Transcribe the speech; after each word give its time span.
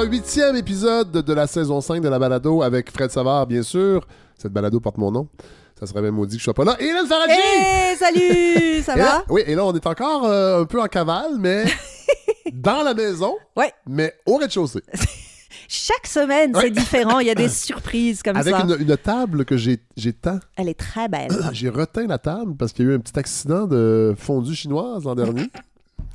Alors, 0.00 0.12
huitième 0.12 0.56
épisode 0.56 1.10
de 1.12 1.32
la 1.34 1.46
saison 1.46 1.82
5 1.82 2.00
de 2.00 2.08
la 2.08 2.18
balado 2.18 2.62
avec 2.62 2.90
Fred 2.90 3.10
Savard, 3.10 3.46
bien 3.46 3.62
sûr. 3.62 4.06
Cette 4.38 4.50
balado 4.50 4.80
porte 4.80 4.96
mon 4.96 5.10
nom. 5.10 5.28
Ça 5.78 5.84
serait 5.86 6.00
même 6.00 6.14
maudit 6.14 6.36
que 6.36 6.40
je 6.40 6.44
sois 6.44 6.54
pas 6.54 6.64
là. 6.64 6.74
Et 6.80 6.86
Hélène 6.86 7.06
Faradji! 7.06 7.34
Hey, 7.34 7.96
salut! 7.98 8.82
Ça 8.86 8.96
là- 8.96 9.04
va? 9.04 9.24
oui, 9.28 9.42
et 9.46 9.54
là, 9.54 9.62
on 9.66 9.74
est 9.74 9.86
encore 9.86 10.24
euh, 10.24 10.62
un 10.62 10.64
peu 10.64 10.80
en 10.80 10.86
cavale, 10.86 11.32
mais 11.38 11.64
dans 12.54 12.82
la 12.82 12.94
maison, 12.94 13.36
Ouais. 13.54 13.74
mais 13.86 14.14
au 14.24 14.36
rez-de-chaussée. 14.38 14.80
Chaque 15.68 16.06
semaine, 16.06 16.56
Ouais. 16.56 16.62
c'est 16.64 16.70
différent. 16.70 17.18
Il 17.18 17.26
y 17.26 17.30
a 17.30 17.34
des 17.34 17.50
surprises 17.50 18.22
comme 18.22 18.38
Avec 18.38 18.54
ça. 18.54 18.62
une, 18.62 18.76
une 18.80 18.96
table 18.96 19.44
que 19.44 19.58
j'ai 19.58 19.80
j'ai 19.98 20.14
tant. 20.14 20.40
Elle 20.56 20.70
est 20.70 20.78
très 20.78 21.08
belle. 21.08 21.30
J'ai 21.52 21.68
reteint 21.68 22.06
la 22.06 22.16
table 22.16 22.56
parce 22.58 22.72
qu'il 22.72 22.86
y 22.86 22.88
a 22.88 22.92
eu 22.92 22.94
un 22.94 23.00
petit 23.00 23.18
accident 23.18 23.66
de 23.66 24.14
fondue 24.16 24.54
chinoise 24.54 25.04
l'an 25.04 25.14
dernier. 25.14 25.50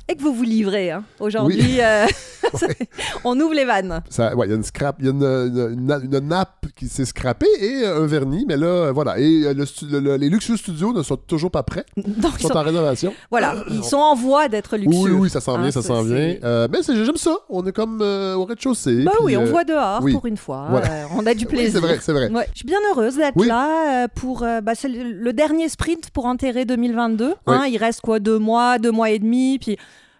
Et 0.08 0.14
que 0.14 0.22
vous 0.22 0.32
vous 0.32 0.44
livrez. 0.44 0.90
hein. 0.92 1.02
Aujourd'hui, 1.18 1.80
euh, 1.80 2.06
on 3.24 3.38
ouvre 3.40 3.54
les 3.54 3.64
vannes. 3.64 4.02
Ça, 4.08 4.34
ouais, 4.36 4.46
il 4.46 4.50
y 4.50 4.52
a 4.52 4.56
une 4.56 4.62
scrap, 4.62 4.96
il 5.00 5.06
y 5.06 5.08
a 5.08 5.10
une, 5.10 5.22
une- 5.22 5.90
une- 5.90 6.14
une 6.14 6.28
nappe 6.28 6.66
qui 6.76 6.88
s'est 6.88 7.04
scrappée 7.04 7.46
et 7.60 7.84
un 7.86 8.06
vernis, 8.06 8.44
mais 8.46 8.56
là, 8.56 8.66
euh, 8.66 8.92
voilà. 8.92 9.18
Et 9.18 9.42
euh, 9.44 9.52
le 9.54 9.64
stu- 9.66 9.86
le- 9.90 9.98
le- 9.98 10.16
les 10.16 10.28
luxueux 10.28 10.56
studios 10.56 10.92
ne 10.92 11.02
sont 11.02 11.16
toujours 11.16 11.50
pas 11.50 11.64
prêts. 11.64 11.84
Ils 11.96 12.22
sont 12.40 12.56
en 12.56 12.62
rénovation. 12.62 13.12
voilà, 13.30 13.56
ils 13.70 13.82
sont 13.82 13.96
en 13.96 14.14
voie 14.14 14.48
d'être 14.48 14.76
luxueux. 14.76 14.96
Oui, 15.02 15.10
oui, 15.10 15.30
ça 15.30 15.40
s'en 15.40 15.56
Hein, 15.56 15.62
vient, 15.62 15.70
ça 15.72 15.82
s'en 15.82 16.02
vient. 16.02 16.36
Euh, 16.44 16.68
mais 16.70 16.78
j'aime 16.86 17.16
ça. 17.16 17.36
On 17.48 17.66
est 17.66 17.72
comme 17.72 18.00
euh, 18.02 18.34
au 18.34 18.44
rez-de-chaussée. 18.44 19.02
Bah 19.04 19.12
oui, 19.22 19.36
on 19.36 19.44
voit 19.44 19.64
dehors 19.64 20.00
oui. 20.02 20.12
pour 20.12 20.26
une 20.26 20.36
fois. 20.36 20.66
Voilà. 20.70 20.86
Euh, 20.92 21.04
on 21.16 21.26
a 21.26 21.34
du 21.34 21.46
oui, 21.46 21.50
plaisir. 21.50 21.72
c'est 21.72 21.80
vrai, 21.80 21.98
c'est 22.00 22.12
vrai. 22.12 22.30
Ouais. 22.30 22.46
Je 22.52 22.58
suis 22.58 22.66
bien 22.66 22.78
heureuse 22.92 23.16
d'être 23.16 23.44
là 23.44 24.06
pour. 24.08 24.40
bah, 24.62 24.72
le, 24.84 25.32
dernier 25.32 25.68
sprint 25.68 26.10
pour 26.10 26.26
enterrer 26.26 26.64
2022. 26.64 27.32
hein. 27.46 27.60
Oui. 27.62 27.72
il 27.72 27.78
reste 27.78 28.02
quoi 28.02 28.20
Deux 28.20 28.38
mois, 28.38 28.78
deux 28.78 28.92
mois 28.92 29.10
et 29.10 29.18
demi. 29.18 29.58
Puis 29.58 29.76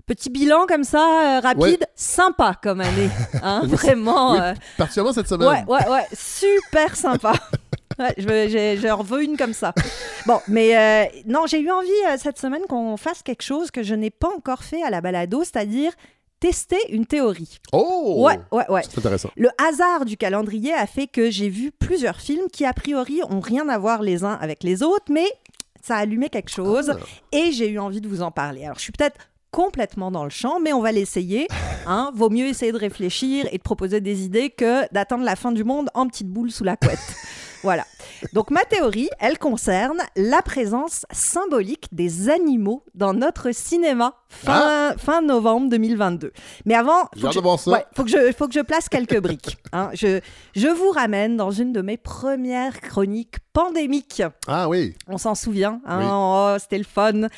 petit 0.07 0.31
bilan 0.31 0.67
comme 0.67 0.85
ça, 0.85 1.39
euh, 1.39 1.41
rapide, 1.41 1.63
Ouais. 1.63 1.79
sympa 1.95 2.55
comme 2.63 2.81
année. 2.81 3.11
hein, 3.43 3.61
Oui, 3.65 3.69
vraiment. 3.71 4.33
oui. 4.33 4.39
euh, 4.41 4.55
Particulièrement 4.79 5.13
cette 5.13 5.29
semaine. 5.29 5.49
Ouais, 5.49 5.65
ouais, 5.67 5.89
ouais, 5.91 6.07
super 6.13 6.97
sympa. 6.97 7.33
Ouais, 7.99 8.13
je 8.19 8.29
veux- 8.29 8.49
j'ai- 8.49 8.77
j'en 8.77 9.03
veux 9.03 9.23
une 9.23 9.39
comme 9.39 9.55
ça. 9.55 9.73
Bon, 10.27 10.39
mais 10.49 10.77
euh, 10.77 11.07
non, 11.25 11.47
j'ai 11.47 11.61
eu 11.61 11.71
envie 11.71 11.89
euh, 12.09 12.17
cette 12.23 12.39
semaine 12.39 12.61
qu'on 12.69 12.99
fasse 12.99 13.23
quelque 13.23 13.41
chose 13.43 13.71
que 13.71 13.83
je 13.83 13.95
n'ai 13.95 14.11
pas 14.11 14.29
encore 14.37 14.65
fait 14.65 14.83
à 14.83 14.91
la 14.91 15.01
balado, 15.01 15.43
c'est-à-dire 15.45 15.93
tester 16.39 16.77
une 16.91 17.07
théorie. 17.07 17.57
Oh! 17.73 18.17
Ouais, 18.27 18.39
ouais, 18.53 18.69
ouais. 18.71 18.83
C'est 18.87 18.99
intéressant. 18.99 19.31
Le 19.35 19.49
hasard 19.67 20.05
du 20.05 20.19
calendrier 20.19 20.75
a 20.75 20.87
fait 20.87 21.07
que 21.07 21.31
j'ai 21.31 21.49
vu 21.49 21.73
plusieurs 21.73 22.21
films 22.21 22.49
qui, 22.53 22.67
a 22.67 22.75
priori, 22.75 23.23
ont 23.31 23.41
rien 23.41 23.67
à 23.71 23.79
voir 23.79 24.03
les 24.03 24.25
uns 24.25 24.35
avec 24.43 24.63
les 24.63 24.83
autres, 24.83 25.07
mais 25.11 25.25
ça 25.83 25.97
a 25.97 26.01
allumé 26.01 26.29
quelque 26.29 26.51
chose 26.51 26.91
Ah. 27.01 27.07
et 27.33 27.51
j'ai 27.53 27.71
eu 27.71 27.79
envie 27.79 28.03
de 28.03 28.09
vous 28.09 28.21
en 28.21 28.31
parler. 28.31 28.65
Alors, 28.67 28.77
je 28.77 28.83
suis 28.83 28.93
peut-être 28.93 29.17
complètement 29.51 30.11
dans 30.11 30.25
le 30.25 30.31
champ, 30.31 30.61
mais 30.61 30.73
on 30.73 30.81
va 30.83 30.93
l'essayer. 30.93 31.49
Hein. 31.89 32.11
Vaut 32.17 32.31
mieux 32.31 32.47
essayer 32.47 32.73
de 32.73 32.79
réfléchir 32.79 33.47
et 33.53 33.59
de 33.59 33.63
proposer 33.63 34.01
des 34.01 34.25
idées 34.25 34.51
que 34.51 34.93
d'attendre 34.93 35.23
la 35.23 35.37
fin 35.37 35.53
du 35.53 35.63
monde 35.63 35.89
en 35.95 36.09
petite 36.09 36.27
boule 36.27 36.51
sous 36.51 36.65
la 36.65 36.77
couette. 36.77 36.99
voilà. 37.63 37.85
Donc, 38.33 38.51
ma 38.51 38.65
théorie, 38.65 39.09
elle 39.21 39.39
concerne 39.39 39.99
la 40.17 40.43
présence 40.43 41.07
symbolique 41.13 41.87
des 41.93 42.29
animaux 42.29 42.83
dans 42.97 43.15
notre 43.15 43.53
cinéma 43.53 44.15
fin, 44.29 44.97
fin 44.99 45.23
novembre 45.23 45.69
2022. 45.71 46.33
Mais 46.65 46.75
avant, 46.75 47.05
que. 47.15 47.71
Ouais, 47.71 47.85
faut 47.95 48.03
que 48.03 48.11
je, 48.11 48.33
faut 48.33 48.49
que 48.49 48.55
je 48.55 48.63
place 48.63 48.89
quelques 48.89 49.21
briques. 49.21 49.57
hein. 49.73 49.91
Je, 49.95 50.19
je 50.57 50.67
vous 50.67 50.91
ramène 50.91 51.37
dans 51.37 51.53
une 51.53 51.73
de 51.73 51.83
mes 51.83 51.99
premières 51.99 52.81
chroniques 52.81 53.37
pandémiques. 53.53 54.25
Ah 54.49 54.69
oui. 54.69 54.97
On 55.07 55.19
s'en 55.19 55.37
souvient. 55.37 55.81
hein. 55.87 55.99
Oui. 56.01 56.07
Oh, 56.11 56.57
c'était 56.59 56.79
le 56.79 56.85
fun. 56.85 57.29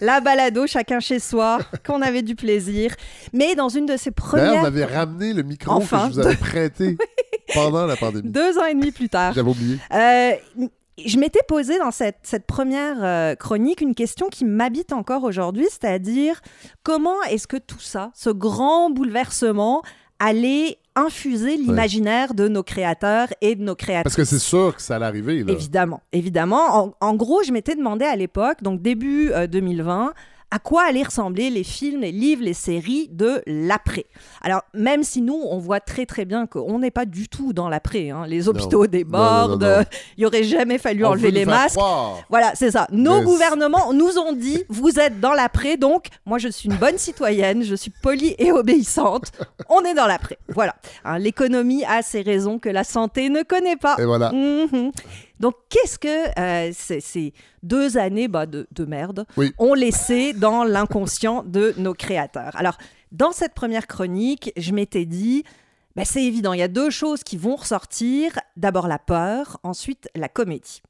La 0.00 0.20
balado, 0.20 0.66
chacun 0.66 1.00
chez 1.00 1.18
soi, 1.18 1.58
qu'on 1.86 2.02
avait 2.02 2.22
du 2.22 2.34
plaisir. 2.34 2.94
Mais 3.32 3.54
dans 3.54 3.68
une 3.68 3.86
de 3.86 3.96
ces 3.96 4.10
D'ailleurs, 4.10 4.14
premières... 4.30 4.56
vous 4.56 4.62
m'avez 4.62 4.84
ramené 4.84 5.32
le 5.32 5.42
micro 5.42 5.72
Enfin. 5.72 6.08
que 6.08 6.14
je 6.14 6.20
vous 6.20 6.26
avais 6.26 6.36
prêté 6.36 6.96
pendant 7.54 7.86
la 7.86 7.96
pandémie. 7.96 8.28
Deux 8.28 8.58
ans 8.58 8.64
et 8.64 8.74
demi 8.74 8.92
plus 8.92 9.08
tard. 9.08 9.32
J'avais 9.34 9.50
oublié. 9.50 9.78
Euh, 9.92 10.32
je 11.04 11.18
m'étais 11.18 11.40
posé 11.48 11.78
dans 11.78 11.90
cette, 11.90 12.18
cette 12.22 12.46
première 12.46 13.02
euh, 13.02 13.34
chronique 13.34 13.80
une 13.80 13.94
question 13.94 14.28
qui 14.28 14.44
m'habite 14.44 14.92
encore 14.92 15.24
aujourd'hui, 15.24 15.66
c'est-à-dire 15.70 16.40
comment 16.82 17.20
est-ce 17.30 17.46
que 17.46 17.56
tout 17.56 17.80
ça, 17.80 18.10
ce 18.14 18.30
grand 18.30 18.90
bouleversement, 18.90 19.82
allait 20.18 20.78
infuser 21.00 21.56
l'imaginaire 21.56 22.34
de 22.34 22.48
nos 22.48 22.62
créateurs 22.62 23.28
et 23.40 23.54
de 23.54 23.62
nos 23.62 23.74
créateurs 23.74 24.04
Parce 24.04 24.16
que 24.16 24.24
c'est 24.24 24.38
sûr 24.38 24.76
que 24.76 24.82
ça 24.82 24.96
allait 24.96 25.06
arriver. 25.06 25.42
Là. 25.42 25.52
Évidemment, 25.52 26.00
évidemment. 26.12 26.76
En, 26.76 26.94
en 27.00 27.14
gros, 27.14 27.42
je 27.42 27.52
m'étais 27.52 27.74
demandé 27.74 28.04
à 28.04 28.16
l'époque, 28.16 28.62
donc 28.62 28.82
début 28.82 29.30
euh, 29.32 29.46
2020, 29.46 30.12
à 30.50 30.58
quoi 30.58 30.82
allaient 30.84 31.02
ressembler 31.04 31.48
les 31.50 31.62
films, 31.64 32.00
les 32.00 32.12
livres, 32.12 32.42
les 32.42 32.54
séries 32.54 33.08
de 33.12 33.42
l'après. 33.46 34.06
Alors, 34.42 34.62
même 34.74 35.04
si 35.04 35.22
nous, 35.22 35.40
on 35.48 35.58
voit 35.58 35.80
très 35.80 36.06
très 36.06 36.24
bien 36.24 36.46
qu'on 36.46 36.78
n'est 36.80 36.90
pas 36.90 37.04
du 37.06 37.28
tout 37.28 37.52
dans 37.52 37.68
l'après. 37.68 38.10
hein. 38.10 38.24
Les 38.26 38.48
hôpitaux 38.48 38.86
débordent, 38.86 39.62
Non, 39.62 39.68
non, 39.68 39.74
non, 39.76 39.78
non. 39.80 39.84
il 40.16 40.26
aurait 40.26 40.42
jamais 40.44 40.78
fallu 40.78 41.04
enlever 41.04 41.30
les 41.30 41.44
masques. 41.44 41.78
Voilà, 42.28 42.52
c'est 42.54 42.70
ça. 42.70 42.86
Nos 42.90 43.18
Mais- 43.20 43.24
gouvernements 43.24 43.92
nous 43.92 44.18
ont 44.18 44.32
dit, 44.32 44.64
vous 44.68 44.98
êtes 44.98 45.20
dans 45.20 45.34
l'après, 45.34 45.76
donc 45.76 46.06
moi 46.26 46.38
je 46.38 46.48
suis 46.48 46.68
une 46.68 46.76
bonne 46.76 46.98
citoyenne, 46.98 47.62
je 47.62 47.74
suis 47.74 47.92
polie 48.02 48.34
et 48.38 48.50
obéissante. 48.52 49.30
On 49.68 49.82
est 49.84 49.94
dans 49.94 50.06
l'après. 50.06 50.38
Voilà. 50.48 50.74
Hein, 51.04 51.18
L'économie 51.18 51.84
a 51.84 52.02
ses 52.02 52.22
raisons 52.22 52.58
que 52.58 52.68
la 52.68 52.84
santé 52.84 53.28
ne 53.28 53.42
connaît 53.42 53.76
pas. 53.76 53.96
Et 53.98 54.04
voilà. 54.04 54.32
Mhm. 54.32 54.90
Donc, 55.40 55.54
qu'est-ce 55.70 55.98
que 55.98 56.38
euh, 56.38 56.70
ces, 56.72 57.00
ces 57.00 57.32
deux 57.62 57.96
années 57.96 58.28
bah, 58.28 58.46
de, 58.46 58.68
de 58.70 58.84
merde 58.84 59.26
Oui. 59.36 59.52
ont 59.58 59.74
laissé 59.74 60.32
dans 60.32 60.62
l'inconscient 60.62 61.42
de 61.42 61.74
nos 61.78 61.94
créateurs? 61.94 62.54
Alors, 62.54 62.76
dans 63.10 63.32
cette 63.32 63.54
première 63.54 63.86
chronique, 63.86 64.52
je 64.56 64.72
m'étais 64.72 65.06
dit, 65.06 65.42
bah, 65.96 66.04
c'est 66.04 66.22
évident, 66.22 66.52
il 66.52 66.60
y 66.60 66.62
a 66.62 66.68
deux 66.68 66.90
choses 66.90 67.24
qui 67.24 67.36
vont 67.36 67.56
ressortir. 67.56 68.38
D'abord 68.56 68.86
la 68.86 68.98
peur, 68.98 69.58
ensuite 69.62 70.08
la 70.14 70.28
comédie. 70.28 70.82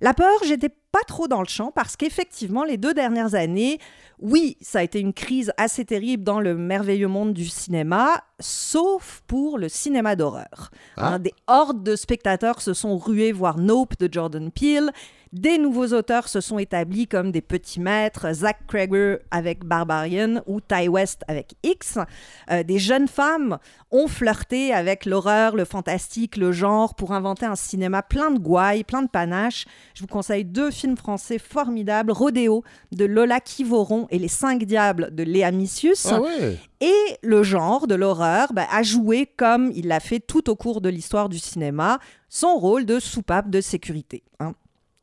La 0.00 0.14
peur, 0.14 0.38
j'étais 0.44 0.70
pas 0.92 1.02
trop 1.06 1.28
dans 1.28 1.40
le 1.40 1.46
champ 1.46 1.72
parce 1.72 1.96
qu'effectivement, 1.96 2.64
les 2.64 2.78
deux 2.78 2.94
dernières 2.94 3.34
années, 3.34 3.78
oui, 4.18 4.56
ça 4.60 4.80
a 4.80 4.82
été 4.82 4.98
une 4.98 5.12
crise 5.12 5.52
assez 5.56 5.84
terrible 5.84 6.24
dans 6.24 6.40
le 6.40 6.54
merveilleux 6.56 7.08
monde 7.08 7.32
du 7.32 7.46
cinéma, 7.46 8.24
sauf 8.38 9.22
pour 9.26 9.58
le 9.58 9.68
cinéma 9.68 10.16
d'horreur. 10.16 10.70
Ah. 10.96 11.14
Hein, 11.14 11.18
des 11.18 11.34
hordes 11.46 11.82
de 11.82 11.96
spectateurs 11.96 12.62
se 12.62 12.72
sont 12.72 12.96
rués 12.96 13.32
voir 13.32 13.58
Nope 13.58 13.98
de 13.98 14.08
Jordan 14.10 14.50
Peele. 14.50 14.90
Des 15.32 15.58
nouveaux 15.58 15.86
auteurs 15.94 16.26
se 16.26 16.40
sont 16.40 16.58
établis 16.58 17.06
comme 17.06 17.30
des 17.30 17.40
petits 17.40 17.78
maîtres, 17.78 18.32
Zach 18.32 18.66
Cregger 18.66 19.18
avec 19.30 19.64
Barbarian 19.64 20.42
ou 20.48 20.60
Ty 20.60 20.88
West 20.88 21.22
avec 21.28 21.54
X. 21.62 21.98
Euh, 22.50 22.64
des 22.64 22.80
jeunes 22.80 23.06
femmes 23.06 23.58
ont 23.92 24.08
flirté 24.08 24.72
avec 24.72 25.06
l'horreur, 25.06 25.54
le 25.54 25.64
fantastique, 25.64 26.36
le 26.36 26.50
genre 26.50 26.96
pour 26.96 27.12
inventer 27.12 27.46
un 27.46 27.54
cinéma 27.54 28.02
plein 28.02 28.32
de 28.32 28.40
gouailles, 28.40 28.82
plein 28.82 29.02
de 29.02 29.08
panache. 29.08 29.66
Je 29.94 30.00
vous 30.00 30.08
conseille 30.08 30.44
deux 30.44 30.72
films 30.72 30.96
français 30.96 31.38
formidables, 31.38 32.10
Rodéo 32.10 32.64
de 32.90 33.04
Lola 33.04 33.38
Kivoron 33.38 34.08
et 34.10 34.18
Les 34.18 34.26
Cinq 34.26 34.64
Diables 34.64 35.14
de 35.14 35.22
Léa 35.22 35.52
Missius. 35.52 36.06
Ah 36.06 36.20
ouais. 36.20 36.58
Et 36.80 37.18
le 37.22 37.44
genre 37.44 37.86
de 37.86 37.94
l'horreur 37.94 38.52
bah, 38.52 38.66
a 38.72 38.82
joué, 38.82 39.26
comme 39.36 39.70
il 39.76 39.86
l'a 39.86 40.00
fait 40.00 40.18
tout 40.18 40.50
au 40.50 40.56
cours 40.56 40.80
de 40.80 40.88
l'histoire 40.88 41.28
du 41.28 41.38
cinéma, 41.38 42.00
son 42.28 42.56
rôle 42.56 42.84
de 42.84 42.98
soupape 42.98 43.48
de 43.48 43.60
sécurité. 43.60 44.24
hein. 44.40 44.54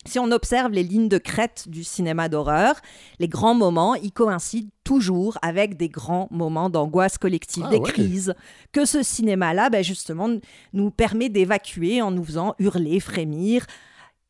Si 0.08 0.20
on 0.20 0.32
observe 0.32 0.72
les 0.72 0.84
lignes 0.84 1.10
de 1.10 1.18
crête 1.18 1.66
du 1.68 1.84
cinéma 1.84 2.30
d'horreur, 2.30 2.76
les 3.20 3.28
grands 3.28 3.54
moments, 3.56 3.94
ils 3.96 4.14
coïncident 4.14 4.70
toujours 4.86 5.38
avec 5.42 5.76
des 5.76 5.90
grands 5.90 6.30
moments 6.32 6.70
d'angoisse 6.70 7.18
collective, 7.18 7.64
Ah 7.68 7.70
des 7.70 7.78
ouais. 7.78 7.92
crises, 7.92 8.34
que 8.72 8.86
ce 8.86 9.04
cinéma-là, 9.04 9.70
bah, 9.70 9.82
justement, 9.82 10.30
nous 10.72 10.92
permet 10.92 11.28
d'évacuer 11.28 12.02
en 12.02 12.12
nous 12.12 12.24
faisant 12.24 12.56
hurler, 12.58 13.02
frémir. 13.02 13.66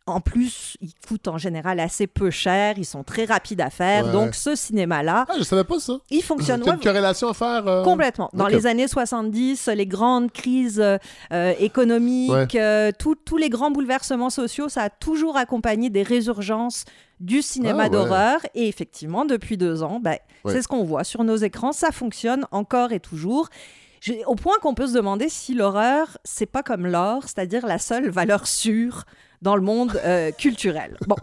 En 0.07 0.21
plus, 0.21 0.77
ils 0.81 0.94
coûtent 1.07 1.27
en 1.27 1.38
général 1.38 1.80
assez 1.80 2.07
peu 2.07 2.31
cher, 2.31 2.75
ils 2.77 2.86
sont 2.86 3.04
très 3.04 3.25
rapides 3.25 3.62
à 3.62 3.69
faire. 3.69 4.06
Ouais. 4.06 4.12
Donc, 4.13 4.33
ce 4.36 4.56
cinéma-là, 4.56 5.25
Ah, 5.30 5.33
je 5.38 5.44
savais 5.44 5.63
pas 5.65 5.80
ça. 5.80 5.98
il 6.09 6.24
fonctionne. 6.24 6.62
T'as 6.62 6.71
Ouais, 6.71 6.77
une 6.77 6.81
corrélation 6.83 7.27
à 7.30 7.33
faire. 7.33 7.68
euh, 7.68 7.83
Complètement. 7.83 8.30
Dans 8.33 8.48
les 8.48 8.65
années 8.68 8.88
70, 8.88 9.68
les 9.68 9.86
grandes 9.86 10.31
crises 10.31 10.81
euh, 10.81 11.54
économiques, 11.59 12.31
Ouais. 12.31 12.48
euh, 12.56 12.92
tous 12.98 13.38
les 13.38 13.50
grands 13.50 13.69
bouleversements 13.71 14.30
sociaux, 14.30 14.69
ça 14.69 14.83
a 14.83 14.89
toujours 14.89 15.38
accompagné 15.38 15.89
des 15.89 16.04
résurgences 16.04 16.86
du 17.19 17.42
cinéma 17.42 17.80
Ah 17.81 17.83
ouais. 17.86 17.89
d'horreur. 17.89 18.39
Et 18.56 18.68
effectivement, 18.68 19.25
depuis 19.25 19.57
deux 19.57 19.83
ans, 19.83 20.00
ben, 20.01 20.18
Ouais. 20.45 20.54
c'est 20.54 20.62
ce 20.62 20.68
qu'on 20.68 20.83
voit 20.83 21.04
sur 21.04 21.24
nos 21.24 21.36
écrans. 21.36 21.71
Ça 21.74 21.92
fonctionne 21.92 22.45
encore 22.51 22.92
et 22.94 23.00
toujours. 23.00 23.50
Au 24.27 24.36
point 24.36 24.54
qu'on 24.62 24.75
peut 24.75 24.88
se 24.88 24.94
demander 24.94 25.27
si 25.27 25.54
l'horreur, 25.56 26.18
c'est 26.24 26.45
pas 26.45 26.62
comme 26.63 26.86
l'or, 26.86 27.24
c'est-à-dire 27.24 27.65
la 27.65 27.80
seule 27.80 28.09
valeur 28.09 28.48
sûre 28.48 29.04
dans 29.42 29.56
le 29.56 29.62
monde 29.62 30.00
euh, 30.04 30.31
culturel. 30.31 30.98
Bon, 31.07 31.16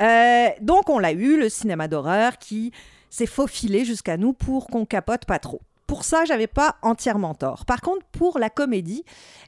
Euh, 0.00 0.48
donc 0.60 0.88
on 0.90 0.98
l'a 0.98 1.12
eu, 1.12 1.38
le 1.38 1.48
cinéma 1.48 1.88
d'horreur 1.88 2.38
qui 2.38 2.72
s'est 3.10 3.26
faufilé 3.26 3.84
jusqu'à 3.84 4.16
nous 4.16 4.32
pour 4.32 4.66
qu'on 4.66 4.84
capote 4.84 5.24
pas 5.24 5.38
trop. 5.38 5.60
Pour 5.86 6.04
ça, 6.04 6.24
j'avais 6.26 6.46
pas 6.46 6.76
entièrement 6.82 7.34
tort. 7.34 7.64
Par 7.64 7.80
contre, 7.80 8.04
pour 8.12 8.38
la 8.38 8.50
comédie, 8.50 9.04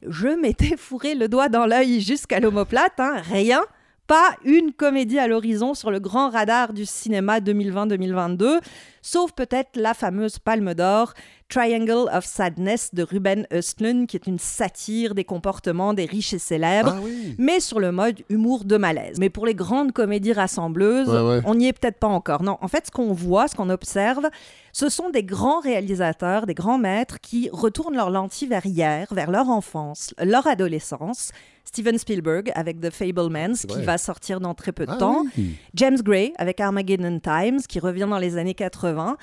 je 0.07 0.29
m'étais 0.29 0.77
fourré 0.79 1.15
le 1.15 1.29
doigt 1.29 1.49
dans 1.49 1.67
l'œil 1.67 2.01
jusqu'à 2.01 2.41
l'omoplate, 2.41 2.99
hein, 2.99 3.17
rien. 3.23 3.63
Pas 4.07 4.35
une 4.45 4.73
comédie 4.73 5.21
à 5.21 5.29
l'horizon 5.29 5.75
sur 5.75 5.91
le 5.91 6.01
grand 6.01 6.31
radar 6.31 6.73
du 6.73 6.85
cinéma 6.85 7.39
2020-2022. 7.39 8.59
sauf 9.03 9.33
peut-être 9.33 9.77
la 9.77 9.95
fameuse 9.95 10.41
Palme 10.41 10.75
d'Or, 10.75 11.15
Triangle 11.51 12.09
of 12.13 12.25
Sadness 12.25 12.95
de 12.95 13.03
Ruben 13.03 13.47
Östlund, 13.53 14.07
qui 14.07 14.17
est 14.17 14.27
une 14.27 14.39
satire 14.39 15.15
des 15.15 15.25
comportements 15.25 15.93
des 15.93 16.07
riches 16.07 16.33
et 16.33 16.39
célèbres, 16.39 16.95
Ah 16.97 17.01
oui. 17.03 17.35
mais 17.39 17.61
sur 17.61 17.81
le 17.81 17.93
mode 17.93 18.21
humour 18.31 18.65
de 18.65 18.77
malaise. 18.77 19.19
Mais 19.19 19.29
pour 19.29 19.45
les 19.47 19.55
grandes 19.55 19.93
comédies 19.93 20.33
rassembleuses, 20.33 21.09
Ouais, 21.09 21.21
ouais. 21.37 21.43
on 21.45 21.57
n'y 21.57 21.67
est 21.67 21.73
peut-être 21.73 21.99
pas 21.99 22.07
encore. 22.07 22.43
Non, 22.43 22.57
en 22.61 22.69
fait, 22.69 22.87
ce 22.87 22.91
qu'on 22.91 23.13
voit, 23.13 23.49
ce 23.49 23.57
qu'on 23.57 23.69
observe, 23.69 24.29
ce 24.73 24.89
sont 24.89 25.11
des 25.11 25.25
grands 25.25 25.61
réalisateurs, 25.61 26.47
des 26.47 26.55
grands 26.55 26.79
maîtres 26.79 27.19
qui 27.21 27.51
retournent 27.53 27.97
leur 27.97 28.11
lentille 28.11 28.49
vers 28.49 28.65
hier, 28.65 29.09
vers 29.13 29.31
leur 29.31 29.49
enfance, 29.51 30.15
leur 30.23 30.47
adolescence. 30.47 31.33
Steven 31.65 31.99
Spielberg 31.99 32.51
avec 32.57 32.81
The 32.81 32.91
Fablemans, 32.91 33.53
qui 33.69 33.83
va 33.83 33.97
sortir 33.97 34.41
dans 34.41 34.55
très 34.55 34.73
peu 34.73 34.87
de 34.87 34.91
Ah 34.93 34.97
temps. 34.97 35.25
oui. 35.39 35.55
James 35.75 35.99
Gray 36.03 36.33
avec 36.37 36.59
Armageddon 36.61 37.21
Times, 37.21 37.61
qui 37.69 37.79
revient 37.79 38.09
dans 38.11 38.19
les 38.19 38.39
années 38.39 38.55
80. 38.55 39.17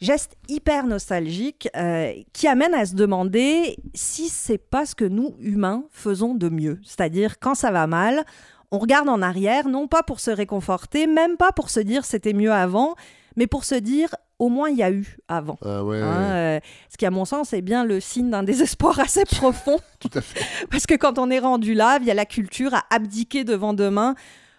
Geste 0.00 0.36
hyper 0.48 0.86
nostalgique 0.86 1.68
euh, 1.76 2.12
qui 2.32 2.48
amène 2.48 2.74
à 2.74 2.84
se 2.84 2.94
demander 2.94 3.76
si 3.94 4.28
c'est 4.28 4.58
pas 4.58 4.84
ce 4.84 4.94
que 4.94 5.04
nous, 5.04 5.34
humains, 5.40 5.84
faisons 5.90 6.34
de 6.34 6.48
mieux. 6.48 6.78
C'est-à-dire, 6.84 7.38
quand 7.38 7.54
ça 7.54 7.70
va 7.70 7.86
mal, 7.86 8.24
on 8.70 8.78
regarde 8.78 9.08
en 9.08 9.22
arrière, 9.22 9.68
non 9.68 9.88
pas 9.88 10.02
pour 10.02 10.20
se 10.20 10.30
réconforter, 10.30 11.06
même 11.06 11.36
pas 11.36 11.52
pour 11.52 11.70
se 11.70 11.80
dire 11.80 12.04
c'était 12.04 12.34
mieux 12.34 12.52
avant, 12.52 12.94
mais 13.36 13.46
pour 13.46 13.64
se 13.64 13.74
dire 13.74 14.14
au 14.38 14.48
moins 14.50 14.68
il 14.68 14.76
y 14.76 14.82
a 14.82 14.90
eu 14.90 15.16
avant. 15.28 15.58
Ah 15.64 15.82
ouais. 15.82 16.00
Hein, 16.00 16.22
euh, 16.22 16.60
ce 16.90 16.96
qui, 16.98 17.06
à 17.06 17.10
mon 17.10 17.24
sens, 17.24 17.52
est 17.52 17.62
bien 17.62 17.84
le 17.84 18.00
signe 18.00 18.30
d'un 18.30 18.42
désespoir 18.42 18.98
assez 19.00 19.24
profond. 19.30 19.78
Tout 19.98 20.10
à 20.14 20.20
fait. 20.20 20.44
Parce 20.70 20.86
que 20.86 20.94
quand 20.94 21.18
on 21.18 21.30
est 21.30 21.38
rendu 21.38 21.74
là, 21.74 21.98
via 21.98 22.12
la 22.12 22.26
culture, 22.26 22.74
à 22.74 22.84
abdiquer 22.90 23.44
devant 23.44 23.72
demain, 23.72 24.14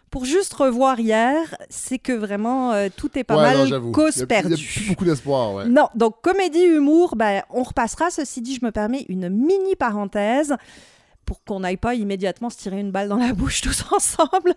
pour 0.10 0.26
juste 0.26 0.54
revoir 0.54 1.00
hier, 1.00 1.56
c'est 1.70 2.00
que 2.00 2.14
vraiment 2.14 2.72
euh, 2.72 2.88
tout 2.96 3.18
est 3.20 3.24
pas 3.24 3.36
Ouais, 3.38 3.44
mal 3.44 3.92
cause 3.92 4.14
a- 4.14 4.16
Il 4.18 4.20
y 4.20 4.24
a 4.24 4.28
perdue. 4.28 4.56
plus 4.56 4.88
beaucoup 4.88 5.06
d'espoir, 5.06 5.54
ouais. 5.54 5.66
Non, 5.68 5.88
donc 5.96 6.22
comédie, 6.22 6.64
humour, 6.64 7.16
ben, 7.16 7.44
on 7.50 7.64
repassera. 7.64 8.10
Ceci 8.10 8.42
dit, 8.42 8.56
je 8.56 8.66
me 8.66 8.72
permets 8.72 9.06
une 9.10 9.30
mini 9.30 9.76
parenthèse 9.76 10.56
pour 11.28 11.44
qu'on 11.44 11.60
n'aille 11.60 11.78
pas 11.78 11.94
immédiatement 11.94 12.50
se 12.50 12.58
tirer 12.58 12.80
une 12.80 12.90
balle 12.92 13.10
dans 13.10 13.18
la 13.18 13.34
bouche 13.34 13.62
tous 13.62 13.84
ensemble. 13.92 14.56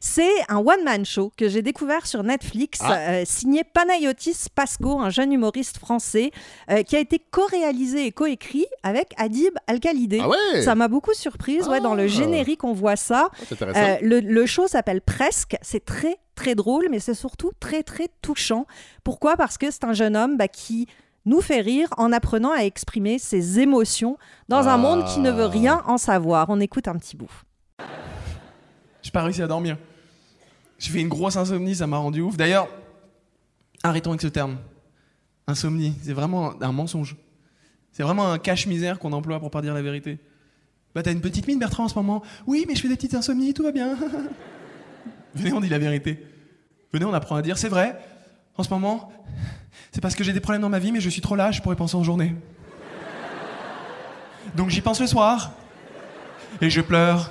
C'est 0.00 0.30
un 0.48 0.58
one-man 0.58 1.04
show 1.04 1.32
que 1.36 1.48
j'ai 1.48 1.60
découvert 1.60 2.06
sur 2.06 2.22
Netflix, 2.22 2.78
Ah. 2.82 2.96
euh, 3.10 3.22
signé 3.26 3.64
Panayotis 3.64 4.46
Pasco, 4.54 5.00
un 5.00 5.10
jeune 5.10 5.32
humoriste 5.32 5.78
français, 5.78 6.30
euh, 6.70 6.82
qui 6.84 6.96
a 6.96 7.00
été 7.00 7.18
co-réalisé 7.18 8.06
et 8.06 8.12
co-écrit 8.12 8.66
avec 8.82 9.12
Adib 9.18 9.52
Al-Khalidé. 9.66 10.20
Ah 10.22 10.28
ouais. 10.28 10.62
Ça 10.62 10.74
m'a 10.74 10.88
beaucoup 10.88 11.12
surprise. 11.12 11.66
Ouais, 11.68 11.80
dans 11.80 11.94
le 11.94 12.04
Ah. 12.04 12.06
générique, 12.06 12.64
on 12.64 12.72
voit 12.72 12.96
ça. 12.96 13.28
Euh, 13.60 13.96
le, 14.00 14.20
le 14.20 14.46
show 14.46 14.68
s'appelle 14.68 15.00
Presque. 15.00 15.56
C'est 15.60 15.84
très, 15.84 16.16
très 16.36 16.54
drôle, 16.54 16.86
mais 16.90 17.00
c'est 17.00 17.14
surtout 17.14 17.50
très, 17.58 17.82
très 17.82 18.08
touchant. 18.22 18.66
Pourquoi? 19.02 19.36
Parce 19.36 19.58
que 19.58 19.70
c'est 19.72 19.84
un 19.84 19.92
jeune 19.92 20.16
homme 20.16 20.36
bah, 20.36 20.46
qui 20.48 20.86
nous 21.24 21.40
fait 21.40 21.60
rire 21.60 21.88
en 21.96 22.12
apprenant 22.12 22.50
à 22.52 22.62
exprimer 22.64 23.18
ses 23.18 23.60
émotions 23.60 24.18
dans 24.48 24.68
un 24.68 24.74
Ah. 24.74 24.78
monde 24.78 25.04
qui 25.06 25.20
ne 25.20 25.30
veut 25.30 25.46
rien 25.46 25.82
en 25.86 25.98
savoir. 25.98 26.46
On 26.50 26.58
écoute 26.60 26.88
un 26.88 26.96
petit 26.96 27.16
bout. 27.16 27.30
J'ai 29.02 29.10
pas 29.10 29.22
réussi 29.22 29.42
à 29.42 29.46
dormir. 29.46 29.76
J'ai 30.78 30.90
fait 30.90 31.00
une 31.00 31.08
grosse 31.08 31.36
insomnie, 31.36 31.74
ça 31.74 31.86
m'a 31.86 31.98
rendu 31.98 32.20
ouf. 32.22 32.36
D'ailleurs, 32.36 32.68
arrêtons 33.82 34.10
avec 34.10 34.20
ce 34.22 34.28
terme. 34.28 34.56
Insomnie, 35.46 35.94
c'est 36.02 36.12
vraiment 36.12 36.52
un 36.60 36.72
mensonge. 36.72 37.16
C'est 37.92 38.02
vraiment 38.02 38.30
un 38.32 38.38
cache-misère 38.38 38.98
qu'on 38.98 39.12
emploie 39.12 39.38
pour 39.38 39.50
pas 39.50 39.60
dire 39.62 39.74
la 39.74 39.82
vérité. 39.82 40.18
Bah 40.94 41.02
t'as 41.02 41.12
une 41.12 41.20
petite 41.20 41.46
mine 41.46 41.58
Bertrand 41.58 41.84
en 41.84 41.88
ce 41.88 41.94
moment. 41.94 42.22
Oui, 42.46 42.64
mais 42.68 42.74
je 42.74 42.80
fais 42.82 42.88
des 42.88 42.96
petites 42.96 43.14
insomnies, 43.14 43.54
tout 43.54 43.62
va 43.62 43.72
bien. 43.72 43.96
Venez, 45.34 45.52
on 45.52 45.60
dit 45.60 45.68
la 45.68 45.78
vérité. 45.78 46.24
Venez, 46.92 47.04
on 47.04 47.14
apprend 47.14 47.36
à 47.36 47.42
dire 47.42 47.56
c'est 47.58 47.68
vrai. 47.68 47.98
En 48.56 48.62
ce 48.62 48.70
moment, 48.70 49.10
c'est 49.92 50.00
parce 50.00 50.14
que 50.14 50.24
j'ai 50.24 50.32
des 50.32 50.40
problèmes 50.40 50.62
dans 50.62 50.68
ma 50.68 50.78
vie, 50.78 50.90
mais 50.92 51.00
je 51.00 51.08
suis 51.10 51.20
trop 51.20 51.36
lâche 51.36 51.62
pour 51.62 51.72
y 51.72 51.76
penser 51.76 51.96
en 51.96 52.02
journée. 52.02 52.34
Donc 54.56 54.68
j'y 54.70 54.80
pense 54.80 55.00
le 55.00 55.06
soir. 55.06 55.52
Et 56.60 56.68
je 56.70 56.80
pleure. 56.80 57.30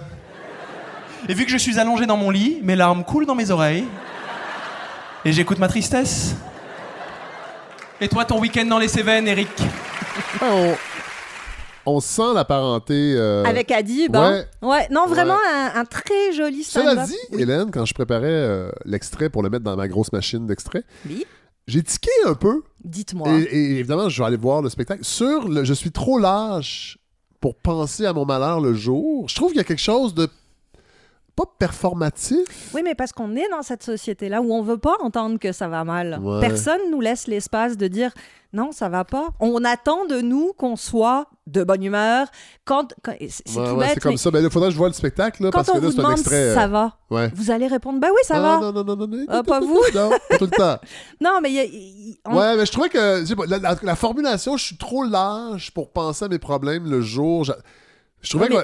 Et 1.30 1.34
vu 1.34 1.46
que 1.46 1.52
je 1.52 1.58
suis 1.58 1.80
allongé 1.80 2.06
dans 2.06 2.18
mon 2.18 2.30
lit, 2.32 2.60
mes 2.64 2.76
larmes 2.76 3.04
coulent 3.04 3.26
dans 3.26 3.36
mes 3.36 3.52
oreilles. 3.52 3.86
Et 5.26 5.32
j'écoute 5.32 5.60
ma 5.60 5.68
tristesse. 5.68 6.36
Et 8.00 8.08
toi, 8.08 8.26
ton 8.26 8.40
week-end 8.40 8.66
dans 8.66 8.80
les 8.80 8.88
Cévennes, 8.88 9.28
Eric? 9.28 9.50
Ouais, 10.42 10.48
on, 11.86 11.96
on 11.98 12.00
sent 12.00 12.34
la 12.34 12.44
parenté. 12.46 13.14
euh, 13.16 13.44
Avec 13.44 13.72
Adib. 13.72 14.16
hein. 14.16 14.44
ouais. 14.62 14.68
Ouais, 14.68 14.88
non, 14.90 15.06
vraiment 15.06 15.38
un, 15.54 15.80
un 15.80 15.86
très 15.86 16.32
joli 16.34 16.64
Cela 16.64 16.94
stand-up. 16.94 17.06
dit, 17.08 17.40
Hélène, 17.40 17.70
quand 17.70 17.86
je 17.86 17.94
préparais 17.94 18.26
euh, 18.26 18.72
l'extrait 18.86 19.30
pour 19.30 19.44
le 19.44 19.50
mettre 19.52 19.64
dans 19.64 19.76
ma 19.76 19.88
grosse 19.88 20.12
machine 20.12 20.48
d'extrait, 20.48 20.84
Oui. 21.08 21.26
J'ai 21.72 21.84
tiqué 21.84 22.12
un 22.26 22.36
peu. 22.36 22.64
Dites-moi. 22.84 23.30
Et, 23.40 23.44
et 23.44 23.80
évidemment, 23.80 24.10
je 24.10 24.22
vais 24.22 24.28
aller 24.28 24.38
voir 24.38 24.62
le 24.62 24.70
spectacle. 24.70 25.04
Sur 25.04 25.48
le 25.48 25.64
Je 25.64 25.74
suis 25.74 25.92
trop 25.92 26.18
lâche 26.20 26.98
pour 27.42 27.56
penser 27.56 28.06
à 28.06 28.14
mon 28.14 28.24
malheur 28.24 28.62
le 28.62 28.74
jour, 28.74 29.28
je 29.28 29.36
trouve 29.36 29.50
qu'il 29.50 29.58
y 29.58 29.62
a 29.62 29.66
quelque 29.66 29.80
chose 29.80 30.14
de 30.14 30.30
pas 31.46 31.52
performatif. 31.60 32.74
Oui, 32.74 32.82
mais 32.84 32.96
parce 32.96 33.12
qu'on 33.12 33.36
est 33.36 33.50
dans 33.50 33.62
cette 33.62 33.84
société-là 33.84 34.42
où 34.42 34.54
on 34.54 34.62
veut 34.62 34.78
pas 34.78 34.96
entendre 35.02 35.40
que 35.40 35.52
ça 35.52 35.68
va 35.68 35.84
mal. 35.84 36.20
Ouais. 36.22 36.40
Personne 36.42 36.82
nous 36.92 37.02
laisse 37.02 37.28
l'espace 37.28 37.78
de 37.78 37.88
dire 37.88 38.12
non, 38.54 38.72
ça 38.74 38.90
va 38.90 39.06
pas. 39.06 39.30
On 39.40 39.64
attend 39.64 40.04
de 40.06 40.20
nous 40.20 40.52
qu'on 40.58 40.76
soit 40.76 41.26
de 41.48 41.64
bonne 41.64 41.84
humeur. 41.84 42.28
Quand, 42.66 42.94
quand- 43.02 43.16
c'est 43.30 43.48
Ouais, 43.58 43.66
tout 43.66 43.72
ouais, 43.76 43.78
bête, 43.86 43.92
c'est 43.94 44.00
comme 44.02 44.12
mais 44.12 44.18
ça. 44.18 44.30
Ben, 44.32 44.44
il 44.44 44.50
faudrait 44.50 44.68
que 44.70 44.74
je 44.74 44.78
vois 44.78 44.88
le 44.90 44.94
spectacle, 44.94 45.42
là, 45.44 45.52
quand 45.52 45.60
parce 45.60 45.70
on 45.70 45.74
que 45.74 45.78
là, 45.78 45.86
vous 45.86 45.92
c'est 45.94 46.00
un 46.00 46.04
demande 46.04 46.20
extrait. 46.20 46.36
si 46.36 46.42
euh, 46.50 46.56
ça 46.56 46.68
va, 46.68 46.98
Ouais. 47.10 47.32
vous 47.34 47.50
allez 47.50 47.68
répondre 47.68 48.00
bah 48.02 48.08
oui, 48.12 48.20
ça 48.24 48.36
Ah, 48.38 48.42
va. 48.42 48.58
Non, 48.60 48.74
non, 48.74 48.84
non, 48.84 48.96
non, 48.98 49.08
non. 49.08 49.26
Ah, 49.30 49.42
pas 49.44 49.62
vous? 49.62 49.80
Non, 49.96 50.10
pas 50.30 50.38
tout 50.38 50.46
le 50.46 50.52
temps. 50.52 50.78
Non, 51.22 51.40
mais 51.42 51.52
y 51.52 51.60
a- 51.62 52.20
on- 52.30 52.38
Ouais, 52.38 52.58
mais 52.58 52.66
je 52.66 52.72
trouvais 52.74 52.90
que 52.90 53.24
la, 53.50 53.58
la- 53.58 53.76
la 53.82 53.96
formulation, 53.96 54.58
je 54.58 54.66
suis 54.66 54.78
trop 54.78 55.04
lâche 55.06 55.72
pour 55.72 55.92
penser 55.92 56.26
à 56.26 56.28
mes 56.28 56.40
problèmes 56.40 56.90
le 56.92 57.00
jour. 57.02 57.46
Je, 57.46 57.54
je 58.22 58.30
trouvais 58.32 58.50
que. 58.50 58.56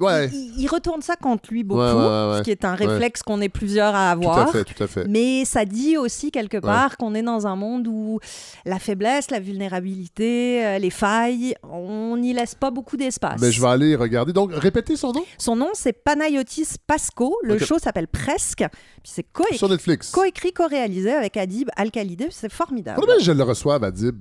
Ouais, 0.00 0.28
il, 0.32 0.54
il 0.60 0.66
retourne 0.68 1.02
ça 1.02 1.16
contre 1.16 1.50
lui 1.52 1.62
beaucoup, 1.64 1.80
Ouais, 1.80 1.92
ouais, 1.92 2.38
ce 2.38 2.42
qui 2.42 2.50
est 2.50 2.64
un 2.64 2.74
réflexe 2.74 3.22
qu'on 3.22 3.40
est 3.40 3.48
plusieurs 3.48 3.94
à 3.94 4.14
tout 4.14 4.22
avoir. 4.28 4.38
à 4.48 4.52
fait, 4.52 4.64
tout 4.64 4.82
à 4.82 4.86
fait. 4.86 5.06
Mais 5.08 5.44
ça 5.44 5.64
dit 5.64 5.96
aussi 5.96 6.30
quelque 6.30 6.58
part 6.58 6.96
qu'on 6.96 7.14
est 7.14 7.22
dans 7.22 7.46
un 7.46 7.56
monde 7.56 7.86
où 7.88 8.18
la 8.64 8.78
faiblesse, 8.78 9.30
la 9.30 9.40
vulnérabilité, 9.40 10.64
euh, 10.64 10.78
les 10.78 10.90
failles, 10.90 11.54
on 11.62 12.16
n'y 12.16 12.32
laisse 12.32 12.54
pas 12.54 12.70
beaucoup 12.70 12.96
d'espace. 12.96 13.40
Mais 13.40 13.50
je 13.52 13.60
vais 13.60 13.68
aller 13.68 13.96
regarder. 13.96 14.32
Donc, 14.32 14.50
répétez 14.54 14.96
son 14.96 15.12
nom 15.12 15.24
Son 15.38 15.56
nom, 15.56 15.70
c'est 15.74 15.92
Panayotis 15.92 16.76
Pasco. 16.86 17.36
Le 17.42 17.58
show 17.58 17.78
s'appelle 17.78 18.08
Presque. 18.08 18.64
Puis 19.02 19.12
c'est 19.14 19.22
co- 19.32 19.44
sur 19.52 19.68
Netflix. 19.68 20.10
co-écrit, 20.10 20.52
co-réalisé 20.52 21.12
avec 21.12 21.36
Adib 21.36 21.68
Al-Khalidé. 21.76 22.28
C'est 22.30 22.52
formidable. 22.52 22.96
Faudrait 23.00 23.16
bien 23.16 23.18
que 23.18 23.24
je 23.24 23.32
le 23.32 23.42
reçoive 23.42 23.82
à 23.84 23.90
Dib. 23.90 24.16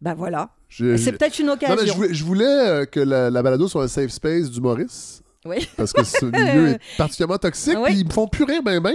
Ben 0.00 0.14
voilà. 0.14 0.50
C'est 0.76 1.12
peut-être 1.12 1.38
une 1.38 1.46
Non, 1.46 1.52
occasion. 1.54 1.76
mais 1.80 1.86
je 1.86 1.92
voulais, 1.94 2.14
je 2.14 2.24
voulais, 2.24 2.44
euh, 2.68 2.84
que 2.86 3.00
la, 3.00 3.30
la 3.30 3.42
balado 3.42 3.68
soit 3.68 3.84
un 3.84 3.88
safe 3.88 4.10
space 4.10 4.50
du 4.50 4.60
Maurice. 4.60 5.20
Oui. 5.46 5.68
Parce 5.76 5.92
que 5.92 6.02
ce 6.04 6.24
milieu 6.24 6.68
est 6.68 6.80
particulièrement 6.96 7.36
toxique. 7.36 7.76
Oui. 7.76 7.90
Puis 7.90 7.98
ils 8.00 8.06
me 8.06 8.12
font 8.12 8.26
plus 8.26 8.44
rire 8.44 8.62
ben 8.62 8.80
ben. 8.80 8.94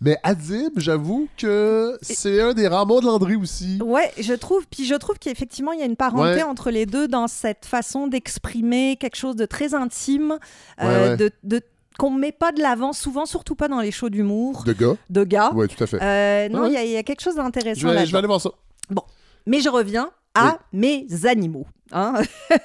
Mais 0.00 0.16
Adib, 0.22 0.70
j'avoue 0.78 1.28
que 1.36 1.98
c'est 2.02 2.40
un 2.40 2.54
des 2.54 2.68
rares 2.68 2.86
mots 2.86 3.00
de 3.00 3.06
Landry 3.06 3.34
aussi. 3.34 3.80
Ouais, 3.82 4.08
je 4.16 4.32
trouve. 4.34 4.64
Puis 4.70 4.84
je 4.86 4.94
trouve 4.94 5.18
qu'effectivement, 5.18 5.72
il 5.72 5.80
y 5.80 5.82
a 5.82 5.86
une 5.86 5.96
parenté 5.96 6.36
Ouais. 6.36 6.42
entre 6.44 6.70
les 6.70 6.86
deux 6.86 7.08
dans 7.08 7.26
cette 7.26 7.64
façon 7.66 8.06
d'exprimer 8.06 8.96
quelque 8.96 9.16
chose 9.16 9.34
de 9.34 9.44
très 9.44 9.74
intime, 9.74 10.38
euh, 10.80 11.10
ouais. 11.10 11.16
de, 11.16 11.30
de- 11.42 11.62
qu'on 11.98 12.10
met 12.12 12.30
pas 12.30 12.52
de 12.52 12.60
l'avant, 12.62 12.92
souvent, 12.92 13.26
surtout 13.26 13.56
pas 13.56 13.66
dans 13.66 13.80
les 13.80 13.90
shows 13.90 14.08
d'humour 14.08 14.62
De 14.64 14.72
gars. 14.74 14.94
de 15.10 15.24
gars. 15.24 15.50
Oui, 15.52 15.66
tout 15.66 15.82
à 15.82 15.86
fait. 15.88 15.98
Euh, 16.00 16.48
non, 16.48 16.66
il 16.66 16.80
y 16.80 16.90
y, 16.92 16.96
a 16.96 17.02
quelque 17.02 17.22
chose 17.22 17.34
d'intéressant 17.34 17.88
là 17.88 18.04
je 18.04 18.12
vais 18.12 18.18
aller 18.18 18.28
voir 18.28 18.40
ça. 18.40 18.50
Mais 19.46 19.60
je 19.60 19.68
reviens 19.68 20.10
à 20.34 20.58
mes 20.72 21.06
animaux. 21.24 21.66
hein. 21.92 22.14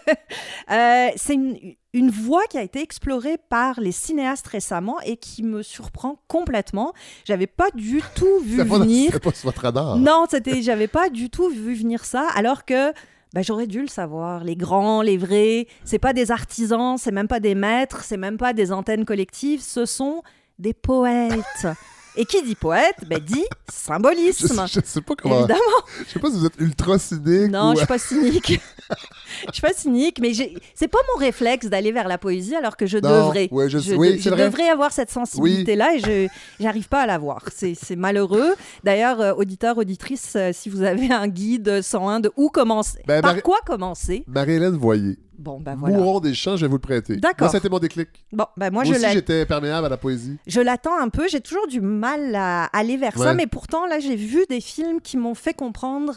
Euh, 0.71 1.09
c'est 1.17 1.33
une, 1.33 1.57
une 1.93 2.09
voie 2.09 2.43
qui 2.49 2.57
a 2.57 2.61
été 2.63 2.81
explorée 2.81 3.37
par 3.49 3.81
les 3.81 3.91
cinéastes 3.91 4.47
récemment 4.47 4.99
et 5.01 5.17
qui 5.17 5.43
me 5.43 5.61
surprend 5.61 6.21
complètement. 6.29 6.93
J'avais 7.25 7.47
pas 7.47 7.69
du 7.75 8.01
tout 8.15 8.39
vu 8.41 8.57
pas, 8.65 8.79
venir. 8.79 9.11
c'était 9.11 9.19
pas 9.29 9.35
sur 9.35 9.49
votre 9.49 9.61
radar. 9.61 9.97
Non, 9.97 10.25
c'était, 10.29 10.61
j'avais 10.61 10.87
pas 10.87 11.09
du 11.09 11.29
tout 11.29 11.49
vu 11.49 11.75
venir 11.75 12.05
ça, 12.05 12.27
alors 12.33 12.63
que 12.63 12.93
bah, 13.33 13.41
j'aurais 13.41 13.67
dû 13.67 13.81
le 13.81 13.87
savoir. 13.87 14.45
Les 14.45 14.55
grands, 14.55 15.01
les 15.01 15.17
vrais, 15.17 15.67
c'est 15.83 15.99
pas 15.99 16.13
des 16.13 16.31
artisans, 16.31 16.97
c'est 16.97 17.11
même 17.11 17.27
pas 17.27 17.41
des 17.41 17.55
maîtres, 17.55 18.03
c'est 18.05 18.17
même 18.17 18.37
pas 18.37 18.53
des 18.53 18.71
antennes 18.71 19.03
collectives, 19.03 19.61
ce 19.61 19.85
sont 19.85 20.21
des 20.59 20.73
poètes. 20.73 21.67
Et 22.15 22.25
qui 22.25 22.43
dit 22.43 22.55
poète, 22.55 22.95
ben 23.07 23.19
dit 23.19 23.43
Je, 23.69 23.73
symbolisme. 23.75 24.65
je 24.67 24.79
sais 24.83 25.01
pas 25.01 25.15
comment. 25.15 25.39
Évidemment. 25.39 25.59
Je 26.07 26.11
sais 26.13 26.19
pas 26.19 26.29
si 26.29 26.37
vous 26.37 26.45
êtes 26.45 26.59
ultra 26.59 26.99
cynique 26.99 27.51
Non, 27.51 27.69
ou. 27.71 27.73
je 27.73 27.77
suis 27.79 27.87
pas 27.87 27.97
cynique. 27.97 28.59
Je 29.47 29.53
suis 29.53 29.61
pas 29.61 29.73
cynique, 29.73 30.19
mais 30.21 30.31
c'est 30.75 30.87
pas 30.87 30.99
mon 31.13 31.19
réflexe 31.19 31.65
d'aller 31.65 31.91
vers 31.91 32.07
la 32.07 32.17
poésie 32.19 32.55
alors 32.55 32.77
que 32.77 32.85
je 32.85 32.97
Non, 32.99 33.09
devrais. 33.09 33.47
ouais, 33.51 33.67
je- 33.69 33.79
je 33.79 33.95
oui, 33.95 34.11
de- 34.11 34.17
c'est 34.17 34.23
je 34.25 34.29
vrai. 34.29 34.45
devrais 34.45 34.69
avoir 34.69 34.91
cette 34.91 35.09
sensibilité-là 35.09 35.95
et 35.95 35.99
je 35.99 36.27
j'arrive 36.59 36.87
pas 36.87 37.01
à 37.01 37.07
l'avoir. 37.07 37.41
C'est 37.53 37.73
c'est 37.75 37.95
malheureux. 37.95 38.53
D'ailleurs, 38.83 39.19
euh, 39.21 39.33
auditeur, 39.33 39.77
auditrice, 39.79 40.33
euh, 40.35 40.51
si 40.53 40.69
vous 40.69 40.83
avez 40.83 41.11
un 41.11 41.27
guide 41.27 41.81
101 41.81 42.19
de 42.19 42.31
où 42.37 42.49
commencer, 42.49 42.99
Ben, 43.07 43.21
par 43.21 43.31
Marie- 43.31 43.41
quoi 43.41 43.57
commencer? 43.65 44.23
Marie-Hélène 44.27 44.77
Voyer. 44.77 45.17
Bon, 45.43 45.59
bah 45.59 45.75
voilà. 45.77 45.97
Mourons 45.97 46.21
des 46.21 46.33
chants, 46.33 46.55
je 46.55 46.61
vais 46.61 46.69
vous 46.69 46.77
le 46.77 46.81
prêter. 46.81 47.17
D'accord. 47.17 47.47
Moi, 47.47 47.49
c'était 47.49 47.67
mon 47.67 47.79
déclic. 47.79 48.07
Bon, 48.31 48.45
bah 48.55 48.71
moi, 48.71 48.85
Moi, 48.85 48.93
je 48.93 48.97
aussi, 48.97 49.11
j'étais 49.11 49.45
perméable 49.45 49.85
à 49.85 49.89
la 49.89 49.97
poésie. 49.97 50.37
je 50.47 50.61
l'attends 50.61 50.97
un 50.97 51.09
peu. 51.09 51.27
J'ai 51.27 51.41
toujours 51.41 51.67
du 51.67 51.81
mal 51.81 52.33
à 52.33 52.65
aller 52.65 52.95
vers 52.95 53.17
ça, 53.17 53.33
mais 53.33 53.45
pourtant, 53.47 53.85
là, 53.85 53.99
j'ai 53.99 54.15
vu 54.15 54.45
des 54.49 54.61
films 54.61 55.01
qui 55.01 55.17
m'ont 55.17 55.35
fait 55.35 55.53
comprendre 55.53 56.13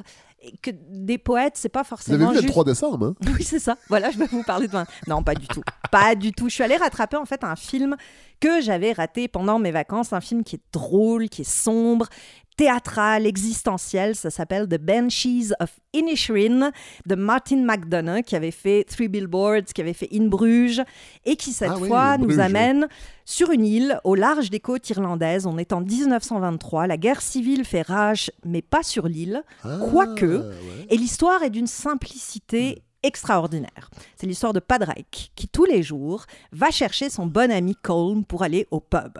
que 0.63 0.71
des 0.91 1.19
poètes, 1.19 1.55
c'est 1.57 1.69
pas 1.69 1.83
Vous 1.83 1.89
forcément 1.89 2.27
avez 2.27 2.35
vu 2.35 2.35
le 2.37 2.41
juste... 2.43 2.53
3 2.53 2.65
décembre, 2.65 3.07
hein? 3.07 3.15
Oui, 3.37 3.43
c'est 3.43 3.59
ça. 3.59 3.77
Voilà, 3.89 4.11
je 4.13 4.19
vais 4.19 4.27
vous 4.27 4.45
parler 4.45 4.69
de 4.69 4.73
vin. 4.73 4.87
Non, 5.09 5.23
pas 5.25 5.35
du 5.35 5.49
tout. 5.49 5.63
Pas 6.01 6.15
du 6.15 6.33
tout. 6.33 6.49
Je 6.49 6.55
suis 6.55 6.65
allée 6.65 6.77
rattraper 6.77 7.17
en 7.17 7.25
fait 7.25 7.43
un 7.45 7.57
film 7.57 7.97
que 8.41 8.61
j'avais 8.61 8.93
raté 8.93 9.29
pendant 9.29 9.59
mes 9.59 9.71
vacances, 9.71 10.13
un 10.13 10.21
film 10.21 10.45
qui 10.45 10.57
est 10.57 10.63
drôle, 10.73 11.29
qui 11.29 11.43
est 11.43 11.51
sombre, 11.51 12.07
théâtral, 12.57 13.27
existentiel. 13.27 14.15
Ça 14.15 14.31
s'appelle 14.31 14.67
The 14.69 14.79
Banshees 14.79 15.53
of 15.61 15.71
Inisherin 15.95 16.71
de 17.07 17.15
Martin 17.15 17.65
McDonough, 17.65 18.23
qui 18.23 18.37
avait 18.37 18.51
fait 18.51 18.85
Three 18.85 19.09
Billboards, 19.09 19.65
qui 19.75 19.81
avait 19.81 19.93
fait 19.95 20.09
In 20.13 20.27
Bruges, 20.29 20.83
et 21.25 21.37
qui 21.37 21.53
cette 21.53 21.71
Ah 21.73 21.79
oui, 21.79 21.89
fois 21.89 22.19
nous 22.19 22.27
Bruges, 22.27 22.39
amène 22.39 22.89
sur 23.25 23.51
une 23.51 23.65
île 23.67 23.99
au 24.05 24.15
large 24.15 24.51
des 24.51 24.61
côtes 24.61 24.89
irlandaises. 24.91 25.47
On 25.47 25.59
est 25.59 25.73
en 25.73 25.81
1923. 25.81 26.87
La 26.87 26.97
guerre 26.97 27.21
civile 27.23 27.65
fait 27.65 27.83
rage, 27.83 28.31
mais 28.45 28.63
pas 28.63 28.83
sur 28.83 29.07
l'île. 29.09 29.43
Quoique, 29.63 30.43
Ah, 30.45 30.49
ouais. 30.49 30.87
et 30.91 30.97
l'histoire 30.97 31.43
est 31.43 31.51
d'une 31.51 31.67
simplicité 31.67 32.83
extraordinaire. 33.07 33.91
C'est 34.17 34.27
l'histoire 34.27 34.53
de 34.53 34.61
Padraig 34.61 35.07
qui, 35.11 35.49
tous 35.49 35.65
les 35.65 35.83
jours, 35.83 36.27
va 36.53 36.71
chercher 36.71 37.09
son 37.09 37.27
bon 37.27 37.51
ami 37.51 37.77
Colm 37.77 38.25
pour 38.25 38.43
aller 38.43 38.67
au 38.71 38.81
pub. 38.81 39.19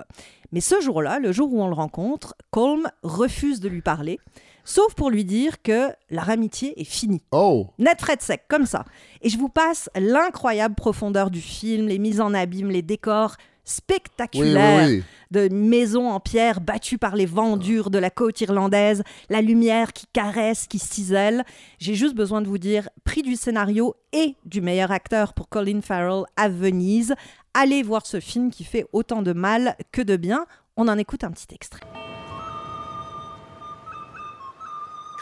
Mais 0.53 0.61
ce 0.61 0.81
jour-là, 0.81 1.19
le 1.19 1.33
jour 1.33 1.53
où 1.53 1.63
on 1.63 1.69
le 1.69 1.75
rencontre, 1.75 2.35
Colm 2.51 2.89
refuse 3.03 3.61
de 3.61 3.69
lui 3.69 3.83
parler, 3.83 4.19
sauf 4.65 4.95
pour 4.95 5.11
lui 5.11 5.25
dire 5.25 5.63
que 5.63 5.89
leur 6.11 6.31
amitié 6.31 6.81
est 6.81 6.85
finie. 6.85 7.23
Oh! 7.31 7.69
Net 7.79 8.01
Fred 8.01 8.21
sec, 8.21 8.43
comme 8.49 8.67
ça. 8.67 8.85
Et 9.23 9.29
je 9.29 9.39
vous 9.39 9.49
passe 9.49 9.89
l'incroyable 9.95 10.75
profondeur 10.75 11.31
du 11.31 11.41
film, 11.41 11.87
les 11.87 11.99
mises 11.99 12.21
en 12.21 12.35
abîme, 12.35 12.71
les 12.71 12.83
décors 12.83 13.37
Oui, 13.67 13.73
spectaculaires 13.73 14.89
oui, 14.89 14.97
oui. 14.99 15.05
de 15.33 15.49
maisons 15.55 16.09
en 16.09 16.21
pierre 16.21 16.61
battues 16.61 16.99
par 16.99 17.17
les 17.17 17.27
vents 17.27 17.57
durs 17.57 17.91
de 17.91 17.99
la 17.99 18.11
côte 18.11 18.41
irlandaise, 18.41 19.03
la 19.29 19.43
lumière 19.43 19.93
qui 19.93 20.07
caresse, 20.13 20.67
qui 20.67 20.79
cisèle. 20.79 21.45
J'ai 21.79 21.95
juste 21.95 22.15
besoin 22.15 22.43
de 22.43 22.47
vous 22.47 22.59
dire, 22.59 22.89
prix 23.05 23.23
du 23.23 23.35
scénario 23.35 23.95
et 24.13 24.37
du 24.45 24.61
meilleur 24.61 24.93
acteur 24.93 25.35
pour 25.35 25.49
Colin 25.49 25.81
Farrell 25.83 26.25
à 26.37 26.49
Venise. 26.49 27.15
Allez 27.55 27.83
voir 27.83 28.07
ce 28.07 28.21
film 28.21 28.51
qui 28.51 28.65
fait 28.65 28.87
autant 28.93 29.23
de 29.23 29.33
mal 29.33 29.77
que 29.93 30.03
de 30.03 30.17
bien. 30.17 30.47
On 30.77 30.89
en 30.89 30.99
écoute 30.99 31.25
un 31.25 31.31
petit 31.31 31.55
extrait. 31.55 31.81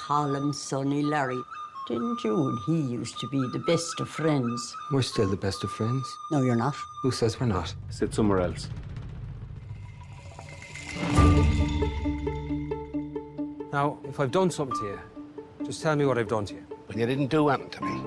Colin, 0.06 0.52
Sonny, 0.52 1.02
Larry. 1.02 1.38
Didn't 1.86 2.24
you 2.24 2.48
and 2.48 2.58
he 2.66 2.80
used 2.94 3.18
to 3.20 3.28
be 3.28 3.38
the 3.52 3.58
best 3.58 4.00
of 4.00 4.08
friends? 4.08 4.74
We're 4.90 5.02
still 5.02 5.28
the 5.28 5.36
best 5.36 5.64
of 5.64 5.70
friends. 5.70 6.06
No, 6.30 6.40
you're 6.42 6.56
not. 6.56 6.74
Who 7.02 7.10
says 7.10 7.38
we're 7.38 7.46
not? 7.46 7.74
Sit 7.90 8.14
somewhere 8.14 8.40
else. 8.40 8.68
Now, 13.72 13.98
if 14.04 14.18
I've 14.20 14.30
done 14.30 14.50
something 14.50 14.76
to 14.78 14.84
you, 14.86 15.00
just 15.66 15.82
tell 15.82 15.96
me 15.96 16.06
what 16.06 16.16
I've 16.16 16.28
done 16.28 16.46
to 16.46 16.54
you. 16.54 16.64
But 16.86 16.96
you 16.96 17.04
didn't 17.06 17.26
do 17.28 17.48
anything 17.48 17.70
to 17.70 17.80
me. 17.84 18.00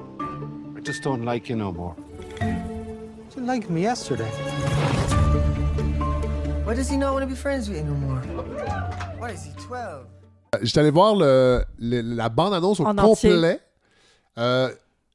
I 0.78 0.80
just 0.82 1.04
don't 1.04 1.24
like 1.26 1.50
you 1.50 1.56
no 1.56 1.72
more. 1.72 1.96
You 2.42 3.26
didn't 3.30 3.48
like 3.48 3.70
me 3.70 3.82
yesterday. 3.84 4.30
Why 6.66 6.74
does 6.74 6.90
he 6.90 6.98
not 6.98 7.14
want 7.14 7.24
to 7.24 7.28
be 7.28 7.36
friends 7.36 7.70
with 7.70 7.78
you 7.80 7.84
no 7.84 7.94
more? 7.94 8.20
What 9.20 9.32
is 9.32 9.44
he, 9.44 9.52
12? 9.68 10.06
J'étais 10.64 10.80
allé 10.80 10.92
voir 10.92 11.14
le, 11.16 11.64
le- 11.78 12.02
la 12.02 12.30
bande-annonce 12.30 12.80
au 12.80 12.86
En 12.86 12.98
entier. 12.98 13.60
Euh, 14.38 14.70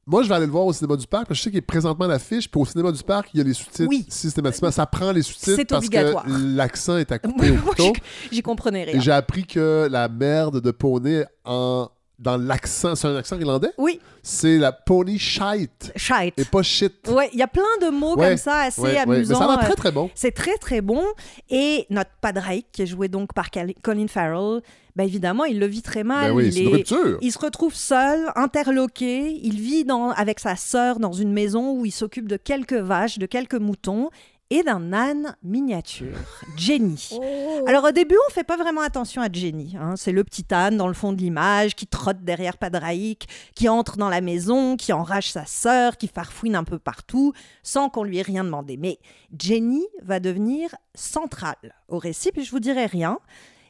moi, 0.06 0.22
je 0.24 0.28
vais 0.28 0.34
aller 0.34 0.46
le 0.46 0.52
voir 0.52 0.66
au 0.66 0.72
cinéma 0.72 0.96
du 0.96 1.06
parc, 1.06 1.28
parce 1.28 1.38
que 1.38 1.38
je 1.38 1.42
sais 1.44 1.50
qu'il 1.50 1.58
est 1.58 1.62
présentement 1.62 2.06
à 2.06 2.08
l'affiche, 2.08 2.50
puis 2.50 2.60
au 2.60 2.64
cinéma 2.66 2.90
du 2.90 3.02
parc, 3.04 3.28
il 3.34 3.38
y 3.38 3.40
a 3.40 3.44
les 3.44 3.54
sous-titres 3.54 3.88
Oui. 3.88 4.04
systématiquement. 4.08 4.70
Ça 4.72 4.84
prend 4.84 5.12
les 5.12 5.22
sous-titres 5.22 5.54
C'est 5.56 5.64
parce 5.64 5.86
obligatoire. 5.86 6.24
que 6.24 6.30
l'accent 6.56 6.96
est 6.96 7.12
à 7.12 7.18
couper 7.20 7.50
au 7.52 7.56
couteau. 7.56 7.92
j'y- 8.32 8.42
comprenais 8.42 8.82
rien. 8.84 9.00
j'ai 9.00 9.12
appris 9.12 9.46
que 9.46 9.86
la 9.90 10.08
merde 10.08 10.60
de 10.60 10.70
poney 10.72 11.24
en, 11.44 11.88
dans 12.18 12.36
l'accent, 12.36 12.94
c'est 12.94 13.08
un 13.08 13.16
accent 13.16 13.36
irlandais, 13.38 13.70
Oui, 13.78 13.98
c'est 14.22 14.58
la 14.58 14.70
pony 14.70 15.18
shite 15.18 15.92
shite. 15.96 16.34
et 16.38 16.44
pas 16.44 16.62
shit. 16.62 17.08
Ouais, 17.08 17.28
il 17.32 17.38
y 17.38 17.42
a 17.42 17.48
plein 17.48 17.62
de 17.80 17.88
mots 17.90 18.16
Ouais, 18.16 18.28
comme 18.28 18.36
ça 18.36 18.60
assez 18.60 18.80
Ouais, 18.80 18.90
ouais. 18.94 19.06
Mais 19.06 19.14
amusants. 19.16 19.38
ça 19.38 19.44
a 19.44 19.48
l'air 19.48 19.58
euh, 19.58 19.62
très 19.66 19.74
très 19.74 19.90
bon. 19.92 20.10
C'est 20.14 20.30
très 20.30 20.56
très 20.58 20.80
bon. 20.80 21.02
Et 21.50 21.86
notre 21.90 22.10
Padraig, 22.20 22.64
qui 22.70 22.82
est 22.82 22.86
joué 22.86 23.08
donc 23.08 23.32
par 23.34 23.48
Colin 23.82 24.06
Farrell, 24.06 24.60
bah 24.94 25.04
évidemment, 25.04 25.44
il 25.46 25.58
le 25.58 25.66
vit 25.66 25.80
très 25.82 26.04
mal. 26.04 26.30
Ben 26.30 26.36
oui, 26.36 26.44
il, 26.46 26.52
c'est 26.52 26.60
une 26.60 26.68
est- 26.68 26.72
rupture. 26.72 27.18
il 27.22 27.32
se 27.32 27.38
retrouve 27.38 27.74
seul, 27.74 28.30
interloqué. 28.36 29.40
Il 29.42 29.58
vit 29.58 29.84
dans, 29.84 30.10
avec 30.10 30.38
sa 30.38 30.54
sœur 30.54 30.98
dans 31.00 31.12
une 31.12 31.32
maison 31.32 31.72
où 31.72 31.84
il 31.86 31.90
s'occupe 31.92 32.28
de 32.28 32.36
quelques 32.36 32.74
vaches, 32.74 33.18
de 33.18 33.26
quelques 33.26 33.54
moutons 33.54 34.10
et 34.52 34.62
d'un 34.62 34.92
âne 34.92 35.34
miniature, 35.42 36.18
Jenny. 36.58 37.18
Alors 37.66 37.84
au 37.84 37.90
début, 37.90 38.16
on 38.28 38.32
fait 38.32 38.44
pas 38.44 38.58
vraiment 38.58 38.82
attention 38.82 39.22
à 39.22 39.32
Jenny. 39.32 39.76
hein. 39.80 39.94
C'est 39.96 40.12
le 40.12 40.24
petit 40.24 40.44
âne 40.52 40.76
dans 40.76 40.88
le 40.88 40.92
fond 40.94 41.12
de 41.14 41.18
l'image 41.18 41.74
qui 41.74 41.86
trotte 41.86 42.22
derrière 42.22 42.58
Padraïc, 42.58 43.28
qui 43.54 43.70
entre 43.70 43.96
dans 43.96 44.10
la 44.10 44.20
maison, 44.20 44.76
qui 44.76 44.92
enrage 44.92 45.32
sa 45.32 45.46
sœur, 45.46 45.96
qui 45.96 46.06
farfouine 46.06 46.54
un 46.54 46.64
peu 46.64 46.78
partout, 46.78 47.32
sans 47.62 47.88
qu'on 47.88 48.04
lui 48.04 48.18
ait 48.18 48.22
rien 48.22 48.44
demandé. 48.44 48.76
Mais 48.76 48.98
Jenny 49.38 49.86
va 50.02 50.20
devenir 50.20 50.74
centrale 50.94 51.74
au 51.88 51.96
récit, 51.98 52.30
puis 52.30 52.44
je 52.44 52.50
vous 52.50 52.60
dirai 52.60 52.84
rien. 52.84 53.18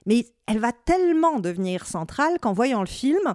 Mais 0.05 0.27
elle 0.49 0.59
va 0.59 0.73
tellement 0.73 1.39
devenir 1.39 1.87
centrale 1.87 2.41
qu'en 2.41 2.53
voyant 2.53 2.81
le 2.81 2.87
film, 2.87 3.35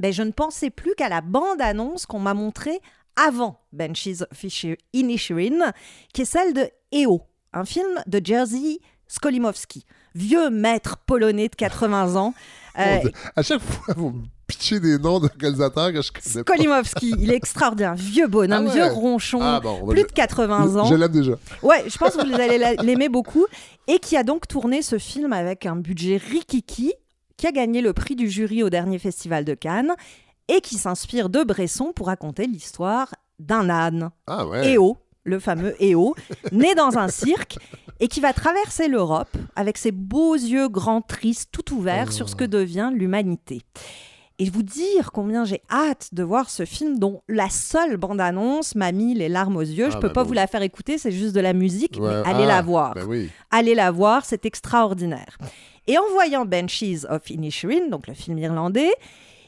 ben, 0.00 0.12
je 0.12 0.24
ne 0.24 0.32
pensais 0.32 0.70
plus 0.70 0.96
qu'à 0.96 1.08
la 1.08 1.20
bande-annonce 1.20 2.06
qu'on 2.06 2.18
m'a 2.18 2.34
montrée 2.34 2.80
avant 3.16 3.60
Banshees 3.72 4.22
of 4.22 4.44
Inisherin, 4.92 5.72
qui 6.12 6.22
est 6.22 6.26
celle 6.26 6.52
de 6.54 6.68
EO, 6.94 7.22
un 7.52 7.64
film 7.64 7.88
de 8.06 8.20
Jerzy 8.24 8.80
Skolimowski, 9.08 9.84
vieux 10.14 10.50
maître 10.50 10.98
polonais 11.06 11.48
de 11.48 11.54
80 11.56 12.16
ans. 12.16 12.34
Euh. 12.78 12.98
À 13.34 13.40
chaque 13.40 13.62
fois, 13.62 13.94
vous 13.96 14.10
me 14.10 14.22
pitchez 14.46 14.78
des 14.80 14.98
noms 14.98 15.18
de 15.18 15.30
réalisateurs 15.40 15.94
que 15.94 16.02
je 16.02 16.12
connais. 16.12 16.42
Skolimowski, 16.42 17.14
il 17.18 17.32
est 17.32 17.36
extraordinaire, 17.36 17.94
vieux 17.94 18.26
bonhomme, 18.26 18.66
Ah 18.66 18.68
ouais. 18.68 18.74
vieux 18.74 18.92
ronchon, 18.92 19.38
Ah 19.40 19.60
bon, 19.60 19.82
va 19.86 19.94
plus 19.94 20.02
de 20.02 20.12
80 20.12 20.76
ans. 20.76 20.84
Je 20.84 20.94
l'aime 20.94 21.10
déjà. 21.10 21.32
Ouais, 21.62 21.84
je 21.88 21.96
pense 21.96 22.16
que 22.16 22.26
vous 22.26 22.34
allez 22.38 22.58
la- 22.58 22.74
l'aimer 22.82 23.08
beaucoup. 23.08 23.46
Et 23.86 23.98
qui 23.98 24.14
a 24.14 24.24
donc 24.24 24.46
tourné 24.46 24.82
ce 24.82 24.98
film 24.98 25.32
avec 25.32 25.64
un 25.64 25.74
budget 25.76 26.18
rikiki, 26.18 26.92
qui 27.38 27.46
a 27.46 27.50
gagné 27.52 27.80
le 27.80 27.94
prix 27.94 28.14
du 28.14 28.28
jury 28.28 28.62
au 28.62 28.68
dernier 28.68 28.98
festival 28.98 29.46
de 29.46 29.54
Cannes, 29.54 29.94
et 30.48 30.60
qui 30.60 30.76
s'inspire 30.76 31.28
de 31.28 31.42
Bresson 31.42 31.92
pour 31.94 32.06
raconter 32.06 32.46
l'histoire 32.46 33.14
d'un 33.38 33.68
âne, 33.68 34.10
Ah 34.26 34.46
ouais. 34.46 34.72
Éo, 34.72 34.96
le 35.24 35.38
fameux 35.40 35.74
Éo, 35.82 36.14
né 36.52 36.74
dans 36.74 36.96
un 36.98 37.08
cirque, 37.08 37.58
et 38.00 38.08
qui 38.08 38.20
va 38.20 38.32
traverser 38.32 38.88
l'Europe 38.88 39.34
avec 39.56 39.78
ses 39.78 39.90
beaux 39.92 40.34
yeux 40.34 40.68
grands 40.68 41.00
tristes, 41.02 41.48
tout 41.52 41.74
ouverts 41.74 42.12
sur 42.12 42.28
ce 42.28 42.36
que 42.36 42.44
devient 42.44 42.90
l'humanité. 42.94 43.62
Et 44.38 44.50
vous 44.50 44.62
dire 44.62 45.12
combien 45.12 45.46
j'ai 45.46 45.62
hâte 45.70 46.10
de 46.12 46.22
voir 46.22 46.50
ce 46.50 46.66
film 46.66 46.98
dont 46.98 47.22
la 47.26 47.48
seule 47.48 47.96
bande-annonce 47.96 48.74
m'a 48.74 48.92
mis 48.92 49.14
les 49.14 49.30
larmes 49.30 49.56
aux 49.56 49.62
yeux. 49.62 49.88
Je 49.90 49.96
Ah, 49.96 50.00
peux 50.00 50.08
bah 50.08 50.12
pas 50.12 50.22
bon. 50.24 50.28
vous 50.28 50.34
la 50.34 50.46
faire 50.46 50.60
écouter, 50.60 50.98
c'est 50.98 51.10
juste 51.10 51.34
de 51.34 51.40
la 51.40 51.54
musique, 51.54 51.96
Ouais. 51.98 52.10
mais 52.22 52.28
allez 52.30 52.44
Ah, 52.44 52.48
la 52.48 52.62
voir. 52.62 52.92
Ben 52.94 53.06
oui. 53.06 53.30
Allez 53.50 53.74
la 53.74 53.90
voir, 53.90 54.26
c'est 54.26 54.44
extraordinaire. 54.44 55.38
Et 55.86 55.96
en 55.96 56.02
voyant 56.12 56.44
Banshees 56.44 57.06
of 57.08 57.30
Inisherin, 57.30 57.88
donc 57.88 58.06
le 58.08 58.12
film 58.14 58.36
irlandais, 58.36 58.92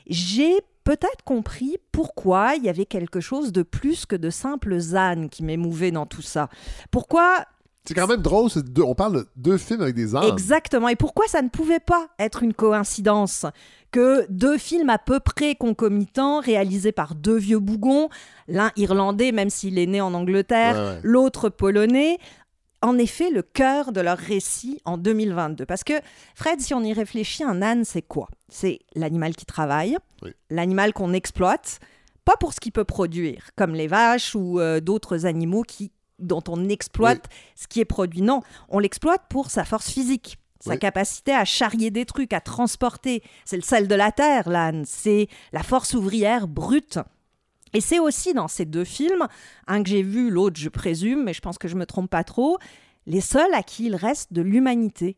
j'ai 0.06 0.54
peut-être 0.88 1.22
compris 1.22 1.76
pourquoi 1.92 2.54
il 2.56 2.64
y 2.64 2.70
avait 2.70 2.86
quelque 2.86 3.20
chose 3.20 3.52
de 3.52 3.62
plus 3.62 4.06
que 4.06 4.16
de 4.16 4.30
simples 4.30 4.78
ânes 4.94 5.28
qui 5.28 5.44
m'émouvaient 5.44 5.90
dans 5.90 6.06
tout 6.06 6.22
ça. 6.22 6.48
Pourquoi 6.90 7.44
C'est 7.84 7.92
quand 7.92 8.06
même 8.06 8.22
drôle. 8.22 8.48
deux- 8.64 8.82
on 8.82 8.94
parle 8.94 9.12
de 9.16 9.26
deux 9.36 9.58
films 9.58 9.82
avec 9.82 9.94
des 9.94 10.16
ânes. 10.16 10.24
Exactement. 10.32 10.88
Et 10.88 10.96
pourquoi 10.96 11.26
ça 11.28 11.42
ne 11.42 11.50
pouvait 11.50 11.78
pas 11.78 12.08
être 12.18 12.42
une 12.42 12.54
coïncidence 12.54 13.44
que 13.90 14.24
deux 14.30 14.56
films 14.56 14.88
à 14.88 14.96
peu 14.98 15.20
près 15.20 15.54
concomitants, 15.56 16.40
réalisés 16.40 16.92
par 16.92 17.14
deux 17.14 17.36
vieux 17.36 17.58
bougons, 17.58 18.08
l'un 18.46 18.70
irlandais, 18.76 19.30
même 19.32 19.50
s'il 19.50 19.78
est 19.78 19.86
né 19.86 20.00
en 20.00 20.14
Angleterre, 20.14 20.74
Ouais, 20.74 20.80
ouais. 20.94 21.00
l'autre 21.02 21.50
polonais, 21.50 22.16
en 22.82 22.98
effet 22.98 23.30
le 23.30 23.42
cœur 23.42 23.92
de 23.92 24.00
leur 24.00 24.18
récit 24.18 24.80
en 24.84 24.98
2022. 24.98 25.66
Parce 25.66 25.84
que, 25.84 25.94
Fred, 26.34 26.60
si 26.60 26.74
on 26.74 26.82
y 26.82 26.92
réfléchit, 26.92 27.42
un 27.44 27.60
âne, 27.62 27.84
c'est 27.84 28.02
quoi? 28.02 28.28
C'est 28.48 28.80
l'animal 28.94 29.34
qui 29.34 29.46
travaille, 29.46 29.96
Oui. 30.22 30.30
l'animal 30.50 30.92
qu'on 30.92 31.12
exploite, 31.12 31.80
pas 32.24 32.36
pour 32.38 32.52
ce 32.52 32.60
qu'il 32.60 32.72
peut 32.72 32.84
produire, 32.84 33.50
comme 33.56 33.74
les 33.74 33.86
vaches 33.88 34.34
ou 34.34 34.60
euh, 34.60 34.80
d'autres 34.80 35.26
animaux 35.26 35.62
qui, 35.62 35.90
dont 36.18 36.42
on 36.48 36.68
exploite 36.68 37.26
ce 37.56 37.66
qui 37.66 37.80
est 37.80 37.84
produit. 37.84 38.22
Non, 38.22 38.42
on 38.68 38.78
l'exploite 38.78 39.22
pour 39.28 39.50
sa 39.50 39.64
force 39.64 39.90
physique. 39.90 40.38
Sa 40.60 40.70
Oui. 40.70 40.78
capacité 40.80 41.32
à 41.32 41.44
charrier 41.44 41.92
des 41.92 42.04
trucs, 42.04 42.32
à 42.32 42.40
transporter. 42.40 43.22
C'est 43.44 43.54
le 43.56 43.62
sel 43.62 43.86
de 43.86 43.94
la 43.94 44.10
terre, 44.10 44.48
l'âne. 44.48 44.84
C'est 44.86 45.28
la 45.52 45.62
force 45.62 45.94
ouvrière 45.94 46.48
brute. 46.48 46.98
Et 47.74 47.80
c'est 47.80 47.98
aussi 47.98 48.34
dans 48.34 48.48
ces 48.48 48.64
deux 48.64 48.84
films, 48.84 49.26
un 49.66 49.82
que 49.82 49.88
j'ai 49.88 50.02
vu, 50.02 50.30
l'autre 50.30 50.58
je 50.58 50.68
présume, 50.68 51.24
mais 51.24 51.32
je 51.32 51.40
pense 51.40 51.58
que 51.58 51.68
je 51.68 51.76
me 51.76 51.86
trompe 51.86 52.10
pas 52.10 52.24
trop, 52.24 52.58
les 53.06 53.20
seuls 53.20 53.54
à 53.54 53.62
qui 53.62 53.86
il 53.86 53.96
reste 53.96 54.32
de 54.32 54.42
l'humanité. 54.42 55.16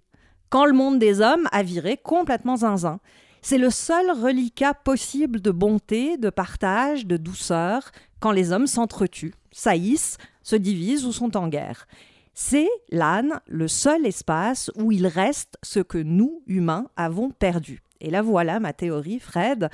Quand 0.48 0.64
le 0.64 0.72
monde 0.72 0.98
des 0.98 1.20
hommes 1.20 1.48
a 1.52 1.62
viré 1.62 1.96
complètement 1.96 2.56
zinzin. 2.56 3.00
C'est 3.42 3.58
le 3.58 3.70
seul 3.70 4.10
reliquat 4.10 4.74
possible 4.74 5.40
de 5.40 5.50
bonté, 5.50 6.18
de 6.18 6.28
partage, 6.28 7.06
de 7.06 7.16
douceur, 7.16 7.90
quand 8.18 8.32
les 8.32 8.52
hommes 8.52 8.66
s'entretuent, 8.66 9.34
saillissent, 9.50 10.18
se 10.42 10.56
divisent 10.56 11.06
ou 11.06 11.12
sont 11.12 11.36
en 11.36 11.48
guerre. 11.48 11.86
C'est, 12.34 12.68
l'âne, 12.90 13.40
le 13.46 13.66
seul 13.68 14.06
espace 14.06 14.70
où 14.76 14.92
il 14.92 15.06
reste 15.06 15.56
ce 15.62 15.80
que 15.80 15.98
nous, 15.98 16.42
humains, 16.46 16.86
avons 16.96 17.30
perdu. 17.30 17.82
Et 18.00 18.10
là 18.10 18.22
voilà 18.22 18.60
ma 18.60 18.72
théorie, 18.72 19.20
Fred. 19.20 19.68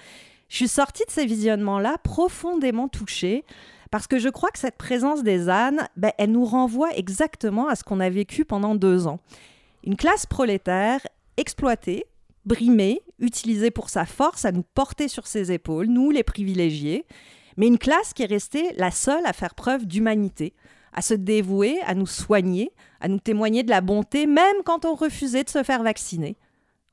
Je 0.49 0.57
suis 0.57 0.69
sortie 0.69 1.05
de 1.05 1.11
ces 1.11 1.27
visionnements-là 1.27 1.99
profondément 2.03 2.89
touchée 2.89 3.45
parce 3.91 4.07
que 4.07 4.19
je 4.19 4.29
crois 4.29 4.51
que 4.51 4.59
cette 4.59 4.77
présence 4.77 5.23
des 5.23 5.49
ânes, 5.49 5.89
ben, 5.97 6.13
elle 6.19 6.33
nous 6.33 6.45
renvoie 6.45 6.95
exactement 6.97 7.69
à 7.69 7.77
ce 7.77 7.85
qu'on 7.85 8.01
a 8.01 8.11
vécu 8.11 8.45
pendant 8.45 8.75
deux 8.75 9.07
ans. 9.07 9.21
Une 9.85 9.97
classe 9.97 10.27
prolétaire 10.27 11.01
exploitée, 11.37 12.05
brimée, 12.45 13.03
utilisée 13.19 13.71
pour 13.71 13.91
sa 13.91 14.07
force 14.07 14.45
à 14.45 14.53
nous 14.53 14.65
porter 14.75 15.09
sur 15.09 15.27
ses 15.27 15.53
épaules, 15.53 15.87
nous 15.87 16.11
les 16.11 16.25
privilégiés, 16.25 17.07
mais 17.57 17.67
une 17.67 17.79
classe 17.79 18.13
qui 18.13 18.23
est 18.23 18.27
restée 18.27 18.73
la 18.77 18.91
seule 18.91 19.25
à 19.25 19.33
faire 19.33 19.55
preuve 19.55 19.87
d'humanité, 19.87 20.55
à 20.93 21.03
se 21.03 21.15
dévouer, 21.15 21.81
à 21.87 21.95
nous 21.95 22.07
soigner, 22.07 22.73
à 23.01 23.09
nous 23.09 23.19
témoigner 23.19 23.63
de 23.63 23.71
la 23.71 23.81
bonté, 23.81 24.27
même 24.27 24.57
quand 24.65 24.85
on 24.85 24.95
refusait 24.95 25.45
de 25.45 25.51
se 25.51 25.63
faire 25.63 25.83
vacciner. 25.83 26.37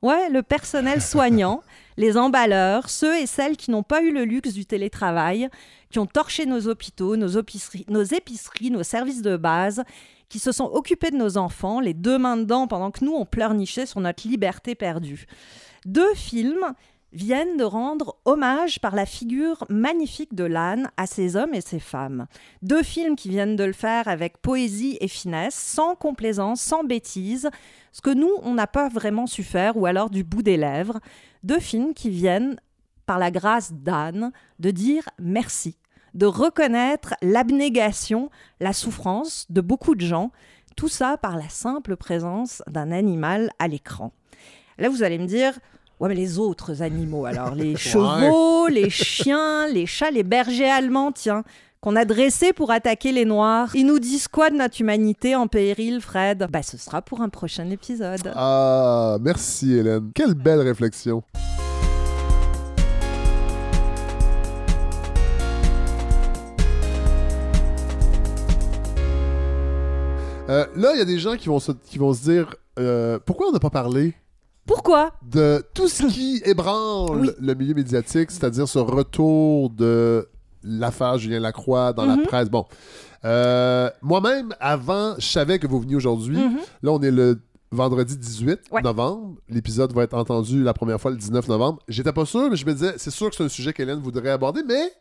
Ouais, 0.04 0.28
le 0.28 0.42
personnel 0.42 1.00
soignant, 1.00 1.62
les 1.96 2.18
emballeurs, 2.18 2.90
ceux 2.90 3.16
et 3.16 3.24
celles 3.24 3.56
qui 3.56 3.70
n'ont 3.70 3.82
pas 3.82 4.02
eu 4.02 4.12
le 4.12 4.26
luxe 4.26 4.52
du 4.52 4.66
télétravail, 4.66 5.48
qui 5.88 5.98
ont 5.98 6.04
torché 6.04 6.44
nos 6.44 6.68
hôpitaux, 6.68 7.16
nos 7.16 7.28
épiceries, 7.28 7.86
nos, 7.88 8.02
épiceries, 8.02 8.70
nos 8.70 8.82
services 8.82 9.22
de 9.22 9.38
base, 9.38 9.82
qui 10.28 10.38
se 10.38 10.52
sont 10.52 10.66
occupés 10.66 11.10
de 11.10 11.16
nos 11.16 11.38
enfants, 11.38 11.80
les 11.80 11.94
deux 11.94 12.18
mains 12.18 12.36
dedans, 12.36 12.66
pendant 12.66 12.90
que 12.90 13.02
nous, 13.02 13.14
on 13.14 13.24
pleurnichait 13.24 13.86
sur 13.86 14.00
notre 14.00 14.28
liberté 14.28 14.74
perdue. 14.74 15.24
Deux 15.86 16.12
films 16.12 16.74
viennent 17.14 17.56
de 17.56 17.64
rendre 17.64 18.16
hommage 18.24 18.80
par 18.80 18.94
la 18.94 19.06
figure 19.06 19.64
magnifique 19.70 20.34
de 20.34 20.44
l'âne 20.44 20.90
à 20.96 21.06
ces 21.06 21.36
hommes 21.36 21.54
et 21.54 21.60
ces 21.60 21.78
femmes. 21.78 22.26
Deux 22.62 22.82
films 22.82 23.16
qui 23.16 23.28
viennent 23.28 23.56
de 23.56 23.64
le 23.64 23.72
faire 23.72 24.08
avec 24.08 24.38
poésie 24.38 24.98
et 25.00 25.08
finesse, 25.08 25.54
sans 25.54 25.94
complaisance, 25.94 26.60
sans 26.60 26.84
bêtise, 26.84 27.48
ce 27.92 28.00
que 28.00 28.10
nous, 28.10 28.30
on 28.42 28.54
n'a 28.54 28.66
pas 28.66 28.88
vraiment 28.88 29.26
su 29.26 29.44
faire, 29.44 29.76
ou 29.76 29.86
alors 29.86 30.10
du 30.10 30.24
bout 30.24 30.42
des 30.42 30.56
lèvres. 30.56 31.00
Deux 31.44 31.60
films 31.60 31.94
qui 31.94 32.10
viennent, 32.10 32.56
par 33.06 33.18
la 33.18 33.30
grâce 33.30 33.72
d'Anne, 33.72 34.32
de 34.58 34.70
dire 34.70 35.08
merci, 35.18 35.76
de 36.14 36.26
reconnaître 36.26 37.14
l'abnégation, 37.22 38.30
la 38.60 38.72
souffrance 38.72 39.46
de 39.50 39.60
beaucoup 39.60 39.94
de 39.94 40.04
gens, 40.04 40.32
tout 40.74 40.88
ça 40.88 41.16
par 41.16 41.36
la 41.36 41.48
simple 41.48 41.96
présence 41.96 42.62
d'un 42.66 42.90
animal 42.90 43.50
à 43.58 43.68
l'écran. 43.68 44.12
Là, 44.78 44.88
vous 44.88 45.02
allez 45.02 45.18
me 45.18 45.26
dire, 45.26 45.58
Ouais, 46.00 46.08
mais 46.08 46.14
les 46.16 46.38
autres 46.40 46.82
animaux, 46.82 47.24
alors 47.24 47.54
les 47.54 47.76
chevaux, 47.76 48.66
les 48.66 48.90
chiens, 48.90 49.68
les 49.68 49.86
chats, 49.86 50.10
les 50.10 50.24
bergers 50.24 50.68
allemands, 50.68 51.12
tiens, 51.12 51.44
qu'on 51.80 51.94
a 51.94 52.04
dressés 52.04 52.52
pour 52.52 52.72
attaquer 52.72 53.12
les 53.12 53.24
Noirs. 53.24 53.70
Ils 53.76 53.86
nous 53.86 54.00
disent 54.00 54.26
quoi 54.26 54.50
de 54.50 54.56
notre 54.56 54.80
humanité 54.80 55.36
en 55.36 55.46
péril, 55.46 56.00
Fred? 56.00 56.48
Bah, 56.50 56.62
ce 56.62 56.78
sera 56.78 57.00
pour 57.00 57.20
un 57.20 57.28
prochain 57.28 57.70
épisode. 57.70 58.32
Ah, 58.34 59.18
merci 59.20 59.74
Hélène. 59.74 60.10
Quelle 60.14 60.34
belle 60.34 60.60
réflexion. 60.60 61.22
Euh, 70.48 70.66
là, 70.76 70.90
il 70.92 70.98
y 70.98 71.02
a 71.02 71.06
des 71.06 71.18
gens 71.18 71.36
qui 71.36 71.48
vont 71.48 71.60
se, 71.60 71.72
qui 71.72 71.98
vont 71.98 72.12
se 72.12 72.22
dire 72.22 72.54
euh, 72.78 73.18
pourquoi 73.24 73.48
on 73.48 73.52
n'a 73.52 73.60
pas 73.60 73.70
parlé 73.70 74.14
Pourquoi? 74.66 75.12
De 75.22 75.64
tout 75.74 75.88
ce 75.88 76.04
qui 76.06 76.42
ébranle 76.46 77.20
Oui. 77.20 77.30
le 77.40 77.54
milieu 77.54 77.74
médiatique, 77.74 78.30
c'est-à-dire 78.30 78.66
ce 78.68 78.78
retour 78.78 79.70
de 79.70 80.28
l'affaire 80.62 81.18
Julien 81.18 81.40
Lacroix 81.40 81.92
dans 81.92 82.06
la 82.06 82.16
Mhm. 82.16 82.22
presse. 82.24 82.48
Bon, 82.48 82.64
Euh, 83.26 83.88
moi-même, 84.02 84.54
avant, 84.60 85.14
je 85.18 85.26
savais 85.26 85.58
que 85.58 85.66
vous 85.66 85.80
veniez 85.80 85.96
aujourd'hui. 85.96 86.36
Mhm. 86.36 86.58
Là, 86.82 86.92
on 86.92 87.00
est 87.00 87.10
le 87.10 87.40
vendredi 87.72 88.18
18 88.18 88.60
Ouais. 88.70 88.82
novembre. 88.82 89.36
L'épisode 89.48 89.94
va 89.94 90.02
être 90.02 90.12
entendu 90.12 90.62
la 90.62 90.74
première 90.74 91.00
fois 91.00 91.10
le 91.10 91.16
19 91.16 91.48
novembre. 91.48 91.80
J'étais 91.88 92.12
pas 92.12 92.26
sûr, 92.26 92.50
mais 92.50 92.56
je 92.56 92.66
me 92.66 92.74
disais, 92.74 92.92
c'est 92.98 93.10
sûr 93.10 93.30
que 93.30 93.36
c'est 93.36 93.44
un 93.44 93.48
sujet 93.48 93.72
qu'Hélène 93.72 93.98
voudrait 94.00 94.28
aborder, 94.30 94.62
mais 94.62 94.92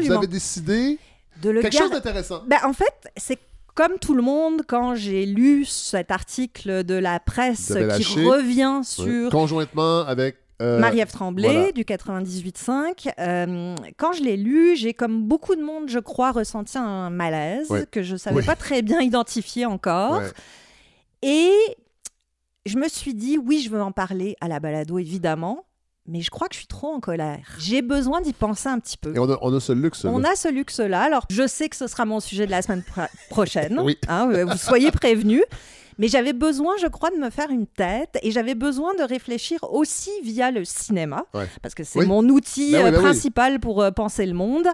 vous 0.00 0.12
avez 0.12 0.28
décidé 0.28 0.98
De 1.42 1.50
le 1.50 1.60
quelque 1.60 1.76
chose 1.76 1.90
d'intéressant. 1.90 2.42
Ben, 2.46 2.58
en 2.64 2.72
fait, 2.72 2.94
c'est 3.16 3.38
comme 3.76 3.98
tout 4.00 4.14
le 4.14 4.22
monde, 4.22 4.62
quand 4.66 4.96
j'ai 4.96 5.24
lu 5.26 5.64
cet 5.64 6.10
article 6.10 6.82
de 6.82 6.94
la 6.94 7.20
presse 7.20 7.68
qui 7.98 8.24
revient 8.26 8.78
Ouais. 8.78 8.82
sur 8.82 9.30
Conjointement 9.30 10.00
avec. 10.00 10.36
euh, 10.62 10.80
Marie-Ève 10.80 11.12
Tremblay 11.12 11.52
voilà. 11.52 11.72
du 11.72 11.84
98.5. 11.84 13.08
Euh, 13.18 13.74
quand 13.98 14.12
je 14.14 14.22
l'ai 14.22 14.36
lu, 14.38 14.74
j'ai 14.76 14.94
comme 14.94 15.22
beaucoup 15.22 15.54
de 15.54 15.62
monde, 15.62 15.88
je 15.88 15.98
crois, 15.98 16.32
ressenti 16.32 16.78
un 16.78 17.10
malaise 17.10 17.70
Ouais. 17.70 17.84
que 17.90 18.02
je 18.02 18.14
ne 18.14 18.18
savais 18.18 18.42
pas 18.42 18.56
très 18.56 18.80
bien 18.82 19.00
identifier 19.02 19.66
encore. 19.66 20.18
ouais. 20.18 20.30
Et 21.22 21.50
je 22.64 22.78
me 22.78 22.88
suis 22.88 23.14
dit, 23.14 23.38
oui, 23.38 23.60
je 23.60 23.70
veux 23.70 23.82
en 23.82 23.92
parler 23.92 24.34
à 24.40 24.48
la 24.48 24.58
balado, 24.60 24.98
évidemment, 24.98 25.64
mais 26.08 26.20
je 26.20 26.30
crois 26.30 26.48
que 26.48 26.54
je 26.54 26.60
suis 26.60 26.66
trop 26.66 26.88
en 26.92 27.00
colère. 27.00 27.40
J'ai 27.58 27.82
besoin 27.82 28.20
d'y 28.20 28.32
penser 28.32 28.68
un 28.68 28.78
petit 28.78 28.96
peu. 28.96 29.14
Et 29.14 29.18
on 29.18 29.30
a, 29.30 29.38
on 29.42 29.54
a 29.54 29.60
ce 29.60 29.72
luxe. 29.72 30.04
On 30.04 30.24
a 30.24 30.34
ce 30.36 30.48
luxe-là. 30.48 31.02
Alors, 31.02 31.24
je 31.30 31.46
sais 31.46 31.68
que 31.68 31.76
ce 31.76 31.86
sera 31.86 32.04
mon 32.04 32.20
sujet 32.20 32.46
de 32.46 32.50
la 32.50 32.62
semaine 32.62 32.82
pro- 32.82 33.02
prochaine. 33.30 33.78
Oui. 33.84 33.98
Hein, 34.08 34.44
vous 34.44 34.56
soyez 34.56 34.90
prévenus. 34.90 35.42
Mais 35.98 36.08
j'avais 36.08 36.32
besoin, 36.32 36.74
je 36.80 36.86
crois, 36.88 37.10
de 37.10 37.16
me 37.16 37.30
faire 37.30 37.50
une 37.50 37.66
tête 37.66 38.18
et 38.22 38.30
j'avais 38.30 38.54
besoin 38.54 38.94
de 38.94 39.02
réfléchir 39.02 39.58
aussi 39.72 40.10
via 40.22 40.50
le 40.50 40.64
cinéma, 40.64 41.24
Ouais. 41.34 41.46
parce 41.62 41.74
que 41.74 41.84
c'est 41.84 42.00
Oui. 42.00 42.06
mon 42.06 42.24
outil 42.28 42.72
Ben 42.72 42.84
oui, 42.84 42.90
euh, 42.90 42.96
oui. 42.96 43.02
principal 43.02 43.60
pour 43.60 43.82
euh, 43.82 43.90
penser 43.90 44.26
le 44.26 44.34
monde. 44.34 44.66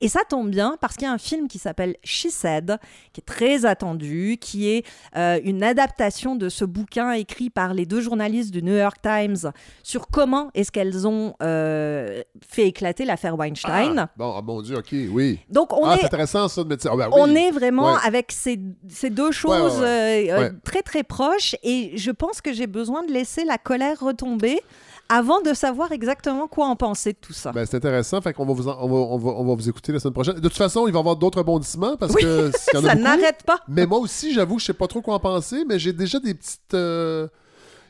Et 0.00 0.06
ça 0.06 0.20
tombe 0.28 0.48
bien 0.50 0.76
parce 0.80 0.94
qu'il 0.94 1.08
y 1.08 1.10
a 1.10 1.12
un 1.12 1.18
film 1.18 1.48
qui 1.48 1.58
s'appelle 1.58 1.96
She 2.04 2.28
Said, 2.30 2.78
qui 3.12 3.20
est 3.20 3.24
très 3.26 3.64
attendu, 3.66 4.36
qui 4.40 4.68
est 4.68 4.86
euh, 5.16 5.40
une 5.42 5.64
adaptation 5.64 6.36
de 6.36 6.48
ce 6.48 6.64
bouquin 6.64 7.10
écrit 7.10 7.50
par 7.50 7.74
les 7.74 7.84
deux 7.84 8.00
journalistes 8.00 8.52
du 8.52 8.62
New 8.62 8.76
York 8.76 8.98
Times 9.02 9.50
sur 9.82 10.06
comment 10.06 10.50
est-ce 10.54 10.70
qu'elles 10.70 11.08
ont 11.08 11.34
euh, 11.42 12.22
fait 12.48 12.68
éclater 12.68 13.04
l'affaire 13.04 13.36
Weinstein. 13.36 13.98
Ah, 13.98 14.08
bon, 14.16 14.34
ah, 14.38 14.42
mon 14.42 14.62
Dieu, 14.62 14.76
ok, 14.78 14.94
oui. 15.10 15.40
Donc 15.50 15.72
on 15.76 15.84
ah, 15.84 15.96
est 15.96 16.04
intéressant 16.04 16.46
ça 16.46 16.62
de 16.62 16.68
mettre 16.68 16.84
ça. 16.84 16.90
Ah, 16.92 16.96
ben 16.96 17.08
oui. 17.12 17.14
on 17.20 17.34
est 17.34 17.50
vraiment 17.50 17.94
Ouais. 17.94 17.98
avec 18.04 18.30
ces, 18.30 18.60
ces 18.88 19.10
deux 19.10 19.32
choses 19.32 19.80
ouais. 19.80 20.28
euh. 20.30 20.50
Très 20.68 20.82
très 20.82 21.02
proches 21.02 21.56
et 21.62 21.92
je 21.96 22.10
pense 22.10 22.40
que 22.40 22.52
j'ai 22.52 22.66
besoin 22.66 23.02
de 23.04 23.12
laisser 23.12 23.44
la 23.44 23.58
colère 23.58 23.98
retomber 24.00 24.60
avant 25.08 25.40
de 25.40 25.54
savoir 25.54 25.92
exactement 25.92 26.46
quoi 26.48 26.66
en 26.66 26.76
penser 26.76 27.14
de 27.14 27.18
tout 27.20 27.32
ça. 27.32 27.50
Ben, 27.52 27.64
c'est 27.64 27.76
intéressant. 27.78 28.20
Fait 28.20 28.34
qu'on 28.34 28.44
va 28.44 28.52
vous, 28.52 28.68
en- 28.68 28.76
on 28.80 28.88
va, 28.88 28.94
on 28.94 29.18
va- 29.18 29.30
on 29.40 29.44
va 29.46 29.54
vous 29.54 29.68
écouter 29.68 29.90
la 29.92 30.00
semaine 30.00 30.12
prochaine. 30.12 30.34
De 30.34 30.40
toute 30.40 30.56
façon, 30.56 30.86
il 30.86 30.92
va 30.92 30.98
y 30.98 31.00
avoir 31.00 31.16
d'autres 31.16 31.38
rebondissements 31.38 31.96
parce 31.96 32.12
Oui, 32.14 32.22
que 32.22 32.50
ça 32.72 32.94
n'arrête 32.94 33.42
pas. 33.46 33.60
Mais 33.68 33.86
moi 33.86 33.98
aussi, 33.98 34.34
j'avoue 34.34 34.56
que 34.56 34.60
je 34.60 34.66
sais 34.66 34.74
pas 34.74 34.86
trop 34.86 35.00
quoi 35.00 35.14
en 35.14 35.20
penser, 35.20 35.64
mais 35.66 35.78
j'ai 35.78 35.94
déjà 35.94 36.18
des 36.20 36.34
petites. 36.34 36.74
euh, 36.74 37.26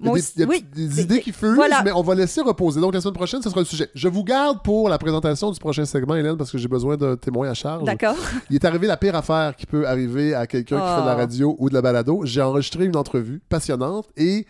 il 0.00 0.06
y 0.06 0.08
a 0.08 0.12
des, 0.12 0.18
aussi, 0.20 0.32
il 0.36 0.40
y 0.40 0.44
a 0.44 0.46
oui. 0.48 0.64
des- 0.74 0.88
des 0.88 0.94
C'est- 0.94 1.02
idées 1.02 1.20
qui 1.20 1.32
fusent, 1.32 1.54
voilà. 1.54 1.82
mais 1.84 1.92
on 1.92 2.02
va 2.02 2.14
laisser 2.14 2.40
reposer. 2.40 2.80
Donc 2.80 2.94
la 2.94 3.00
semaine 3.00 3.14
prochaine, 3.14 3.42
ce 3.42 3.48
sera 3.50 3.60
le 3.60 3.66
sujet. 3.66 3.88
Je 3.94 4.08
vous 4.08 4.24
garde 4.24 4.62
pour 4.62 4.88
la 4.88 4.98
présentation 4.98 5.50
du 5.50 5.58
prochain 5.58 5.84
segment, 5.84 6.14
Hélène, 6.14 6.36
parce 6.36 6.50
que 6.50 6.58
j'ai 6.58 6.68
besoin 6.68 6.96
d'un 6.96 7.16
témoin 7.16 7.48
à 7.50 7.54
charge. 7.54 7.84
D'accord. 7.84 8.16
Il 8.50 8.56
est 8.56 8.64
arrivé 8.64 8.86
la 8.86 8.96
pire 8.96 9.14
affaire 9.14 9.56
qui 9.56 9.66
peut 9.66 9.86
arriver 9.86 10.34
à 10.34 10.46
quelqu'un 10.46 10.76
qui 10.80 10.86
fait 10.94 11.00
de 11.02 11.06
la 11.06 11.14
Oh. 11.14 11.18
radio 11.18 11.56
ou 11.58 11.68
de 11.68 11.74
la 11.74 11.82
balado. 11.82 12.20
J'ai 12.24 12.42
enregistré 12.42 12.84
une 12.84 12.96
entrevue 12.96 13.40
passionnante 13.48 14.08
et 14.16 14.46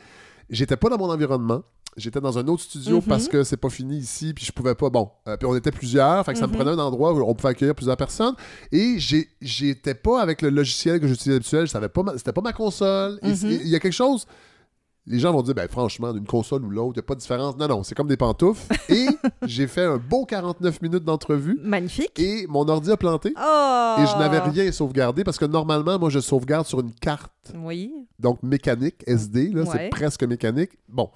j'étais 0.50 0.76
pas 0.76 0.88
dans 0.88 0.98
mon 0.98 1.10
environnement. 1.10 1.62
J'étais 1.96 2.20
dans 2.20 2.38
un 2.38 2.46
autre 2.46 2.62
studio 2.62 2.98
Mhm. 2.98 3.02
parce 3.08 3.26
que 3.26 3.42
c'est 3.42 3.56
pas 3.56 3.70
fini 3.70 3.96
ici, 3.98 4.32
puis 4.32 4.44
je 4.44 4.52
pouvais 4.52 4.76
pas. 4.76 4.88
Bon, 4.88 5.10
euh, 5.26 5.36
puis 5.36 5.48
on 5.48 5.56
était 5.56 5.72
plusieurs, 5.72 6.24
fait 6.24 6.32
que 6.32 6.38
ça 6.38 6.46
me 6.46 6.52
Mhm. 6.52 6.56
prenait 6.58 6.70
un 6.70 6.78
endroit 6.78 7.12
où 7.12 7.20
on 7.28 7.34
pouvait 7.34 7.48
accueillir 7.48 7.74
plusieurs 7.74 7.96
personnes. 7.96 8.34
Et 8.70 8.98
j'étais 9.40 9.94
pas 9.94 10.20
avec 10.22 10.40
le 10.42 10.50
logiciel 10.50 11.00
que 11.00 11.08
j'utilisais 11.08 11.36
habituel, 11.36 11.66
c'était 11.68 12.32
pas 12.32 12.40
ma 12.40 12.52
console. 12.52 13.18
Mhm. 13.20 13.36
Il 13.42 13.66
y 13.68 13.74
a 13.74 13.80
quelque 13.80 13.92
chose. 13.92 14.26
Les 15.08 15.18
gens 15.18 15.32
vont 15.32 15.42
dire, 15.42 15.54
ben 15.54 15.66
franchement, 15.68 16.12
d'une 16.12 16.26
console 16.26 16.64
ou 16.64 16.70
l'autre, 16.70 16.92
il 16.96 16.98
n'y 16.98 17.04
a 17.04 17.06
pas 17.06 17.14
de 17.14 17.20
différence. 17.20 17.56
Non, 17.56 17.66
non, 17.66 17.82
c'est 17.82 17.94
comme 17.94 18.08
des 18.08 18.16
pantoufles. 18.18 18.62
Et 18.90 19.06
j'ai 19.46 19.66
fait 19.66 19.84
un 19.84 19.96
beau 19.96 20.26
49 20.26 20.82
minutes 20.82 21.04
d'entrevue 21.04 21.58
Magnifique. 21.62 22.18
et 22.18 22.46
mon 22.48 22.68
ordi 22.68 22.90
a 22.90 22.96
planté. 22.96 23.32
Oh. 23.36 23.94
Et 23.98 24.06
je 24.06 24.18
n'avais 24.18 24.38
rien 24.40 24.70
sauvegardé 24.70 25.24
parce 25.24 25.38
que 25.38 25.44
normalement, 25.46 25.98
moi, 25.98 26.10
je 26.10 26.18
sauvegarde 26.20 26.66
sur 26.66 26.80
une 26.80 26.92
carte, 26.92 27.32
Oui. 27.56 27.90
donc 28.18 28.42
mécanique, 28.42 29.02
SD, 29.06 29.48
là, 29.54 29.64
c'est 29.70 29.88
presque 29.88 30.24
mécanique. 30.24 30.70
Bon. 30.88 31.08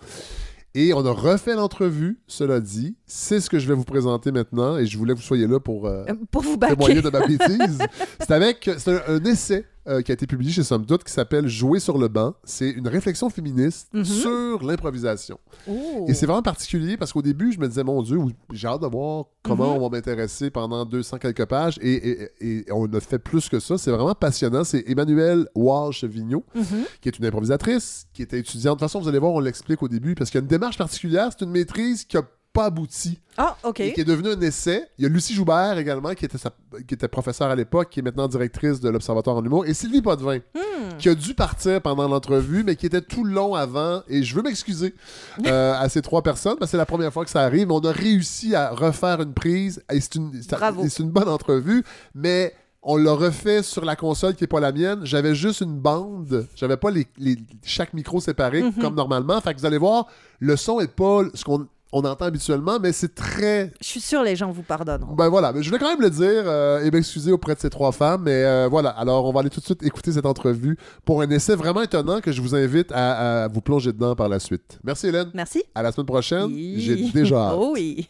Et 0.75 0.95
on 0.95 1.05
a 1.05 1.11
refait 1.13 1.55
l'entrevue, 1.55 2.19
cela 2.27 2.59
dit. 2.59 2.97
C'est 3.05 3.41
ce 3.41 3.51
que 3.51 3.59
je 3.59 3.69
vais 3.69 3.75
vous 3.75 3.85
présenter 3.85 4.33
maintenant 4.33 4.79
et 4.79 4.87
je 4.87 4.97
voulais 4.97 5.13
que 5.13 5.19
vous 5.19 5.25
soyez 5.25 5.47
là 5.47 5.61
pour 5.61 5.87
euh, 5.87 6.03
Euh, 6.09 6.15
Pour 6.31 6.41
vous 6.41 6.57
témoigner 6.57 7.03
de 7.03 7.11
ma 7.11 7.21
bêtise. 7.27 7.79
c'est 8.21 8.31
avec 8.31 8.71
c'est 8.79 8.89
un, 9.07 9.17
un 9.17 9.25
essai 9.25 9.67
euh, 9.88 10.01
qui 10.03 10.12
a 10.12 10.14
été 10.14 10.27
publié 10.27 10.53
chez 10.53 10.62
Somme 10.62 10.87
Toute 10.87 11.05
qui 11.05 11.12
s'appelle 11.12 11.49
Jouer 11.49 11.81
sur 11.81 11.99
le 11.99 12.09
banc. 12.09 12.35
C'est 12.45 12.71
une 12.71 12.87
réflexion 12.88 13.31
féministe 13.31 13.88
Mhm. 13.92 14.05
sur 14.05 14.62
l'improvisation. 14.64 15.38
Oh. 15.68 16.07
Et 16.09 16.14
c'est 16.14 16.27
vraiment 16.27 16.42
particulier 16.42 16.97
parce 16.97 17.12
qu'au 17.12 17.23
début, 17.23 17.53
je 17.53 17.59
me 17.59 17.66
disais, 17.68 17.83
mon 17.85 18.03
Dieu, 18.03 18.18
j'ai 18.53 18.68
hâte 18.68 18.83
de 18.83 18.87
voir 18.87 19.27
comment 19.42 19.75
Mhm. 19.75 19.83
on 19.83 19.88
va 19.88 19.97
m'intéresser 19.97 20.51
pendant 20.51 20.85
200 20.85 21.18
quelques 21.18 21.45
pages. 21.47 21.79
Et, 21.83 21.92
et- 21.95 22.31
et 22.40 22.64
on 22.73 22.87
a 22.92 23.01
fait 23.01 23.18
plus 23.18 23.49
que 23.49 23.59
ça. 23.61 23.77
C'est 23.79 23.90
vraiment 23.90 24.14
passionnant. 24.14 24.64
C'est 24.64 24.85
Emmanuelle 24.88 25.47
Walsh-Vigneault, 25.55 26.45
Mhm. 26.55 26.64
qui 27.01 27.09
est 27.09 27.18
une 27.18 27.25
improvisatrice, 27.27 28.07
qui 28.12 28.23
était 28.23 28.38
étudiante. 28.38 28.77
De 28.79 28.85
toute 28.85 28.88
façon, 28.88 29.01
vous 29.01 29.09
allez 29.09 29.18
voir, 29.18 29.33
on 29.33 29.40
l'explique 29.40 29.83
au 29.83 29.88
début 29.88 30.14
parce 30.14 30.31
qu'il 30.31 30.38
y 30.38 30.42
a 30.42 30.45
une 30.45 30.49
démarche 30.49 30.79
particulière. 30.79 31.31
C'est 31.37 31.45
une 31.45 31.51
maîtrise 31.51 32.05
qui 32.05 32.16
n'a 32.16 32.23
pas 32.53 32.67
abouti 32.67 33.19
Ah, 33.38 33.57
OK. 33.65 33.81
et 33.81 33.93
qui 33.95 34.01
est 34.03 34.05
devenue 34.05 34.29
un 34.31 34.41
essai. 34.41 34.87
Il 34.99 35.03
y 35.03 35.07
a 35.07 35.09
Lucie 35.09 35.35
Joubert 35.35 35.79
également, 35.79 36.12
qui 36.15 36.25
était, 36.27 36.37
sa- 36.38 36.53
qui 36.87 36.95
était 36.95 37.09
professeure 37.09 37.49
à 37.49 37.57
l'époque, 37.57 37.88
qui 37.91 38.01
est 38.01 38.03
maintenant 38.03 38.29
directrice 38.29 38.79
de 38.81 38.88
l'Observatoire 38.91 39.37
en 39.37 39.45
humour, 39.45 39.65
et 39.67 39.73
Sylvie 39.75 40.03
Potvin, 40.03 40.38
Hmm. 40.38 40.99
qui 40.99 41.09
a 41.09 41.15
dû 41.15 41.33
partir 41.35 41.81
pendant 41.81 42.07
l'entrevue, 42.09 42.62
mais 42.65 42.77
qui 42.77 42.87
était 42.87 43.01
tout 43.01 43.25
le 43.25 43.33
long 43.33 43.55
avant. 43.55 44.03
Et 44.09 44.23
je 44.23 44.35
veux 44.35 44.43
m'excuser 44.43 44.95
euh, 45.47 45.75
à 45.79 45.88
ces 45.88 46.03
trois 46.03 46.23
personnes, 46.23 46.57
parce 46.59 46.69
que 46.71 46.73
c'est 46.73 46.77
la 46.77 46.87
première 46.87 47.12
fois 47.12 47.25
que 47.25 47.31
ça 47.31 47.41
arrive. 47.43 47.69
mais 47.69 47.75
On 47.75 47.81
a 47.81 47.93
réussi 47.93 48.55
à 48.55 48.71
refaire 48.71 49.21
une 49.23 49.33
prise, 49.33 49.83
et 49.91 50.01
c'est 50.01 50.17
une, 50.17 50.43
ça- 50.43 50.57
Bravo. 50.57 50.85
et 50.85 50.88
c'est 50.91 51.03
une 51.03 51.11
bonne 51.11 51.29
entrevue, 51.29 51.85
mais 52.15 52.55
on 52.83 52.97
l'a 52.97 53.12
refait 53.12 53.62
sur 53.62 53.85
la 53.85 53.95
console 53.97 54.35
qui 54.35 54.43
n'est 54.43 54.49
pas 54.49 54.59
la 54.61 54.73
mienne. 54.73 55.01
J'avais 55.05 55.35
juste 55.37 55.61
une 55.61 55.79
bande. 55.79 56.49
J'avais 56.57 56.77
pas 56.77 56.91
les, 56.91 57.07
les- 57.17 57.38
chaque 57.65 57.95
micro 57.95 58.21
séparé 58.21 58.62
Mhm. 58.62 58.73
comme 58.81 58.95
normalement. 58.97 59.41
Fait 59.41 59.55
que 59.55 59.61
vous 59.61 59.67
allez 59.67 59.79
voir, 59.79 60.09
le 60.41 60.57
son 60.57 60.81
est 60.81 60.88
pas 60.93 61.23
ce 61.33 61.45
qu'on 61.45 61.67
on 61.95 62.01
entend 62.05 62.25
habituellement, 62.25 62.79
mais 62.81 62.91
c'est 62.93 63.15
très 63.15 63.71
Je 63.81 63.87
suis 63.87 64.01
sûre 64.01 64.23
les 64.23 64.35
gens 64.35 64.51
vous 64.51 64.63
pardonneront. 64.63 65.15
ben 65.15 65.29
voilà, 65.29 65.53
mais 65.53 65.63
je 65.63 65.69
voulais 65.69 65.79
quand 65.79 65.91
même 65.91 66.01
le 66.01 66.09
dire 66.11 66.43
euh, 66.47 66.83
et 66.83 66.91
m'excuser 66.91 67.33
auprès 67.33 67.55
de 67.55 67.61
ces 67.61 67.69
trois 67.71 67.93
femmes. 67.93 68.23
Mais 68.25 68.45
euh, 68.45 68.67
voilà, 68.71 68.91
alors 68.91 69.27
on 69.27 69.33
va 69.33 69.41
aller 69.41 69.51
tout 69.51 69.61
de 69.61 69.65
suite 69.65 69.83
écouter 69.83 70.13
cette 70.13 70.25
entrevue 70.27 70.79
pour 71.05 71.21
un 71.21 71.29
essai 71.31 71.55
vraiment 71.55 71.83
étonnant 71.83 72.21
que 72.21 72.33
je 72.33 72.41
vous 72.41 72.55
invite 72.55 72.91
à, 72.93 73.45
à 73.45 73.49
vous 73.49 73.61
plonger 73.61 73.93
dedans 73.93 74.15
par 74.17 74.29
la 74.31 74.39
suite. 74.41 74.79
Merci 74.83 75.09
Hélène. 75.09 75.31
Merci. 75.35 75.63
À 75.75 75.83
la 75.83 75.93
semaine 75.93 76.07
prochaine. 76.07 76.45
Oui. 76.47 76.77
J'ai 76.79 76.97
déjà 77.13 77.37
hâte. 77.49 77.55
Oh 77.59 77.73
oui. 77.75 78.09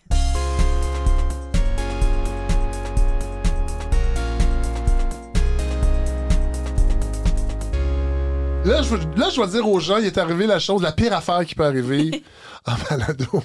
Là 8.64 8.80
je, 8.82 8.94
là, 9.20 9.28
je 9.28 9.36
dois 9.36 9.48
dire 9.48 9.68
aux 9.68 9.80
gens, 9.80 9.96
il 9.96 10.06
est 10.06 10.18
arrivé 10.18 10.46
la 10.46 10.60
chose, 10.60 10.82
la 10.82 10.92
pire 10.92 11.12
affaire 11.12 11.44
qui 11.44 11.56
peut 11.56 11.64
arriver 11.64 12.22
en 12.66 12.72
balado. 12.90 13.42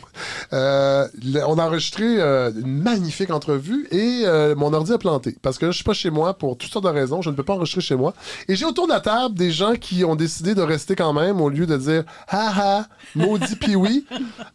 Euh, 0.53 1.07
le- 1.23 1.43
on 1.47 1.57
a 1.57 1.65
enregistré 1.65 2.03
euh, 2.19 2.51
une 2.55 2.81
magnifique 2.81 3.31
entrevue 3.31 3.87
et 3.91 4.21
euh, 4.25 4.55
mon 4.55 4.73
ordi 4.73 4.93
a 4.93 4.97
planté. 4.97 5.35
Parce 5.41 5.57
que 5.57 5.65
là, 5.65 5.71
je 5.71 5.77
suis 5.77 5.83
pas 5.83 5.93
chez 5.93 6.09
moi 6.09 6.33
pour 6.37 6.57
toutes 6.57 6.71
sortes 6.71 6.85
de 6.85 6.89
raisons. 6.91 7.21
Je 7.21 7.29
ne 7.29 7.35
peux 7.35 7.43
pas 7.43 7.53
enregistrer 7.53 7.81
chez 7.81 7.95
moi. 7.95 8.13
Et 8.47 8.55
j'ai 8.55 8.65
autour 8.65 8.87
de 8.87 8.93
la 8.93 8.99
table 9.01 9.35
des 9.35 9.51
gens 9.51 9.73
qui 9.73 10.03
ont 10.03 10.15
décidé 10.15 10.55
de 10.55 10.61
rester 10.61 10.95
quand 10.95 11.13
même 11.13 11.41
au 11.41 11.49
lieu 11.49 11.65
de 11.65 11.77
dire 11.77 12.03
ha 12.27 12.53
ha, 12.79 12.87
maudit 13.15 13.55
pioui. 13.59 14.05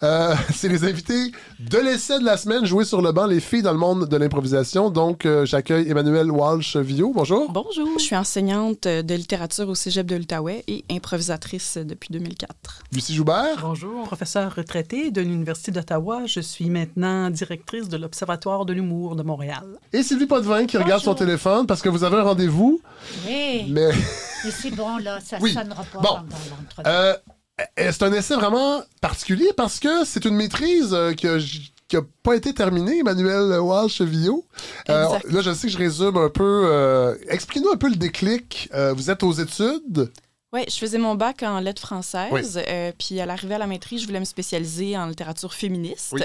Euh, 0.03 0.35
C'est 0.55 0.69
les 0.69 0.85
invités 0.85 1.33
de 1.59 1.79
l'essai 1.79 2.19
de 2.19 2.25
la 2.25 2.37
semaine, 2.37 2.65
jouer 2.65 2.85
sur 2.85 3.03
le 3.03 3.13
banc, 3.13 3.27
les 3.27 3.41
filles 3.41 3.63
dans 3.63 3.73
le 3.73 3.79
monde 3.79 4.09
de 4.09 4.17
l'improvisation. 4.17 4.91
Donc, 4.91 5.27
euh, 5.27 5.45
j'accueille 5.45 5.89
Emmanuel 5.91 6.31
Walsh-Vio. 6.31 7.13
Bonjour. 7.15 7.51
Bonjour. 7.51 7.89
Je 7.99 8.03
suis 8.05 8.17
enseignante 8.17 8.85
de 8.87 9.15
littérature 9.15 9.69
au 9.69 9.75
Cégep 9.75 10.07
de 10.07 10.17
l'Outaouais 10.17 10.65
et 10.69 10.85
improvisatrice 10.91 11.79
depuis 11.79 12.09
2004. 12.13 12.83
Lucie 12.93 13.15
Joubert. 13.15 13.59
Bonjour, 13.63 14.05
professeur 14.05 14.52
retraité 14.53 15.11
de 15.11 15.21
l'Université 15.21 15.73
d'Ottawa. 15.73 16.23
Je 16.27 16.41
suis 16.41 16.71
maintenant 16.71 17.31
directrice 17.31 17.89
de 17.89 17.97
l'Observatoire 17.97 18.65
de 18.65 18.73
l'humour 18.73 19.17
de 19.17 19.23
Montréal. 19.23 19.65
Et 19.93 20.03
Sylvie 20.03 20.27
Potvin 20.27 20.67
qui 20.67 20.77
regarde 20.79 21.03
son 21.03 21.15
téléphone 21.15 21.67
parce 21.67 21.83
que 21.83 21.89
vous 21.89 22.05
avez 22.05 22.17
un 22.19 22.23
rendez-vous. 22.23 22.81
Oui, 23.27 23.67
Mais 23.71 23.89
mais 24.45 24.51
c'est 24.51 24.71
bon, 24.71 24.97
là, 24.99 25.19
ça 25.21 25.39
Oui. 25.41 25.53
sonnera 25.53 25.83
pas 25.85 25.99
Bon. 26.01 26.09
pendant 26.09 26.23
l'entrevue. 26.51 26.87
euh, 26.87 27.15
euh, 27.81 27.91
c'est 27.93 28.03
un 28.03 28.13
essai 28.13 28.35
vraiment 28.35 28.83
particulier? 29.01 29.51
Parce 29.57 29.79
que 29.81 30.05
c'est 30.05 30.25
une 30.25 30.35
maîtrise 30.37 30.93
euh, 30.95 31.13
que 31.15 31.39
j- 31.39 31.73
qui 31.89 31.97
n'a 31.97 32.03
pas 32.23 32.35
été 32.35 32.55
terminée, 32.55 33.01
Emmanuel 33.01 33.61
Walsh-Vio. 33.61 34.45
Euh, 34.89 35.07
là, 35.31 35.41
je 35.43 35.53
sais 35.53 35.67
que 35.67 35.73
je 35.75 35.79
résume 35.79 36.17
un 36.17 36.31
peu. 36.31 36.63
euh, 36.67 37.15
Expliquez-nous 37.29 37.71
un 37.71 37.77
peu 37.77 37.91
le 37.91 37.97
déclic. 37.97 38.69
Euh, 38.75 38.95
vous 38.95 39.11
êtes 39.11 39.23
aux 39.23 39.33
études. 39.33 40.11
Oui, 40.55 40.65
je 40.69 40.77
faisais 40.77 40.99
mon 40.99 41.15
bac 41.15 41.43
en 41.43 41.61
lettres 41.61 41.81
françaises. 41.81 42.29
Oui. 42.31 42.43
euh, 42.69 42.93
puis 42.99 43.19
à 43.21 43.25
l'arrivée 43.27 43.55
à 43.55 43.59
la 43.59 43.67
maîtrise, 43.67 44.03
je 44.03 44.07
voulais 44.07 44.21
me 44.21 44.27
spécialiser 44.27 44.99
en 44.99 45.07
littérature 45.07 45.55
féministe. 45.55 46.11
Oui. 46.13 46.21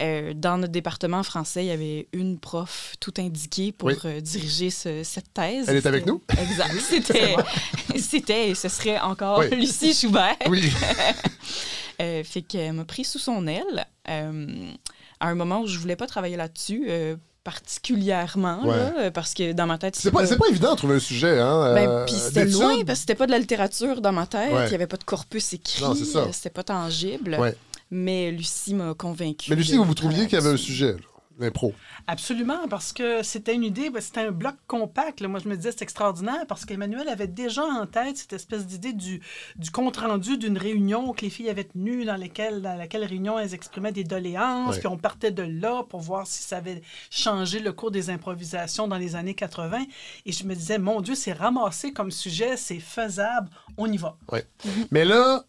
Euh, 0.00 0.32
dans 0.34 0.56
notre 0.56 0.72
département 0.72 1.22
français, 1.22 1.64
il 1.64 1.68
y 1.68 1.70
avait 1.70 2.08
une 2.14 2.38
prof 2.38 2.94
tout 2.98 3.12
indiquée 3.18 3.72
pour 3.72 3.88
Oui. 3.88 3.94
euh, 4.06 4.22
diriger 4.22 4.70
ce- 4.70 5.02
cette 5.02 5.34
thèse. 5.34 5.68
Elle 5.68 5.76
est 5.76 5.84
avec 5.86 6.06
nous? 6.06 6.22
Exact. 6.40 6.74
C'était, 6.80 7.36
c'était, 7.98 8.48
et 8.50 8.54
ce 8.54 8.70
serait 8.70 8.98
encore. 9.00 9.42
Lucie 9.42 9.92
Schubert. 9.92 10.36
Oui. 10.48 10.62
Fait 11.98 12.42
qu'elle 12.42 12.72
m'a 12.74 12.84
pris 12.86 13.04
sous 13.04 13.18
son 13.18 13.46
aile 13.48 13.84
à 14.06 15.28
un 15.28 15.34
moment 15.34 15.60
où 15.62 15.66
je 15.66 15.78
voulais 15.78 15.96
pas 15.96 16.06
travailler 16.06 16.36
là-dessus 16.36 16.86
euh, 16.88 17.16
particulièrement, 17.44 18.62
Ouais. 18.64 18.76
là, 18.76 18.92
euh, 18.98 19.10
parce 19.10 19.34
que 19.34 19.52
dans 19.52 19.66
ma 19.66 19.78
tête, 19.78 19.96
C'est 19.96 20.10
pas, 20.10 20.26
c'est 20.26 20.36
pas 20.36 20.48
évident 20.48 20.72
de 20.72 20.76
trouver 20.76 20.96
un 20.96 21.00
sujet. 21.00 21.38
Hein, 21.38 21.74
Ben, 21.74 21.88
euh, 21.88 22.04
puis 22.04 22.14
c'était 22.14 22.44
loin 22.46 22.76
parce 22.84 22.98
que 22.98 23.00
c'était 23.00 23.14
pas 23.14 23.26
de 23.26 23.30
la 23.32 23.38
littérature 23.38 24.00
dans 24.00 24.12
ma 24.12 24.26
tête, 24.26 24.52
Ouais. 24.52 24.66
il 24.68 24.72
y 24.72 24.74
avait 24.74 24.86
pas 24.86 24.96
de 24.96 25.04
corpus 25.04 25.52
écrit, 25.52 25.84
euh, 25.84 26.26
c'était 26.32 26.50
pas 26.50 26.62
tangible. 26.64 27.36
Ouais. 27.38 27.54
Mais 27.90 28.30
Lucie 28.30 28.74
m'a 28.74 28.92
convaincue. 28.94 29.50
Mais 29.50 29.56
Lucie, 29.56 29.76
vous, 29.76 29.84
vous 29.84 29.94
trouviez 29.94 30.24
qu'il 30.26 30.34
y 30.34 30.36
avait 30.42 30.50
un 30.52 30.56
sujet, 30.58 30.92
là, 30.92 30.98
l'impro. 31.38 31.74
Absolument, 32.06 32.68
parce 32.68 32.92
que 32.92 33.22
c'était 33.22 33.54
une 33.54 33.64
idée, 33.64 33.90
ben, 33.90 34.00
c'était 34.00 34.20
un 34.20 34.30
bloc 34.30 34.54
compact. 34.66 35.20
là. 35.20 35.28
Moi, 35.28 35.40
je 35.42 35.48
me 35.48 35.56
disais, 35.56 35.70
c'est 35.72 35.82
extraordinaire 35.82 36.46
parce 36.48 36.64
qu'Emmanuel 36.64 37.08
avait 37.08 37.26
déjà 37.26 37.62
en 37.62 37.86
tête 37.86 38.16
cette 38.16 38.32
espèce 38.32 38.66
d'idée 38.66 38.92
du, 38.92 39.20
du 39.56 39.70
compte-rendu 39.70 40.36
d'une 40.38 40.58
réunion 40.58 41.12
que 41.12 41.22
les 41.22 41.30
filles 41.30 41.50
avaient 41.50 41.64
tenue, 41.64 42.04
dans, 42.04 42.16
laquelle, 42.16 42.62
dans 42.62 42.76
laquelle 42.76 43.04
réunion 43.04 43.38
elles 43.38 43.54
exprimaient 43.54 43.92
des 43.92 44.04
doléances, 44.04 44.78
puis 44.78 44.88
on 44.88 44.98
partait 44.98 45.30
de 45.30 45.42
là 45.42 45.84
pour 45.88 46.00
voir 46.00 46.26
si 46.26 46.42
ça 46.42 46.58
avait 46.58 46.82
changé 47.10 47.60
le 47.60 47.72
cours 47.72 47.90
des 47.90 48.10
improvisations 48.10 48.88
dans 48.88 48.98
les 48.98 49.16
années 49.16 49.34
80. 49.34 49.84
Et 50.26 50.32
je 50.32 50.44
me 50.44 50.54
disais, 50.54 50.78
mon 50.78 51.00
Dieu, 51.00 51.14
c'est 51.14 51.32
ramassé 51.32 51.92
comme 51.92 52.10
sujet, 52.10 52.56
c'est 52.56 52.80
faisable, 52.80 53.48
on 53.76 53.90
y 53.90 53.96
va. 53.96 54.16
Ouais. 54.32 54.44
Mais 54.90 55.04
là, 55.04 55.44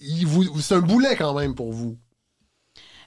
c'est 0.00 0.74
un 0.74 0.80
boulet 0.80 1.16
quand 1.16 1.34
même 1.34 1.54
pour 1.54 1.72
vous, 1.72 1.96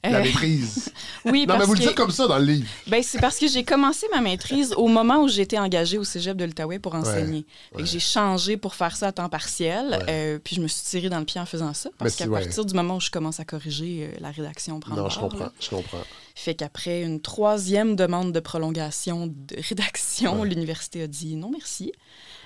la 0.04 0.18
Euh, 0.20 0.24
maîtrise. 0.24 0.92
Oui, 1.26 1.42
non, 1.42 1.48
parce 1.48 1.60
mais 1.60 1.66
vous 1.66 1.74
le 1.74 1.80
dites 1.80 1.96
comme 1.96 2.12
ça 2.12 2.28
dans 2.28 2.38
le 2.38 2.46
livre. 2.46 2.68
Ben, 2.88 3.04
c'est 3.04 3.20
parce 3.20 3.38
que 3.38 3.48
j'ai 3.48 3.64
commencé 3.66 4.08
ma 4.14 4.22
maîtrise 4.22 4.74
au 4.78 4.88
moment 4.88 5.22
où 5.24 5.28
j'étais 5.28 5.58
engagée 5.60 5.98
au 5.98 6.04
cégep 6.06 6.38
de 6.38 6.46
l'Outaouais 6.46 6.80
pour 6.80 6.96
enseigner. 6.96 7.46
Fait 7.76 7.84
que 7.84 7.86
j'ai 7.88 8.00
changé 8.00 8.56
pour 8.56 8.74
faire 8.76 8.96
ça 8.96 9.08
à 9.08 9.12
temps 9.12 9.28
partiel, 9.28 10.06
euh, 10.10 10.40
puis 10.42 10.56
je 10.56 10.62
me 10.62 10.68
suis 10.68 10.84
tirée 10.84 11.10
dans 11.10 11.20
le 11.20 11.26
pied 11.26 11.42
en 11.42 11.46
faisant 11.46 11.74
ça. 11.74 11.90
Parce 11.98 12.16
qu'à 12.16 12.26
ouais. 12.28 12.42
partir 12.42 12.64
du 12.64 12.74
moment 12.74 12.96
où 12.96 13.02
je 13.02 13.10
commence 13.12 13.40
à 13.42 13.46
corriger, 13.46 14.10
euh, 14.14 14.18
la 14.22 14.32
rédaction 14.32 14.80
prend 14.80 14.96
Non, 14.96 15.04
le 15.06 15.10
je 15.10 15.20
comprends, 15.20 15.40
là. 15.40 15.52
je 15.60 15.70
comprends. 15.70 16.04
Fait 16.36 16.56
qu'après 16.56 17.02
une 17.02 17.20
troisième 17.20 17.98
demande 17.98 18.32
de 18.32 18.40
prolongation 18.40 19.28
de 19.28 19.56
rédaction, 19.68 20.44
l'université 20.46 21.04
a 21.04 21.08
dit 21.08 21.36
non 21.36 21.52
merci. 21.52 21.92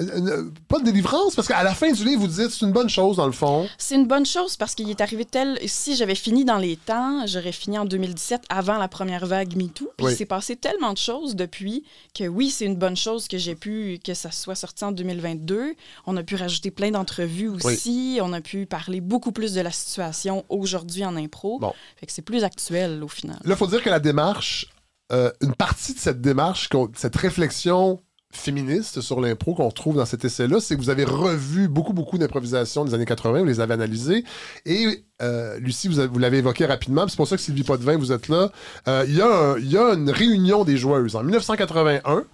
Euh, 0.00 0.26
euh, 0.28 0.50
pas 0.68 0.78
de 0.78 0.84
délivrance, 0.84 1.34
parce 1.34 1.48
qu'à 1.48 1.62
la 1.62 1.74
fin 1.74 1.90
du 1.92 2.04
livre, 2.04 2.20
vous 2.22 2.26
dites 2.28 2.50
c'est 2.50 2.64
une 2.64 2.72
bonne 2.72 2.88
chose, 2.88 3.16
dans 3.16 3.26
le 3.26 3.32
fond. 3.32 3.68
C'est 3.78 3.94
une 3.94 4.06
bonne 4.06 4.26
chose 4.26 4.56
parce 4.56 4.74
qu'il 4.74 4.88
est 4.90 5.00
arrivé 5.00 5.24
tel. 5.24 5.58
Si 5.66 5.96
j'avais 5.96 6.14
fini 6.14 6.44
dans 6.44 6.58
les 6.58 6.76
temps, 6.76 7.26
j'aurais 7.26 7.52
fini 7.52 7.78
en 7.78 7.84
2017 7.84 8.42
avant 8.48 8.78
la 8.78 8.88
première 8.88 9.26
vague 9.26 9.56
MeToo. 9.56 9.90
Puis 9.96 10.06
Oui. 10.06 10.12
il 10.12 10.16
s'est 10.16 10.26
passé 10.26 10.56
tellement 10.56 10.92
de 10.92 10.98
choses 10.98 11.36
depuis 11.36 11.84
que 12.14 12.24
oui, 12.28 12.50
c'est 12.50 12.64
une 12.66 12.76
bonne 12.76 12.96
chose 12.96 13.28
que 13.28 13.38
j'ai 13.38 13.54
pu, 13.54 13.98
que 14.04 14.14
ça 14.14 14.30
soit 14.30 14.54
sorti 14.54 14.84
en 14.84 14.92
2022. 14.92 15.74
On 16.06 16.16
a 16.16 16.22
pu 16.22 16.36
rajouter 16.36 16.70
plein 16.70 16.90
d'entrevues 16.90 17.48
aussi. 17.48 18.18
On 18.22 18.32
a 18.32 18.40
pu 18.40 18.66
parler 18.66 19.00
beaucoup 19.00 19.32
plus 19.32 19.52
de 19.54 19.60
la 19.60 19.70
situation 19.70 20.44
aujourd'hui 20.48 21.04
en 21.04 21.16
impro. 21.16 21.58
Bon. 21.58 21.72
Fait 21.96 22.06
que 22.06 22.12
c'est 22.12 22.22
plus 22.22 22.44
actuel 22.44 23.02
au 23.02 23.08
final. 23.08 23.36
Là, 23.44 23.54
il 23.54 23.56
faut 23.56 23.66
dire 23.66 23.82
que 23.82 23.90
la 23.90 24.00
démarche, 24.00 24.66
euh, 25.12 25.30
une 25.42 25.54
partie 25.54 25.94
de 25.94 25.98
cette 25.98 26.20
démarche, 26.20 26.68
cette 26.96 27.16
réflexion 27.16 28.00
féministe 28.32 29.00
sur 29.00 29.20
l'impro 29.20 29.54
qu'on 29.54 29.68
retrouve 29.68 29.96
dans 29.96 30.06
cet 30.06 30.24
essai-là, 30.24 30.58
c'est 30.60 30.74
que 30.76 30.80
vous 30.80 30.90
avez 30.90 31.04
revu 31.04 31.68
beaucoup, 31.68 31.92
beaucoup 31.92 32.18
d'improvisations 32.18 32.84
des 32.84 32.94
années 32.94 33.04
80, 33.04 33.40
vous 33.40 33.44
les 33.44 33.60
avez 33.60 33.74
analysées. 33.74 34.24
Et 34.66 35.04
euh, 35.20 35.58
Lucie, 35.60 35.88
vous, 35.88 36.00
vous 36.10 36.18
l'avez 36.18 36.38
évoqué 36.38 36.66
rapidement, 36.66 37.06
c'est 37.08 37.16
pour 37.16 37.28
ça 37.28 37.36
que 37.36 37.42
Sylvie 37.42 37.62
Potvin, 37.62 37.96
vous 37.96 38.10
êtes 38.12 38.28
là. 38.28 38.50
Euh, 38.88 39.04
Il 39.06 39.14
y, 39.16 39.20
a 39.20 39.26
un- 39.28 39.58
il 39.58 39.70
y 39.70 39.76
a 39.76 39.92
une 39.94 40.10
réunion 40.10 40.64
des 40.64 40.76
joueuses 40.76 41.14
en 41.14 41.22
1981, 41.22 42.24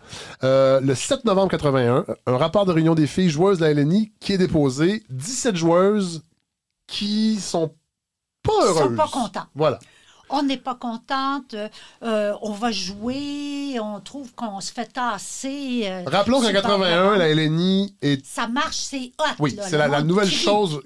euh, 0.45 0.81
le 0.81 0.95
7 0.95 1.25
novembre 1.25 1.51
81, 1.51 2.05
un 2.27 2.37
rapport 2.37 2.65
de 2.65 2.73
réunion 2.73 2.95
des 2.95 3.07
filles 3.07 3.31
joueuses 3.31 3.59
de 3.59 3.65
la 3.65 3.71
LNI 3.75 4.13
qui 4.21 4.33
est 4.33 4.39
déposé. 4.39 5.03
17 5.11 5.57
joueuses 5.57 6.23
qui 6.87 7.37
sont 7.37 7.75
pas 8.43 8.53
Ils 8.63 8.67
heureuses. 8.69 8.83
sont 8.91 8.95
pas 8.97 9.09
contents. 9.13 9.47
Voilà. 9.55 9.79
On 10.31 10.43
n'est 10.43 10.57
pas 10.59 10.75
contente, 10.75 11.55
euh, 12.03 12.35
on 12.43 12.53
va 12.53 12.71
jouer, 12.71 13.79
on 13.81 14.01
trouve 14.01 14.33
qu'on 14.35 14.61
se 14.61 14.73
fait 14.73 14.87
tasser. 14.93 15.83
euh, 15.85 16.03
Rappelons 16.07 16.39
qu'en 16.41 16.45
sur 16.49 16.53
le 16.55 16.61
bord 16.63 16.79
de 16.79 16.85
81, 16.85 17.17
la 17.17 17.19
la 17.19 17.29
LNI 17.35 17.95
est 18.03 18.25
Ça 18.27 18.47
marche, 18.49 18.77
c'est 18.77 19.13
hot. 19.19 19.25
Oui, 19.39 19.55
là, 19.55 19.65
c'est 19.69 19.79
la, 19.79 20.03
nouvelle 20.03 20.27
crie. 20.29 20.37
chose. 20.37 20.81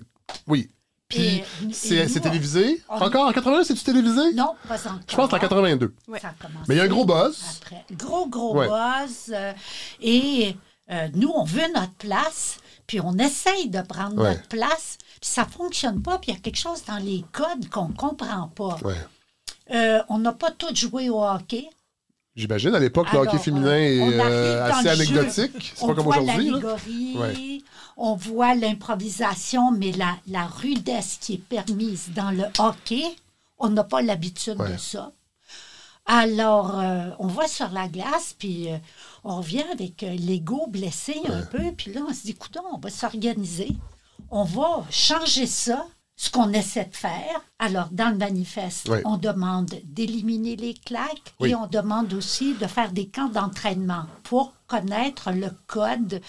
Oui. 0.47 0.71
Puis 1.09 1.21
Et- 1.21 1.45
c'est 1.73 1.95
et 1.97 2.09
c'est 2.09 2.21
nous, 2.21 2.25
télévisé? 2.25 2.83
on- 2.89 3.01
Encore 3.03 3.27
en 3.29 3.33
81, 3.33 3.65
c'est-tu 3.65 3.83
télévisé? 3.85 4.33
Non, 4.35 4.55
pas 4.67 4.81
encore. 4.87 5.01
Je 5.09 5.15
pense 5.17 5.33
en 5.33 5.39
82. 5.39 5.95
Ça 6.21 6.29
a 6.29 6.33
commencé 6.43 6.65
Mais 6.69 6.75
il 6.77 6.79
y 6.79 6.81
a 6.81 6.85
un 6.85 6.89
gros 6.89 7.05
buzz. 7.05 7.43
après. 7.61 7.85
Gros, 7.93 8.27
gros 8.29 8.57
Ouais. 8.57 8.67
buzz. 8.69 9.31
euh, 9.35 9.53
et 10.01 10.57
euh, 10.91 11.09
nous, 11.15 11.31
on 11.35 11.45
veut 11.45 11.71
notre 11.75 11.93
place, 11.95 12.59
puis 12.87 13.01
on 13.01 13.19
essaye 13.19 13.69
de 13.69 13.83
prendre 13.83 14.17
Ouais. 14.23 14.31
notre 14.37 14.49
place, 14.49 14.97
puis 15.21 15.29
ça 15.31 15.45
fonctionne 15.45 16.01
pas, 16.01 16.17
puis 16.19 16.31
il 16.31 16.35
y 16.35 16.37
a 16.39 16.41
quelque 16.41 16.57
chose 16.59 16.83
dans 16.87 16.97
les 16.99 17.25
codes 17.33 17.69
qu'on 17.69 17.89
comprend 17.89 18.49
pas. 18.49 18.79
Ouais. 18.83 18.95
Euh, 19.73 20.03
on 20.09 20.19
n'a 20.19 20.33
pas 20.33 20.51
tous 20.51 20.75
joué 20.75 21.09
au 21.11 21.23
hockey. 21.25 21.69
J'imagine, 22.35 22.75
à 22.75 22.79
l'époque, 22.79 23.13
le 23.13 23.19
hockey 23.19 23.39
féminin 23.39 23.77
est 23.77 24.01
euh, 24.21 24.65
assez 24.65 24.89
anecdotique. 24.89 25.73
C'est 25.77 25.83
On 25.85 25.89
pas 25.89 25.95
comme 25.95 26.05
voit 26.05 26.19
aujourd'hui. 26.21 27.17
Ouais. 27.17 27.59
on 27.99 28.15
voit 28.15 28.55
l'improvisation, 28.55 29.71
mais 29.71 29.93
la, 29.93 30.17
la 30.29 30.47
rudesse 30.47 31.19
qui 31.21 31.35
est 31.35 31.39
permise 31.47 32.11
dans 32.15 32.31
le 32.31 32.45
hockey, 32.59 33.05
on 33.59 33.69
n'a 33.69 33.85
pas 33.85 34.01
l'habitude 34.03 34.59
Ouais. 34.59 34.73
de 34.73 34.77
ça. 34.79 35.13
Alors, 36.07 36.81
euh, 36.81 37.11
on 37.19 37.29
va 37.29 37.47
sur 37.47 37.71
la 37.71 37.87
glace, 37.87 38.35
puis 38.39 38.71
euh, 38.73 38.77
on 39.25 39.37
revient 39.37 39.65
avec 39.73 40.03
euh, 40.03 40.15
l'ego 40.19 40.67
blessé 40.69 41.15
un 41.29 41.43
peu, 41.43 41.71
puis 41.77 41.93
là, 41.93 42.01
on 42.09 42.13
se 42.13 42.23
dit, 42.23 42.31
écoute, 42.33 42.57
on 42.73 42.79
va 42.79 42.91
s'organiser, 42.91 43.69
on 44.31 44.43
va 44.45 44.85
changer 44.91 45.47
ça, 45.47 45.87
ce 46.23 46.31
qu'on 46.31 46.53
essaie 46.53 46.85
de 46.85 46.95
faire. 46.95 47.43
Alors, 47.59 47.89
dans 47.91 48.11
le 48.11 48.17
manifeste, 48.17 48.89
on 49.05 49.17
demande 49.17 49.75
d'éliminer 49.83 50.55
les 50.55 50.75
claques 50.75 51.35
Oui. 51.41 51.51
et 51.51 51.57
on 51.57 51.67
demande 51.67 52.13
aussi 52.13 52.55
de 52.55 52.69
faire 52.69 52.93
des 52.93 53.09
camps 53.09 53.29
d'entraînement 53.29 54.07
pour 54.23 54.55
connaître 54.69 55.33
le 55.33 55.49
code 55.67 56.21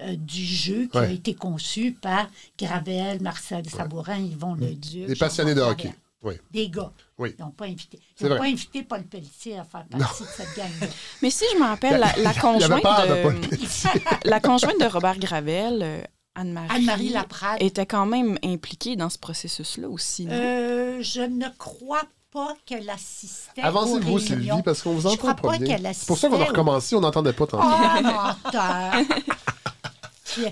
euh, 0.00 0.16
du 0.16 0.42
jeu 0.42 0.88
qui 0.90 0.96
a 0.96 1.10
été 1.10 1.34
conçu 1.34 1.92
par 1.92 2.26
Gravel, 2.58 3.20
Marcel 3.20 3.68
Sabourin, 3.68 4.16
Yvon 4.16 4.54
Leduc. 4.54 5.08
Des 5.08 5.14
passionnés 5.14 5.54
de 5.54 5.60
hockey. 5.60 5.92
Oui. 6.22 6.36
Des 6.50 6.70
gars. 6.70 6.90
Oui. 7.18 7.34
Ils 7.38 7.42
n'ont 7.44 7.50
pas 7.50 7.66
invité. 7.66 8.00
Ils 8.18 8.26
n'ont 8.26 8.38
pas 8.38 8.46
invité 8.46 8.82
Paul 8.82 9.02
Pelletier 9.02 9.58
à 9.58 9.64
faire 9.64 9.84
partie 9.84 10.22
de 10.22 10.28
cette 10.28 10.56
gang-là. 10.56 10.86
Mais 11.20 11.28
si 11.28 11.44
je 11.52 11.58
me 11.58 11.64
rappelle, 11.64 12.00
la, 12.00 12.32
conjointe 12.40 12.82
de 12.82 13.30
de, 13.30 14.24
la 14.24 14.40
conjointe 14.40 14.80
de 14.80 14.86
Robert 14.86 15.18
Gravel, 15.18 15.80
euh, 15.82 16.02
Anne-Marie, 16.34 16.68
Anne-Marie 16.76 17.08
Laprade. 17.10 17.62
était 17.62 17.86
quand 17.86 18.06
même 18.06 18.38
impliquée 18.44 18.96
dans 18.96 19.08
ce 19.10 19.18
processus-là 19.18 19.88
aussi. 19.88 20.24
non? 20.26 20.32
Euh, 20.34 20.98
je 21.00 21.20
ne 21.20 21.46
crois 21.58 22.02
pas 22.32 22.54
qu'elle 22.66 22.90
assistait 22.90 23.60
Avancez-vous, 23.62 24.18
Sylvie, 24.18 24.50
parce 24.64 24.82
qu'on 24.82 24.94
vous 24.94 25.02
Je 25.02 25.06
entend 25.06 25.16
crois 25.18 25.34
pas 25.34 25.48
pas 25.52 25.58
bien. 25.58 25.76
qu'elle 25.76 25.94
C'est 25.94 26.06
pour 26.06 26.18
ça 26.18 26.28
qu'on 26.28 26.40
a 26.40 26.44
recommencé, 26.46 26.96
on 26.96 27.00
n'entendait 27.00 27.32
pas 27.32 27.46
tantôt. 27.46 27.64
Oh, 27.64 28.02
menteur! 28.02 28.94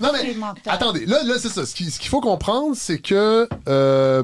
Non, 0.01 0.11
mais 0.13 0.33
menteur? 0.35 0.73
attendez, 0.73 1.05
là, 1.05 1.23
là 1.23 1.33
c'est 1.37 1.49
ça. 1.49 1.65
Ce 1.65 1.75
qui- 1.75 1.91
ce 1.91 1.99
qu'il 1.99 2.09
faut 2.09 2.21
comprendre, 2.21 2.73
c'est 2.75 2.99
que 2.99 3.49
euh, 3.67 4.23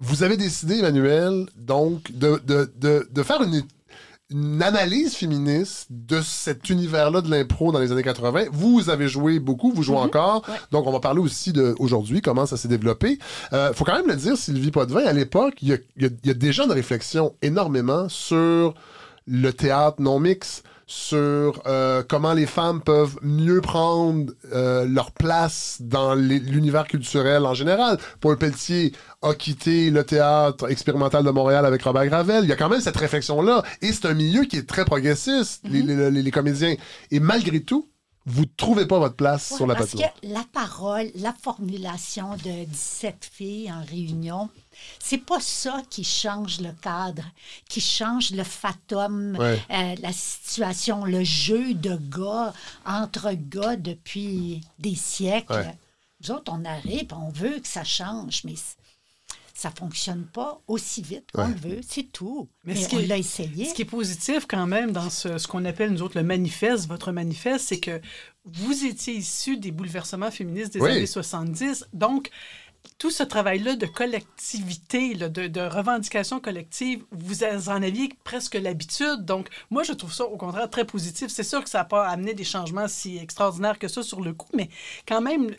vous 0.00 0.22
avez 0.22 0.38
décidé, 0.38 0.78
Emmanuel, 0.78 1.46
donc, 1.56 2.10
de, 2.12 2.40
de, 2.46 2.72
de, 2.76 3.06
de 3.10 3.22
faire 3.22 3.42
une, 3.42 3.62
une 4.30 4.62
analyse 4.62 5.14
féministe 5.14 5.86
de 5.90 6.20
cet 6.20 6.68
univers-là 6.68 7.22
de 7.22 7.30
l'impro 7.30 7.72
dans 7.72 7.78
les 7.78 7.92
années 7.92 8.02
80. 8.02 8.44
Vous 8.52 8.90
avez 8.90 9.08
joué 9.08 9.38
beaucoup, 9.38 9.72
vous 9.72 9.82
jouez 9.82 9.96
encore. 9.96 10.44
Donc, 10.70 10.86
on 10.86 10.92
va 10.92 11.00
parler 11.00 11.20
aussi 11.20 11.52
de 11.52 11.74
aujourd'hui, 11.78 12.20
comment 12.20 12.44
ça 12.44 12.56
s'est 12.58 12.68
développé. 12.68 13.18
Euh, 13.54 13.72
faut 13.72 13.84
quand 13.84 13.94
même 13.96 14.06
le 14.08 14.16
dire, 14.16 14.36
Sylvie 14.36 14.70
Potvin, 14.70 15.06
à 15.06 15.12
l'époque, 15.14 15.54
il 15.62 15.68
y 15.68 15.70
y 16.02 16.04
a- 16.06 16.10
y 16.24 16.30
a 16.30 16.34
déjà 16.34 16.64
une 16.64 16.72
réflexion 16.72 17.34
énormément 17.40 18.08
sur 18.10 18.74
le 19.26 19.50
théâtre 19.52 20.00
non 20.00 20.18
mix, 20.20 20.62
sur 20.90 21.62
euh, 21.66 22.02
comment 22.08 22.32
les 22.32 22.46
femmes 22.46 22.80
peuvent 22.80 23.18
mieux 23.22 23.60
prendre 23.60 24.32
euh, 24.54 24.86
leur 24.88 25.12
place 25.12 25.76
dans 25.80 26.14
l'univers 26.14 26.86
culturel 26.86 27.44
en 27.44 27.52
général. 27.52 27.98
Paul 28.20 28.38
Pelletier 28.38 28.92
a 29.20 29.34
quitté 29.34 29.90
le 29.90 30.02
théâtre 30.02 30.70
expérimental 30.70 31.24
de 31.24 31.30
Montréal 31.30 31.66
avec 31.66 31.82
Robert 31.82 32.06
Gravel. 32.06 32.42
Il 32.44 32.48
y 32.48 32.52
a 32.52 32.56
quand 32.56 32.70
même 32.70 32.80
cette 32.80 32.96
réflexion-là. 32.96 33.62
Et 33.82 33.92
c'est 33.92 34.06
un 34.06 34.14
milieu 34.14 34.44
qui 34.44 34.56
est 34.56 34.66
très 34.66 34.86
progressiste, 34.86 35.60
les, 35.68 35.82
les- 35.82 36.10
les- 36.10 36.22
les 36.22 36.30
comédiens. 36.30 36.74
Et 37.10 37.20
malgré 37.20 37.60
tout, 37.60 37.90
vous 38.24 38.42
ne 38.42 38.48
trouvez 38.56 38.86
pas 38.86 38.98
votre 38.98 39.14
place 39.16 39.50
Ouais, 39.50 39.56
sur 39.58 39.66
la 39.66 39.74
parce 39.74 39.90
patinoire. 39.90 40.12
que 40.22 40.26
la 40.28 40.44
parole, 40.52 41.06
la 41.16 41.34
formulation 41.42 42.30
de 42.44 42.64
17 42.64 43.28
filles 43.30 43.70
en 43.72 43.82
réunion, 43.84 44.48
c'est 44.98 45.18
pas 45.18 45.40
ça 45.40 45.82
qui 45.90 46.04
change 46.04 46.60
le 46.60 46.72
cadre, 46.72 47.24
qui 47.68 47.80
change 47.80 48.30
le 48.32 48.44
fatum, 48.44 49.36
Ouais. 49.38 49.60
euh, 49.70 49.94
la 50.00 50.12
situation, 50.12 51.04
le 51.04 51.24
jeu 51.24 51.74
de 51.74 51.96
gars 51.96 52.52
entre 52.84 53.32
gars 53.34 53.76
depuis 53.76 54.60
des 54.78 54.94
siècles. 54.94 55.52
Ouais. 55.52 55.74
Nous 56.22 56.30
autres, 56.32 56.52
on 56.52 56.64
arrive, 56.64 57.06
on 57.12 57.30
veut 57.30 57.60
que 57.60 57.68
ça 57.68 57.84
change, 57.84 58.42
mais 58.44 58.54
ça 59.54 59.70
fonctionne 59.76 60.24
pas 60.24 60.60
aussi 60.68 61.02
vite 61.02 61.30
qu'on 61.32 61.42
Ouais. 61.46 61.54
le 61.62 61.70
veut, 61.76 61.80
c'est 61.86 62.04
tout. 62.12 62.48
Mais 62.64 62.74
Mais, 62.74 62.80
ce 62.82 62.94
on 62.94 62.98
est- 63.00 63.06
l'a 63.06 63.16
essayé. 63.18 63.64
Ce 63.64 63.74
qui 63.74 63.82
est 63.82 63.86
positif 63.86 64.46
quand 64.48 64.66
même 64.68 64.92
dans 64.92 65.10
ce, 65.10 65.36
ce 65.38 65.48
qu'on 65.48 65.64
appelle 65.64 65.90
nous 65.90 66.02
autres 66.02 66.16
le 66.16 66.22
manifeste, 66.24 66.86
votre 66.86 67.10
manifeste, 67.10 67.66
c'est 67.68 67.80
que 67.80 68.00
vous 68.44 68.84
étiez 68.84 69.14
issu 69.14 69.56
des 69.56 69.72
bouleversements 69.72 70.30
féministes 70.30 70.74
des 70.74 70.80
Oui. 70.80 70.90
années 70.92 71.06
70. 71.06 71.86
Donc, 71.92 72.30
tout 72.98 73.10
ce 73.10 73.22
travail-là 73.22 73.76
de 73.76 73.86
collectivité, 73.86 75.14
de, 75.14 75.60
revendication 75.60 76.40
collective, 76.40 77.04
vous 77.12 77.44
en 77.44 77.82
aviez 77.82 78.10
presque 78.24 78.54
l'habitude. 78.54 79.24
Donc, 79.24 79.48
moi, 79.70 79.84
je 79.84 79.92
trouve 79.92 80.12
ça 80.12 80.24
au 80.24 80.36
contraire 80.36 80.68
très 80.68 80.84
positif. 80.84 81.28
C'est 81.28 81.44
sûr 81.44 81.62
que 81.62 81.70
ça 81.70 81.78
n'a 81.78 81.84
pas 81.84 82.08
amené 82.08 82.34
des 82.34 82.44
changements 82.44 82.88
si 82.88 83.18
extraordinaires 83.18 83.78
que 83.78 83.86
ça 83.86 84.02
sur 84.02 84.20
le 84.20 84.32
coup, 84.32 84.48
mais 84.52 84.68
quand 85.06 85.20
même, 85.20 85.54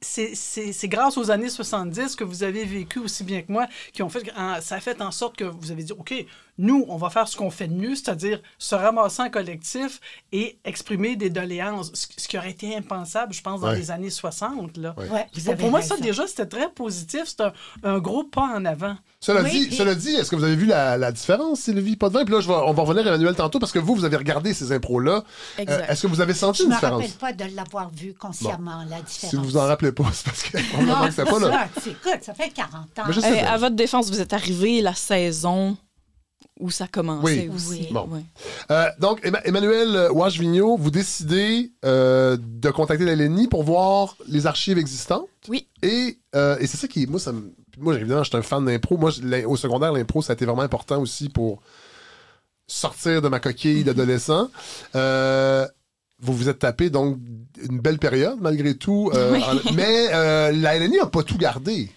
c'est- 0.00 0.88
grâce 0.88 1.18
aux 1.18 1.30
années 1.30 1.50
70 1.50 2.16
que 2.16 2.24
vous 2.24 2.42
avez 2.42 2.64
vécu 2.64 2.98
aussi 2.98 3.22
bien 3.24 3.42
que 3.42 3.52
moi, 3.52 3.66
qui 3.92 4.02
ont 4.02 4.08
fait, 4.08 4.24
ça 4.60 4.76
a 4.76 4.80
fait 4.80 5.00
en 5.02 5.10
sorte 5.10 5.36
que 5.36 5.44
vous 5.44 5.70
avez 5.70 5.82
dit, 5.82 5.92
OK, 5.92 6.14
nous, 6.58 6.84
on 6.88 6.96
va 6.96 7.08
faire 7.10 7.28
ce 7.28 7.36
qu'on 7.36 7.50
fait 7.50 7.68
de 7.68 7.74
mieux, 7.74 7.94
c'est-à-dire 7.94 8.40
se 8.58 8.74
ramasser 8.74 9.22
en 9.22 9.30
collectif 9.30 10.00
et 10.32 10.58
exprimer 10.64 11.16
des 11.16 11.30
doléances, 11.30 11.90
ce, 11.94 12.26
qui 12.28 12.36
aurait 12.36 12.50
été 12.50 12.76
impensable, 12.76 13.32
je 13.32 13.40
pense, 13.42 13.60
dans 13.60 13.68
Ouais. 13.68 13.76
les 13.76 13.90
années 13.90 14.10
60. 14.10 14.76
Là. 14.76 14.94
Ouais. 14.98 15.08
Ouais, 15.08 15.26
vous 15.34 15.40
Pour, 15.42 15.50
avez 15.52 15.60
pour 15.60 15.70
moi, 15.70 15.82
ça, 15.82 15.96
déjà, 15.96 16.26
c'était 16.26 16.46
très 16.46 16.68
positif. 16.70 17.22
C'est 17.26 17.40
un, 17.42 17.52
un 17.84 17.98
gros 17.98 18.24
pas 18.24 18.42
en 18.56 18.64
avant. 18.64 18.96
Cela, 19.20 19.42
Oui, 19.42 19.50
dit, 19.50 19.74
et- 19.74 19.76
cela 19.76 19.94
dit, 19.94 20.10
est-ce 20.10 20.30
que 20.30 20.36
vous 20.36 20.44
avez 20.44 20.54
vu 20.56 20.66
la, 20.66 20.96
la 20.96 21.10
différence, 21.12 21.60
Sylvie 21.60 21.96
Potvin? 21.96 22.24
Puis 22.24 22.34
là, 22.34 22.40
je 22.40 22.48
vais- 22.48 22.54
on 22.54 22.72
va 22.72 22.82
revenir 22.82 23.04
à 23.06 23.08
Emmanuel 23.08 23.34
tantôt 23.34 23.58
parce 23.58 23.72
que 23.72 23.78
vous, 23.78 23.94
vous 23.94 24.04
avez 24.04 24.16
regardé 24.16 24.54
ces 24.54 24.72
impros-là. 24.72 25.24
Euh, 25.58 25.62
Exact. 25.62 25.90
est-ce 25.90 26.02
que 26.02 26.06
vous 26.06 26.20
avez 26.20 26.34
senti 26.34 26.58
Je 26.58 26.62
une 26.64 26.70
me 26.70 26.74
différence? 26.74 27.00
rappelle 27.02 27.16
pas 27.16 27.32
de 27.32 27.56
l'avoir 27.56 27.90
vu 27.90 28.14
consciemment, 28.14 28.84
la 28.88 29.00
différence. 29.02 29.30
Si 29.30 29.36
vous 29.36 29.44
vous 29.44 29.56
en 29.56 29.66
rappelez 29.66 29.92
pas, 29.92 30.04
c'est 30.12 30.24
parce 30.24 30.42
que 30.42 30.56
Non, 30.84 31.08
que 31.08 31.22
pas 31.40 31.48
là. 31.48 31.68
ça, 31.74 31.80
c'est- 31.82 31.90
écoute, 31.90 32.22
ça 32.22 32.34
fait 32.34 32.50
40 32.50 32.74
ans. 32.98 33.02
Mais 33.06 33.12
je 33.12 33.20
sais 33.20 33.30
Euh, 33.30 33.34
bien. 33.34 33.46
à 33.52 33.56
votre 33.56 33.76
défense, 33.76 34.08
vous 34.10 34.20
êtes 34.20 34.32
arrivé 34.32 34.80
la 34.82 34.94
saison 34.94 35.76
où 36.60 36.70
ça 36.70 36.86
commençait 36.88 37.48
Oui. 37.48 37.50
aussi. 37.54 37.68
Oui. 37.70 37.88
Bon. 37.92 38.08
Ouais. 38.10 38.20
Euh, 38.70 38.86
donc, 38.98 39.20
Emma- 39.24 39.40
Emmanuel 39.44 40.08
Wash-Vigneault, 40.12 40.76
vous 40.76 40.90
décidez 40.90 41.72
euh, 41.84 42.36
de 42.40 42.70
contacter 42.70 43.04
la 43.04 43.12
LNI 43.14 43.48
pour 43.48 43.62
voir 43.62 44.16
les 44.26 44.46
archives 44.46 44.78
existantes. 44.78 45.28
Oui. 45.48 45.66
Et, 45.82 46.18
euh, 46.34 46.56
et 46.58 46.66
c'est 46.66 46.76
ça 46.76 46.88
qui, 46.88 47.06
moi, 47.06 47.20
ça 47.20 47.32
me- 47.32 47.52
moi, 47.78 47.94
évidemment, 47.94 48.24
je 48.24 48.28
suis 48.30 48.36
un 48.38 48.42
fan 48.42 48.64
d'impro. 48.64 48.96
Moi, 48.96 49.10
au 49.46 49.56
secondaire, 49.56 49.92
l'impro, 49.92 50.20
ça 50.22 50.32
a 50.32 50.34
été 50.34 50.44
vraiment 50.44 50.62
important 50.62 51.00
aussi 51.00 51.28
pour 51.28 51.60
sortir 52.66 53.22
de 53.22 53.28
ma 53.28 53.40
coquille 53.40 53.84
d'adolescent. 53.84 54.50
Euh, 54.94 55.66
vous 56.20 56.34
vous 56.34 56.48
êtes 56.48 56.58
tapé 56.58 56.90
donc 56.90 57.16
une 57.62 57.78
belle 57.80 57.98
période 57.98 58.38
malgré 58.40 58.74
tout, 58.74 59.10
Oui. 59.14 59.42
en- 59.42 59.72
mais 59.74 60.50
la 60.52 60.74
LNI 60.76 60.96
n'a 60.98 61.06
pas 61.06 61.22
tout 61.22 61.38
gardé. 61.38 61.90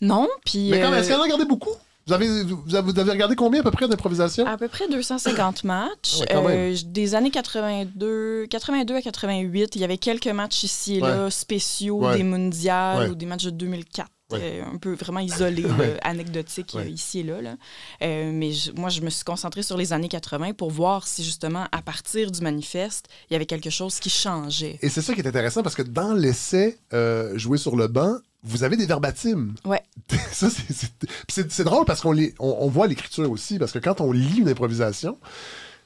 Non, 0.00 0.28
puis 0.44 0.70
Mais 0.70 0.80
quand 0.80 0.90
même, 0.90 0.98
est-ce 0.98 1.08
qu'elle 1.08 1.20
en 1.20 1.22
a 1.22 1.28
gardé 1.28 1.44
beaucoup? 1.44 1.70
Vous 2.06 2.12
avez, 2.12 2.42
vous 2.42 2.62
regardé 2.66 3.36
combien 3.36 3.60
à 3.60 3.62
peu 3.62 3.70
près 3.70 3.86
d'improvisation? 3.86 4.44
à 4.46 4.56
peu 4.56 4.68
près 4.68 4.88
250 4.88 5.62
matchs. 5.64 6.20
Ouais, 6.20 6.26
quand 6.30 6.48
Euh, 6.48 6.76
des 6.86 7.14
années 7.14 7.30
82, 7.30 8.46
82 8.50 8.96
à 8.96 9.02
88, 9.02 9.76
il 9.76 9.80
y 9.80 9.84
avait 9.84 9.98
quelques 9.98 10.26
matchs 10.26 10.64
ici 10.64 10.96
et 10.96 11.00
là, 11.00 11.30
spéciaux, 11.30 12.00
Ouais. 12.06 12.16
des 12.16 12.22
mondiales 12.24 13.10
ou 13.10 13.14
des 13.14 13.26
matchs 13.26 13.44
de 13.44 13.50
2004. 13.50 14.08
Ouais. 14.32 14.38
euh, 14.42 14.74
un 14.74 14.78
peu 14.78 14.94
vraiment 14.94 15.20
isolés, 15.20 15.60
là, 15.78 15.98
anecdotiques 16.04 16.74
euh, 16.76 16.86
ici 16.88 17.18
et 17.18 17.22
là. 17.22 17.42
là. 17.42 17.56
Euh, 18.02 18.30
mais 18.32 18.52
je- 18.52 18.72
moi, 18.72 18.88
je 18.88 19.02
me 19.02 19.10
suis 19.10 19.24
concentrée 19.24 19.62
sur 19.62 19.76
les 19.76 19.92
années 19.92 20.08
80 20.08 20.54
pour 20.54 20.70
voir 20.70 21.06
si 21.06 21.22
justement, 21.22 21.66
à 21.70 21.82
partir 21.82 22.30
du 22.30 22.40
manifeste, 22.40 23.08
il 23.28 23.34
y 23.34 23.36
avait 23.36 23.44
quelque 23.44 23.68
chose 23.68 24.00
qui 24.00 24.08
changeait. 24.08 24.78
Et 24.80 24.88
c'est 24.88 25.02
ça 25.02 25.12
qui 25.12 25.20
est 25.20 25.26
intéressant 25.26 25.62
parce 25.62 25.74
que 25.74 25.82
dans 25.82 26.14
l'essai 26.14 26.78
euh, 26.94 27.36
joué 27.36 27.58
sur 27.58 27.76
le 27.76 27.88
banc, 27.88 28.16
vous 28.44 28.64
avez 28.64 28.76
des 28.76 28.86
verbatims. 28.86 29.54
Ouais. 29.64 29.82
ça, 30.32 30.48
c'est- 30.50 31.62
drôle 31.64 31.84
parce 31.84 32.00
qu'on 32.00 32.12
les- 32.12 32.34
on, 32.38 32.56
on 32.60 32.68
voit 32.68 32.86
l'écriture 32.86 33.30
aussi. 33.30 33.58
Parce 33.58 33.72
que 33.72 33.78
quand 33.78 34.00
on 34.00 34.10
lit 34.12 34.38
une 34.38 34.48
improvisation, 34.48 35.18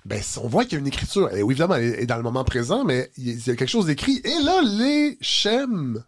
ben, 0.05 0.23
on 0.43 0.49
voit 0.49 0.65
qu'il 0.65 0.75
y 0.75 0.77
a 0.77 0.79
une 0.81 0.87
écriture. 0.87 1.33
Et 1.35 1.43
oui, 1.43 1.53
évidemment, 1.53 1.75
elle 1.75 2.01
est 2.01 2.07
dans 2.07 2.17
le 2.17 2.23
moment 2.23 2.45
présent, 2.45 2.85
mais 2.85 3.11
il 3.19 3.29
y 3.29 3.31
a- 3.31 3.35
il 3.35 3.47
y 3.47 3.51
a 3.51 3.57
quelque 3.57 3.69
chose 3.69 3.87
d'écrit. 3.87 4.21
Et 4.25 4.43
là, 4.43 4.63
les 4.63 5.19
schèmes, 5.21 6.03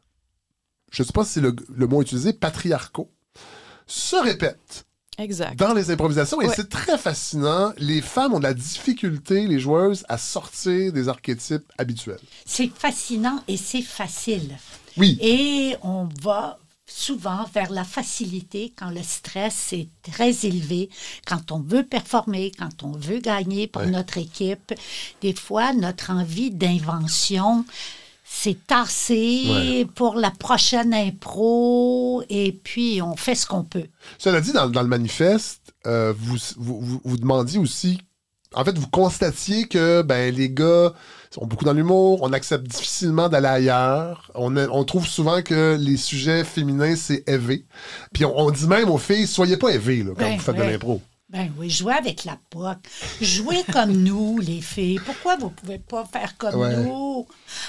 je 0.91 1.03
ne 1.03 1.07
sais 1.07 1.13
pas 1.13 1.25
si 1.25 1.33
c'est 1.35 1.41
le, 1.41 1.55
le 1.75 1.87
mot 1.87 2.01
utilisé, 2.01 2.33
patriarcaux, 2.33 3.11
se 3.87 4.17
répètent 4.17 4.85
Exact. 5.19 5.57
dans 5.59 5.75
les 5.75 5.91
improvisations. 5.91 6.41
Et 6.41 6.47
Ouais. 6.47 6.53
c'est 6.55 6.69
très 6.69 6.97
fascinant. 6.97 7.73
Les 7.79 8.01
femmes 8.01 8.35
ont 8.35 8.39
de 8.39 8.45
la 8.45 8.55
difficulté, 8.55 9.47
les 9.47 9.59
joueuses, 9.59 10.05
à 10.09 10.17
sortir 10.17 10.93
des 10.93 11.09
archétypes 11.09 11.65
habituels. 11.77 12.21
C'est 12.47 12.71
fascinant 12.73 13.43
et 13.49 13.57
c'est 13.57 13.83
facile. 13.83 14.57
Oui. 14.97 15.19
Et 15.21 15.77
on 15.83 16.09
va 16.23 16.59
souvent 16.91 17.45
vers 17.53 17.71
la 17.71 17.85
facilité 17.85 18.73
quand 18.77 18.91
le 18.91 19.03
stress 19.03 19.73
est 19.75 19.89
très 20.11 20.47
élevé, 20.47 20.89
quand 21.27 21.53
on 21.53 21.61
veut 21.61 21.83
performer, 21.85 22.51
quand 22.59 22.83
on 22.83 22.93
veut 22.93 23.19
gagner 23.19 23.67
pour 23.67 23.83
Ouais. 23.83 23.91
notre 23.91 24.17
équipe. 24.19 24.73
Des 25.21 25.35
fois, 25.35 25.75
notre 25.75 26.11
envie 26.11 26.51
d'invention 26.51 27.65
s'est 28.25 28.57
tassée 28.67 29.45
Ouais. 29.51 29.87
pour 29.95 30.15
la 30.17 30.31
prochaine 30.31 30.95
impro 30.95 32.23
et 32.29 32.53
puis 32.53 33.01
on 33.03 33.17
fait 33.17 33.35
ce 33.35 33.47
qu'on 33.47 33.65
peut. 33.65 33.87
Cela 34.19 34.41
dit, 34.41 34.53
dans, 34.53 34.69
dans 34.69 34.83
le 34.83 34.89
manifeste, 34.89 35.75
euh, 35.87 36.13
vous, 36.19 36.37
vous, 36.57 36.81
vous, 36.81 37.01
vous 37.05 37.17
demandiez 37.17 37.59
aussi. 37.59 37.99
En 38.55 38.65
fait, 38.65 38.77
vous 38.79 38.89
constatiez 38.89 39.69
que 39.69 40.01
ben, 40.03 40.35
les 40.35 40.49
gars 40.51 40.95
sont 41.31 41.47
beaucoup 41.47 41.65
dans 41.65 41.73
l'humour, 41.73 42.21
on 42.23 42.33
accepte 42.33 42.67
difficilement 42.67 43.29
d'aller 43.29 43.47
ailleurs. 43.49 44.31
On, 44.35 44.57
a- 44.57 44.69
on 44.69 44.85
trouve 44.85 45.07
souvent 45.07 45.43
que 45.43 45.77
les 45.79 45.97
sujets 45.97 46.45
féminins, 46.45 46.97
c'est 46.97 47.23
élevé. 47.29 47.65
Puis 48.13 48.25
on, 48.25 48.39
on 48.39 48.51
dit 48.51 48.67
même 48.67 48.89
aux 48.91 48.99
filles, 48.99 49.27
soyez 49.27 49.57
pas 49.57 49.71
élevées 49.71 50.03
là, 50.05 50.13
quand 50.17 50.25
Ben, 50.25 50.37
vous 50.37 50.43
faites 50.43 50.57
de 50.57 50.63
l'impro. 50.63 51.03
Ben 51.31 51.53
oui, 51.59 51.69
jouez 51.69 51.93
avec 51.93 52.25
la 52.25 52.39
POC. 52.49 52.79
Jouez 53.21 53.63
comme 53.71 53.93
nous, 54.03 54.39
les 54.39 54.63
filles. 54.63 54.99
Pourquoi 55.05 55.37
vous 55.37 55.51
pouvez 55.51 55.77
pas 55.79 56.07
faire 56.11 56.39
comme 56.39 56.55
Ouais. 56.61 56.75
nous? 56.79 57.27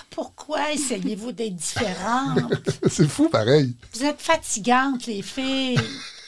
Pourquoi 0.10 0.72
essayez-vous 0.72 1.34
d'être 1.34 1.56
différentes? 1.58 2.54
c'est 2.90 3.10
fou, 3.10 3.28
pareil. 3.28 3.76
Vous 3.94 4.06
êtes 4.06 4.22
fatigantes, 4.22 5.06
les 5.08 5.22
filles. 5.22 5.78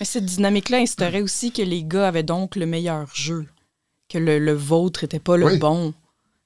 Mais 0.01 0.05
cette 0.05 0.25
dynamique-là 0.25 0.79
instaurait 0.79 1.21
aussi 1.21 1.53
que 1.53 1.61
les 1.61 1.83
gars 1.85 2.09
avaient 2.09 2.23
donc 2.23 2.57
le 2.57 2.65
meilleur 2.65 3.07
jeu, 3.13 3.45
que 4.09 4.17
le, 4.17 4.37
le 4.37 4.53
vôtre 4.53 5.05
était 5.05 5.19
pas 5.19 5.37
le 5.37 5.45
Oui. 5.45 5.57
bon. 5.57 5.93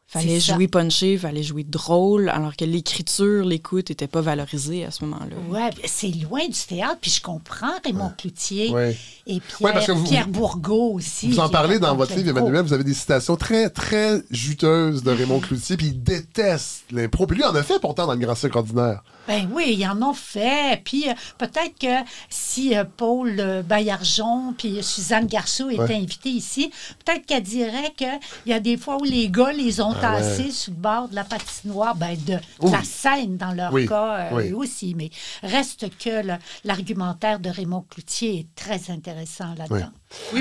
Fallait 0.07 0.39
jouer 0.39 0.67
punché, 0.67 1.17
fallait 1.17 1.41
jouer 1.43 1.63
drôle, 1.63 2.29
alors 2.29 2.55
que 2.55 2.63
l'écriture, 2.63 3.43
l'écoute 3.43 3.89
n'était 3.89 4.07
pas 4.07 4.21
valorisée 4.21 4.85
à 4.85 4.91
ce 4.91 5.03
moment-là. 5.03 5.35
Ouais, 5.49 5.69
ben, 5.71 5.81
c'est 5.87 6.09
loin 6.09 6.45
du 6.47 6.59
théâtre, 6.67 6.99
puis 7.01 7.11
je 7.11 7.21
comprends 7.21 7.71
Raymond 7.83 8.11
Cloutier 8.17 8.69
Ouais. 8.69 8.95
et 9.27 9.33
Ouais, 9.35 9.41
Pierre, 9.57 9.73
parce 9.73 9.87
que 9.87 9.91
vous- 9.93 10.05
Pierre 10.07 10.27
Bourgault 10.27 10.93
aussi. 10.93 11.27
Vous 11.29 11.39
en 11.39 11.49
parlez 11.49 11.79
dans 11.79 11.95
votre 11.95 12.15
livre. 12.15 12.29
Emmanuel, 12.29 12.61
vous 12.63 12.73
avez 12.73 12.83
des 12.83 12.93
citations 12.93 13.35
très, 13.35 13.69
très 13.71 14.21
juteuses 14.29 15.01
de 15.03 15.11
Raymond 15.11 15.39
Cloutier, 15.41 15.75
puis 15.75 15.87
il 15.87 16.01
déteste 16.03 16.83
l'impro. 16.91 17.25
Puis 17.25 17.37
lui, 17.37 17.43
il 17.43 17.47
en 17.49 17.55
a 17.55 17.63
fait 17.63 17.79
pourtant 17.79 18.05
dans 18.05 18.13
le 18.13 18.19
Grand 18.19 18.35
Cirque 18.35 18.55
ordinaire. 18.55 19.03
Ben 19.27 19.49
oui, 19.51 19.75
ils 19.79 19.87
en 19.87 20.01
ont 20.01 20.13
fait. 20.13 20.81
Puis 20.83 21.09
euh, 21.09 21.13
peut-être 21.37 21.77
que 21.79 22.07
si 22.29 22.75
euh, 22.77 22.83
Paul 22.97 23.35
euh, 23.39 23.61
Baillargeon 23.63 24.53
puis 24.57 24.83
Suzanne 24.83 25.27
Garceau 25.27 25.69
étaient 25.69 25.81
Ouais. 25.85 25.95
invités 25.95 26.29
ici, 26.29 26.71
peut-être 27.03 27.25
qu'elle 27.25 27.43
dirait 27.43 27.93
qu'il 27.97 28.19
y 28.45 28.53
a 28.53 28.59
des 28.59 28.77
fois 28.77 28.97
où 28.97 29.03
les 29.03 29.29
gars 29.29 29.51
les 29.51 29.81
ont 29.81 29.93
Ah 30.01 30.15
ouais. 30.15 30.21
tassés 30.21 30.51
sur 30.51 30.73
le 30.73 30.77
bord 30.79 31.09
de 31.09 31.15
la 31.15 31.23
patinoire, 31.23 31.95
ben 31.95 32.17
de, 32.25 32.37
la 32.69 32.83
scène 32.83 33.37
dans 33.37 33.51
leur 33.51 33.73
Oui, 33.73 33.87
cas 33.87 34.29
euh, 34.31 34.35
oui. 34.35 34.53
aussi. 34.53 34.93
Mais 34.95 35.09
reste 35.43 35.87
que 35.97 36.21
l'argumentaire 36.63 37.39
de 37.39 37.49
Raymond 37.49 37.85
Cloutier 37.89 38.39
est 38.39 38.55
très 38.55 38.91
intéressant 38.91 39.53
là-dedans. 39.57 39.75
Oui, 39.75 39.81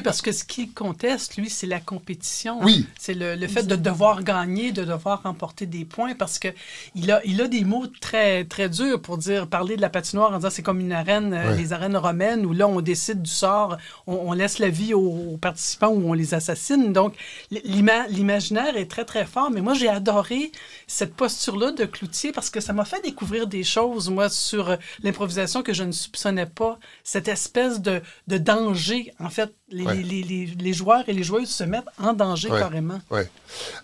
parce 0.03 0.23
que 0.23 0.33
ce 0.33 0.45
qu'il 0.45 0.73
conteste, 0.73 1.37
lui, 1.37 1.51
c'est 1.51 1.67
la 1.67 1.81
compétition. 1.81 2.59
Oui. 2.63 2.87
C'est 2.99 3.15
le, 3.15 3.35
le 3.37 3.49
fait 3.49 3.65
de 3.65 3.77
devoir 3.77 4.23
gagner, 4.23 4.73
de 4.73 4.85
devoir 4.85 5.23
remporter 5.23 5.67
des 5.67 5.85
points, 5.85 6.15
parce 6.15 6.39
que 6.39 6.49
il 6.95 7.11
a, 7.11 7.21
il 7.25 7.41
a 7.41 7.49
des 7.49 7.65
mots 7.65 7.87
très, 8.01 8.45
très 8.45 8.69
durs 8.69 9.01
pour 9.01 9.19
dire, 9.19 9.47
parler 9.47 9.77
de 9.77 9.81
la 9.81 9.91
patinoire 9.91 10.33
en 10.33 10.37
disant 10.37 10.51
c'est 10.51 10.63
comme 10.63 10.81
une 10.81 10.93
arène, 10.93 11.33
euh, 11.33 11.55
les 11.55 11.73
arènes 11.73 11.97
romaines, 11.97 12.45
où 12.47 12.53
là, 12.53 12.67
on 12.67 12.81
décide 12.81 13.23
du 13.23 13.31
sort, 13.31 13.77
on, 14.07 14.15
on 14.15 14.33
laisse 14.33 14.59
la 14.59 14.69
vie 14.69 14.95
aux, 14.95 15.33
aux 15.35 15.37
participants 15.37 15.89
ou 15.89 16.09
on 16.09 16.13
les 16.13 16.35
assassine. 16.35 16.93
Donc, 16.93 17.15
l'ima- 17.51 18.07
l'imaginaire 18.09 18.77
est 18.77 18.91
très, 18.91 19.05
très 19.05 19.27
fort. 19.27 19.51
Mais 19.51 19.61
moi, 19.61 19.75
j'ai 19.75 19.89
adoré 19.89 20.53
cette 20.87 21.15
posture-là 21.15 21.73
de 21.73 21.85
Cloutier 21.85 22.33
parce 22.33 22.51
que 22.51 22.61
ça 22.61 22.73
m'a 22.73 22.85
fait 22.85 23.03
découvrir 23.03 23.47
des 23.47 23.65
choses, 23.65 24.11
moi, 24.11 24.29
sur 24.29 24.77
l'improvisation 25.03 25.63
que 25.63 25.73
je 25.73 25.85
ne 25.85 25.93
soupçonnais 25.93 26.47
pas. 26.47 26.79
Cette 27.03 27.29
espèce 27.29 27.81
de, 27.81 28.01
de 28.29 28.39
danger. 28.39 29.13
En 29.19 29.31
fait, 29.31 29.53
les, 29.69 29.85
Ouais. 29.85 29.95
les, 29.95 30.23
les, 30.23 30.47
les 30.47 30.73
joueurs 30.73 31.09
et 31.09 31.13
les 31.13 31.23
joueuses 31.25 31.49
se 31.51 31.65
mettent 31.65 31.85
en 31.99 32.13
danger 32.13 32.51
Ouais. 32.51 32.59
carrément. 32.61 33.01
Ouais. 33.11 33.29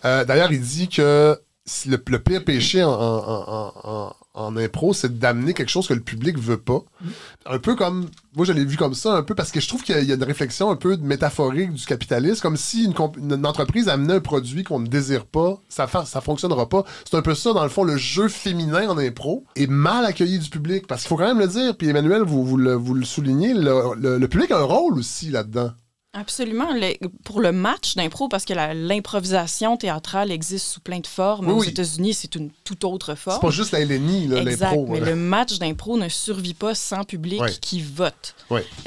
Euh, 0.05 0.25
D'ailleurs, 0.25 0.53
il 0.53 0.61
dit 0.61 0.89
que 0.89 1.39
le, 1.87 1.99
le 2.09 2.19
pire 2.19 2.45
péché 2.45 2.83
en, 2.83 2.91
en, 2.91 3.25
en, 3.29 3.73
en- 3.85 4.15
en 4.33 4.57
impro, 4.57 4.95
c'est 4.95 5.19
d'amener 5.19 5.55
quelque 5.55 5.69
chose 5.71 5.89
que 5.89 5.93
le 5.93 6.01
public 6.01 6.39
veut 6.39 6.57
pas. 6.57 6.83
Un 7.47 7.59
peu 7.59 7.75
comme. 7.75 8.09
Moi, 8.37 8.47
je 8.47 8.53
l'ai 8.53 8.65
vu 8.65 8.77
comme 8.77 8.95
ça, 8.95 9.15
un 9.17 9.23
peu, 9.25 9.35
parce 9.35 9.51
que 9.51 9.61
je 9.61 9.67
trouve 9.67 9.83
qu'il 9.83 9.95
y, 9.95 9.99
a- 9.99 10.03
il 10.03 10.09
y 10.09 10.13
a 10.13 10.15
une 10.15 10.23
réflexion 10.23 10.71
un 10.71 10.77
peu 10.77 10.97
métaphorique 10.97 11.73
du 11.73 11.85
capitalisme, 11.85 12.41
comme 12.41 12.57
si 12.57 12.85
une, 12.85 13.45
entreprise 13.47 13.89
amenait 13.89 14.15
un 14.15 14.21
produit 14.21 14.63
qu'on 14.63 14.79
ne 14.79 14.87
désire 14.87 15.27
pas, 15.27 15.59
ça 15.69 15.89
ça 16.07 16.21
fonctionnera 16.21 16.69
pas. 16.69 16.85
C'est 17.05 17.17
un 17.17 17.23
peu 17.23 17.35
ça, 17.35 17.53
dans 17.53 17.65
le 17.65 17.69
fond, 17.69 17.83
le 17.83 17.97
jeu 17.97 18.29
féminin 18.29 18.89
en 18.89 18.97
impro 18.99 19.45
est 19.57 19.67
mal 19.67 20.05
accueilli 20.05 20.39
du 20.39 20.49
public, 20.49 20.87
parce 20.87 21.03
qu'il 21.03 21.09
faut 21.09 21.17
quand 21.17 21.27
même 21.27 21.41
le 21.41 21.49
dire. 21.49 21.77
Puis 21.77 21.89
Emmanuel, 21.89 22.23
vous, 22.23 22.45
vous, 22.45 22.57
le, 22.57 22.75
vous 22.75 22.95
le 22.95 23.05
soulignez, 23.05 23.53
le, 23.53 23.95
le- 23.99 24.19
le 24.19 24.29
public 24.29 24.53
a 24.53 24.59
un 24.61 24.63
rôle 24.65 24.95
aussi 24.97 25.31
là-dedans. 25.31 25.73
Absolument. 26.13 26.73
Le- 26.73 26.97
pour 27.25 27.41
le 27.41 27.53
match 27.53 27.95
d'impro, 27.95 28.29
parce 28.29 28.45
que 28.45 28.53
l'improvisation 28.53 29.77
théâtrale 29.77 30.33
existe 30.33 30.67
sous 30.67 30.81
plein 30.81 30.99
de 30.99 31.07
formes. 31.07 31.47
Oui, 31.47 31.53
Aux 31.53 31.61
oui. 31.61 31.69
États-Unis, 31.69 32.15
c'est 32.15 32.35
une 32.35 32.51
toute 32.65 32.83
autre 32.85 33.15
forme. 33.15 33.37
C'est 33.41 33.47
pas 33.47 33.53
juste 33.53 33.71
la 33.71 33.81
LNI, 33.85 34.27
l'impro. 34.27 34.87
mais 34.89 34.99
là. 35.01 35.07
le 35.07 35.15
match 35.17 35.59
d'impro 35.59 35.97
ne 35.97 36.09
survit 36.09 36.55
pas 36.55 36.75
sans 36.75 37.05
public 37.05 37.41
qui 37.61 37.81
vote. 37.81 38.35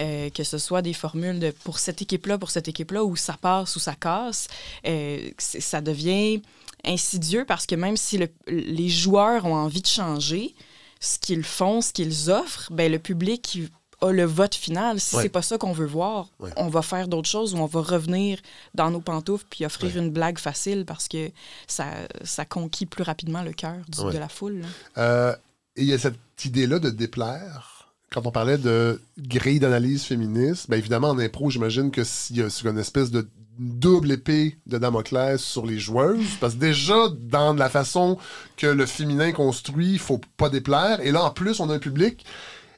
Euh, 0.01 0.29
que 0.31 0.43
ce 0.43 0.57
soit 0.57 0.81
des 0.81 0.91
formules 0.93 1.39
de 1.39 1.51
pour 1.63 1.79
cette 1.79 2.01
équipe-là, 2.01 2.38
pour 2.38 2.51
cette 2.51 2.67
équipe-là, 2.67 3.05
où 3.05 3.15
ça 3.15 3.38
passe 3.39 3.75
ou 3.77 3.79
ça 3.79 3.95
casse, 3.95 4.47
euh, 4.86 5.29
ça 5.38 5.79
devient 5.79 6.41
insidieux 6.86 7.45
parce 7.45 7.65
que 7.65 7.75
même 7.75 7.95
si 7.95 8.17
le- 8.17 8.27
les 8.47 8.89
joueurs 8.89 9.45
ont 9.45 9.55
envie 9.55 9.81
de 9.81 9.88
changer, 9.88 10.53
ce 10.99 11.17
qu'ils 11.19 11.43
font, 11.43 11.79
ce 11.79 11.93
qu'ils 11.93 12.29
offrent, 12.29 12.67
ben, 12.73 12.91
le 12.91 12.99
public 12.99 13.59
a 14.04 14.12
le 14.12 14.24
vote 14.26 14.56
final. 14.56 15.00
Si 15.00 15.16
Ouais. 15.16 15.24
c'est 15.24 15.30
pas 15.30 15.42
ça 15.42 15.58
qu'on 15.58 15.72
veut 15.74 15.86
voir, 15.86 16.30
Ouais. 16.39 16.52
on 16.58 16.68
va 16.68 16.82
faire 16.82 17.08
d'autres 17.08 17.30
choses 17.30 17.54
ou 17.54 17.58
on 17.58 17.66
va 17.66 17.82
revenir 17.82 18.39
dans 18.76 18.92
nos 18.92 19.00
pantoufles 19.02 19.46
puis 19.50 19.66
offrir 19.66 19.98
une 19.98 20.12
blague 20.12 20.38
facile 20.38 20.86
parce 20.86 21.08
que 21.08 21.32
ça, 21.68 21.86
ça 22.24 22.46
conquit 22.46 22.86
plus 22.86 23.04
rapidement 23.04 23.42
le 23.42 23.54
cœur 23.54 23.78
de 23.88 24.18
la 24.18 24.30
foule. 24.30 24.62
Euh, 24.98 25.34
et 25.76 25.82
il 25.84 25.88
y 25.88 25.94
a 25.94 25.98
cette 25.98 26.16
idée-là 26.46 26.80
de 26.80 26.89
déplaire. 26.89 27.70
Quand 28.12 28.28
on 28.28 28.32
parlait 28.32 28.60
de 28.60 29.02
grille 29.18 29.60
d'analyse 29.60 30.04
féministe, 30.04 30.70
bien 30.70 30.78
évidemment, 30.78 31.10
en 31.10 31.18
impro, 31.20 31.50
j'imagine 31.50 31.89
que 31.89 32.04
s'il 32.04 32.38
y 32.38 32.42
a 32.44 32.48
une 32.70 32.78
espèce 32.78 33.10
de 33.10 33.28
double 33.58 34.12
épée 34.12 34.58
de 34.66 34.78
Damoclès 34.78 35.39
sur 35.42 35.66
les 35.66 35.78
joueuses, 35.80 36.38
parce 36.39 36.54
que 36.56 36.60
déjà, 36.60 36.96
dans 37.22 37.54
la 37.54 37.70
façon 37.70 38.18
que 38.58 38.68
le 38.68 38.86
féminin 38.86 39.32
construit, 39.32 39.94
il 39.94 40.00
faut 40.00 40.20
pas 40.38 40.50
déplaire. 40.50 41.00
Et 41.02 41.12
là, 41.12 41.24
en 41.24 41.30
plus, 41.32 41.60
on 41.60 41.70
a 41.70 41.76
un 41.76 41.80
public. 41.80 42.26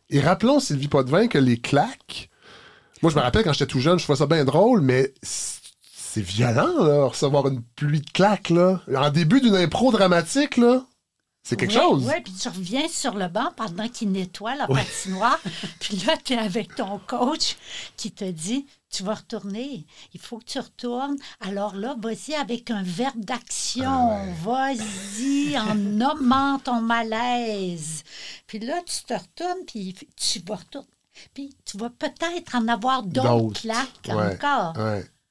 Et 0.09 0.19
rappelons, 0.19 0.59
Sylvie 0.59 0.87
Potvin, 0.87 1.27
que 1.27 1.37
les 1.37 1.57
claques, 1.57 2.29
moi, 3.01 3.11
je 3.11 3.17
me 3.17 3.21
rappelle 3.21 3.43
quand 3.43 3.53
j'étais 3.53 3.67
tout 3.67 3.79
jeune, 3.79 3.99
je 3.99 4.03
trouvais 4.03 4.17
ça 4.17 4.25
bien 4.25 4.45
drôle, 4.45 4.81
mais 4.81 5.13
c'est 5.21 6.21
violent, 6.21 6.83
là, 6.83 7.05
recevoir 7.05 7.47
une 7.47 7.61
pluie 7.61 8.01
de 8.01 8.09
claques, 8.09 8.49
là. 8.49 8.81
En 8.95 9.09
début 9.09 9.41
d'une 9.41 9.55
impro 9.55 9.91
dramatique, 9.91 10.57
là. 10.57 10.85
C'est 11.47 11.57
quelque 11.57 11.75
Ouais, 11.75 11.79
chose. 11.81 12.05
Oui, 12.07 12.21
puis 12.23 12.33
tu 12.33 12.47
reviens 12.49 12.87
sur 12.87 13.13
le 13.13 13.27
banc 13.27 13.51
pendant 13.55 13.87
qu'il 13.87 14.11
nettoie 14.11 14.55
la 14.55 14.67
Ouais. 14.71 14.83
patinoire. 14.83 15.39
puis 15.79 15.95
là, 15.97 16.15
tu 16.23 16.33
es 16.33 16.37
avec 16.39 16.73
ton 16.73 16.97
coach 17.05 17.55
qui 17.97 18.11
te 18.11 18.25
dit 18.25 18.65
Tu 18.89 19.03
vas 19.03 19.13
retourner. 19.13 19.85
Il 20.15 20.19
faut 20.19 20.39
que 20.39 20.45
tu 20.45 20.57
retournes. 20.59 21.17
Alors 21.41 21.75
là, 21.75 21.95
vas-y 22.01 22.33
avec 22.33 22.71
un 22.71 22.81
verbe 22.81 23.23
d'action. 23.23 24.09
Ah 24.11 24.23
Vas-y 24.43 25.55
en 25.59 25.75
nommant 25.75 26.57
ton 26.57 26.81
malaise. 26.81 28.01
Puis 28.47 28.57
là, 28.59 28.81
tu 28.85 29.03
te 29.05 29.13
retournes, 29.13 29.65
puis 29.67 29.95
tu 30.15 30.39
vas 30.47 30.55
retourner. 30.55 30.87
Puis 31.35 31.55
tu 31.63 31.77
vas 31.77 31.91
peut-être 31.91 32.55
en 32.55 32.67
avoir 32.67 33.03
d'autres 33.03 33.61
claques 33.61 34.09
encore. 34.09 34.73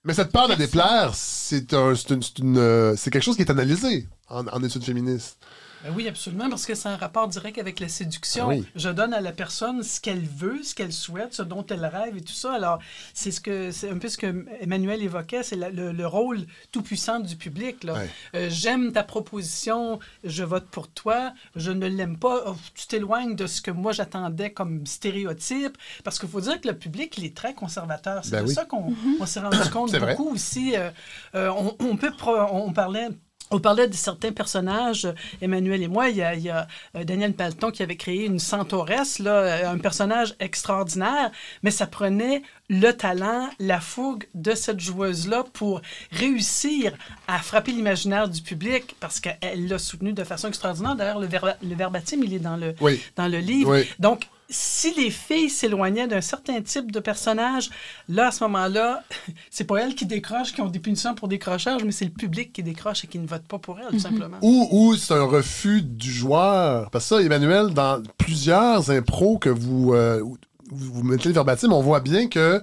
Mais 0.05 0.14
cette 0.14 0.31
peur 0.31 0.46
de 0.48 0.55
déplaire, 0.55 1.12
c'est 1.14 1.72
un, 1.74 1.94
c'est 1.96 2.38
une- 2.38 2.59
euh, 2.59 2.94
quelque 2.96 3.20
chose 3.22 3.37
qui 3.37 3.42
est 3.42 3.50
analysé 3.50 4.07
en, 4.29 4.46
en 4.46 4.62
études 4.62 4.85
féministes. 4.85 5.38
Ben 5.85 5.92
oui, 5.94 6.09
absolument, 6.09 6.49
parce 6.49 6.64
que 6.66 6.75
c'est 6.75 6.88
un 6.88 6.97
rapport 6.97 7.29
direct 7.29 7.59
avec 7.59 7.79
la 7.79 7.88
séduction. 7.88 8.49
Oui. 8.49 8.64
Je 8.75 8.88
donne 8.88 9.12
à 9.12 9.20
la 9.20 9.33
personne 9.33 9.83
ce 9.83 10.01
qu'elle 10.01 10.25
veut, 10.27 10.62
ce 10.62 10.75
qu'elle 10.75 10.92
souhaite, 10.92 11.35
ce 11.35 11.42
dont 11.42 11.64
elle 11.68 11.85
rêve 11.85 12.16
et 12.16 12.23
tout 12.23 12.33
ça. 12.33 12.55
Alors, 12.55 12.79
c'est 13.12 13.31
ce 13.31 13.40
que 13.40 13.70
c'est 13.70 13.90
un 13.90 13.99
peu 13.99 14.09
ce 14.09 14.16
que 14.16 14.47
Emmanuel 14.61 15.03
évoquait, 15.03 15.42
c'est 15.42 15.57
le, 15.57 15.92
le 15.92 16.07
rôle 16.07 16.47
tout 16.73 16.81
puissant 16.83 17.20
du 17.20 17.37
public. 17.37 17.87
Euh, 18.35 18.49
J'aime 18.51 18.92
ta 18.92 19.03
proposition, 19.03 19.99
je 20.25 20.42
vote 20.42 20.66
pour 20.70 20.88
toi. 20.88 21.33
Je 21.55 21.70
ne 21.70 21.87
l'aime 21.87 22.16
pas. 22.18 22.44
Oh, 22.47 22.57
tu 22.75 22.87
t'éloignes 22.87 23.37
de 23.37 23.47
ce 23.47 23.61
que 23.61 23.70
moi 23.70 23.92
j'attendais 23.92 24.51
comme 24.53 24.87
stéréotype, 24.87 25.77
parce 26.03 26.18
qu'il 26.18 26.29
faut 26.29 26.40
dire 26.40 26.61
que 26.61 26.68
le 26.68 26.79
public 26.79 27.14
il 27.18 27.25
est 27.27 27.37
très 27.37 27.53
conservateur. 27.55 28.25
C'est 28.25 28.31
Ben 28.31 28.42
de 28.42 28.49
oui. 28.49 28.55
ça 28.55 28.64
qu'on 28.64 28.94
on 29.20 29.27
s'est 29.27 29.40
rendu 29.40 29.59
compte 29.70 29.90
C'est 29.90 29.99
vrai. 29.99 30.14
beaucoup 30.16 30.31
aussi. 30.33 30.77
euh, 30.77 30.90
euh, 31.35 31.51
on, 31.51 31.77
on 31.81 31.97
peut, 31.97 32.13
on 32.50 32.73
parlait. 32.73 33.09
On 33.51 33.61
parlait 33.61 33.87
de 33.87 33.95
certains 33.95 34.33
personnages, 34.33 35.07
Emmanuel 35.40 35.83
et 35.83 35.88
moi. 35.88 36.09
Il 36.09 36.17
y 36.17 36.23
a, 36.23 36.35
il 36.35 36.42
y 36.42 36.51
a, 36.51 36.67
euh, 36.97 37.05
Daniel 37.05 37.35
Palton 37.35 37.71
qui 37.71 37.83
avait 37.83 37.95
créé 37.97 38.25
une 38.25 38.38
centauresse, 38.38 39.19
là, 39.19 39.31
euh, 39.33 39.71
un 39.71 39.79
personnage 39.79 40.35
extraordinaire, 40.40 41.31
mais 41.63 41.71
ça 41.71 41.87
prenait 41.87 42.42
le 42.71 42.90
talent, 42.92 43.51
la 43.61 43.81
fougue 43.81 44.27
de 44.35 44.55
cette 44.55 44.81
joueuse-là 44.81 45.45
pour 45.53 45.83
réussir 46.11 46.95
à 47.29 47.38
frapper 47.38 47.73
l'imaginaire 47.73 48.29
du 48.29 48.40
public 48.40 48.97
parce 49.01 49.21
qu'elle 49.21 49.69
l'a 49.69 49.79
soutenu 49.79 50.13
de 50.15 50.25
façon 50.25 50.49
extraordinaire. 50.49 50.97
D'ailleurs, 50.97 51.21
le, 51.21 51.27
verba- 51.27 51.57
le 51.63 51.75
verbatim, 51.75 52.21
il 52.25 52.33
est 52.35 52.38
dans 52.38 52.57
le, 52.57 52.75
Oui. 52.81 53.01
dans 53.17 53.29
le 53.29 53.38
livre. 53.38 53.73
Oui. 53.73 53.87
Donc, 53.99 54.27
si 54.51 54.92
les 54.95 55.11
filles 55.11 55.49
s'éloignaient 55.51 56.07
d'un 56.07 56.21
certain 56.21 56.61
type 56.61 56.92
de 56.92 57.01
personnage, 57.01 57.71
là, 58.09 58.29
à 58.29 58.31
ce 58.31 58.45
moment-là, 58.45 59.03
c'est 59.51 59.65
pas 59.65 59.79
elles 59.79 59.95
qui 59.95 60.07
décrochent, 60.07 60.53
qui 60.53 60.61
ont 60.61 60.69
des 60.69 60.79
punitions 60.79 61.15
pour 61.15 61.29
décrochage, 61.29 61.83
mais 61.85 61.92
c'est 61.92 62.05
le 62.05 62.11
public 62.11 62.53
qui 62.53 62.63
décroche 62.63 63.05
et 63.05 63.07
qui 63.07 63.19
ne 63.19 63.27
vote 63.27 63.45
pas 63.45 63.59
pour 63.59 63.79
elles, 63.81 63.88
tout 63.90 63.99
simplement. 63.99 64.37
Ou, 64.42 64.69
ou 64.71 64.97
c'est 64.97 65.15
un 65.15 65.25
refus 65.25 65.83
du 65.83 66.13
joueur. 66.13 66.90
Parce 66.90 67.09
que 67.09 67.17
ça, 67.17 67.23
Emmanuel, 67.23 67.71
dans 67.75 68.03
plusieurs 68.19 68.90
impros 68.90 69.38
que 69.38 69.49
vous, 69.51 69.95
euh, 69.95 70.23
vous, 70.71 71.03
mettez 71.03 71.29
le 71.29 71.35
verbatim, 71.35 71.73
on 71.73 71.83
voit 71.83 72.01
bien 72.01 72.29
que 72.29 72.63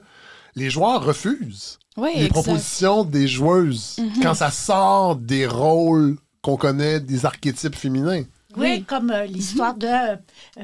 les 0.56 0.70
joueurs 0.70 1.04
refusent 1.04 1.80
Oui, 1.98 2.10
les 2.16 2.26
exact. 2.26 2.34
propositions 2.34 3.04
des 3.04 3.28
joueuses 3.28 3.98
Mhm. 4.00 4.22
quand 4.22 4.34
ça 4.34 4.52
sort 4.52 5.16
des 5.16 5.48
rôles 5.48 6.18
qu'on 6.42 6.58
connaît, 6.58 7.00
des 7.00 7.26
archétypes 7.26 7.76
féminins. 7.76 8.24
Oui, 8.58 8.84
comme 8.84 9.12
euh, 9.12 9.26
l'histoire 9.26 9.76
de 9.76 9.88
euh, 9.88 10.16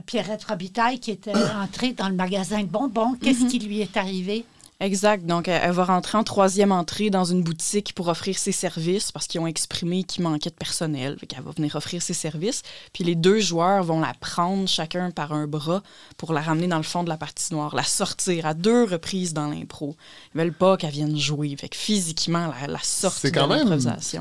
Pierrette 0.06 0.44
Robitaille 0.44 1.00
qui 1.00 1.12
était 1.12 1.34
entrée 1.64 1.94
dans 1.94 2.10
le 2.10 2.16
magasin 2.16 2.62
de 2.62 2.68
bonbons. 2.68 3.14
Qu'est-ce 3.22 3.44
Mhm. 3.44 3.50
qui 3.50 3.60
lui 3.60 3.82
est 3.82 3.96
arrivé? 3.98 4.46
Exact. 4.80 5.26
Donc, 5.26 5.48
elle, 5.48 5.72
va 5.72 5.86
rentrer 5.86 6.20
en 6.20 6.24
troisième 6.24 6.72
entrée 6.72 7.10
dans 7.10 7.24
une 7.24 7.42
boutique 7.42 7.94
pour 7.94 8.10
offrir 8.10 8.38
ses 8.38 8.52
services 8.52 9.12
parce 9.12 9.26
qu'ils 9.26 9.42
ont 9.42 9.48
exprimé 9.48 10.04
qu'il 10.04 10.24
manquait 10.24 10.52
de 10.52 10.56
personnel. 10.56 11.18
Fait 11.20 11.26
qu'elle 11.26 11.42
va 11.42 11.52
venir 11.52 11.76
offrir 11.76 12.02
ses 12.02 12.14
services. 12.14 12.62
Puis 12.94 13.04
les 13.04 13.16
deux 13.16 13.40
joueurs 13.40 13.84
vont 13.84 14.00
la 14.00 14.14
prendre 14.14 14.68
chacun 14.68 15.10
par 15.10 15.34
un 15.34 15.48
bras 15.48 15.82
pour 16.18 16.32
la 16.32 16.42
ramener 16.42 16.68
dans 16.68 16.78
le 16.78 16.84
fond 16.84 17.04
de 17.04 17.10
la 17.10 17.18
patinoire, 17.18 17.76
la 17.76 17.84
sortir 17.84 18.46
à 18.46 18.54
deux 18.54 18.84
reprises 18.84 19.34
dans 19.34 19.48
l'impro. 19.48 19.96
Ils 20.36 20.42
veulent 20.42 20.54
pas 20.54 20.78
qu'elle 20.78 20.92
vienne 20.92 21.18
jouer. 21.18 21.56
Fait 21.58 21.70
que 21.70 21.78
physiquement, 21.78 22.54
la, 22.62 22.68
la 22.68 22.80
sortie 22.84 23.22
C'est 23.22 23.32
de 23.32 23.36
quand 23.36 23.48
même 23.48 23.80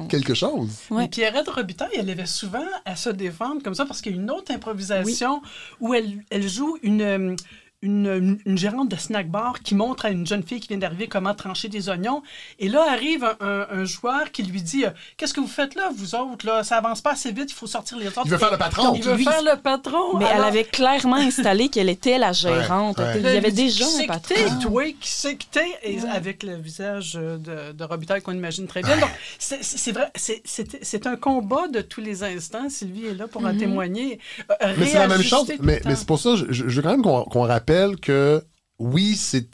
quelque 0.08 0.32
chose. 0.32 0.70
Ouais. 0.90 1.02
Mais 1.02 1.08
Pierrette 1.08 1.48
Robitaille, 1.48 1.90
elle 1.98 2.08
avait 2.08 2.24
souvent 2.24 2.64
à 2.86 2.96
se 2.96 3.10
défendre 3.10 3.62
comme 3.62 3.74
ça 3.74 3.84
parce 3.84 4.00
qu'il 4.00 4.12
y 4.12 4.18
a 4.18 4.22
une 4.22 4.30
autre 4.30 4.52
improvisation 4.52 5.42
où 5.80 5.92
elle, 5.92 6.24
elle 6.30 6.48
joue 6.48 6.78
une, 6.82 7.02
euh, 7.02 7.36
une, 7.82 8.38
une 8.46 8.58
gérante 8.58 8.88
de 8.88 8.96
snack 8.96 9.28
bar 9.30 9.60
qui 9.60 9.74
montre 9.74 10.06
à 10.06 10.10
une 10.10 10.26
jeune 10.26 10.42
fille 10.42 10.60
qui 10.60 10.68
vient 10.68 10.78
d'arriver 10.78 11.08
comment 11.08 11.34
trancher 11.34 11.68
des 11.68 11.88
oignons. 11.88 12.22
Et 12.58 12.68
là 12.68 12.84
arrive 12.90 13.22
un, 13.24 13.36
un- 13.40 13.66
un 13.70 13.84
joueur 13.84 14.32
qui 14.32 14.42
lui 14.42 14.62
dit 14.62 14.84
euh, 14.86 14.90
Qu'est-ce 15.16 15.34
que 15.34 15.40
vous 15.40 15.46
faites 15.46 15.74
là, 15.74 15.90
vous 15.96 16.14
autres 16.14 16.46
là? 16.46 16.64
Ça 16.64 16.76
avance 16.78 17.00
pas 17.02 17.12
assez 17.12 17.32
vite, 17.32 17.50
il 17.50 17.54
faut 17.54 17.66
sortir 17.66 17.98
les 17.98 18.08
autres. 18.08 18.22
Il 18.24 18.30
veut 18.30 18.38
faire 18.38 18.50
le 18.50 18.56
patron. 18.58 18.94
Il 18.94 19.02
veut 19.02 19.14
Lui- 19.16 19.24
faire 19.24 19.42
le 19.42 19.60
patron. 19.60 20.16
Mais 20.18 20.24
elle 20.34 20.42
avait 20.42 20.64
clairement 20.64 21.16
installé 21.16 21.68
qu'elle 21.68 21.88
était 21.90 22.18
la 22.18 22.32
gérante. 22.32 22.98
Ouais, 22.98 23.04
ouais. 23.04 23.20
Il 23.20 23.24
y 23.34 23.36
avait 23.36 23.50
déjà 23.52 23.84
un 23.84 24.06
patron. 24.06 24.34
toi, 24.62 24.84
qui 24.84 25.10
c'est 25.10 25.36
que 25.36 25.44
t'es? 25.50 25.66
Et 25.82 25.98
avec 26.10 26.42
le 26.42 26.56
visage 26.56 27.12
de, 27.14 27.72
de 27.72 27.84
Robitaille 27.84 28.22
qu'on 28.22 28.32
imagine 28.32 28.66
très 28.66 28.80
bien. 28.82 28.96
Donc, 28.96 29.10
c'est, 29.38 29.92
vrai, 29.92 30.10
c'est, 30.14 30.40
c'est- 30.44 30.78
c'est 30.82 31.06
un 31.06 31.16
combat 31.16 31.68
de 31.68 31.80
tous 31.82 32.00
les 32.00 32.22
instants. 32.22 32.68
Sylvie 32.70 33.06
est 33.06 33.14
là 33.14 33.26
pour 33.28 33.44
en 33.44 33.52
Mhm. 33.52 33.58
témoigner. 33.58 34.18
Euh, 34.62 34.74
Mais 34.78 34.86
c'est 34.86 34.98
la 34.98 35.08
même 35.08 35.22
chose. 35.22 35.46
Mais, 35.60 35.80
c'est 35.94 36.06
pour 36.06 36.18
ça, 36.18 36.30
je, 36.36 36.62
veux 36.64 36.82
quand 36.82 36.90
même 36.90 37.02
qu'on 37.02 37.24
qu'on 37.24 37.42
rappelle 37.42 37.65
que 38.00 38.42
oui, 38.78 39.16
c'est- 39.16 39.48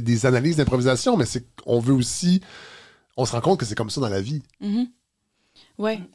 des 0.00 0.26
analyses 0.26 0.56
d'improvisation, 0.56 1.16
mais 1.16 1.26
c'est 1.26 1.44
on 1.66 1.78
veut 1.80 1.94
aussi. 1.94 2.40
On 3.16 3.24
se 3.24 3.32
rend 3.32 3.40
compte 3.40 3.60
que 3.60 3.66
c'est 3.66 3.74
comme 3.74 3.90
ça 3.90 4.00
dans 4.00 4.08
la 4.08 4.20
vie. 4.20 4.42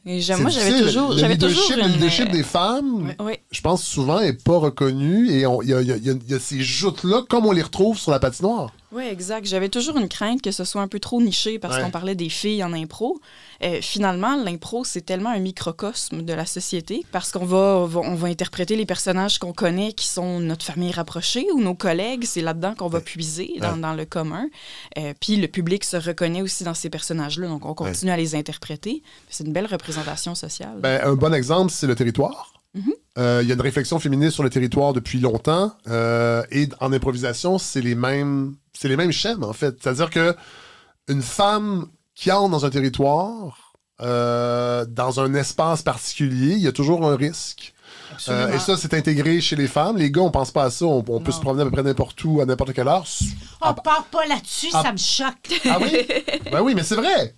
Et 0.06 0.20
j'a- 0.20 0.36
C'est 0.36 0.42
moi, 0.42 0.50
j'avais 0.50 0.82
toujours, 0.82 1.10
Le 1.14 1.16
leadership, 1.28 1.58
toujours 1.58 1.76
le 1.76 1.82
une- 1.84 1.92
leadership 1.94 2.30
des 2.30 2.42
femmes, 2.42 3.14
je 3.50 3.60
pense 3.60 3.84
souvent, 3.84 4.20
est 4.20 4.42
pas 4.42 4.56
reconnu 4.58 5.30
et 5.30 5.42
il 5.42 5.68
y 5.68 5.72
y 5.72 6.08
y 6.08 6.30
y 6.30 6.34
a 6.34 6.38
ces 6.38 6.60
joutes-là 6.62 7.22
comme 7.28 7.46
on 7.46 7.52
les 7.52 7.62
retrouve 7.62 7.98
sur 7.98 8.10
la 8.10 8.18
patinoire. 8.20 8.72
Oui, 8.92 9.04
exact. 9.04 9.46
J'avais 9.46 9.68
toujours 9.68 9.96
une 9.98 10.08
crainte 10.08 10.42
que 10.42 10.50
ce 10.50 10.64
soit 10.64 10.82
un 10.82 10.88
peu 10.88 10.98
trop 10.98 11.20
niché 11.22 11.58
parce 11.58 11.76
Ouais. 11.76 11.82
qu'on 11.82 11.90
parlait 11.90 12.14
des 12.16 12.28
filles 12.28 12.64
en 12.64 12.72
impro. 12.72 13.20
Euh, 13.62 13.78
finalement, 13.80 14.36
l'impro, 14.42 14.84
c'est 14.84 15.02
tellement 15.02 15.30
un 15.30 15.38
microcosme 15.38 16.22
de 16.22 16.32
la 16.32 16.44
société 16.46 17.04
parce 17.12 17.30
qu'on 17.30 17.44
va, 17.44 17.86
va- 17.86 18.00
on 18.00 18.14
va 18.16 18.28
interpréter 18.28 18.74
les 18.74 18.86
personnages 18.86 19.38
qu'on 19.38 19.52
connaît 19.52 19.92
qui 19.92 20.08
sont 20.08 20.40
notre 20.40 20.64
famille 20.64 20.90
rapprochée 20.90 21.46
ou 21.54 21.60
nos 21.60 21.74
collègues. 21.74 22.24
C'est 22.24 22.40
là-dedans 22.42 22.74
qu'on 22.74 22.88
va 22.88 23.00
puiser, 23.00 23.52
dans, 23.60 23.74
Ouais. 23.74 23.80
dans 23.80 23.94
le 23.94 24.04
commun. 24.06 24.46
Euh, 24.98 25.14
Puis 25.20 25.36
le 25.36 25.46
public 25.46 25.84
se 25.84 25.96
reconnaît 25.96 26.42
aussi 26.42 26.64
dans 26.64 26.74
ces 26.74 26.90
personnages-là, 26.90 27.46
donc 27.48 27.66
on 27.66 27.74
continue 27.74 28.10
à 28.10 28.16
les 28.16 28.34
interpréter. 28.34 29.02
C'est 29.28 29.44
une 29.46 29.52
belle 29.52 29.66
représentation 29.66 30.34
sociale. 30.34 30.78
Ben, 30.80 31.00
un 31.04 31.14
bon 31.14 31.32
exemple, 31.32 31.70
c'est 31.70 31.86
le 31.86 31.94
territoire. 31.94 32.52
Mhm. 32.74 32.92
Euh, 33.18 33.40
Il 33.42 33.48
y 33.48 33.50
a 33.52 33.54
une 33.54 33.60
réflexion 33.60 33.98
féministe 33.98 34.32
sur 34.34 34.42
le 34.44 34.50
territoire 34.50 34.92
depuis 34.92 35.18
longtemps. 35.20 35.72
euh, 35.88 36.42
et 36.52 36.68
en 36.80 36.92
improvisation, 36.92 37.58
c'est 37.58 37.80
les 37.80 37.94
mêmes, 37.96 38.54
c'est 38.72 38.88
les 38.88 38.96
mêmes 38.96 39.12
schèmes, 39.12 39.44
en 39.44 39.52
fait. 39.52 39.76
C'est-à-dire 39.82 40.10
que 40.10 40.34
une 41.08 41.22
femme 41.22 41.86
qui 42.14 42.30
entre 42.30 42.50
dans 42.50 42.64
un 42.64 42.70
territoire, 42.70 43.72
euh, 44.00 44.84
dans 44.86 45.20
un 45.20 45.34
espace 45.34 45.82
particulier, 45.82 46.52
il 46.54 46.60
y 46.60 46.68
a 46.68 46.72
toujours 46.72 47.06
un 47.06 47.16
risque. 47.16 47.74
Euh, 48.28 48.52
et 48.52 48.58
ça, 48.58 48.76
c'est 48.76 48.92
intégré 48.94 49.40
chez 49.40 49.56
les 49.56 49.68
femmes. 49.68 49.96
Les 49.96 50.10
gars, 50.10 50.22
on 50.22 50.30
pense 50.30 50.50
pas 50.50 50.64
à 50.64 50.70
ça. 50.70 50.84
On, 50.84 51.04
on 51.06 51.20
peut 51.20 51.32
se 51.32 51.40
promener 51.40 51.62
à 51.62 51.64
peu 51.66 51.70
près 51.70 51.82
n'importe 51.82 52.22
où, 52.24 52.40
à 52.40 52.44
n'importe 52.46 52.72
quelle 52.72 52.88
heure. 52.88 53.04
On 53.62 53.74
part 53.74 54.04
pas 54.10 54.26
là-dessus, 54.26 54.68
Ah. 54.72 54.82
ça 54.82 54.92
me 54.92 54.98
choque. 54.98 55.60
Ah 55.68 55.78
oui? 55.80 56.06
ben 56.52 56.60
oui, 56.60 56.74
mais 56.74 56.82
c'est 56.82 56.96
vrai. 56.96 57.34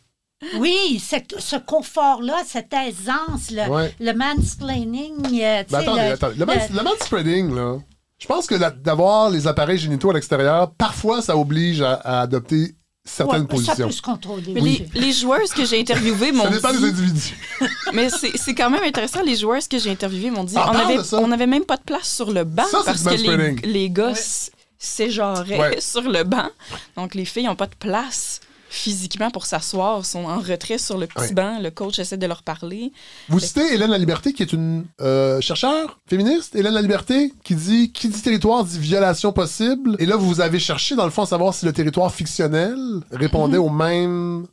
Oui, 0.58 1.00
cette- 1.04 1.38
ce 1.38 1.56
confort-là, 1.56 2.42
cette 2.46 2.72
aisance, 2.72 3.50
le, 3.50 3.68
Ouais. 3.70 3.94
le 4.00 4.12
mansplaining. 4.12 5.14
euh, 5.40 5.62
Ben 5.62 5.66
sais, 5.68 5.76
attendez, 5.76 6.00
le- 6.08 6.12
attendez. 6.12 6.34
Le, 6.36 6.46
man, 6.46 6.58
le- 6.70 7.54
là, 7.54 7.78
je 8.22 8.26
pense 8.28 8.46
que 8.46 8.54
d'avoir 8.54 9.30
les 9.30 9.46
appareils 9.48 9.78
génitaux 9.78 10.10
à 10.10 10.14
l'extérieur, 10.14 10.70
parfois, 10.74 11.20
ça 11.22 11.36
oblige 11.36 11.80
à, 11.82 11.94
à 11.94 12.20
adopter 12.20 12.76
certaines 13.04 13.42
Ouais, 13.42 13.48
Ça 13.48 13.72
positions. 13.72 13.86
peut 13.88 13.92
se 13.92 14.02
contrôler. 14.02 14.52
Mais 14.54 14.60
oui. 14.60 14.86
les, 14.94 15.00
les 15.00 15.12
joueuses 15.12 15.50
que 15.50 15.64
j'ai 15.64 15.80
interviewées 15.80 16.30
m'ont 16.36 16.44
Ça 16.44 16.50
dépend 16.50 16.72
des 16.72 16.78
dit... 16.78 16.84
individus. 16.86 17.34
Mais 17.92 18.08
c'est 18.10 18.36
c'est 18.38 18.54
quand 18.54 18.70
même 18.70 18.84
intéressant. 18.84 19.22
Les 19.24 19.34
joueuses 19.36 19.66
que 19.66 19.76
j'ai 19.78 19.90
interviewées 19.90 20.30
m'ont 20.30 20.44
dit 20.44 20.54
Ah, 20.56 20.70
on 20.72 20.78
avait, 20.78 20.98
on 21.14 21.32
avait 21.32 21.48
même 21.48 21.64
pas 21.64 21.76
de 21.78 21.82
place 21.82 22.08
sur 22.14 22.30
le 22.30 22.44
banc 22.44 22.62
Ça, 22.70 22.78
c'est 22.80 22.84
parce 22.84 23.02
que 23.02 23.10
les, 23.14 23.56
les 23.72 23.90
gars 23.90 24.10
s- 24.10 24.52
s'égenraient 24.78 25.58
Ouais. 25.58 25.80
sur 25.80 26.02
le 26.02 26.22
banc. 26.22 26.48
Donc 26.96 27.14
les 27.16 27.24
filles 27.24 27.46
n'ont 27.46 27.56
pas 27.56 27.66
de 27.66 27.74
place 27.74 28.38
physiquement 28.72 29.30
pour 29.30 29.44
s'asseoir, 29.46 30.04
sont 30.06 30.24
en 30.24 30.38
retrait 30.40 30.78
sur 30.78 30.96
le 30.96 31.06
petit 31.06 31.20
Ouais. 31.28 31.32
banc. 31.34 31.58
Le 31.60 31.70
coach 31.70 31.98
essaie 31.98 32.16
de 32.16 32.26
leur 32.26 32.42
parler. 32.42 32.90
Vous 33.28 33.38
citez 33.38 33.74
Hélène 33.74 33.90
La 33.90 33.98
Liberté, 33.98 34.32
qui 34.32 34.42
est 34.42 34.52
une 34.52 34.84
euh, 35.02 35.40
chercheure 35.42 35.98
féministe, 36.08 36.54
Hélène 36.54 36.72
La 36.74 36.80
Liberté, 36.82 37.32
qui 37.44 37.54
dit 37.54 37.92
qui 37.92 38.08
dit 38.08 38.22
territoire 38.22 38.64
dit 38.64 38.78
violation 38.78 39.32
possible. 39.32 39.96
Et 39.98 40.06
là, 40.06 40.16
vous 40.16 40.40
avez 40.40 40.58
cherché, 40.58 40.96
dans 40.96 41.04
le 41.04 41.10
fond, 41.10 41.22
à 41.22 41.26
savoir 41.26 41.52
si 41.54 41.66
le 41.66 41.72
territoire 41.72 42.12
fictionnel 42.14 42.76
répondait 43.10 43.58
Mhm. 43.58 43.64
au 43.64 43.68
même 43.68 44.46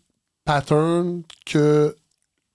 pattern 0.45 1.21
que 1.45 1.95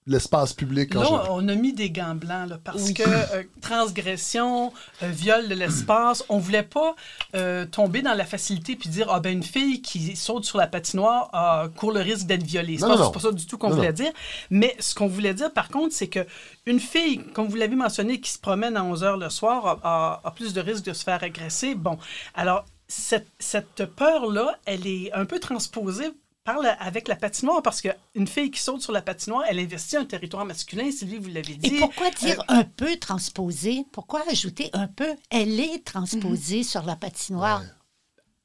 l'espace 0.07 0.53
public 0.53 0.95
en 0.95 1.01
Là, 1.01 1.23
on 1.31 1.47
a 1.47 1.55
mis 1.55 1.73
des 1.73 1.89
gants 1.89 2.13
blancs 2.15 2.47
là, 2.49 2.59
parce 2.63 2.83
Oui. 2.83 2.93
que 2.93 3.03
euh, 3.07 3.43
transgression, 3.61 4.71
euh, 5.01 5.09
viol 5.09 5.47
de 5.47 5.55
l'espace, 5.55 6.23
on 6.29 6.37
voulait 6.37 6.63
pas 6.63 6.95
euh, 7.35 7.65
tomber 7.65 8.01
dans 8.01 8.13
la 8.13 8.25
facilité 8.25 8.75
puis 8.75 8.89
dire 8.89 9.07
ah 9.09 9.19
ben 9.19 9.31
une 9.33 9.43
fille 9.43 9.81
qui 9.81 10.15
saute 10.15 10.45
sur 10.45 10.57
la 10.57 10.67
patinoire 10.67 11.29
ah, 11.33 11.67
court 11.75 11.91
le 11.91 12.01
risque 12.01 12.27
d'être 12.27 12.43
violée. 12.43 12.77
C'est 12.77 12.85
Non, 12.85 12.89
pas, 12.91 12.95
non, 12.97 12.99
non. 13.05 13.07
c'est 13.07 13.13
pas 13.21 13.27
ça 13.29 13.31
du 13.31 13.45
tout 13.47 13.57
qu'on 13.57 13.69
voulait 13.69 13.87
non. 13.89 13.93
dire. 13.93 14.11
Mais 14.49 14.75
ce 14.79 14.93
qu'on 14.93 15.07
voulait 15.07 15.33
dire 15.33 15.51
par 15.51 15.69
contre, 15.69 15.93
c'est 15.93 16.07
que 16.07 16.25
une 16.65 16.79
fille, 16.79 17.23
comme 17.33 17.47
vous 17.47 17.55
l'avez 17.55 17.75
mentionné, 17.75 18.19
qui 18.19 18.31
se 18.31 18.39
promène 18.39 18.77
à 18.77 18.83
11 18.83 19.03
heures 19.03 19.17
le 19.17 19.29
soir 19.29 19.65
a, 19.65 19.79
a- 19.83 20.21
a 20.23 20.31
plus 20.31 20.53
de 20.53 20.61
risque 20.61 20.85
de 20.85 20.93
se 20.93 21.03
faire 21.03 21.23
agresser. 21.23 21.75
Bon, 21.75 21.97
alors 22.35 22.65
cette, 22.87 23.27
cette 23.39 23.85
peur-là, 23.85 24.57
elle 24.65 24.85
est 24.85 25.11
un 25.13 25.25
peu 25.25 25.39
transposée 25.39 26.11
par 26.45 26.59
la- 26.59 26.73
avec 26.73 27.07
la 27.09 27.15
patinoire 27.15 27.61
parce 27.61 27.81
qu'une 27.81 28.27
fille 28.27 28.51
qui 28.51 28.61
saute 28.61 28.81
sur 28.81 28.93
la 28.93 29.01
patinoire, 29.01 29.43
elle 29.49 29.59
investit 29.59 29.97
un 29.97 30.05
territoire 30.05 30.45
masculin. 30.45 30.89
Sylvie, 30.91 31.17
vous 31.17 31.27
l'avez 31.29 31.55
dit. 31.55 31.75
Et 31.75 31.79
pourquoi 31.79 32.11
dire 32.11 32.39
Euh, 32.49 32.59
un 32.59 32.63
peu 32.63 32.95
transposé? 32.97 33.85
Pourquoi 33.91 34.21
ajouter 34.29 34.69
un 34.73 34.87
peu? 34.87 35.15
Elle 35.31 35.59
est 35.59 35.83
transposée 35.83 36.63
sur 36.63 36.83
la 36.83 36.95
patinoire? 36.95 37.63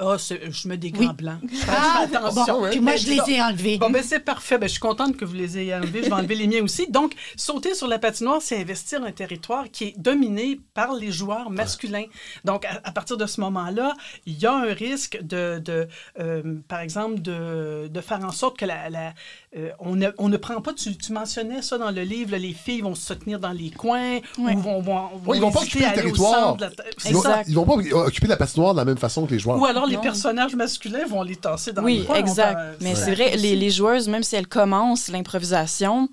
Ah, 0.02 0.16
je 0.18 0.66
mets 0.66 0.78
des 0.78 0.90
gants 0.90 1.00
Oui. 1.00 1.12
blancs. 1.12 1.40
Ah, 1.68 2.04
Attention. 2.04 2.60
bon, 2.62 2.70
puis 2.70 2.80
moi, 2.80 2.96
je 2.96 3.08
les 3.08 3.34
ai 3.34 3.42
enlevés. 3.42 3.76
Bon, 3.78 3.90
ben 3.90 4.02
c'est 4.02 4.20
parfait. 4.20 4.56
Ben, 4.58 4.66
je 4.66 4.72
suis 4.72 4.80
contente 4.80 5.16
que 5.16 5.24
vous 5.26 5.34
les 5.34 5.58
ayez 5.58 5.74
enlevés. 5.74 6.00
Je 6.02 6.06
vais 6.08 6.12
enlever 6.14 6.34
les 6.36 6.46
miens 6.46 6.62
aussi. 6.62 6.90
Donc, 6.90 7.14
sauter 7.36 7.74
sur 7.74 7.86
la 7.86 7.98
patinoire, 7.98 8.40
c'est 8.40 8.58
investir 8.58 9.02
un 9.04 9.12
territoire 9.12 9.70
qui 9.70 9.84
est 9.84 9.98
dominé 9.98 10.58
par 10.74 10.94
les 10.94 11.12
joueurs 11.12 11.50
masculins. 11.50 12.06
Donc, 12.44 12.64
à, 12.64 12.80
à 12.82 12.92
partir 12.92 13.16
de 13.18 13.26
ce 13.26 13.40
moment-là, 13.42 13.94
il 14.26 14.38
y 14.38 14.46
a 14.46 14.54
un 14.54 14.72
risque 14.72 15.18
de, 15.22 15.58
de 15.58 15.86
euh, 16.18 16.42
par 16.66 16.80
exemple, 16.80 17.20
de, 17.20 17.88
de 17.88 18.00
faire 18.00 18.24
en 18.24 18.32
sorte 18.32 18.56
que 18.58 18.64
la, 18.64 18.88
la- 18.88 19.12
euh, 19.56 19.70
on, 19.80 19.96
ne, 19.96 20.08
on 20.18 20.28
ne 20.28 20.36
prend 20.36 20.60
pas, 20.60 20.72
tu, 20.72 20.96
tu 20.96 21.12
mentionnais 21.12 21.60
ça 21.60 21.76
dans 21.76 21.90
le 21.90 22.02
livre, 22.02 22.30
là, 22.32 22.38
les 22.38 22.52
filles 22.52 22.82
vont 22.82 22.94
se 22.94 23.12
tenir 23.14 23.40
dans 23.40 23.50
les 23.50 23.70
coins 23.70 24.18
Ouais. 24.38 24.54
ou 24.54 24.58
vont, 24.60 24.80
vont, 24.80 25.08
Ouais, 25.26 25.38
ils 25.38 25.40
vont 25.40 25.50
pas 25.50 25.60
occuper 25.62 25.86
le 25.86 25.92
territoire. 25.92 26.56
la 26.60 26.70
Ils 27.06 27.14
vont, 27.14 27.22
ils 27.48 27.54
vont 27.56 27.64
pas 27.64 27.74
occuper 28.06 28.28
la 28.28 28.36
patinoire 28.36 28.74
de 28.74 28.78
la 28.78 28.84
même 28.84 28.96
façon 28.98 29.26
que 29.26 29.32
les 29.32 29.40
joueurs. 29.40 29.58
Ou 29.58 29.66
alors 29.66 29.86
les 29.86 29.96
Non. 29.96 30.02
personnages 30.02 30.54
masculins 30.54 31.04
vont 31.08 31.22
les 31.22 31.34
tasser 31.36 31.72
dans 31.72 31.82
oui, 31.82 31.98
les 31.98 32.04
coins. 32.04 32.16
On 32.16 32.20
exact. 32.20 32.58
Mais 32.80 32.94
c'est 32.94 33.14
vrai, 33.14 33.36
les, 33.36 33.56
les 33.56 33.70
joueuses, 33.70 34.06
même 34.08 34.22
si 34.22 34.36
elles 34.36 34.46
commencent 34.46 35.08
l'improvisation, 35.08 36.04
Euh, 36.04 36.06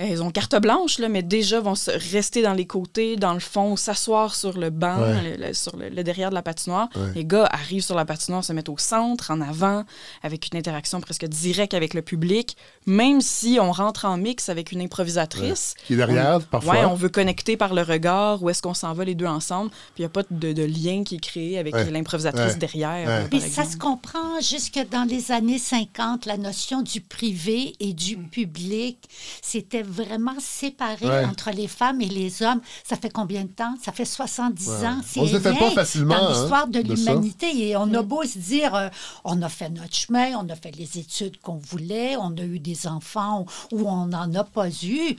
Ils 0.00 0.24
ont 0.24 0.30
carte 0.32 0.56
blanche, 0.60 0.98
là, 0.98 1.08
mais 1.08 1.22
déjà 1.22 1.60
vont 1.60 1.76
se 1.76 1.92
rester 2.12 2.42
dans 2.42 2.52
les 2.52 2.66
côtés, 2.66 3.14
dans 3.14 3.32
le 3.32 3.38
fond, 3.38 3.76
s'asseoir 3.76 4.34
sur 4.34 4.58
le 4.58 4.70
banc, 4.70 5.00
Ouais. 5.00 5.36
le, 5.38 5.46
le- 5.46 5.54
sur 5.54 5.76
le, 5.76 5.88
le 5.88 6.02
derrière 6.02 6.30
de 6.30 6.34
la 6.34 6.42
patinoire. 6.42 6.88
Ouais. 6.96 7.12
Les 7.14 7.24
gars 7.24 7.44
arrivent 7.44 7.84
sur 7.84 7.94
la 7.94 8.04
patinoire, 8.04 8.42
se 8.42 8.52
mettent 8.52 8.68
au 8.68 8.76
centre, 8.76 9.30
en 9.30 9.40
avant, 9.40 9.84
avec 10.24 10.48
une 10.52 10.58
interaction 10.58 11.00
presque 11.00 11.26
directe 11.26 11.74
avec 11.74 11.94
le 11.94 12.02
public, 12.02 12.56
même 12.86 13.20
si 13.20 13.58
on 13.60 13.70
rentre 13.70 14.04
en 14.04 14.16
mix 14.16 14.48
avec 14.48 14.72
une 14.72 14.80
improvisatrice. 14.80 15.74
Qui 15.86 15.92
est 15.92 15.96
derrière, 15.96 16.38
on, 16.38 16.40
parfois. 16.40 16.74
Ouais, 16.74 16.84
on 16.86 16.94
veut 16.94 17.08
connecter 17.08 17.56
par 17.56 17.72
le 17.72 17.82
regard, 17.82 18.42
où 18.42 18.50
est-ce 18.50 18.62
qu'on 18.62 18.74
s'en 18.74 18.94
va 18.94 19.04
les 19.04 19.14
deux 19.14 19.26
ensemble, 19.26 19.70
puis 19.70 19.98
il 19.98 20.02
n'y 20.02 20.06
a 20.06 20.08
pas 20.08 20.22
de, 20.28 20.52
de 20.52 20.62
lien 20.64 21.04
qui 21.04 21.14
est 21.16 21.20
créé 21.24 21.56
avec 21.56 21.72
Ouais. 21.72 21.88
l'improvisatrice 21.92 22.54
Ouais. 22.54 22.58
derrière. 22.58 23.06
Ouais. 23.06 23.20
là, 23.22 23.28
Mais 23.32 23.38
par 23.38 23.48
ça 23.48 23.64
se 23.64 23.76
comprend 23.76 24.40
jusque 24.40 24.84
dans 24.90 25.04
les 25.08 25.30
années 25.30 25.60
50, 25.60 26.26
la 26.26 26.36
notion 26.36 26.82
du 26.82 27.00
privé 27.00 27.74
et 27.78 27.92
du 27.92 28.16
Mm. 28.16 28.28
public, 28.30 28.98
c'était 29.40 29.83
vraiment 29.84 30.34
séparé 30.40 31.06
Ouais. 31.06 31.24
entre 31.24 31.50
les 31.50 31.68
femmes 31.68 32.00
et 32.00 32.08
les 32.08 32.42
hommes. 32.42 32.60
Ça 32.82 32.96
fait 32.96 33.10
combien 33.10 33.42
de 33.44 33.48
temps? 33.52 33.74
Ça 33.82 33.92
fait 33.92 34.04
70 34.04 34.68
Ouais. 34.68 34.86
ans. 34.86 35.00
C'est 35.06 35.20
On 35.20 35.26
se 35.26 35.32
le 35.34 35.40
fait 35.40 35.54
pas 35.58 35.70
facilement, 35.70 36.14
Dans 36.18 36.26
hein, 36.26 36.32
l'histoire 36.40 36.66
de 36.68 36.82
de 36.82 36.94
l'humanité. 36.94 37.68
Et 37.68 37.76
on 37.76 37.92
a 37.94 38.02
beau 38.02 38.22
se 38.24 38.38
dire, 38.38 38.74
euh, 38.74 38.88
on 39.24 39.40
a 39.42 39.48
fait 39.48 39.70
notre 39.70 39.94
chemin, 39.94 40.36
on 40.36 40.48
a 40.48 40.56
fait 40.56 40.74
les 40.76 40.98
études 40.98 41.40
qu'on 41.40 41.56
voulait, 41.58 42.16
on 42.16 42.36
a 42.36 42.42
eu 42.42 42.58
des 42.58 42.86
enfants 42.86 43.46
ou 43.72 43.88
on 43.88 44.06
n'en 44.06 44.32
a 44.34 44.44
pas 44.44 44.68
eu. 44.68 45.16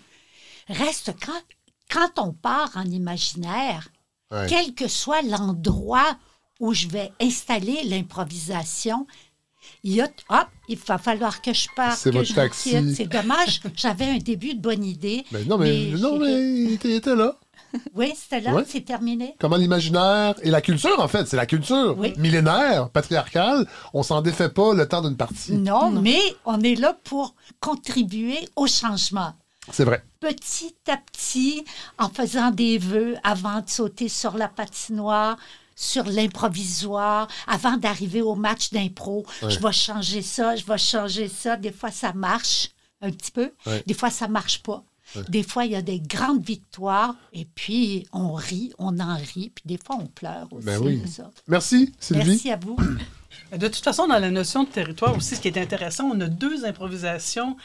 Reste 0.68 1.14
quand, 1.24 1.42
quand 1.92 2.20
on 2.24 2.34
part 2.34 2.72
en 2.76 2.86
imaginaire, 2.86 3.90
Ouais. 4.32 4.48
quel 4.50 4.74
que 4.74 4.88
soit 4.88 5.22
l'endroit 5.22 6.18
où 6.60 6.74
je 6.74 6.88
vais 6.88 7.12
installer 7.22 7.84
l'improvisation, 7.84 9.06
il 9.84 9.94
y 9.94 10.02
a 10.02 10.10
hop, 10.30 10.48
il 10.68 10.78
va 10.78 10.98
falloir 10.98 11.42
que 11.42 11.54
je 11.54 11.68
parte. 11.76 11.98
C'est 11.98 12.12
votre 12.12 12.28
je 12.28 12.34
taxi. 12.34 12.94
C'est 12.96 13.06
dommage, 13.08 13.62
j'avais 13.76 14.06
un 14.06 14.18
début 14.18 14.54
de 14.56 14.62
bonne 14.62 14.84
idée. 14.84 15.26
Mais 15.32 15.44
non, 15.46 15.58
mais, 15.58 15.92
non, 15.98 16.18
mais 16.20 16.34
il 16.34 16.74
était, 16.74 16.90
il 16.90 16.96
était 16.96 17.16
là. 17.16 17.38
Oui, 17.94 18.14
c'était 18.16 18.40
là, 18.40 18.54
Ouais. 18.54 18.64
c'est 18.66 18.86
terminé. 18.86 19.36
Comment 19.38 19.58
l'imaginaire 19.58 20.36
et 20.44 20.50
la 20.50 20.62
culture, 20.62 20.98
en 21.00 21.10
fait, 21.10 21.28
c'est 21.28 21.36
la 21.36 21.46
culture 21.46 21.96
Oui. 21.98 22.14
millénaire, 22.18 22.90
patriarcale, 22.90 23.68
on 23.94 24.02
s'en 24.02 24.22
défait 24.22 24.48
pas 24.48 24.74
le 24.74 24.88
temps 24.88 25.02
d'une 25.02 25.18
partie. 25.18 25.52
Non, 25.54 25.92
mais 25.92 26.20
on 26.46 26.62
est 26.62 26.76
là 26.76 26.98
pour 27.04 27.36
contribuer 27.60 28.48
au 28.56 28.66
changement. 28.68 29.34
C'est 29.72 29.84
vrai. 29.84 30.04
Petit 30.22 30.76
à 30.88 30.96
petit, 30.98 31.66
en 31.98 32.08
faisant 32.08 32.52
des 32.52 32.78
vœux 32.78 33.16
avant 33.24 33.60
de 33.62 33.68
sauter 33.70 34.08
sur 34.10 34.38
la 34.38 34.48
patinoire, 34.48 35.38
sur 35.76 36.06
l'improvisoire, 36.06 37.28
avant 37.48 37.78
d'arriver 37.78 38.22
au 38.22 38.36
match 38.36 38.72
d'impro. 38.72 39.26
Ouais. 39.42 39.50
Je 39.50 39.60
vais 39.60 39.72
changer 39.72 40.22
ça, 40.22 40.56
je 40.56 40.66
vais 40.66 40.78
changer 40.78 41.28
ça. 41.28 41.58
Des 41.58 41.72
fois, 41.72 41.92
ça 41.92 42.14
marche 42.14 42.70
un 43.02 43.12
petit 43.12 43.32
peu. 43.32 43.52
Ouais. 43.66 43.84
Des 43.86 43.94
fois, 43.94 44.10
ça 44.10 44.28
marche 44.28 44.64
pas. 44.64 44.84
Ouais. 45.16 45.24
Des 45.30 45.44
fois, 45.44 45.66
il 45.66 45.72
y 45.72 45.76
a 45.76 45.82
des 45.82 46.00
grandes 46.00 46.44
victoires 46.44 47.16
et 47.32 47.46
puis 47.46 48.08
on 48.12 48.34
rit, 48.34 48.74
on 48.80 49.00
en 49.00 49.16
rit, 49.16 49.52
puis 49.54 49.64
des 49.66 49.78
fois, 49.78 49.98
on 50.00 50.08
pleure 50.08 50.48
aussi. 50.52 50.66
Ben 50.66 50.82
oui. 50.82 51.02
ça. 51.08 51.30
Merci, 51.48 51.94
Sylvie. 52.00 52.30
Merci 52.30 52.52
à 52.52 52.58
vous. 52.58 52.78
De 53.58 53.68
toute 53.68 53.84
façon, 53.84 54.08
dans 54.08 54.20
la 54.20 54.32
notion 54.32 54.64
de 54.64 54.70
territoire 54.70 55.16
aussi, 55.16 55.36
ce 55.36 55.42
qui 55.42 55.48
est 55.48 55.58
intéressant, 55.58 56.06
on 56.14 56.20
a 56.22 56.28
deux 56.28 56.66
improvisations 56.66 57.56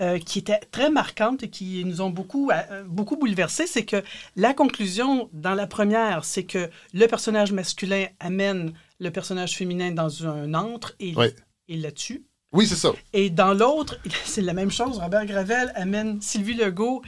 euh, 0.00 0.18
qui 0.18 0.38
étaient 0.40 0.60
très 0.70 0.90
marquantes 0.90 1.42
et 1.42 1.48
qui 1.50 1.84
nous 1.84 2.00
ont 2.00 2.10
beaucoup, 2.10 2.50
euh, 2.50 2.84
beaucoup 2.86 3.16
bouleversés. 3.16 3.66
C'est 3.66 3.84
que 3.84 4.02
la 4.36 4.54
conclusion 4.54 5.28
dans 5.32 5.54
la 5.54 5.66
première, 5.66 6.24
c'est 6.24 6.44
que 6.44 6.70
le 6.92 7.06
personnage 7.06 7.52
masculin 7.52 8.06
amène 8.20 8.72
le 8.98 9.10
personnage 9.10 9.56
féminin 9.56 9.90
dans 9.92 10.26
un 10.26 10.54
antre 10.54 10.94
et 11.00 11.14
Ouais. 11.14 11.34
il 11.68 11.82
la 11.82 11.90
tue. 11.92 12.24
Oui, 12.52 12.66
c'est 12.66 12.74
ça. 12.74 12.90
Et 13.12 13.30
dans 13.30 13.54
l'autre, 13.54 13.96
c'est 14.24 14.42
la 14.42 14.52
même 14.52 14.70
chose. 14.70 14.98
Robert 14.98 15.24
Gravel 15.26 15.72
amène 15.76 16.20
Sylvie 16.20 16.54
Legault 16.54 17.02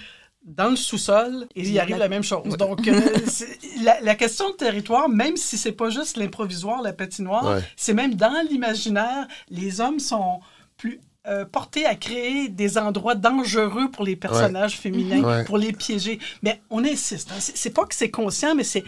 dans 0.45 0.71
le 0.71 0.77
sous-sol 0.77 1.47
et 1.55 1.61
il 1.61 1.73
y 1.73 1.79
arrive 1.79 1.99
la 1.99 2.09
même 2.09 2.25
chose. 2.25 2.57
Donc, 2.57 2.89
euh, 2.89 3.01
la, 3.83 4.01
la 4.01 4.15
question 4.15 4.51
de 4.51 4.55
territoire, 4.57 5.09
même 5.09 5.37
si 5.37 5.57
c'est 5.57 5.73
pas 5.73 5.89
juste 5.91 6.17
l'improvisoire, 6.17 6.83
la 6.83 6.93
patinoire, 6.93 7.45
Ouais. 7.47 7.61
c'est 7.77 7.95
même 7.95 8.15
dans 8.15 8.45
l'imaginaire, 8.51 9.27
les 9.51 9.81
hommes 9.81 10.01
sont 10.01 10.41
plus 10.77 11.01
euh, 11.29 11.45
portés 11.45 11.87
à 11.87 11.95
créer 11.95 12.49
des 12.49 12.79
endroits 12.79 13.15
dangereux 13.15 13.89
pour 13.93 14.05
les 14.05 14.17
personnages 14.17 14.77
féminins, 14.81 15.23
Ouais. 15.23 15.45
pour 15.45 15.57
les 15.57 15.73
piéger. 15.73 16.19
Mais 16.43 16.61
on 16.69 16.85
insiste. 16.85 17.31
hein. 17.31 17.39
C'est 17.39 17.71
pas 17.73 17.85
que 17.85 17.95
c'est 17.95 18.11
conscient, 18.11 18.57
mais 18.57 18.65
c'est... 18.65 18.83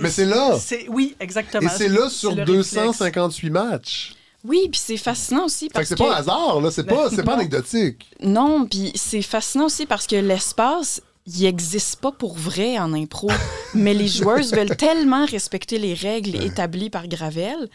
Mais 0.00 0.10
c'est 0.10 0.26
là. 0.26 0.58
c'est- 0.58 0.86
Oui, 0.90 1.16
exactement. 1.20 1.70
Et 1.70 1.74
c'est 1.74 1.88
là 1.88 2.10
sur 2.10 2.32
le 2.34 2.42
réflexe. 2.42 2.74
258 2.74 3.48
matchs. 3.48 4.12
Oui, 4.44 4.68
puis 4.70 4.80
c'est 4.82 4.96
fascinant 4.96 5.44
aussi 5.44 5.66
Fait 5.66 5.68
que 5.68 5.74
parce 5.74 5.88
c'est 5.88 5.96
pas 5.96 6.14
un 6.14 6.18
hasard, 6.18 6.60
là. 6.60 6.70
C'est 6.70 6.84
pas, 6.84 7.10
c'est 7.10 7.22
pas 7.22 7.34
anecdotique. 7.34 8.06
Non, 8.22 8.66
puis 8.66 8.92
c'est 8.94 9.22
fascinant 9.22 9.66
aussi 9.66 9.86
parce 9.86 10.06
que 10.06 10.16
l'espace, 10.16 11.02
il 11.26 11.42
n'existe 11.42 11.96
pas 11.96 12.12
pour 12.12 12.36
vrai 12.36 12.78
en 12.78 12.92
impro. 12.94 13.30
mais 13.74 13.92
les 13.92 14.08
joueuses 14.08 14.52
veulent 14.52 14.76
tellement 14.76 15.26
respecter 15.26 15.78
les 15.78 15.94
règles 15.94 16.36
établies 16.42 16.90
par 16.90 17.06
Gravel 17.06 17.68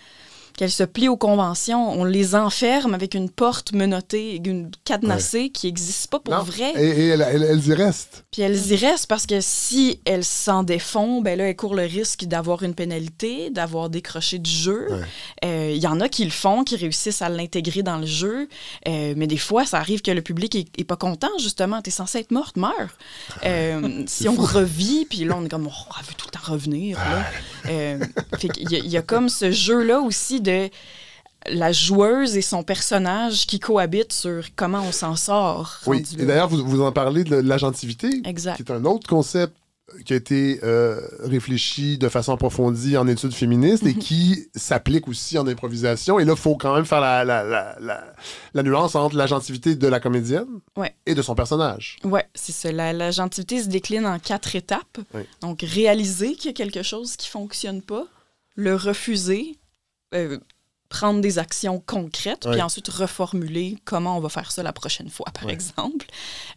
qu'elles 0.58 0.72
se 0.72 0.84
plient 0.84 1.10
aux 1.10 1.18
conventions. 1.18 1.92
On 1.92 2.04
les 2.06 2.36
enferme 2.36 2.94
avec 2.94 3.14
une 3.14 3.30
porte 3.30 3.74
menottée, 3.74 4.42
une 4.46 4.72
cadenassée 4.86 5.50
qui 5.50 5.68
n'existe 5.68 6.08
pas 6.10 6.20
pour 6.20 6.34
Non. 6.34 6.44
vrai. 6.44 6.72
Et, 6.76 6.88
et 6.88 7.08
elles, 7.08 7.26
elles- 7.30 7.44
elles 7.44 7.68
y 7.68 7.74
restent. 7.74 8.26
Puis 8.32 8.42
elles 8.42 8.68
y 8.72 8.76
restent 8.76 9.08
parce 9.08 9.26
que 9.26 9.40
si 9.42 10.00
elles 10.06 10.24
s'en 10.26 10.64
défont, 10.64 11.22
ben 11.22 11.38
là, 11.38 11.50
elles 11.50 11.56
courent 11.56 11.76
le 11.76 11.84
risque 11.86 12.26
d'avoir 12.26 12.64
une 12.64 12.74
pénalité, 12.76 13.50
d'avoir 13.50 13.90
décroché 13.90 14.40
du 14.40 14.50
jeu. 14.52 14.88
Euh, 15.44 15.72
Il 15.76 15.82
y 15.82 15.88
en 15.88 16.00
a 16.00 16.10
qui 16.10 16.24
le 16.26 16.32
font, 16.32 16.64
qui 16.64 16.76
réussissent 16.76 17.22
à 17.22 17.30
l'intégrer 17.30 17.84
dans 17.84 17.98
le 17.98 18.06
jeu. 18.06 18.48
Euh, 18.88 19.14
mais 19.18 19.28
des 19.28 19.38
fois, 19.38 19.66
ça 19.66 19.78
arrive 19.78 20.02
que 20.02 20.12
le 20.12 20.22
public 20.22 20.56
est, 20.56 20.68
est 20.80 20.84
pas 20.84 20.96
content, 20.96 21.30
justement. 21.40 21.82
T'es 21.82 21.92
censé 21.92 22.20
être 22.20 22.32
morte, 22.32 22.56
meurs. 22.58 22.72
Euh, 23.46 24.04
si 24.08 24.28
on 24.28 24.36
revit, 24.36 25.06
puis 25.06 25.26
là, 25.26 25.36
on 25.38 25.46
est 25.46 25.50
comme, 25.50 25.68
oh, 25.68 25.72
on 25.90 26.02
veut 26.02 26.14
tout 26.18 26.28
le 26.28 26.32
temps 26.32 26.52
revenir. 26.52 26.98
Là. 26.98 27.26
Euh, 27.70 28.00
fait 28.40 28.50
qu'il 28.50 28.72
y, 28.72 28.76
a- 28.76 28.80
il 28.80 28.90
y 28.90 28.98
a 28.98 29.02
comme 29.02 29.30
ce 29.30 29.52
jeu-là 29.52 30.00
aussi 30.00 30.42
de 30.46 30.70
la 31.48 31.72
joueuse 31.72 32.38
et 32.38 32.42
son 32.42 32.64
personnage 32.64 33.46
qui 33.46 33.60
cohabitent 33.60 34.14
sur 34.14 34.44
comment 34.56 34.82
on 34.82 34.92
s'en 34.92 35.16
sort. 35.16 35.80
Oui. 35.86 36.04
Et 36.18 36.26
d'ailleurs, 36.26 36.48
vous, 36.50 36.66
vous 36.66 36.82
en 36.82 36.92
parlez 36.92 37.24
de 37.24 37.36
l'agentivité, 37.36 38.10
qui 38.22 38.30
est 38.64 38.72
un 38.72 38.86
autre 38.86 39.08
concept 39.08 39.54
qui 40.04 40.14
a 40.14 40.16
été 40.16 40.60
euh, 40.64 41.00
réfléchi 41.20 42.00
de 42.00 42.10
façon 42.10 42.34
approfondie 42.34 42.98
en 42.98 43.08
études 43.08 43.34
féministes 43.36 43.84
Mhm. 43.84 43.90
et 43.90 43.94
qui 43.94 44.48
s'applique 44.56 45.08
aussi 45.08 45.38
en 45.38 45.46
improvisation. 45.46 46.18
Et 46.20 46.26
là, 46.26 46.34
il 46.36 46.40
faut 46.40 46.56
quand 46.56 46.74
même 46.74 46.86
faire 46.86 47.00
la, 47.02 47.24
la, 47.24 47.44
la, 47.44 47.76
la- 48.56 48.64
nuance 48.64 48.96
entre 48.96 49.16
l'agentivité 49.16 49.76
de 49.76 49.88
la 49.88 50.00
comédienne 50.00 50.48
Ouais. 50.76 50.96
et 51.06 51.14
de 51.14 51.22
son 51.22 51.36
personnage. 51.36 51.98
Oui, 52.04 52.22
c'est 52.34 52.52
ça. 52.52 52.72
La, 52.72 52.92
la 52.94 53.12
gentilité 53.12 53.62
se 53.62 53.68
décline 53.70 54.08
en 54.08 54.18
quatre 54.18 54.56
étapes. 54.56 54.98
Oui. 55.14 55.22
Donc, 55.42 55.62
réaliser 55.62 56.34
qu'il 56.34 56.48
y 56.48 56.50
a 56.50 56.54
quelque 56.54 56.82
chose 56.82 57.16
qui 57.16 57.30
fonctionne 57.30 57.84
pas, 57.84 58.06
le 58.56 58.76
refuser, 58.76 59.60
uh, 60.12 60.38
prendre 60.90 61.20
des 61.20 61.40
actions 61.40 61.82
concrètes, 61.86 62.48
puis 62.50 62.62
ensuite 62.62 62.88
reformuler 62.90 63.78
comment 63.86 64.18
on 64.18 64.20
va 64.22 64.30
faire 64.30 64.52
ça 64.52 64.64
la 64.64 64.72
prochaine 64.74 65.10
fois, 65.10 65.26
par 65.34 65.50
exemple. 65.50 66.06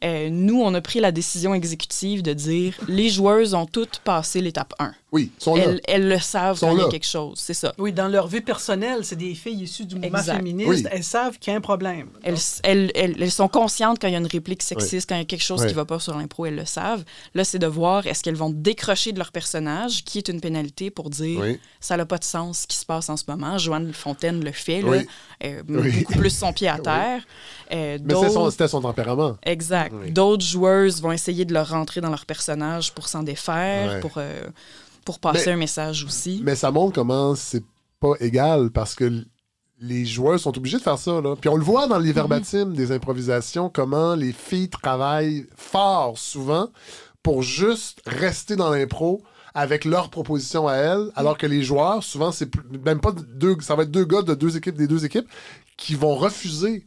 Euh, 0.04 0.28
nous, 0.30 0.60
on 0.60 0.74
a 0.74 0.80
pris 0.80 1.00
la 1.00 1.12
décision 1.12 1.54
exécutive 1.54 2.22
de 2.22 2.32
dire 2.34 2.74
les 2.88 3.08
joueuses 3.08 3.54
ont 3.54 3.66
toutes 3.66 3.98
passé 4.00 4.40
l'étape 4.40 4.74
1. 4.78 4.92
Oui, 5.10 5.30
là. 5.46 5.52
Elles, 5.56 5.80
elles 5.88 6.08
le 6.08 6.18
savent 6.18 6.58
Sont 6.58 6.66
quand 6.66 6.72
il 6.74 6.78
y 6.78 6.80
a 6.82 6.84
là. 6.84 6.90
quelque 6.90 7.06
chose, 7.06 7.38
c'est 7.40 7.54
ça. 7.54 7.72
Oui, 7.78 7.92
dans 7.94 8.08
leur 8.08 8.28
vie 8.28 8.42
personnelle, 8.42 9.04
c'est 9.06 9.16
des 9.16 9.34
filles 9.34 9.62
issues 9.62 9.86
du 9.86 9.94
mouvement 9.94 10.18
Exact. 10.18 10.36
féministe. 10.36 10.68
Oui. 10.68 10.84
Elles 10.90 11.02
savent 11.04 11.38
qu'il 11.38 11.50
y 11.50 11.54
a 11.54 11.56
un 11.58 11.62
problème. 11.62 12.08
Elles, 12.22 12.36
elles, 12.62 12.92
elles- 12.94 13.16
elles 13.22 13.30
sont 13.30 13.48
conscientes 13.48 13.98
quand 13.98 14.08
il 14.08 14.12
y 14.12 14.16
a 14.16 14.18
une 14.18 14.26
réplique 14.26 14.62
sexiste, 14.62 14.92
Ouais. 14.92 15.00
quand 15.08 15.14
il 15.14 15.20
y 15.20 15.22
a 15.22 15.24
quelque 15.24 15.42
chose 15.42 15.62
Ouais. 15.62 15.68
qui 15.68 15.74
va 15.74 15.86
pas 15.86 15.98
sur 15.98 16.14
l'impro, 16.16 16.44
elles 16.44 16.56
le 16.56 16.66
savent. 16.66 17.04
Là, 17.34 17.44
c'est 17.44 17.58
de 17.58 17.66
voir 17.66 18.06
est-ce 18.06 18.22
qu'elles 18.22 18.36
vont 18.36 18.50
décrocher 18.50 19.12
de 19.12 19.18
leur 19.18 19.32
personnage, 19.32 20.04
qui 20.04 20.18
est 20.18 20.28
une 20.28 20.42
pénalité 20.42 20.90
pour 20.90 21.08
dire 21.08 21.40
Oui. 21.40 21.58
ça 21.80 21.96
n'a 21.96 22.04
pas 22.04 22.18
de 22.18 22.24
sens 22.24 22.60
ce 22.60 22.66
qui 22.66 22.76
se 22.76 22.84
passe 22.84 23.08
en 23.08 23.16
ce 23.16 23.24
moment. 23.28 23.56
Joanne 23.56 23.94
Fontaine 23.94 24.17
le 24.22 24.52
fait, 24.52 24.82
là, 24.82 24.90
Oui. 24.90 25.06
euh, 25.44 25.62
Oui. 25.68 26.00
beaucoup 26.00 26.14
plus 26.18 26.30
son 26.30 26.52
pied 26.52 26.68
à 26.68 26.76
Oui. 26.76 26.82
terre. 26.82 27.22
Euh, 27.72 27.98
Mais 28.04 28.14
son- 28.14 28.50
c'était 28.50 28.68
son 28.68 28.80
tempérament. 28.80 29.36
Exact. 29.42 29.92
Oui. 29.94 30.10
D'autres 30.10 30.44
joueuses 30.44 31.00
vont 31.02 31.12
essayer 31.12 31.44
de 31.44 31.52
leur 31.54 31.68
rentrer 31.70 32.00
dans 32.00 32.10
leur 32.10 32.26
personnage 32.26 32.92
pour 32.94 33.08
s'en 33.08 33.22
défaire, 33.22 34.00
pour, 34.00 34.12
euh, 34.16 34.46
pour 35.04 35.18
passer 35.18 35.46
Mais- 35.46 35.52
un 35.52 35.56
message 35.56 36.04
aussi. 36.04 36.40
Mais 36.44 36.54
ça 36.56 36.70
montre 36.70 36.94
comment 36.94 37.34
c'est 37.34 37.64
pas 38.00 38.12
égal 38.20 38.70
parce 38.70 38.94
que 38.94 39.24
les 39.80 40.04
joueurs 40.06 40.40
sont 40.40 40.56
obligés 40.58 40.78
de 40.78 40.82
faire 40.82 40.98
ça. 40.98 41.20
Là. 41.20 41.36
Puis 41.40 41.48
on 41.48 41.56
le 41.56 41.62
voit 41.64 41.86
dans 41.86 41.98
les 41.98 42.12
verbatims 42.12 42.72
des 42.72 42.90
improvisations, 42.92 43.70
comment 43.72 44.14
les 44.16 44.32
filles 44.32 44.68
travaillent 44.68 45.46
fort 45.56 46.18
souvent 46.18 46.68
pour 47.22 47.42
juste 47.42 48.00
rester 48.06 48.56
dans 48.56 48.70
l'impro 48.70 49.22
avec 49.58 49.84
leurs 49.84 50.08
propositions 50.10 50.68
à 50.68 50.74
elles, 50.76 51.10
alors 51.16 51.36
que 51.38 51.46
les 51.46 51.62
joueurs, 51.62 52.02
souvent, 52.02 52.32
c'est 52.32 52.50
même 52.84 53.00
pas 53.00 53.12
deux, 53.12 53.56
ça 53.60 53.74
va 53.74 53.82
être 53.84 53.90
deux 53.90 54.04
gars 54.04 54.22
de 54.22 54.34
deux 54.34 54.56
équipes, 54.56 54.76
des 54.76 54.86
deux 54.86 55.04
équipes, 55.04 55.28
qui 55.76 55.94
vont 55.94 56.14
refuser 56.14 56.86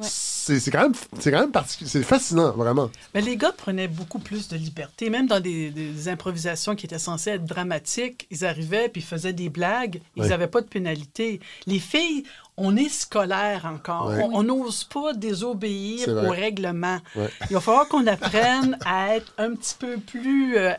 C'est 0.00 0.58
c'est 0.58 0.70
quand 0.72 0.82
même, 0.82 0.94
c'est 1.20 1.30
quand 1.30 1.40
même 1.40 1.52
particulier. 1.52 1.88
C'est 1.88 2.02
fascinant, 2.02 2.50
vraiment. 2.50 2.90
Mais 3.14 3.20
les 3.20 3.36
gars 3.36 3.52
prenaient 3.52 3.86
beaucoup 3.86 4.18
plus 4.18 4.48
de 4.48 4.56
liberté. 4.56 5.08
Même 5.08 5.26
dans 5.28 5.38
des, 5.40 5.70
des 5.70 6.08
improvisations 6.08 6.74
qui 6.74 6.84
étaient 6.86 6.98
censées 6.98 7.30
être 7.30 7.44
dramatiques, 7.44 8.26
ils 8.30 8.44
arrivaient 8.44 8.88
puis 8.88 9.00
ils 9.02 9.04
faisaient 9.04 9.32
des 9.32 9.48
blagues. 9.50 10.00
Ils 10.16 10.22
Ouais. 10.22 10.28
n'avaient 10.28 10.48
pas 10.48 10.60
de 10.62 10.66
pénalité. 10.66 11.38
Les 11.66 11.78
filles, 11.78 12.24
on 12.56 12.76
est 12.76 12.88
scolaire 12.88 13.66
encore. 13.72 14.08
Ouais. 14.08 14.22
On- 14.32 14.42
n'ose 14.42 14.82
pas 14.84 15.12
désobéir 15.14 16.00
C'est 16.04 16.10
vrai. 16.12 16.26
au 16.26 16.30
règlement. 16.32 16.98
Ouais. 17.14 17.30
Il 17.50 17.54
va 17.54 17.60
falloir 17.60 17.86
qu'on 17.88 18.06
apprenne 18.08 18.76
à 18.84 19.14
être 19.16 19.32
un 19.38 19.54
petit 19.54 19.76
peu 19.78 19.96
plus 19.98 20.58
euh, 20.58 20.72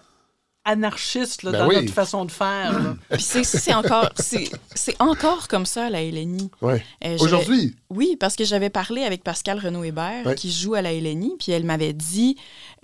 anarchiste 0.66 1.44
là, 1.44 1.52
Ben 1.52 1.60
dans 1.60 1.68
oui. 1.70 1.76
notre 1.76 1.94
façon 1.94 2.26
de 2.26 2.32
faire. 2.32 2.96
Puis 3.12 3.22
c'est 3.22 3.44
c'est 3.44 3.74
encore, 3.74 4.10
c'est 4.18 4.50
c'est 4.74 4.96
encore 5.00 5.48
comme 5.48 5.66
ça 5.66 5.86
à 5.86 5.90
la 5.90 6.02
LNI. 6.04 6.50
Ouais. 6.62 6.84
Euh, 7.06 7.18
Aujourd'hui, 7.20 7.76
Oui, 7.90 8.18
parce 8.20 8.36
que 8.36 8.44
j'avais 8.44 8.70
parlé 8.70 9.04
avec 9.04 9.24
Pascal 9.24 9.60
Renaud-Hébert, 9.60 10.26
Ouais. 10.26 10.36
qui 10.36 10.52
joue 10.52 10.74
à 10.74 10.82
la 10.82 10.92
LNI, 10.94 11.36
puis 11.40 11.52
elle 11.52 11.64
m'avait 11.64 11.94
dit 11.94 12.36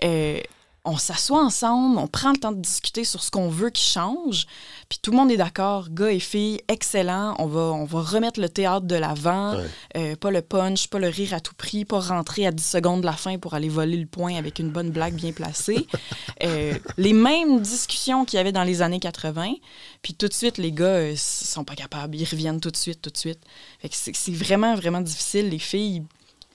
euh, 0.03 0.39
on 0.83 0.97
s'assoit 0.97 1.43
ensemble, 1.43 1.99
on 1.99 2.07
prend 2.07 2.31
le 2.31 2.37
temps 2.37 2.51
de 2.51 2.59
discuter 2.59 3.03
sur 3.03 3.21
ce 3.21 3.29
qu'on 3.29 3.49
veut 3.49 3.69
qui 3.69 3.83
change, 3.83 4.47
puis 4.89 4.97
tout 4.99 5.11
le 5.11 5.17
monde 5.17 5.29
est 5.31 5.37
d'accord, 5.37 5.89
gars 5.91 6.11
et 6.11 6.19
filles, 6.19 6.59
excellent, 6.67 7.35
on 7.37 7.45
va, 7.45 7.59
on 7.61 7.85
va 7.85 8.01
remettre 8.01 8.39
le 8.39 8.49
théâtre 8.49 8.87
de 8.87 8.95
l'avant, 8.95 9.55
Ouais. 9.57 9.65
euh, 9.97 10.15
pas 10.15 10.31
le 10.31 10.41
punch, 10.41 10.87
pas 10.87 10.97
le 10.97 11.07
rire 11.07 11.35
à 11.35 11.39
tout 11.39 11.53
prix, 11.53 11.85
pas 11.85 11.99
rentrer 11.99 12.47
à 12.47 12.51
10 12.51 12.63
secondes 12.65 13.01
de 13.01 13.05
la 13.05 13.13
fin 13.13 13.37
pour 13.37 13.53
aller 13.53 13.69
voler 13.69 13.97
le 13.97 14.07
point 14.07 14.35
avec 14.35 14.57
une 14.57 14.71
bonne 14.71 14.89
blague 14.89 15.13
bien 15.13 15.31
placée. 15.31 15.85
Euh, 16.43 16.73
les 16.97 17.13
mêmes 17.13 17.61
discussions 17.61 18.25
qu'il 18.25 18.37
y 18.37 18.39
avait 18.39 18.51
dans 18.51 18.63
les 18.63 18.81
années 18.81 18.99
80, 18.99 19.53
puis 20.01 20.15
tout 20.15 20.27
de 20.27 20.33
suite, 20.33 20.57
les 20.57 20.71
gars, 20.71 20.85
euh, 20.85 21.13
sont 21.15 21.63
pas 21.63 21.75
capables, 21.75 22.15
ils 22.17 22.25
reviennent 22.27 22.59
tout 22.59 22.71
de 22.71 22.77
suite, 22.77 22.99
tout 22.99 23.11
de 23.11 23.17
suite. 23.17 23.39
Fait 23.79 23.89
que 23.89 23.95
c'est 23.95 24.31
vraiment, 24.33 24.73
vraiment 24.75 25.01
difficile. 25.01 25.49
Les 25.49 25.59
filles 25.59 26.01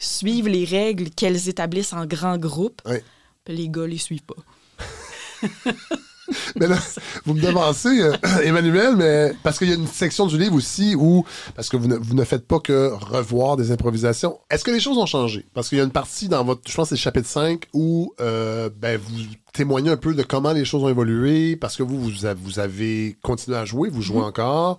suivent 0.00 0.48
les 0.48 0.64
règles 0.64 1.10
qu'elles 1.10 1.48
établissent 1.48 1.92
en 1.92 2.04
grands 2.04 2.36
groupes, 2.38 2.82
Ouais. 2.84 3.04
Puis 3.46 3.56
les 3.56 3.68
gars 3.70 3.86
les 3.86 3.98
suivent 3.98 4.24
pas. 4.24 4.34
Mais 6.56 6.66
là, 6.66 6.76
vous 7.24 7.34
me 7.34 7.40
devancez, 7.40 8.02
euh, 8.02 8.12
Emmanuel, 8.42 8.96
mais 8.96 9.32
parce 9.44 9.58
qu'il 9.58 9.68
y 9.68 9.72
a 9.72 9.76
une 9.76 9.86
section 9.86 10.26
du 10.26 10.36
livre 10.36 10.56
aussi 10.56 10.96
où, 10.96 11.24
parce 11.54 11.68
que 11.68 11.76
vous 11.76 11.86
ne, 11.86 11.96
vous 11.96 12.14
ne 12.14 12.24
faites 12.24 12.46
pas 12.46 12.58
que 12.58 12.90
revoir 12.92 13.56
des 13.56 13.70
improvisations, 13.70 14.40
est-ce 14.50 14.64
que 14.64 14.72
les 14.72 14.80
choses 14.80 14.98
ont 14.98 15.06
changé? 15.06 15.46
Parce 15.54 15.68
qu'il 15.68 15.78
y 15.78 15.80
a 15.80 15.84
une 15.84 15.92
partie 15.92 16.28
dans 16.28 16.42
votre, 16.44 16.62
je 16.68 16.74
pense 16.74 16.88
c'est 16.88 16.96
le 16.96 17.00
chapitre 17.00 17.28
5, 17.28 17.66
où 17.72 18.12
euh, 18.20 18.68
ben, 18.76 18.98
vous 19.00 19.12
témoignez 19.52 19.90
un 19.90 19.96
peu 19.96 20.14
de 20.14 20.22
comment 20.24 20.52
les 20.52 20.64
choses 20.64 20.82
ont 20.82 20.88
évolué, 20.88 21.54
parce 21.54 21.76
que 21.76 21.84
vous, 21.84 22.00
vous, 22.00 22.10
vous 22.42 22.58
avez 22.58 23.16
continué 23.22 23.56
à 23.56 23.64
jouer, 23.64 23.88
vous 23.88 24.02
jouez 24.02 24.22
encore. 24.22 24.78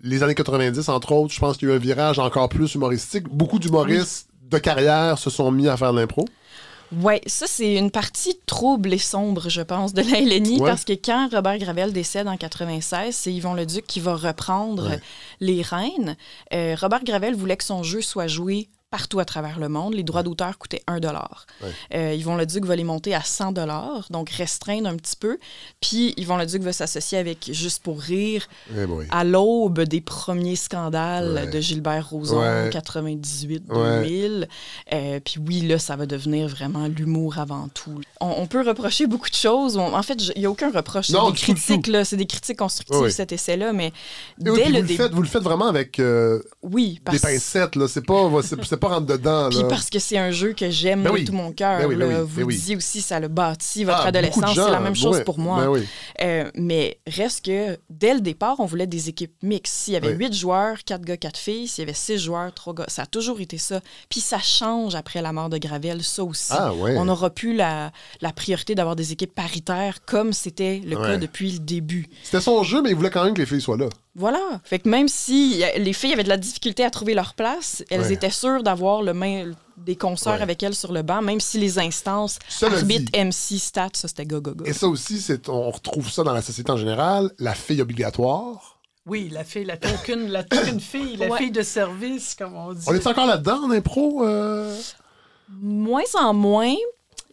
Les 0.00 0.22
années 0.22 0.34
90, 0.34 0.88
entre 0.88 1.12
autres, 1.12 1.34
je 1.34 1.40
pense 1.40 1.58
qu'il 1.58 1.68
y 1.68 1.70
a 1.70 1.74
eu 1.74 1.76
un 1.76 1.80
virage 1.80 2.18
encore 2.18 2.48
plus 2.48 2.74
humoristique. 2.74 3.28
Beaucoup 3.28 3.58
d'humoristes 3.58 4.28
de 4.50 4.58
carrière 4.58 5.18
se 5.18 5.28
sont 5.30 5.50
mis 5.50 5.68
à 5.68 5.76
faire 5.76 5.92
de 5.92 5.98
l'impro. 5.98 6.24
Ouais, 6.92 7.20
ça, 7.26 7.46
c'est 7.48 7.74
une 7.74 7.90
partie 7.90 8.38
trouble 8.46 8.92
et 8.94 8.98
sombre, 8.98 9.48
je 9.48 9.62
pense, 9.62 9.92
de 9.92 10.02
la 10.02 10.20
LNI, 10.20 10.60
Ouais. 10.60 10.68
parce 10.70 10.84
que 10.84 10.92
quand 10.92 11.28
Robert 11.32 11.58
Gravel 11.58 11.92
décède 11.92 12.28
en 12.28 12.36
96, 12.36 13.14
c'est 13.14 13.32
Yvon 13.32 13.54
Leduc 13.54 13.86
qui 13.86 13.98
va 14.00 14.14
reprendre 14.14 14.90
Ouais. 14.90 15.00
les 15.40 15.62
rênes. 15.62 16.16
Euh, 16.54 16.76
Robert 16.80 17.02
Gravel 17.04 17.34
voulait 17.34 17.56
que 17.56 17.64
son 17.64 17.82
jeu 17.82 18.00
soit 18.02 18.28
joué 18.28 18.68
partout 18.96 19.18
à 19.18 19.26
travers 19.26 19.58
le 19.58 19.68
monde. 19.68 19.92
Les 19.92 20.02
droits 20.02 20.22
d'auteur 20.22 20.56
coûtaient 20.56 20.82
1 20.86 21.00
dollar. 21.00 21.44
Euh, 21.94 22.14
Yvon 22.14 22.34
Leduc 22.36 22.64
va 22.64 22.74
les 22.76 22.82
monter 22.84 23.14
à 23.14 23.20
100 23.20 23.52
dollars, 23.52 24.06
donc 24.08 24.30
restreindre 24.30 24.88
un 24.88 24.96
petit 24.96 25.16
peu. 25.16 25.38
Puis 25.82 26.14
Yvon 26.16 26.38
Leduc 26.38 26.62
va 26.62 26.72
s'associer 26.72 27.18
avec 27.18 27.50
Juste 27.52 27.82
pour 27.82 28.00
rire 28.00 28.46
Eh 28.74 28.84
à 29.10 29.22
l'aube 29.24 29.80
des 29.82 30.00
premiers 30.00 30.56
scandales 30.56 31.34
Ouais. 31.34 31.46
de 31.46 31.60
Gilbert 31.60 32.08
Rozon, 32.08 32.40
Ouais. 32.40 32.70
98-2000. 32.70 34.48
Euh, 34.94 35.20
puis 35.24 35.34
oui, 35.46 35.60
là, 35.62 35.78
ça 35.78 35.94
va 35.96 36.06
devenir 36.06 36.48
vraiment 36.48 36.86
l'humour 36.88 37.38
avant 37.38 37.68
tout. 37.68 38.00
On, 38.20 38.34
on 38.38 38.46
peut 38.46 38.66
reprocher 38.66 39.06
beaucoup 39.06 39.28
de 39.28 39.34
choses. 39.34 39.76
On- 39.76 39.94
en 39.94 40.02
fait, 40.02 40.14
il 40.34 40.40
n'y 40.40 40.46
a 40.46 40.50
aucun 40.50 40.70
reproche. 40.70 41.08
C'est 41.08 41.12
Non, 41.12 41.30
des 41.30 41.36
critiques, 41.36 41.86
là. 41.88 42.04
C'est 42.04 42.16
des 42.16 42.26
critiques 42.26 42.58
constructives, 42.58 42.98
Oui. 43.00 43.12
cet 43.12 43.32
essai-là. 43.32 43.72
Mais 43.72 43.92
oui, 44.38 44.44
dès 44.44 44.50
le 44.50 44.54
vous, 44.64 44.66
le 44.72 44.72
début... 44.82 44.96
faites, 44.96 45.12
vous 45.12 45.22
le 45.22 45.28
faites 45.28 45.42
vraiment 45.42 45.66
avec 45.66 45.98
euh, 45.98 46.40
Oui, 46.62 47.00
des 47.10 47.18
pincettes, 47.18 47.76
là. 47.76 47.88
C'est 47.88 48.04
pas, 48.06 48.30
c'est, 48.42 48.62
c'est 48.64 48.76
pas 48.88 48.94
rentre 48.94 49.06
dedans, 49.06 49.48
Puis 49.50 49.60
parce 49.68 49.90
que 49.90 49.98
c'est 49.98 50.18
un 50.18 50.30
jeu 50.30 50.52
que 50.52 50.70
j'aime 50.70 51.02
Ben 51.02 51.12
de 51.12 51.24
tout 51.24 51.32
mon 51.32 51.52
cœur. 51.52 51.78
Ben 51.80 51.86
oui, 51.86 51.96
ben 51.96 52.08
oui, 52.08 52.14
Vous 52.20 52.26
ben 52.36 52.40
le 52.40 52.46
oui. 52.46 52.54
disiez 52.54 52.76
aussi, 52.76 53.00
ça 53.02 53.20
l'a 53.20 53.28
bâti 53.28 53.84
votre 53.84 54.00
Ah, 54.04 54.08
adolescence. 54.08 54.54
C'est 54.54 54.70
la 54.70 54.80
même 54.80 54.94
chose 54.96 55.22
pour 55.24 55.38
moi. 55.38 55.66
ben. 55.66 55.82
Euh, 56.22 56.50
mais 56.54 56.98
reste 57.06 57.44
que 57.46 57.78
dès 57.90 58.14
le 58.14 58.20
départ, 58.20 58.56
on 58.60 58.64
voulait 58.66 58.86
des 58.86 59.08
équipes 59.08 59.34
mixtes. 59.42 59.74
S'il 59.74 59.94
y 59.94 59.96
avait 59.96 60.12
huit 60.12 60.32
joueurs, 60.34 60.78
quatre 60.84 61.02
gars, 61.04 61.16
quatre 61.16 61.38
filles, 61.38 61.68
s'il 61.68 61.82
y 61.82 61.86
avait 61.86 61.94
six 61.94 62.18
joueurs, 62.18 62.52
trois 62.54 62.74
gars, 62.74 62.84
ça 62.88 63.02
a 63.02 63.06
toujours 63.06 63.40
été 63.40 63.58
ça. 63.58 63.80
Puis 64.08 64.20
ça 64.20 64.38
change 64.38 64.94
après 64.94 65.22
la 65.22 65.32
mort 65.32 65.48
de 65.48 65.58
Gravel, 65.58 66.02
ça 66.02 66.24
aussi. 66.24 66.52
Ah, 66.56 66.72
ouais. 66.74 66.96
On 66.98 67.04
n'aura 67.06 67.30
plus 67.30 67.54
la, 67.54 67.92
la 68.20 68.32
priorité 68.32 68.74
d'avoir 68.74 68.96
des 68.96 69.12
équipes 69.12 69.34
paritaires 69.34 69.98
comme 70.06 70.32
c'était 70.32 70.80
le 70.84 70.96
Ouais. 70.96 71.02
cas 71.06 71.16
depuis 71.18 71.52
le 71.52 71.58
début. 71.58 72.06
C'était 72.22 72.40
son 72.40 72.62
jeu, 72.62 72.80
mais 72.82 72.90
il 72.90 72.96
voulait 72.96 73.10
quand 73.10 73.24
même 73.24 73.34
que 73.34 73.40
les 73.40 73.46
filles 73.46 73.60
soient 73.60 73.76
là. 73.76 73.88
Voilà. 74.18 74.40
Fait 74.64 74.78
que 74.78 74.88
même 74.88 75.08
si 75.08 75.62
les 75.76 75.92
filles 75.92 76.14
avaient 76.14 76.24
de 76.24 76.28
la 76.30 76.36
difficulté 76.38 76.84
à 76.84 76.90
trouver 76.90 77.12
leur 77.14 77.34
place, 77.34 77.84
elles 77.90 78.00
Ouais. 78.00 78.12
étaient 78.14 78.30
sûres 78.30 78.62
d'avoir 78.62 79.02
le 79.02 79.12
main, 79.12 79.52
des 79.76 79.94
concerts 79.94 80.36
Ouais. 80.36 80.42
avec 80.42 80.62
elles 80.62 80.74
sur 80.74 80.92
le 80.92 81.02
banc, 81.02 81.20
même 81.20 81.38
si 81.40 81.58
les 81.58 81.78
instances, 81.78 82.38
Cela 82.48 82.78
arbitre, 82.78 83.12
dit- 83.12 83.18
MC, 83.18 83.58
stats, 83.58 83.90
ça 83.92 84.08
c'était 84.08 84.24
go, 84.24 84.40
go, 84.40 84.52
go. 84.54 84.64
Et 84.64 84.72
ça 84.72 84.88
aussi, 84.88 85.20
c'est, 85.20 85.48
on 85.50 85.70
retrouve 85.70 86.10
ça 86.10 86.22
dans 86.24 86.32
la 86.32 86.40
société 86.42 86.70
en 86.72 86.76
général. 86.78 87.30
La 87.38 87.54
fille 87.54 87.82
obligatoire. 87.82 88.80
Oui, 89.04 89.28
la 89.30 89.44
fille, 89.44 89.64
la 89.66 89.76
token, 89.76 90.28
la 90.30 90.42
token 90.44 90.80
fille, 90.80 91.16
la 91.16 91.28
Ouais. 91.28 91.38
fille 91.38 91.50
de 91.52 91.62
service, 91.62 92.34
comme 92.34 92.56
on 92.56 92.72
dit. 92.72 92.84
On 92.88 92.94
est 92.94 93.06
encore 93.06 93.26
là-dedans 93.26 93.64
en 93.64 93.70
impro? 93.70 94.24
euh? 94.24 94.76
Moins 95.60 96.02
en 96.18 96.34
moins, 96.34 96.74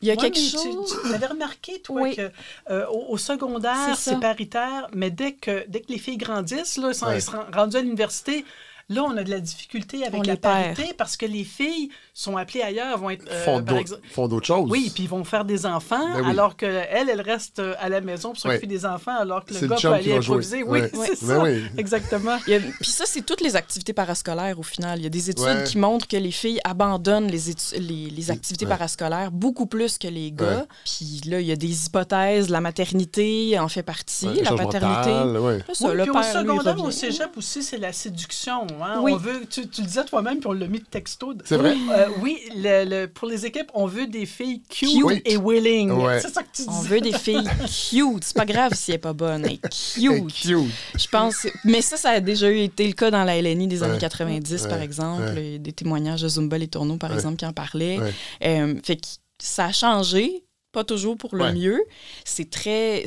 il 0.03 0.07
y 0.07 0.11
a 0.11 0.15
Ouais, 0.15 0.19
quelque 0.29 0.37
chose. 0.39 0.93
Tu, 1.01 1.07
tu 1.09 1.15
avais 1.15 1.25
remarqué, 1.27 1.79
toi, 1.81 2.01
Oui. 2.01 2.15
que 2.15 2.29
euh, 2.69 2.85
au, 2.87 3.13
au 3.13 3.17
secondaire, 3.17 3.95
C'est 3.97 4.19
paritaire, 4.19 4.87
mais 4.93 5.09
dès 5.11 5.31
que, 5.33 5.65
dès 5.67 5.79
que 5.81 5.91
les 5.91 5.97
filles 5.97 6.17
grandissent, 6.17 6.77
là, 6.77 6.93
sont, 6.93 7.05
Ouais. 7.07 7.15
elles 7.15 7.21
sont 7.21 7.39
rendues 7.53 7.77
à 7.77 7.81
l'université, 7.81 8.43
là, 8.89 9.03
on 9.03 9.15
a 9.17 9.23
de 9.23 9.29
la 9.29 9.39
difficulté 9.39 10.05
avec 10.05 10.19
On 10.19 10.23
la 10.23 10.35
perd. 10.37 10.41
parité 10.75 10.93
parce 10.97 11.17
que 11.17 11.25
les 11.25 11.43
filles 11.43 11.89
sont 12.13 12.37
appelées 12.37 12.61
ailleurs, 12.61 12.97
vont 12.97 13.09
être. 13.09 13.25
euh, 13.31 13.43
font, 13.45 13.53
par 13.55 13.61
d'autres, 13.63 13.79
exemple- 13.81 14.01
font 14.11 14.27
d'autres 14.27 14.45
choses. 14.47 14.69
Oui, 14.69 14.91
puis 14.93 15.03
ils 15.03 15.09
vont 15.09 15.23
faire 15.23 15.45
des 15.45 15.65
enfants, 15.65 16.07
Ben 16.13 16.21
oui. 16.23 16.29
alors 16.29 16.55
qu'elles, 16.55 16.87
elles 17.09 17.21
restent 17.21 17.59
euh, 17.59 17.73
à 17.79 17.89
la 17.89 18.01
maison 18.01 18.29
pour 18.29 18.37
s'occuper 18.39 18.61
Ouais. 18.61 18.67
des 18.67 18.85
enfants, 18.85 19.15
alors 19.17 19.45
que 19.45 19.53
C'est 19.53 19.61
le 19.61 19.67
le 19.67 19.69
gars 19.69 19.75
peut 19.75 19.81
chum 19.81 19.99
qui 19.99 20.09
aller 20.11 20.17
improviser. 20.19 20.63
Oui, 20.63 20.81
Ouais. 20.81 20.89
c'est 21.15 21.25
Ben 21.27 21.35
ça. 21.37 21.43
oui. 21.43 21.63
Exactement. 21.77 22.37
Puis 22.45 22.89
ça, 22.91 23.05
c'est 23.07 23.21
toutes 23.25 23.41
les 23.41 23.55
activités 23.55 23.93
parascolaires 23.93 24.59
au 24.59 24.63
final. 24.63 24.99
Il 24.99 25.03
y 25.03 25.07
a 25.07 25.09
des 25.09 25.29
études 25.29 25.43
Ouais. 25.45 25.63
qui 25.65 25.77
montrent 25.77 26.07
que 26.07 26.17
les 26.17 26.31
filles 26.31 26.59
abandonnent 26.63 27.27
les, 27.27 27.51
étu- 27.51 27.77
les, 27.79 28.09
les 28.09 28.31
activités 28.31 28.65
Ouais. 28.65 28.69
parascolaires 28.69 29.31
beaucoup 29.31 29.65
plus 29.65 29.97
que 29.97 30.07
les 30.07 30.31
gars. 30.31 30.59
Ouais. 30.59 30.65
Puis 30.85 31.21
là, 31.29 31.39
il 31.39 31.47
y 31.47 31.51
a 31.51 31.55
des 31.55 31.85
hypothèses. 31.87 32.49
La 32.49 32.61
maternité 32.61 33.57
en 33.59 33.67
fait 33.67 33.83
partie, 33.83 34.27
Ouais, 34.27 34.41
la 34.43 34.51
paternité. 34.51 35.09
mental, 35.11 35.63
ça, 35.73 35.87
Oui, 35.89 35.95
le 35.95 36.01
puis 36.03 36.09
au 36.09 36.13
père, 36.13 36.23
secondaire, 36.25 36.79
au 36.83 36.91
cégep 36.91 37.37
aussi, 37.37 37.63
c'est 37.63 37.77
la 37.77 37.91
séduction. 37.93 38.67
Hein? 38.81 38.99
Oui. 39.01 39.11
On 39.13 39.17
veut, 39.17 39.41
tu, 39.49 39.67
tu 39.67 39.81
le 39.81 39.87
disais 39.87 40.05
toi-même, 40.05 40.39
puis 40.39 40.47
on 40.47 40.53
l'a 40.53 40.67
mis 40.67 40.79
de 40.79 40.85
texto. 40.85 41.33
C'est 41.45 41.57
vrai? 41.57 41.75
Euh, 41.91 42.07
oui, 42.21 42.39
le- 42.55 42.85
le- 42.85 43.07
pour 43.07 43.27
les 43.27 43.45
équipes, 43.45 43.69
on 43.73 43.85
veut 43.85 44.07
des 44.07 44.25
filles 44.25 44.61
cute, 44.69 44.89
Cute. 45.05 45.21
et 45.25 45.37
willing. 45.37 45.91
Ouais. 45.91 46.19
C'est 46.21 46.33
ça 46.33 46.43
que 46.43 46.47
tu 46.53 46.61
dis. 46.63 46.67
On 46.69 46.81
veut 46.81 47.01
des 47.01 47.11
filles 47.17 47.43
cute. 47.43 48.23
C'est 48.23 48.35
pas 48.37 48.45
grave 48.45 48.73
si 48.73 48.91
elle 48.91 48.95
est 48.95 48.99
pas 48.99 49.13
bonne. 49.13 49.45
Elle 49.45 49.53
est 49.53 49.65
Hey, 49.97 50.25
cute. 50.25 50.33
cute. 50.33 50.71
Je 50.95 51.07
pense. 51.07 51.45
Mais 51.65 51.81
ça, 51.81 51.97
ça 51.97 52.09
a 52.11 52.19
déjà 52.19 52.49
eu 52.49 52.59
été 52.59 52.87
le 52.87 52.93
cas 52.93 53.11
dans 53.11 53.23
la 53.23 53.37
LNI 53.41 53.67
des 53.67 53.83
années 53.83 53.93
Ouais. 53.93 53.99
90, 53.99 54.63
Ouais. 54.63 54.69
par 54.69 54.81
exemple. 54.81 55.23
Ouais. 55.23 55.45
Il 55.45 55.51
y 55.53 55.55
a 55.55 55.57
Des 55.59 55.73
témoignages 55.73 56.21
de 56.21 56.27
Zumba 56.27 56.57
Les 56.57 56.67
Tourneaux, 56.67 56.97
par 56.97 57.09
Ouais. 57.09 57.15
exemple, 57.17 57.35
qui 57.37 57.45
en 57.45 57.53
parlaient. 57.53 57.99
Ouais. 57.99 58.13
Euh, 58.45 58.75
fait 58.83 58.95
que 58.97 59.07
ça 59.41 59.65
a 59.65 59.71
changé, 59.71 60.43
pas 60.71 60.83
toujours 60.83 61.17
pour 61.17 61.35
le 61.35 61.43
Ouais. 61.43 61.53
mieux. 61.53 61.81
C'est 62.25 62.49
très. 62.49 63.03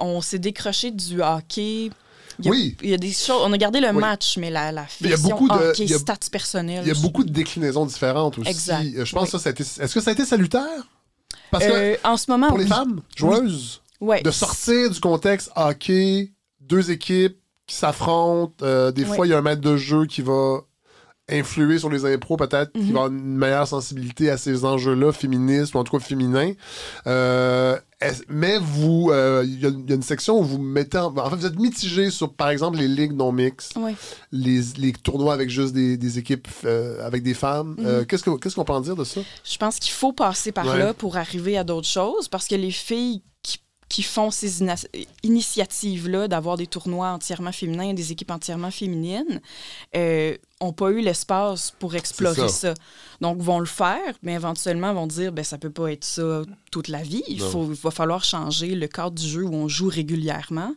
on 0.00 0.20
s'est 0.20 0.38
décroché 0.38 0.90
du 0.90 1.22
hockey. 1.22 1.90
Il 2.40 2.48
a, 2.48 2.50
Oui. 2.50 2.76
Il 2.82 2.90
y 2.90 2.94
a 2.94 2.96
des 2.98 3.12
choses. 3.12 3.42
On 3.44 3.52
a 3.52 3.58
gardé 3.58 3.80
le 3.80 3.88
Oui. 3.90 4.00
match, 4.00 4.36
mais 4.38 4.50
la, 4.50 4.72
la 4.72 4.86
il 5.00 5.08
y 5.10 5.12
a 5.12 5.16
beaucoup 5.16 5.48
de- 5.48 5.54
hockey, 5.54 5.84
il 5.84 5.90
y 5.90 5.94
a- 5.94 5.98
stats 5.98 6.16
personnels. 6.30 6.82
Il 6.84 6.88
y 6.88 6.96
a 6.96 7.00
beaucoup 7.00 7.24
de 7.24 7.30
déclinaisons 7.30 7.86
différentes 7.86 8.38
aussi. 8.38 8.50
Exact. 8.50 8.84
Euh, 8.96 9.04
Je 9.04 9.12
pense 9.12 9.22
Oui. 9.24 9.26
que 9.26 9.30
ça, 9.32 9.38
ça 9.38 9.48
a 9.50 9.52
été... 9.52 9.62
Est-ce 9.62 9.94
que 9.94 10.00
ça 10.00 10.10
a 10.10 10.12
été 10.12 10.24
salutaire? 10.24 10.62
Parce 11.50 11.64
que 11.66 11.70
Euh, 11.72 11.96
en 12.04 12.16
ce 12.16 12.30
moment, 12.30 12.48
pour 12.48 12.58
les 12.58 12.66
femmes 12.66 13.00
joueuses, 13.16 13.80
Ouais. 14.00 14.22
de 14.22 14.30
sortir 14.30 14.90
du 14.90 15.00
contexte 15.00 15.50
hockey, 15.56 16.32
deux 16.60 16.90
équipes 16.90 17.36
qui 17.66 17.76
s'affrontent, 17.76 18.54
euh, 18.62 18.90
des 18.90 19.04
Ouais. 19.04 19.16
fois 19.16 19.26
il 19.26 19.30
y 19.30 19.32
a 19.32 19.38
un 19.38 19.42
maître 19.42 19.62
de 19.62 19.76
jeu 19.76 20.06
qui 20.06 20.20
va 20.22 20.58
influer 21.30 21.78
sur 21.78 21.88
les 21.88 22.04
impros 22.04 22.36
peut-être, 22.36 22.72
qui 22.72 22.80
Mhm. 22.80 22.84
va 22.92 23.00
avoir 23.04 23.06
une 23.06 23.36
meilleure 23.36 23.66
sensibilité 23.68 24.28
à 24.30 24.36
ces 24.36 24.64
enjeux-là, 24.66 25.12
féministes 25.12 25.74
ou 25.74 25.78
en 25.78 25.84
tout 25.84 25.96
cas 25.96 26.04
féminins. 26.04 26.52
Euh, 27.06 27.78
mais 28.28 28.58
vous, 28.58 29.10
euh, 29.10 29.42
il 29.46 29.60
y, 29.60 29.66
a- 29.66 29.70
il 29.70 29.88
y 29.88 29.92
a 29.92 29.96
une 29.96 30.02
section 30.02 30.38
où 30.38 30.42
vous 30.42 30.58
mettez 30.58 30.98
en, 30.98 31.16
en 31.16 31.30
fait 31.30 31.36
vous 31.36 31.46
êtes 31.46 31.58
mitigé 31.58 32.10
sur 32.10 32.32
par 32.32 32.50
exemple 32.50 32.78
les 32.78 32.88
ligues 32.88 33.12
non 33.12 33.32
mixtes, 33.32 33.74
les, 34.32 34.60
les 34.78 34.92
tournois 34.92 35.34
avec 35.34 35.50
juste 35.50 35.72
des, 35.74 35.96
des 35.96 36.18
équipes 36.18 36.48
euh, 36.64 37.04
avec 37.06 37.22
des 37.22 37.34
femmes. 37.34 37.74
Mhm. 37.78 37.86
Euh, 37.86 38.04
qu'est-ce 38.04 38.22
que- 38.24 38.36
qu'est-ce 38.38 38.54
qu'on 38.54 38.64
peut 38.64 38.72
en 38.72 38.80
dire 38.80 38.96
de 38.96 39.04
ça? 39.04 39.20
Je 39.44 39.56
pense 39.58 39.78
qu'il 39.78 39.92
faut 39.92 40.12
passer 40.12 40.52
par 40.52 40.66
Ouais. 40.66 40.78
là 40.78 40.94
pour 40.94 41.16
arriver 41.16 41.56
à 41.58 41.64
d'autres 41.64 41.88
choses 41.88 42.28
parce 42.28 42.46
que 42.48 42.54
les 42.54 42.70
filles 42.70 43.22
qui, 43.94 44.02
font 44.02 44.30
ces 44.30 44.62
initiatives-là 45.22 46.28
d'avoir 46.28 46.56
des 46.56 46.66
tournois 46.66 47.08
entièrement 47.10 47.52
féminins 47.52 47.94
des 47.94 48.12
équipes 48.12 48.30
entièrement 48.30 48.70
féminines 48.70 49.40
n'ont 49.94 50.72
pas 50.72 50.90
eu 50.90 51.00
l'espace 51.00 51.72
pour 51.78 51.94
explorer 51.94 52.48
ça. 52.48 52.74
ça. 52.74 52.74
Donc, 53.20 53.38
vont 53.38 53.58
le 53.58 53.66
faire, 53.66 54.14
mais 54.22 54.34
éventuellement 54.34 54.94
vont 54.94 55.06
dire 55.06 55.32
ben 55.32 55.44
ça 55.44 55.58
peut 55.58 55.70
pas 55.70 55.92
être 55.92 56.04
ça 56.04 56.42
toute 56.70 56.88
la 56.88 57.02
vie. 57.02 57.22
Il, 57.28 57.40
faut, 57.40 57.66
il 57.70 57.74
va 57.76 57.90
falloir 57.90 58.24
changer 58.24 58.74
le 58.74 58.88
cadre 58.88 59.14
du 59.14 59.26
jeu 59.26 59.44
où 59.44 59.54
on 59.54 59.68
joue 59.68 59.88
régulièrement. 59.88 60.74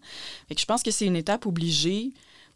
Fait 0.48 0.56
que 0.56 0.62
je 0.62 0.66
pense 0.66 0.84
que 0.84 0.92
c'est 0.92 1.06
une 1.06 1.16
étape 1.16 1.46
obligée 1.46 2.12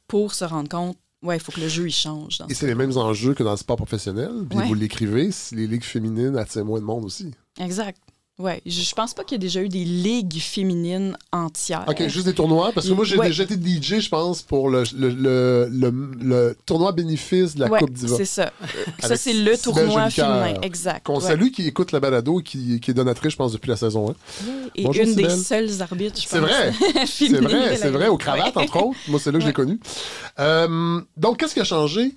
pour 0.07 0.33
se 0.33 0.43
rendre 0.43 0.69
compte 0.69 0.97
ouais, 1.23 1.37
il 1.37 1.39
faut 1.39 1.51
que 1.51 1.61
le 1.61 1.69
jeu 1.69 1.87
il 1.87 1.93
change. 1.93 2.39
dans 2.39 2.47
Et 2.47 2.53
ce 2.53 2.61
c'est 2.61 2.67
les 2.67 2.75
mêmes 2.75 2.97
enjeux 2.97 3.33
que 3.33 3.43
dans 3.43 3.51
le 3.51 3.57
sport 3.57 3.77
professionnel. 3.77 4.31
Puis 4.49 4.59
Ouais. 4.59 4.67
vous 4.67 4.73
l'écrivez, 4.73 5.29
les 5.53 5.67
ligues 5.67 5.83
féminines 5.83 6.35
attirent 6.35 6.65
moins 6.65 6.79
de 6.79 6.85
monde 6.85 7.05
aussi. 7.05 7.31
Exact. 7.59 7.99
Ouais, 8.39 8.59
je, 8.65 8.81
je 8.81 8.95
pense 8.95 9.13
pas 9.13 9.23
qu'il 9.23 9.35
y 9.35 9.35
ait 9.35 9.39
déjà 9.47 9.61
eu 9.61 9.69
des 9.69 9.83
ligues 9.83 10.39
féminines 10.39 11.15
entières. 11.31 11.85
OK, 11.87 12.07
juste 12.07 12.25
des 12.25 12.33
tournois. 12.33 12.71
Parce 12.73 12.87
que 12.87 12.93
moi, 12.93 13.05
j'ai 13.05 13.15
Ouais. 13.17 13.27
déjà 13.27 13.43
été 13.43 13.53
DJ, 13.55 13.99
je 13.99 14.09
pense, 14.09 14.41
pour 14.41 14.69
le, 14.69 14.81
le, 14.97 15.67
le, 15.69 15.91
le- 16.19 16.57
tournoi 16.65 16.91
bénéfice 16.91 17.53
de 17.53 17.59
la 17.59 17.67
Ouais, 17.67 17.79
Coupe 17.79 17.91
Diva. 17.91 18.17
c'est 18.17 18.25
ça. 18.25 18.51
ça, 18.99 19.05
Avec 19.07 19.17
c'est 19.19 19.33
le 19.33 19.55
tournoi 19.57 20.09
féminin. 20.09 20.55
Exact. 20.63 21.05
Qu'on 21.05 21.19
ouais. 21.19 21.27
salue, 21.27 21.49
qui 21.51 21.67
écoute 21.67 21.91
la 21.91 21.99
balado 21.99 22.39
et 22.39 22.43
qui, 22.43 22.79
qui 22.79 22.89
est 22.91 22.93
donatrice, 22.95 23.33
je 23.33 23.37
pense, 23.37 23.51
depuis 23.51 23.69
la 23.69 23.75
saison 23.77 24.09
1. 24.09 24.15
Et 24.75 24.83
Bonjour, 24.85 25.03
une 25.03 25.13
des 25.15 25.29
seules 25.29 25.81
arbitres, 25.81 26.19
je 26.19 26.27
pense. 26.27 26.31
C'est 26.31 26.39
vrai. 26.39 26.73
C'est 27.05 27.27
vrai, 27.29 27.77
c'est 27.77 27.89
vrai, 27.91 28.07
aux 28.07 28.17
cravates, 28.17 28.57
entre 28.57 28.77
autres. 28.77 28.97
Moi, 29.07 29.19
c'est 29.19 29.31
là 29.31 29.37
que 29.39 29.45
Ouais. 29.45 29.53
connu. 29.53 29.79
Euh, 30.39 30.99
donc, 31.17 31.37
qu'est-ce 31.37 31.53
qui 31.53 31.59
a 31.59 31.63
changé? 31.65 32.15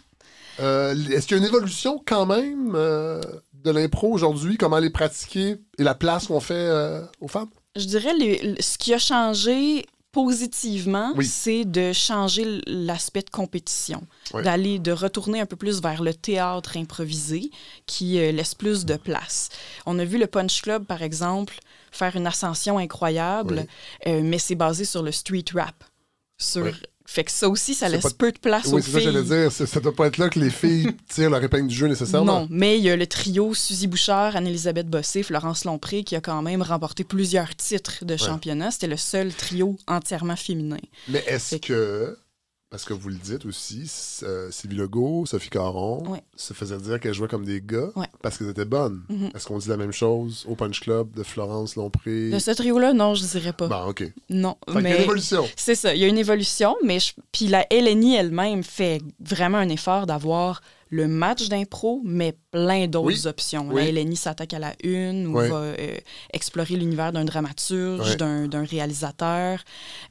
Euh, 0.60 0.94
Est-ce 1.10 1.26
qu'il 1.26 1.36
y 1.36 1.40
a 1.40 1.42
une 1.42 1.48
évolution 1.48 2.00
quand 2.06 2.24
même 2.26 2.72
euh, 2.76 3.20
de 3.64 3.70
l'impro 3.70 4.12
aujourd'hui? 4.12 4.56
Comment 4.56 4.78
les 4.78 4.90
pratiquer 4.90 5.56
et 5.78 5.82
la 5.82 5.94
place 5.94 6.26
qu'on 6.28 6.40
fait 6.40 6.54
euh, 6.54 7.02
aux 7.20 7.28
femmes? 7.28 7.48
Je 7.76 7.86
dirais 7.86 8.14
les- 8.14 8.56
ce 8.60 8.78
qui 8.78 8.94
a 8.94 8.98
changé 8.98 9.86
positivement, 10.12 11.12
Oui. 11.16 11.26
c'est 11.26 11.64
de 11.64 11.92
changer 11.92 12.60
l'aspect 12.68 13.22
de 13.22 13.30
compétition, 13.30 14.00
d'aller 14.32 14.78
de 14.78 14.92
retourner 14.92 15.40
un 15.40 15.46
peu 15.46 15.56
plus 15.56 15.82
vers 15.82 16.04
le 16.04 16.14
théâtre 16.14 16.76
improvisé 16.76 17.50
qui 17.86 18.18
euh, 18.20 18.30
laisse 18.30 18.54
plus 18.54 18.84
de 18.84 18.94
place. 18.96 19.48
On 19.86 19.98
a 19.98 20.04
vu 20.04 20.18
le 20.18 20.28
Punch 20.28 20.62
Club 20.62 20.84
par 20.84 21.02
exemple 21.02 21.58
faire 21.90 22.14
une 22.14 22.28
ascension 22.28 22.78
incroyable, 22.78 23.66
euh, 24.06 24.20
mais 24.22 24.38
c'est 24.38 24.54
basé 24.54 24.84
sur 24.84 25.02
le 25.02 25.10
street 25.10 25.44
rap. 25.52 25.82
Sur. 26.38 26.72
Fait 27.06 27.24
que 27.24 27.30
ça 27.30 27.48
aussi 27.48 27.74
ça 27.74 27.88
laisse 27.88 28.12
peu 28.14 28.32
de 28.32 28.38
place 28.38 28.66
aux 28.68 28.76
Oui, 28.76 28.82
c'est 28.82 28.90
ça 28.90 28.98
que 28.98 29.04
filles. 29.04 29.12
j'allais 29.12 29.48
dire. 29.48 29.52
Ça 29.52 29.80
doit 29.80 29.94
pas 29.94 30.06
être 30.06 30.16
là 30.18 30.28
que 30.30 30.38
les 30.40 30.50
filles 30.50 30.90
tirent 31.08 31.30
leur 31.30 31.42
épingle 31.44 31.68
du 31.68 31.74
jeu 31.74 31.86
nécessairement. 31.86 32.40
Non, 32.40 32.48
mais 32.50 32.78
il 32.78 32.84
y 32.84 32.90
a 32.90 32.96
le 32.96 33.06
trio 33.06 33.52
Suzy 33.54 33.86
Bouchard, 33.86 34.36
Anne-Elisabeth 34.36 34.88
Bossé, 34.88 35.22
Florence 35.22 35.64
Lompré 35.64 36.02
qui 36.02 36.16
a 36.16 36.20
quand 36.20 36.40
même 36.42 36.62
remporté 36.62 37.04
plusieurs 37.04 37.54
titres 37.56 38.04
de 38.04 38.16
championnat. 38.16 38.70
C'était 38.70 38.86
le 38.86 38.96
seul 38.96 39.32
trio 39.34 39.76
entièrement 39.86 40.36
féminin. 40.36 40.78
Mais 41.08 41.22
est-ce 41.26 41.56
que, 41.56 42.16
parce 42.74 42.84
que 42.84 42.92
vous 42.92 43.08
le 43.08 43.14
dites 43.14 43.46
aussi, 43.46 43.88
euh, 44.24 44.50
Sylvie 44.50 44.74
Legault, 44.74 45.26
Sophie 45.26 45.48
Caron 45.48 46.02
Ouais. 46.08 46.24
se 46.34 46.54
faisaient 46.54 46.76
dire 46.78 46.98
qu'elles 46.98 47.14
jouaient 47.14 47.28
comme 47.28 47.44
des 47.44 47.62
gars 47.64 47.90
Ouais. 47.94 48.08
parce 48.20 48.36
qu'elles 48.36 48.48
étaient 48.48 48.64
bonnes. 48.64 49.02
Mhm. 49.08 49.30
Est-ce 49.32 49.46
qu'on 49.46 49.58
dit 49.58 49.68
la 49.68 49.76
même 49.76 49.92
chose 49.92 50.44
au 50.48 50.56
Punch 50.56 50.80
Club 50.80 51.12
de 51.12 51.22
Florence 51.22 51.76
Lompré? 51.76 52.30
De 52.30 52.38
ce 52.40 52.50
trio-là, 52.50 52.92
non, 52.92 53.14
je 53.14 53.22
dirais 53.26 53.52
pas. 53.52 53.68
Bon, 53.68 53.90
OK. 53.90 54.02
Non, 54.28 54.56
Fait 54.66 54.72
qu'il 54.72 54.74
y 54.74 54.78
a 54.78 54.80
mais 54.90 54.96
une 54.96 55.02
évolution. 55.02 55.44
c'est 55.54 55.76
ça. 55.76 55.94
Il 55.94 56.00
y 56.00 56.04
a 56.04 56.08
une 56.08 56.18
évolution, 56.18 56.74
mais 56.82 56.98
je- 56.98 57.12
puis 57.30 57.46
la 57.46 57.64
LNI 57.70 58.16
elle-même 58.16 58.64
fait 58.64 59.00
vraiment 59.20 59.58
un 59.58 59.68
effort 59.68 60.06
d'avoir 60.06 60.60
le 60.90 61.06
match 61.08 61.48
d'impro, 61.48 62.00
mais 62.04 62.36
plein 62.52 62.86
d'autres 62.88 63.06
Oui. 63.06 63.26
options. 63.26 63.68
Oui. 63.68 63.82
La 63.84 63.88
LNI 64.02 64.16
s'attaque 64.16 64.52
à 64.54 64.58
la 64.60 64.74
une, 64.82 65.28
ou 65.28 65.34
va 65.38 65.42
euh, 65.56 65.96
explorer 66.32 66.74
l'univers 66.76 67.12
d'un 67.12 67.24
dramaturge, 67.24 68.16
d'un 68.16 68.64
réalisateur. 68.64 69.60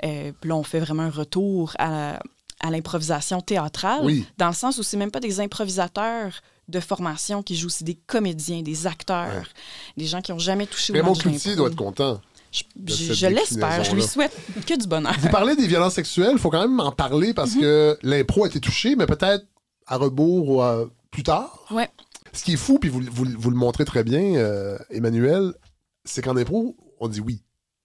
Euh, 0.03 0.32
puis 0.39 0.49
là, 0.49 0.55
on 0.55 0.64
fait 0.64 0.80
vraiment 0.80 1.03
un 1.03 1.09
retour 1.09 1.74
à, 1.80 2.20
à 2.64 2.72
l'improvisation 2.72 3.41
théâtrale, 3.41 4.01
Oui. 4.05 4.26
dans 4.38 4.47
le 4.47 4.53
sens 4.53 4.78
où 4.80 4.84
c'est 4.84 4.97
même 4.97 5.11
pas 5.11 5.20
des 5.20 5.39
improvisateurs 5.39 6.41
de 6.70 6.80
formation 6.80 7.43
qui 7.43 7.55
jouent, 7.57 7.70
c'est 7.70 7.84
des 7.84 7.95
comédiens, 8.07 8.61
des 8.61 8.88
acteurs, 8.88 9.28
Ouais. 9.28 9.43
des 9.97 10.05
gens 10.05 10.22
qui 10.22 10.32
ont 10.32 10.39
jamais 10.39 10.66
touché 10.66 10.97
au 10.99 11.14
Cloutier 11.14 11.51
d'impro. 11.51 11.55
doit 11.55 11.68
être 11.68 11.76
content. 11.76 12.22
Je, 12.53 12.64
de 12.76 12.91
je- 12.93 13.05
cette 13.07 13.16
je 13.16 13.28
l'espère, 13.28 13.84
je 13.84 13.93
lui 13.93 14.03
souhaite 14.03 14.32
que 14.66 14.80
du 14.80 14.88
bonheur. 14.88 15.14
Vous 15.20 15.30
parlez 15.30 15.55
des 15.55 15.68
violences 15.68 15.95
sexuelles, 15.95 16.32
il 16.34 16.39
faut 16.39 16.49
quand 16.51 16.61
même 16.61 16.80
en 16.80 16.91
parler 16.91 17.30
Mhm. 17.30 17.34
parce 17.34 17.53
que 17.55 17.97
l'impro 18.03 18.45
a 18.45 18.47
été 18.47 18.59
touchée, 18.59 18.95
mais 18.95 19.07
peut-être 19.07 19.45
à 19.88 19.97
rebours 19.97 20.49
ou 20.49 20.61
à- 20.61 20.86
plus 21.11 21.24
tard. 21.24 21.66
Ouais. 21.72 21.89
Ce 22.32 22.43
qui 22.43 22.53
est 22.53 22.57
fou, 22.57 22.80
puis 22.80 22.89
vous, 22.89 23.01
vous- 23.11 23.26
vous 23.38 23.49
le 23.49 23.57
montrez 23.57 23.86
très 23.86 24.03
bien, 24.03 24.36
euh, 24.36 24.78
Emmanuel, 24.89 25.53
c'est 26.05 26.22
qu'en 26.22 26.38
impro, 26.38 26.78
on 26.99 27.07
dit 27.09 27.20
oui. 27.20 27.43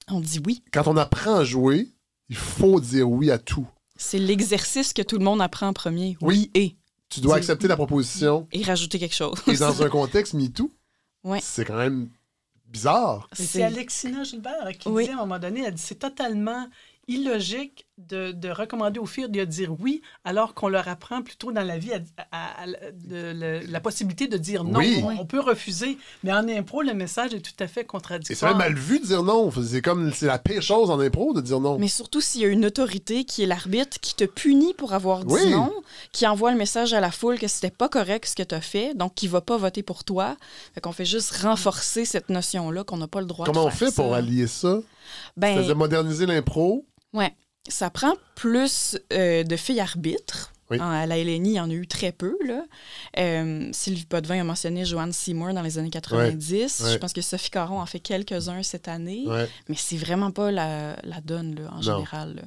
On 0.08 0.20
dit 0.20 0.40
oui. 0.46 0.62
Quand 0.72 0.86
on 0.86 0.96
apprend 0.96 1.34
à 1.36 1.44
jouer, 1.44 1.88
il 2.28 2.36
faut 2.36 2.78
dire 2.80 3.10
oui 3.10 3.30
à 3.30 3.38
tout. 3.38 3.66
C'est 3.98 4.18
l'exercice 4.18 4.92
que 4.94 5.02
tout 5.02 5.18
le 5.18 5.24
monde 5.24 5.42
apprend 5.42 5.66
en 5.68 5.72
premier. 5.74 6.16
Oui, 6.22 6.50
et. 6.54 6.76
Tu 7.10 7.20
dois 7.20 7.36
accepter 7.36 7.68
la 7.68 7.76
proposition. 7.76 8.46
Et 8.52 8.62
rajouter 8.62 8.98
quelque 8.98 9.14
chose. 9.14 9.38
Et 9.46 9.56
dans 9.56 9.82
un 9.82 9.88
contexte 9.88 10.34
MeToo, 10.34 10.70
Ouais. 11.24 11.40
c'est 11.42 11.64
quand 11.64 11.76
même 11.76 12.08
bizarre. 12.66 13.28
C'est 13.32 13.62
Alexina 13.62 14.22
Gilbert 14.24 14.68
qui 14.78 14.88
Oui. 14.88 15.02
disait 15.04 15.14
à 15.14 15.16
un 15.16 15.20
moment 15.22 15.38
donné, 15.38 15.62
elle 15.64 15.74
dit 15.74 15.82
c'est 15.82 15.98
totalement 15.98 16.68
illogique 17.08 17.86
de, 17.98 18.32
de 18.32 18.48
recommander 18.48 19.00
aux 19.00 19.06
filles 19.06 19.28
de 19.28 19.44
dire 19.44 19.72
oui 19.80 20.02
alors 20.24 20.54
qu'on 20.54 20.68
leur 20.68 20.86
apprend 20.88 21.20
plutôt 21.22 21.52
dans 21.52 21.62
la 21.66 21.78
vie 21.78 21.92
à- 21.92 22.00
à- 22.32 22.62
à- 22.62 22.66
de- 22.66 23.32
le- 23.34 23.60
la 23.70 23.80
possibilité 23.80 24.28
de 24.28 24.36
dire 24.36 24.64
non. 24.64 24.78
Oui. 24.78 25.00
On, 25.04 25.08
on 25.20 25.26
peut 25.26 25.40
refuser, 25.40 25.98
mais 26.22 26.32
en 26.32 26.48
impro, 26.48 26.82
le 26.82 26.94
message 26.94 27.34
est 27.34 27.40
tout 27.40 27.52
à 27.58 27.66
fait 27.66 27.80
Et 27.80 27.82
c'est 27.82 27.86
contradictoire. 27.86 28.50
même 28.56 28.58
mal 28.58 28.74
vu 28.74 29.00
de 29.00 29.06
dire 29.06 29.22
non. 29.22 29.50
C'est 29.50 29.82
comme, 29.82 30.12
c'est 30.12 30.26
la 30.26 30.38
pire 30.38 30.62
chose 30.62 30.90
en 30.90 31.00
impro 31.00 31.32
de 31.34 31.40
dire 31.40 31.60
non. 31.60 31.78
Mais 31.78 31.88
surtout 31.88 32.20
s'il 32.20 32.40
y 32.42 32.44
a 32.44 32.48
une 32.48 32.64
autorité 32.64 33.24
qui 33.24 33.42
est 33.42 33.46
l'arbitre, 33.46 33.98
qui 34.00 34.14
te 34.14 34.24
punit 34.24 34.74
pour 34.74 34.92
avoir 34.92 35.24
dit 35.24 35.34
Oui. 35.34 35.50
non, 35.50 35.72
qui 36.12 36.26
envoie 36.26 36.52
le 36.52 36.58
message 36.58 36.92
à 36.94 37.00
la 37.00 37.10
foule 37.10 37.38
que 37.38 37.48
c'était 37.48 37.70
pas 37.70 37.88
correct 37.88 38.26
ce 38.26 38.36
que 38.36 38.42
tu 38.42 38.54
as 38.54 38.60
fait, 38.60 38.94
donc 38.94 39.14
qui 39.14 39.26
va 39.28 39.40
pas 39.40 39.56
voter 39.56 39.82
pour 39.82 40.04
toi. 40.04 40.36
Fait 40.74 40.80
qu'on 40.80 40.92
fait 40.92 41.04
juste 41.04 41.36
renforcer 41.38 42.04
cette 42.04 42.28
notion-là 42.28 42.84
qu'on 42.84 42.96
n'a 42.98 43.08
pas 43.08 43.20
le 43.20 43.26
droit 43.26 43.44
Comment 43.46 43.62
de 43.62 43.66
on 43.66 43.70
faire 43.70 43.88
fait 43.88 43.94
pour 43.94 44.14
allier 44.14 44.46
ça? 44.46 44.78
Ben, 45.36 45.54
C'est-à-dire 45.54 45.76
moderniser 45.76 46.26
l'impro? 46.26 46.86
Ouais. 47.12 47.34
Ça 47.68 47.90
prend 47.90 48.14
plus 48.34 48.96
euh, 49.12 49.44
de 49.44 49.56
filles 49.56 49.80
arbitres. 49.80 50.52
Oui. 50.70 50.78
En- 50.80 50.90
à 50.90 51.06
la 51.06 51.16
LNI, 51.16 51.50
il 51.50 51.54
y 51.54 51.60
en 51.60 51.70
a 51.70 51.72
eu 51.72 51.86
très 51.86 52.12
peu. 52.12 52.36
Là. 52.46 52.62
Euh, 53.18 53.70
Sylvie 53.72 54.04
Potvin 54.04 54.40
a 54.40 54.44
mentionné 54.44 54.84
Joanne 54.84 55.12
Seymour 55.14 55.54
dans 55.54 55.62
les 55.62 55.78
années 55.78 55.88
90. 55.88 56.80
Ouais. 56.84 56.92
Je 56.92 56.96
pense 56.98 57.14
que 57.14 57.22
Sophie 57.22 57.48
Caron 57.50 57.80
en 57.80 57.86
fait 57.86 58.00
quelques-uns 58.00 58.62
cette 58.62 58.86
année. 58.86 59.24
Ouais. 59.26 59.48
Mais 59.70 59.76
c'est 59.78 59.96
vraiment 59.96 60.30
pas 60.30 60.50
la, 60.50 60.96
la 61.04 61.20
donne 61.22 61.54
là, 61.54 61.70
en 61.72 61.76
Non. 61.76 61.80
général. 61.80 62.34
là. 62.36 62.42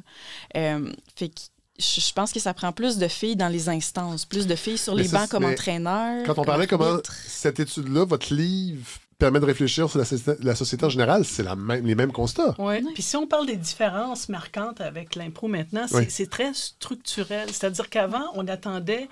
Euh, 0.75 0.91
fait 1.15 1.29
que 1.29 1.41
je 1.79 2.13
pense 2.13 2.31
que 2.31 2.39
ça 2.39 2.53
prend 2.53 2.71
plus 2.71 2.97
de 2.99 3.07
filles 3.07 3.35
dans 3.35 3.47
les 3.47 3.67
instances, 3.69 4.25
plus 4.25 4.45
de 4.45 4.55
filles 4.55 4.77
sur 4.77 4.93
Mais 4.93 5.01
les 5.01 5.09
bancs 5.09 5.27
comme 5.29 5.45
entraîneurs. 5.45 6.23
Quand 6.27 6.33
on 6.33 6.35
comme 6.35 6.45
parlait 6.45 6.67
comment 6.67 6.97
cette 7.25 7.59
étude-là, 7.59 8.05
votre 8.05 8.31
livre, 8.35 8.85
permet 9.21 9.39
de 9.39 9.45
réfléchir 9.45 9.89
sur 9.89 9.99
la, 9.99 10.05
société- 10.05 10.43
la 10.43 10.55
société 10.55 10.85
en 10.85 10.89
général, 10.89 11.23
c'est 11.25 11.43
la 11.43 11.55
même, 11.55 11.85
les 11.85 11.95
mêmes 11.95 12.11
constats. 12.11 12.55
Oui. 12.57 12.83
Puis 12.93 13.03
si 13.03 13.15
on 13.15 13.27
parle 13.27 13.45
des 13.45 13.55
différences 13.55 14.27
marquantes 14.29 14.81
avec 14.81 15.15
l'impro 15.15 15.47
maintenant, 15.47 15.85
c'est 15.87 15.95
Oui. 15.95 16.05
c'est 16.09 16.29
très 16.29 16.53
structurel. 16.53 17.47
C'est-à-dire 17.53 17.89
qu'avant, 17.89 18.25
on 18.33 18.47
attendait 18.47 19.07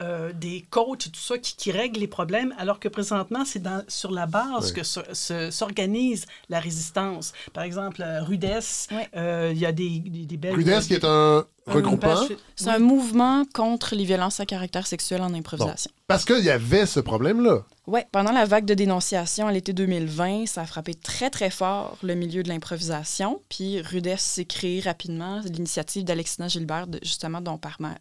euh, 0.00 0.32
des 0.32 0.64
coachs 0.70 1.06
et 1.06 1.10
tout 1.10 1.20
ça 1.20 1.36
qui, 1.38 1.54
qui 1.56 1.70
règlent 1.72 2.00
les 2.00 2.06
problèmes, 2.06 2.54
alors 2.58 2.80
que 2.80 2.88
présentement, 2.88 3.44
c'est 3.44 3.60
dans- 3.62 3.84
sur 3.88 4.10
la 4.10 4.26
base 4.26 4.68
Oui. 4.68 4.72
que 4.74 4.82
se- 4.82 5.00
se- 5.12 5.50
s'organise 5.50 6.26
la 6.48 6.60
résistance. 6.60 7.32
Par 7.52 7.64
exemple, 7.64 8.02
euh, 8.02 8.22
Rudesse, 8.22 8.88
Ouais. 8.90 9.08
euh, 9.16 9.50
il 9.52 9.58
y 9.58 9.66
a 9.66 9.72
des, 9.72 9.98
des, 10.00 10.24
des 10.26 10.36
belles... 10.36 10.54
Rudesse, 10.54 10.86
qui 10.86 10.94
est 10.94 11.04
un 11.04 11.44
un 11.66 11.72
regroupement, 11.74 12.14
page- 12.26 12.36
C'est 12.56 12.70
un 12.70 12.78
mouvement 12.80 13.44
contre 13.54 13.94
les 13.94 14.04
violences 14.04 14.40
à 14.40 14.46
caractère 14.46 14.86
sexuel 14.86 15.20
en 15.22 15.32
improvisation. 15.34 15.90
parce 16.08 16.24
qu'il 16.24 16.42
y 16.42 16.50
avait 16.50 16.86
ce 16.86 16.98
problème-là. 16.98 17.62
Oui, 17.86 18.00
pendant 18.10 18.32
la 18.32 18.44
vague 18.44 18.64
de 18.64 18.74
dénonciation 18.74 19.46
à 19.46 19.52
l'été 19.52 19.72
2020, 19.72 20.46
ça 20.46 20.62
a 20.62 20.66
frappé 20.66 20.94
très, 20.94 21.28
très 21.30 21.50
fort 21.50 21.96
le 22.02 22.14
milieu 22.14 22.42
de 22.42 22.48
l'improvisation. 22.48 23.40
Puis 23.48 23.80
Rudesse 23.82 24.22
s'est 24.22 24.44
créé 24.46 24.80
rapidement 24.80 25.40
l'initiative 25.44 26.04
d'Alexina 26.04 26.48
Gilbert, 26.48 26.86
de- 26.88 26.98
justement, 27.02 27.40
dont, 27.40 27.58
parma- 27.58 27.98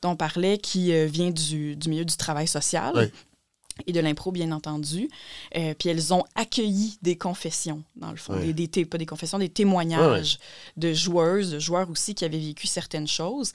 dont 0.00 0.10
on 0.10 0.16
parlait, 0.16 0.58
qui 0.58 0.92
euh, 0.92 1.06
vient 1.06 1.30
du, 1.30 1.76
du 1.76 1.88
milieu 1.88 2.04
du 2.04 2.16
travail 2.16 2.48
social. 2.48 2.92
Oui. 2.94 3.04
Et 3.86 3.92
de 3.92 4.00
l'impro, 4.00 4.32
bien 4.32 4.52
entendu. 4.52 5.08
Euh, 5.56 5.74
puis 5.78 5.88
elles 5.88 6.12
ont 6.12 6.24
accueilli 6.34 6.98
des 7.00 7.16
confessions, 7.16 7.82
dans 7.96 8.10
le 8.10 8.18
fond. 8.18 8.34
Oui. 8.38 8.52
Des, 8.52 8.84
pas 8.84 8.98
des 8.98 9.06
confessions, 9.06 9.38
des 9.38 9.48
témoignages 9.48 10.38
de 10.76 10.92
joueuses, 10.92 11.52
de 11.52 11.58
joueurs 11.58 11.88
aussi 11.88 12.14
qui 12.14 12.24
avaient 12.24 12.38
vécu 12.38 12.66
certaines 12.66 13.08
choses. 13.08 13.52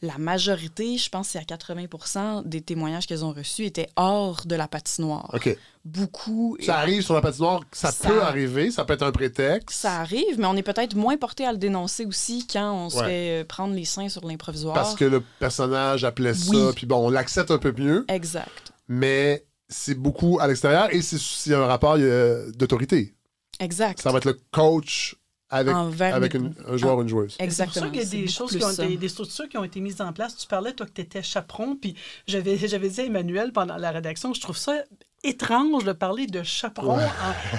La 0.00 0.16
majorité, 0.16 0.96
je 0.96 1.08
pense, 1.08 1.30
c'est 1.30 1.38
à 1.40 1.42
80% 1.42 2.44
des 2.44 2.60
témoignages 2.60 3.06
qu'elles 3.08 3.24
ont 3.24 3.32
reçus 3.32 3.64
étaient 3.64 3.88
hors 3.96 4.42
de 4.46 4.54
la 4.54 4.68
patinoire 4.68 5.28
OK. 5.34 5.56
beaucoup. 5.84 6.56
Ça 6.60 6.78
arrive 6.78 7.02
sur 7.02 7.14
la 7.14 7.20
patinoire, 7.20 7.62
ça, 7.72 7.90
Ça- 7.90 8.08
peut 8.08 8.22
arriver, 8.22 8.70
ça 8.70 8.84
peut 8.84 8.92
être 8.94 9.02
un 9.02 9.10
prétexte. 9.10 9.76
Ça 9.76 9.96
arrive, 10.00 10.38
mais 10.38 10.46
on 10.46 10.54
est 10.56 10.62
peut-être 10.62 10.94
moins 10.94 11.16
porté 11.16 11.44
à 11.44 11.50
le 11.50 11.58
dénoncer 11.58 12.06
aussi 12.06 12.46
quand 12.46 12.72
on 12.86 12.90
se 12.90 12.98
Ouais. 12.98 13.04
fait 13.06 13.40
euh, 13.42 13.44
prendre 13.44 13.74
les 13.74 13.84
seins 13.84 14.08
sur 14.08 14.24
l'improvisoire. 14.24 14.74
Parce 14.74 14.94
que 14.94 15.04
le 15.04 15.20
personnage 15.40 16.04
appelait 16.04 16.34
ça, 16.34 16.50
Oui. 16.68 16.72
puis 16.76 16.86
bon, 16.86 17.06
on 17.06 17.10
l'accepte 17.10 17.50
un 17.50 17.58
peu 17.58 17.74
mieux, 17.76 18.04
Exact. 18.08 18.72
mais 18.86 19.44
c'est 19.68 19.96
beaucoup 19.96 20.38
à 20.40 20.46
l'extérieur 20.46 20.94
et 20.94 21.02
c'est 21.02 21.18
c'est 21.18 21.54
un 21.54 21.66
rapport 21.66 21.96
euh, 21.98 22.50
d'autorité. 22.52 23.14
Exact. 23.60 24.00
Ça 24.00 24.12
va 24.12 24.18
être 24.18 24.26
le 24.26 24.38
coach 24.52 25.16
avec, 25.50 25.74
envers 25.74 26.14
avec 26.14 26.34
les- 26.34 26.40
une- 26.40 26.54
un 26.66 26.76
joueur 26.76 26.98
ou 26.98 27.02
une 27.02 27.08
joueuse. 27.08 27.36
Exactement. 27.38 27.72
C'est 27.74 27.80
pour 27.80 28.00
ça 28.00 28.04
qu'il 28.10 28.18
y 28.18 28.22
a 28.22 28.26
des 28.26 28.30
choses 28.30 28.50
plus 28.50 28.58
qui 28.58 28.64
ont 28.64 28.68
ça. 28.72 28.86
des, 28.86 28.96
des 28.96 29.08
structures 29.08 29.48
qui 29.48 29.56
ont 29.58 29.64
été 29.64 29.80
mises 29.80 30.00
en 30.00 30.12
place. 30.12 30.36
Tu 30.36 30.46
parlais, 30.46 30.72
toi, 30.72 30.86
que 30.86 30.92
tu 30.92 31.00
étais 31.00 31.22
chaperon, 31.22 31.76
puis 31.76 31.94
j'avais, 32.26 32.56
j'avais 32.56 32.88
dit 32.88 33.00
à 33.00 33.04
Emmanuel 33.04 33.52
pendant 33.52 33.76
la 33.76 33.90
rédaction, 33.90 34.34
je 34.34 34.40
trouve 34.40 34.56
ça 34.58 34.82
étrange 35.24 35.84
de 35.84 35.92
parler 35.92 36.26
de 36.26 36.42
chaperon 36.42 36.98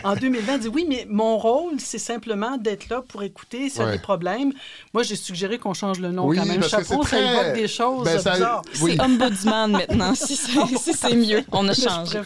en, 0.03 0.11
en 0.11 0.15
2020. 0.15 0.53
Il 0.55 0.59
dit 0.61 0.67
oui, 0.69 0.85
mais 0.87 1.05
mon 1.09 1.37
rôle, 1.37 1.73
c'est 1.79 1.97
simplement 1.99 2.57
d'être 2.57 2.87
là 2.89 3.01
pour 3.01 3.21
écouter 3.23 3.69
s'il 3.69 3.79
y 3.81 3.83
a 3.83 3.87
Ouais. 3.87 3.91
des 3.93 3.99
problèmes. 4.01 4.53
Moi, 4.93 5.03
j'ai 5.03 5.15
suggéré 5.17 5.57
qu'on 5.57 5.73
change 5.73 5.99
le 5.99 6.11
nom 6.11 6.27
Oui, 6.27 6.37
quand 6.37 6.45
même. 6.45 6.63
Chaperon, 6.63 7.03
ça 7.03 7.17
très- 7.17 7.27
évoque 7.43 7.53
des 7.55 7.67
choses 7.67 8.05
Ben, 8.05 8.19
ça- 8.19 8.33
bizarres. 8.33 8.61
oui. 8.81 8.93
C'est 8.95 9.01
ombudsman 9.03 9.71
maintenant, 9.71 10.15
si 10.15 10.35
c'est 10.37 10.93
si 11.09 11.15
mieux. 11.15 11.43
On 11.51 11.67
a 11.67 11.73
changé. 11.73 12.21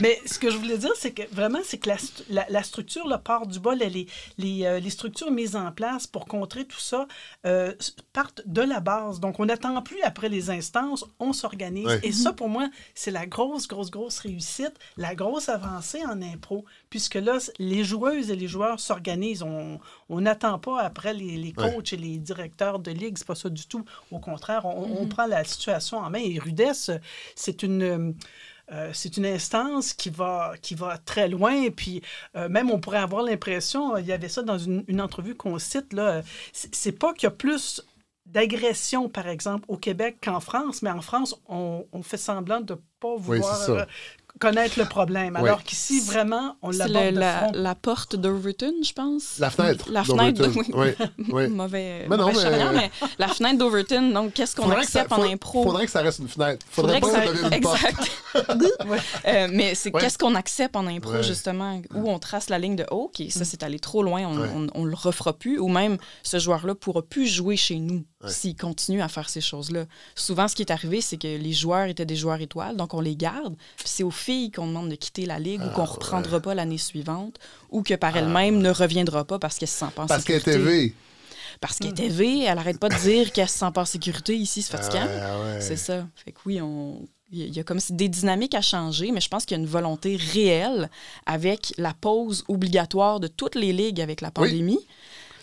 Mais 0.00 0.20
ce 0.26 0.38
que 0.38 0.50
je 0.50 0.56
voulais 0.56 0.78
dire, 0.78 0.92
c'est 0.96 1.12
que 1.12 1.22
vraiment, 1.34 1.58
c'est 1.64 1.78
que 1.78 1.88
la, 1.88 1.96
stu- 1.98 2.22
la- 2.30 2.46
la 2.48 2.62
structure, 2.62 3.06
le 3.08 3.16
part 3.18 3.46
du 3.46 3.58
bol, 3.58 3.78
les, 3.78 4.06
les, 4.38 4.64
euh, 4.64 4.78
les 4.80 4.90
structures 4.90 5.30
mises 5.30 5.56
en 5.56 5.72
place 5.72 6.06
pour 6.06 6.26
contrer 6.26 6.64
tout 6.64 6.78
ça 6.80 7.06
euh, 7.46 7.72
partent 8.12 8.42
de 8.46 8.62
la 8.62 8.80
base. 8.80 9.18
Donc, 9.20 9.40
on 9.40 9.46
n'attend 9.46 9.80
plus 9.82 10.00
après 10.02 10.28
les 10.28 10.50
instances, 10.50 11.04
on 11.18 11.32
s'organise. 11.32 11.86
Ouais. 11.86 12.00
Et 12.04 12.12
ça, 12.12 12.32
pour 12.32 12.48
moi, 12.48 12.68
c'est 12.94 13.10
la 13.10 13.26
grosse, 13.26 13.66
grosse, 13.66 13.90
grosse 13.90 14.18
réussite, 14.20 14.51
la 14.96 15.14
grosse 15.14 15.48
avancée 15.48 16.04
en 16.06 16.20
impro, 16.22 16.64
puisque 16.90 17.14
là, 17.16 17.38
les 17.58 17.84
joueuses 17.84 18.30
et 18.30 18.36
les 18.36 18.48
joueurs 18.48 18.80
s'organisent. 18.80 19.42
On 19.42 19.80
on 20.08 20.20
n'attend 20.20 20.58
pas 20.58 20.80
après 20.82 21.14
les, 21.14 21.36
les 21.36 21.52
Ouais. 21.56 21.72
coachs 21.74 21.92
et 21.92 21.96
les 21.96 22.18
directeurs 22.18 22.78
de 22.78 22.90
ligue, 22.90 23.16
c'est 23.18 23.26
pas 23.26 23.34
ça 23.34 23.48
du 23.48 23.66
tout. 23.66 23.84
Au 24.10 24.18
contraire, 24.18 24.64
on, 24.66 25.00
on 25.00 25.06
prend 25.06 25.26
la 25.26 25.44
situation 25.44 25.98
en 25.98 26.10
main. 26.10 26.20
Et 26.22 26.38
Rudesse, 26.38 26.90
c'est 27.34 27.62
une... 27.62 28.14
euh, 28.70 28.90
c'est 28.92 29.16
une 29.18 29.26
instance 29.26 29.92
qui 29.92 30.08
va, 30.08 30.54
qui 30.62 30.74
va 30.74 30.96
très 30.96 31.28
loin. 31.28 31.52
Et 31.62 31.70
puis, 31.70 32.00
euh, 32.36 32.48
même, 32.48 32.70
on 32.70 32.78
pourrait 32.80 32.98
avoir 32.98 33.22
l'impression, 33.22 33.96
il 33.98 34.06
y 34.06 34.12
avait 34.12 34.28
ça 34.30 34.42
dans 34.42 34.58
une, 34.58 34.84
une 34.88 35.00
entrevue 35.00 35.34
qu'on 35.34 35.58
cite, 35.58 35.92
là, 35.92 36.22
c'est 36.52 36.92
pas 36.92 37.12
qu'il 37.12 37.24
y 37.24 37.26
a 37.26 37.30
plus 37.32 37.82
d'agression, 38.24 39.08
par 39.10 39.26
exemple, 39.28 39.64
au 39.68 39.76
Québec 39.76 40.18
qu'en 40.22 40.40
France, 40.40 40.80
mais 40.82 40.90
en 40.90 41.02
France, 41.02 41.36
on, 41.48 41.84
on 41.92 42.02
fait 42.02 42.16
semblant 42.16 42.60
de 42.60 42.76
pas 43.00 43.16
vouloir 43.16 43.86
connaître 44.40 44.78
le 44.78 44.84
problème. 44.86 45.36
Oui. 45.40 45.48
Alors 45.48 45.62
qu'ici, 45.62 46.00
vraiment, 46.00 46.56
on 46.62 46.70
l'aborde 46.70 47.04
le- 47.06 47.12
de 47.12 47.18
la, 47.20 47.38
front. 47.38 47.50
la 47.54 47.74
porte 47.74 48.16
d'Overton, 48.16 48.72
je 48.82 48.92
pense. 48.92 49.38
La 49.38 49.50
fenêtre 49.50 49.86
La 49.90 50.02
fenêtre, 50.04 50.42
d'Overton. 50.42 50.72
oui. 50.74 50.94
Oui, 50.98 51.24
oui. 51.32 51.48
Mauvais, 51.48 52.06
Mais 52.08 52.16
non, 52.16 52.26
mauvais 52.32 52.50
mais- 52.50 52.72
mais 52.72 52.90
la 53.18 53.28
fenêtre 53.28 53.58
d'Overton, 53.58 54.10
donc 54.12 54.32
qu'est-ce 54.32 54.56
qu'on 54.56 54.62
Faudrait 54.64 54.82
ça- 54.84 55.00
accepte 55.02 55.12
en 55.12 55.16
faut- 55.22 55.30
impro? 55.30 55.62
Faudrait 55.62 55.84
que 55.86 55.92
ça 55.92 56.00
reste 56.02 56.18
une 56.18 56.28
fenêtre. 56.28 56.66
Faudrait, 56.70 57.00
Faudrait 57.00 57.16
pas 57.22 57.22
que 57.28 57.32
que 57.32 57.38
ça 57.38 57.42
ça- 57.42 57.44
devienne 57.44 57.54
une 57.54 57.60
porte. 57.62 57.84
Exact. 57.84 58.10
Euh, 59.26 59.48
mais 59.52 59.74
c'est 59.74 59.92
Ouais. 59.94 60.00
qu'est-ce 60.00 60.16
qu'on 60.18 60.34
accepte 60.34 60.74
en 60.76 60.86
impro, 60.86 61.12
Ouais. 61.12 61.22
justement, 61.22 61.80
où 61.94 62.10
on 62.10 62.18
trace 62.18 62.48
la 62.48 62.58
ligne 62.58 62.76
de 62.76 62.86
OK, 62.90 63.22
ça 63.28 63.44
c'est 63.44 63.62
allé 63.62 63.78
trop 63.78 64.02
loin, 64.02 64.22
on, 64.26 64.40
Ouais. 64.40 64.48
on, 64.54 64.66
on 64.74 64.84
le 64.84 64.94
refera 64.94 65.32
plus, 65.34 65.58
ou 65.58 65.68
même 65.68 65.98
ce 66.22 66.38
joueur-là 66.38 66.74
pourra 66.74 67.02
plus 67.02 67.26
jouer 67.26 67.56
chez 67.56 67.76
nous 67.76 68.04
Ouais. 68.22 68.30
s'il 68.30 68.56
continue 68.56 69.02
à 69.02 69.08
faire 69.08 69.28
ces 69.28 69.40
choses-là. 69.40 69.84
Souvent, 70.14 70.46
ce 70.46 70.54
qui 70.54 70.62
est 70.62 70.70
arrivé, 70.70 71.00
c'est 71.00 71.16
que 71.16 71.26
les 71.26 71.52
joueurs 71.52 71.86
étaient 71.86 72.06
des 72.06 72.14
joueurs 72.16 72.40
étoiles, 72.40 72.76
donc 72.76 72.94
on 72.94 73.00
les 73.00 73.16
garde, 73.16 73.54
puis 73.76 73.86
c'est 73.88 74.04
aux 74.04 74.10
filles 74.12 74.50
qu'on 74.52 74.66
demande 74.68 74.90
de 74.90 74.94
quitter 74.94 75.26
la 75.26 75.38
ligue 75.40 75.60
ou 75.60 75.66
Ah, 75.68 75.74
qu'on 75.74 75.84
reprendra 75.84 76.38
pas 76.40 76.54
l'année 76.54 76.78
suivante, 76.78 77.38
ou 77.70 77.82
que 77.82 77.94
par 77.94 78.16
elle-même 78.16 78.58
ne 78.58 78.70
reviendra 78.70 79.24
pas 79.24 79.38
parce 79.40 79.58
qu'elle 79.58 79.68
se 79.68 79.78
sent 79.78 79.90
pas 79.94 80.04
en 80.04 80.06
Parce 80.06 80.24
qu'elle 80.24 80.40
sécurité. 80.40 80.62
était 80.62 80.70
V. 80.88 80.94
Parce 81.60 81.78
qu'elle 81.78 81.90
était 81.90 82.08
V, 82.08 82.44
elle 82.44 82.58
arrête 82.58 82.78
pas 82.78 82.88
de 82.88 82.94
dire 83.00 83.32
qu'elle 83.32 83.48
se 83.48 83.58
sent 83.58 83.70
pas 83.74 83.82
en 83.82 83.86
sécurité 83.86 84.36
ici, 84.36 84.62
c'est 84.62 84.76
fatigant. 84.76 85.06
Ah, 85.08 85.40
ouais. 85.42 85.60
C'est 85.60 85.76
ça. 85.76 86.06
Fait 86.16 86.32
que 86.32 86.38
oui, 86.46 86.60
on... 86.60 87.00
il 87.32 87.54
y 87.54 87.60
a- 87.60 87.64
comme 87.64 87.80
si 87.80 87.92
des 87.92 88.08
dynamiques 88.08 88.54
à 88.54 88.62
changer, 88.62 89.10
mais 89.12 89.20
je 89.20 89.28
pense 89.28 89.44
qu'il 89.44 89.56
y 89.56 89.60
a 89.60 89.62
une 89.62 89.68
volonté 89.68 90.16
réelle 90.16 90.90
avec 91.26 91.72
la 91.76 91.92
pause 91.92 92.44
obligatoire 92.48 93.20
de 93.20 93.26
toutes 93.28 93.54
les 93.56 93.72
ligues 93.72 94.00
avec 94.00 94.20
la 94.20 94.30
pandémie. 94.30 94.78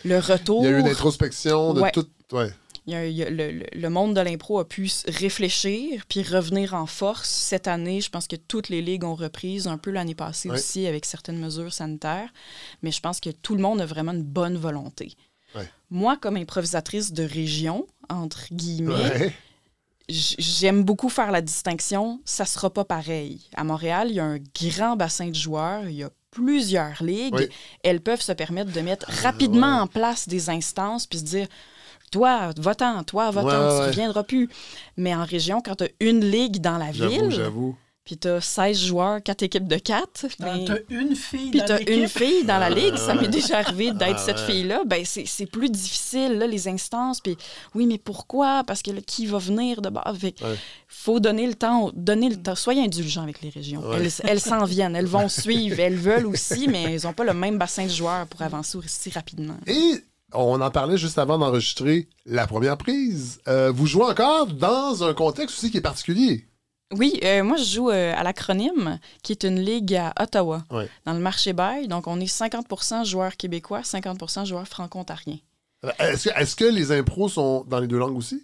Le 0.05 0.17
retour. 0.19 0.61
Il 0.63 0.71
y 0.71 0.73
a 0.73 0.77
eu 0.77 0.79
une 0.79 0.87
introspection 0.87 1.73
de 1.73 1.81
Ouais. 1.81 1.91
tout. 1.91 2.07
Ouais. 2.31 2.51
Il 2.89 2.93
y 2.93 2.95
a- 2.95 3.05
il 3.07 3.15
y 3.15 3.23
a- 3.23 3.29
le, 3.29 3.89
monde 3.89 4.15
de 4.15 4.21
l'impro 4.21 4.57
a 4.57 4.67
pu 4.67 4.89
réfléchir 5.07 6.03
puis 6.09 6.23
revenir 6.23 6.73
en 6.73 6.87
force. 6.87 7.29
Cette 7.29 7.67
année, 7.67 8.01
je 8.01 8.09
pense 8.09 8.27
que 8.27 8.35
toutes 8.35 8.69
les 8.69 8.81
ligues 8.81 9.03
ont 9.03 9.13
repris, 9.13 9.67
un 9.67 9.77
peu 9.77 9.91
l'année 9.91 10.15
passée 10.15 10.49
aussi 10.55 10.87
avec 10.87 11.05
certaines 11.05 11.37
mesures 11.37 11.71
sanitaires. 11.71 12.29
Mais 12.81 12.91
je 12.91 12.99
pense 12.99 13.19
que 13.19 13.29
tout 13.29 13.53
le 13.55 13.61
monde 13.61 13.79
a 13.79 13.85
vraiment 13.85 14.11
une 14.13 14.23
bonne 14.23 14.57
volonté. 14.57 15.13
Moi, 15.91 16.17
comme 16.17 16.35
improvisatrice 16.37 17.11
de 17.13 17.23
région, 17.23 17.85
entre 18.09 18.45
guillemets, 18.51 19.33
j'aime 20.07 20.83
beaucoup 20.83 21.09
faire 21.09 21.31
la 21.31 21.41
distinction. 21.41 22.19
Ça 22.25 22.45
sera 22.45 22.71
pas 22.71 22.85
pareil. 22.85 23.41
À 23.55 23.63
Montréal, 23.63 24.07
il 24.09 24.15
y 24.15 24.19
a 24.19 24.25
un 24.25 24.39
grand 24.59 24.95
bassin 24.95 25.27
de 25.29 25.35
joueurs. 25.35 25.87
Il 25.87 25.95
y 25.95 26.03
a 26.03 26.09
plusieurs 26.31 27.03
ligues. 27.03 27.33
Oui. 27.35 27.49
Elles 27.83 28.01
peuvent 28.01 28.21
se 28.21 28.31
permettre 28.31 28.71
de 28.71 28.81
mettre 28.81 29.07
rapidement 29.23 29.79
en 29.81 29.87
place 29.87 30.27
des 30.27 30.49
instances 30.49 31.07
puis 31.07 31.19
se 31.19 31.23
dire 31.25 31.47
toi, 32.11 32.51
va-t'en, 32.57 33.03
toi, 33.03 33.31
va-t'en, 33.31 33.47
Ouais, 33.47 33.53
tu 33.75 33.79
ouais. 33.81 33.87
reviendras 33.87 34.23
plus. 34.23 34.49
Mais 34.97 35.13
en 35.15 35.25
région, 35.25 35.61
quand 35.63 35.75
tu 35.75 35.85
as 35.85 35.89
une 35.99 36.21
ligue 36.29 36.59
dans 36.61 36.77
la 36.77 36.91
J'avoue, 36.91 37.11
ville, 37.11 37.31
j'avoue. 37.31 37.75
puis 38.05 38.17
tu 38.17 38.27
as 38.27 38.41
16 38.41 38.77
joueurs, 38.85 39.21
4 39.21 39.43
équipes 39.43 39.67
de 39.67 39.77
4, 39.77 40.25
Ah, 40.41 40.55
T'as 40.65 40.75
une 40.89 41.15
fille 41.15 41.51
puis 41.51 41.59
dans 41.59 41.65
tu 41.67 41.71
as 41.73 41.77
l'équipe? 41.79 41.95
une 41.95 42.07
fille 42.07 42.43
dans 42.43 42.57
la 42.57 42.69
ligue, 42.71 42.95
ça 42.95 43.13
m'est 43.13 43.27
déjà 43.27 43.59
arrivé 43.59 43.91
d'être 43.91 44.15
Ah, 44.17 44.25
cette 44.25 44.37
ouais. 44.39 44.45
fille-là, 44.47 44.81
ben 44.85 45.03
c'est 45.05 45.25
c'est 45.27 45.45
plus 45.45 45.69
difficile, 45.69 46.33
là, 46.39 46.47
les 46.47 46.67
instances. 46.67 47.21
Puis 47.21 47.37
oui, 47.75 47.85
mais 47.85 47.99
pourquoi? 47.99 48.63
Parce 48.65 48.81
que 48.81 48.89
là, 48.91 49.01
qui 49.05 49.27
va 49.27 49.37
venir 49.37 49.81
de 49.81 49.89
bas? 49.89 50.11
Fait 50.19 50.33
Ouais. 50.41 50.55
faut 50.87 51.19
donner 51.19 51.45
le 51.45 51.53
temps, 51.53 51.91
donner 51.93 52.29
le 52.29 52.37
temps. 52.37 52.55
Soyez 52.55 52.81
indulgents 52.83 53.21
avec 53.23 53.41
les 53.43 53.49
régions. 53.49 53.81
Ouais. 53.87 53.97
Elles 53.97 54.11
elles 54.23 54.39
s'en 54.41 54.65
viennent, 54.65 54.95
elles 54.95 55.05
vont 55.05 55.29
suivre, 55.29 55.79
elles 55.79 55.95
veulent 55.95 56.25
aussi, 56.25 56.67
mais 56.67 56.95
elles 56.95 57.01
n'ont 57.03 57.13
pas 57.13 57.23
le 57.25 57.33
même 57.35 57.59
bassin 57.59 57.83
de 57.83 57.89
joueurs 57.91 58.25
pour 58.25 58.41
avancer 58.41 58.77
aussi 58.79 59.11
rapidement. 59.11 59.57
Et 59.67 60.03
on 60.33 60.61
en 60.61 60.71
parlait 60.71 60.97
juste 60.97 61.17
avant 61.17 61.37
d'enregistrer 61.37 62.07
la 62.25 62.47
première 62.47 62.77
prise. 62.77 63.39
Euh, 63.47 63.71
vous 63.71 63.85
jouez 63.87 64.03
encore 64.05 64.47
dans 64.47 65.03
un 65.03 65.13
contexte 65.13 65.57
aussi 65.57 65.71
qui 65.71 65.77
est 65.77 65.81
particulier. 65.81 66.45
Oui, 66.95 67.19
euh, 67.23 67.43
moi, 67.43 67.55
je 67.57 67.63
joue 67.65 67.89
euh, 67.91 68.13
à 68.17 68.23
l'Acronyme, 68.23 68.99
qui 69.21 69.31
est 69.31 69.43
une 69.43 69.59
ligue 69.59 69.95
à 69.95 70.11
Ottawa, 70.19 70.63
dans 71.05 71.13
le 71.13 71.19
marché 71.19 71.53
bail. 71.53 71.87
Donc, 71.87 72.07
on 72.07 72.19
est 72.19 72.25
50% 72.25 73.05
joueurs 73.05 73.37
québécois, 73.37 73.81
50% 73.81 74.45
joueurs 74.47 74.67
franco-ontariens. 74.67 75.37
Est-ce 75.99 76.55
que, 76.55 76.65
les 76.65 76.91
impros 76.91 77.29
sont 77.29 77.63
dans 77.67 77.79
les 77.79 77.87
deux 77.87 77.99
langues 77.99 78.17
aussi? 78.17 78.43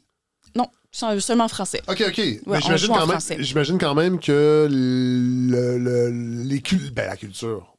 Non, 0.55 0.67
sont 0.91 1.19
seulement 1.19 1.47
français. 1.47 1.81
OK, 1.88 2.03
OK. 2.07 2.17
Mais 2.45 2.61
j'imagine 2.61 2.89
quand, 3.79 3.95
même, 3.95 4.17
quand 4.17 4.19
que 4.19 4.67
le, 4.71 5.77
le- 5.77 6.43
les 6.43 6.61
cul- 6.61 6.91
ben, 6.91 7.07
la 7.07 7.17
culture 7.17 7.74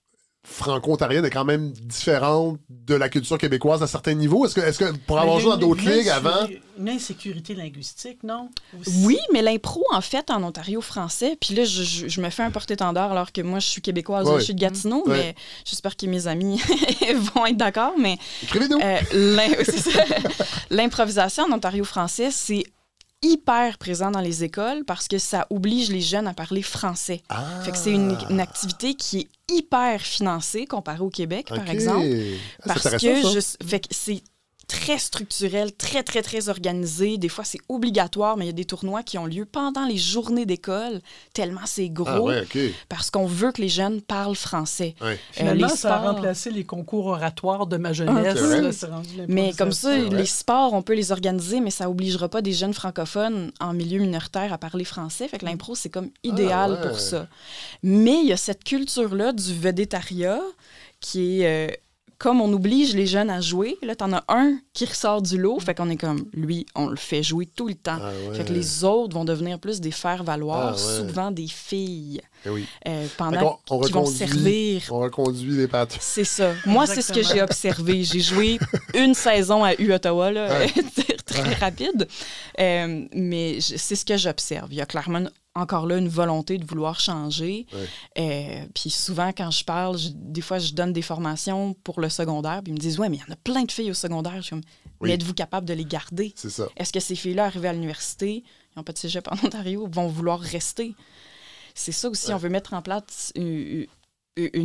franco-ontarienne 0.49 1.25
est 1.25 1.31
quand 1.31 1.45
même 1.45 1.73
différente 1.73 2.59
de 2.71 2.95
la 2.95 3.09
culture 3.09 3.37
québécoise 3.37 3.83
à 3.83 3.87
certains 3.87 4.15
niveaux. 4.15 4.47
Est-ce 4.47 4.55
que, 4.55 4.61
est-ce 4.61 4.79
que 4.79 4.97
pour 5.07 5.19
avoir 5.19 5.41
joué 5.41 5.51
dans 5.51 5.57
d'autres 5.57 5.83
ligues 5.89 6.09
avant... 6.09 6.47
Une 6.79 6.89
insécurité 6.89 7.55
linguistique, 7.55 8.23
non? 8.23 8.51
Aussi. 8.81 8.91
Oui, 9.05 9.19
mais 9.33 9.43
l'impro, 9.43 9.83
en 9.93 10.01
fait, 10.01 10.31
en 10.31 10.43
Ontario 10.45 10.81
français, 10.81 11.37
puis 11.41 11.55
là, 11.55 11.65
je, 11.65 11.83
je- 11.83 12.07
je 12.09 12.21
me 12.21 12.31
fais 12.31 12.43
un 12.43 12.51
porte-étendard 12.51 13.11
alors 13.13 13.33
que 13.33 13.41
moi, 13.41 13.59
je 13.59 13.67
suis 13.67 13.81
québécoise, 13.83 14.27
Ouais. 14.29 14.39
je 14.39 14.45
suis 14.45 14.55
de 14.55 14.61
Gatineau, 14.61 15.03
Ouais. 15.07 15.17
mais 15.19 15.35
j'espère 15.65 15.97
que 15.97 16.07
mes 16.07 16.27
amis 16.27 16.61
vont 17.35 17.47
être 17.47 17.57
d'accord, 17.57 17.95
mais 17.99 18.19
Écrivez-nous! 18.45 18.79
euh, 18.83 18.99
l'im- 19.13 19.55
l'improvisation 20.71 21.45
en 21.45 21.53
Ontario 21.53 21.85
français, 21.85 22.29
c'est 22.31 22.65
hyper 23.27 23.79
présent 23.79 24.11
dans 24.11 24.21
les 24.21 24.45
écoles 24.45 24.85
parce 24.85 25.09
que 25.09 25.19
ça 25.19 25.47
oblige 25.51 25.91
les 25.91 26.01
jeunes 26.01 26.27
à 26.27 26.35
parler 26.35 26.63
français. 26.63 27.23
Ah! 27.29 27.45
Fait 27.65 27.73
que 27.73 27.77
c'est 27.79 27.93
une, 27.93 28.17
une 28.31 28.41
activité 28.41 28.95
qui 28.95 29.21
est 29.21 29.29
hyper 29.53 30.01
financée 30.01 30.67
comparée 30.67 31.01
au 31.01 31.11
Québec, 31.11 31.47
par 31.49 31.69
exemple. 31.71 32.07
Ah, 32.63 32.65
Parce 32.67 32.83
que 32.91 32.99
ça. 33.23 33.31
je- 33.61 33.67
fait 33.67 33.81
que 33.81 33.89
c'est 33.91 34.23
très 34.69 34.99
structurel, 34.99 35.73
très, 35.73 36.03
très, 36.03 36.23
très 36.23 36.49
organisé. 36.49 37.19
Des 37.19 37.29
fois, 37.29 37.45
c'est 37.45 37.61
obligatoire, 37.69 38.37
mais 38.37 38.45
il 38.45 38.49
y 38.49 38.51
a 38.51 38.55
des 38.55 38.65
tournois 38.65 39.03
qui 39.05 39.17
ont 39.17 39.27
lieu 39.27 39.45
pendant 39.45 39.87
les 39.87 39.97
journées 39.97 40.45
d'école, 40.45 41.01
tellement 41.35 41.61
c'est 41.67 41.89
gros, 41.89 42.07
Ah 42.09 42.21
ouais, 42.23 42.41
OK. 42.43 42.59
parce 42.89 43.11
qu'on 43.11 43.27
veut 43.27 43.53
que 43.53 43.63
les 43.63 43.69
jeunes 43.69 44.01
parlent 44.03 44.35
français. 44.35 44.97
Ouais. 45.01 45.13
Euh, 45.13 45.17
Finalement, 45.33 45.69
les 45.69 45.77
ça 45.77 45.95
a 45.95 45.99
sports- 46.01 46.15
remplacé 46.15 46.51
les 46.51 46.65
concours 46.65 47.07
oratoires 47.07 47.67
de 47.69 47.77
ma 47.77 47.93
jeunesse. 47.93 48.35
là, 48.41 48.73
c'est 48.73 48.87
rendu 48.87 49.09
Mais 49.29 49.53
comme 49.53 49.71
ça, 49.73 49.97
les 49.97 50.27
sports, 50.27 50.73
on 50.73 50.83
peut 50.83 50.95
les 50.95 51.13
organiser, 51.13 51.61
mais 51.61 51.71
ça 51.71 51.89
obligera 51.89 52.29
pas 52.29 52.43
des 52.43 52.53
jeunes 52.53 52.75
francophones 52.75 53.53
en 53.61 53.73
milieu 53.73 54.01
minoritaire 54.01 54.53
à 54.53 54.59
parler 54.59 54.85
français. 54.85 55.29
Fait 55.29 55.39
que 55.39 55.45
l'impro, 55.45 55.77
c'est 55.77 55.91
comme 55.91 56.11
idéal 56.25 56.77
Ah 56.79 56.83
ouais. 56.83 56.89
pour 56.89 56.99
ça. 56.99 57.29
Mais 57.85 58.17
il 58.21 58.27
y 58.27 58.33
a 58.33 58.37
cette 58.37 58.65
culture-là 58.65 59.33
du 59.33 59.55
vedettariat 59.55 60.41
qui 61.01 61.43
est... 61.43 61.71
euh, 61.71 61.75
comme 62.19 62.41
on 62.41 62.53
oblige 62.53 62.95
les 62.95 63.07
jeunes 63.07 63.29
à 63.31 63.41
jouer, 63.41 63.77
là, 63.83 63.95
t'en 63.95 64.13
as 64.13 64.25
un 64.29 64.59
qui 64.73 64.85
ressort 64.87 65.21
du 65.23 65.37
lot, 65.39 65.61
fait 65.61 65.75
qu'on 65.75 65.91
est 65.91 65.97
comme, 65.97 66.25
lui, 66.33 66.65
on 66.75 66.87
le 66.87 66.97
fait 66.97 67.23
jouer 67.23 67.47
tout 67.47 67.69
le 67.69 67.75
temps. 67.75 67.99
Ah 68.01 68.11
ouais. 68.31 68.37
Fait 68.37 68.45
que 68.45 68.53
les 68.53 68.85
autres 68.85 69.15
vont 69.15 69.25
devenir 69.25 69.59
plus 69.59 69.81
des 69.81 69.91
faire-valoir, 69.91 70.69
Ah 70.69 70.73
ouais. 70.73 70.79
souvent 71.09 71.31
des 71.31 71.47
filles, 71.47 72.21
Eh 72.45 72.49
oui. 72.51 72.67
euh, 72.87 73.07
pendant 73.17 73.59
qu'on- 73.67 73.77
on 73.77 73.81
qui 73.81 73.93
vont 73.93 74.01
reconduit- 74.03 74.19
servir 74.19 74.83
On 74.91 74.99
reconduit 75.01 75.51
les 75.57 75.69
pattes. 75.69 75.97
c'est 76.01 76.25
ça. 76.25 76.53
Moi, 76.67 76.87
c'est 76.87 77.03
ce 77.03 77.13
que 77.13 77.23
j'ai 77.23 77.43
observé. 77.43 78.05
J'ai 78.05 78.21
joué 78.21 78.59
une 78.95 79.15
saison 79.15 79.65
à 79.65 79.75
U-Ottawa, 79.75 80.31
là, 80.31 80.49
Ouais. 80.59 80.73
très 81.27 81.55
rapide. 81.55 82.07
Euh, 82.61 83.07
mais 83.15 83.59
c'est 83.61 83.97
ce 83.97 84.05
que 84.05 84.17
j'observe. 84.17 84.69
Il 84.73 84.77
y 84.77 84.81
a 84.81 84.87
clairement 84.87 85.23
encore 85.55 85.87
là 85.87 85.97
une 85.97 86.09
volonté 86.09 86.59
de 86.59 86.67
vouloir 86.67 87.01
changer. 87.01 87.67
Ouais. 87.73 87.89
Euh, 88.63 88.67
puis 88.75 88.91
souvent, 88.91 89.33
quand 89.37 89.51
je 89.51 89.65
parle, 89.65 89.99
je- 89.99 90.11
des 90.13 90.43
fois, 90.43 90.59
je 90.59 90.73
donne 90.73 90.93
des 90.93 91.03
formations 91.03 91.75
pour 91.83 92.01
le 92.01 92.11
secondaire, 92.11 92.61
puis 92.63 92.73
ils 92.73 92.75
me 92.75 92.79
disent 92.79 92.99
Ouais, 92.99 93.09
mais 93.09 93.17
il 93.17 93.21
y 93.21 93.31
en 93.31 93.33
a 93.33 93.37
plein 93.37 93.63
de 93.65 93.73
filles 93.73 93.91
au 93.91 93.95
secondaire. 93.95 94.35
Je 94.37 94.41
suis 94.43 94.51
comme 94.51 94.61
Oui. 95.01 95.09
Mais 95.09 95.15
êtes-vous 95.15 95.35
capable 95.35 95.67
de 95.67 95.75
les 95.75 95.85
garder? 95.85 96.33
C'est 96.37 96.49
ça. 96.51 96.69
Est-ce 96.77 96.91
que 96.93 97.01
ces 97.01 97.15
filles-là, 97.17 97.45
arrivées 97.47 97.69
à 97.69 97.73
l'université, 97.75 98.45
ils 98.45 98.79
n'ont 98.79 98.83
pas 98.83 98.93
de 98.93 98.99
cégep 98.99 99.27
en 99.31 99.47
Ontario, 99.47 99.87
vont 99.93 100.07
vouloir 100.09 100.41
rester? 100.41 100.95
C'est 101.79 101.93
ça 101.93 102.09
aussi, 102.09 102.33
on 102.33 102.39
veut 102.39 102.49
mettre 102.49 102.73
en 102.75 102.81
place 102.83 103.33
une, 103.37 103.87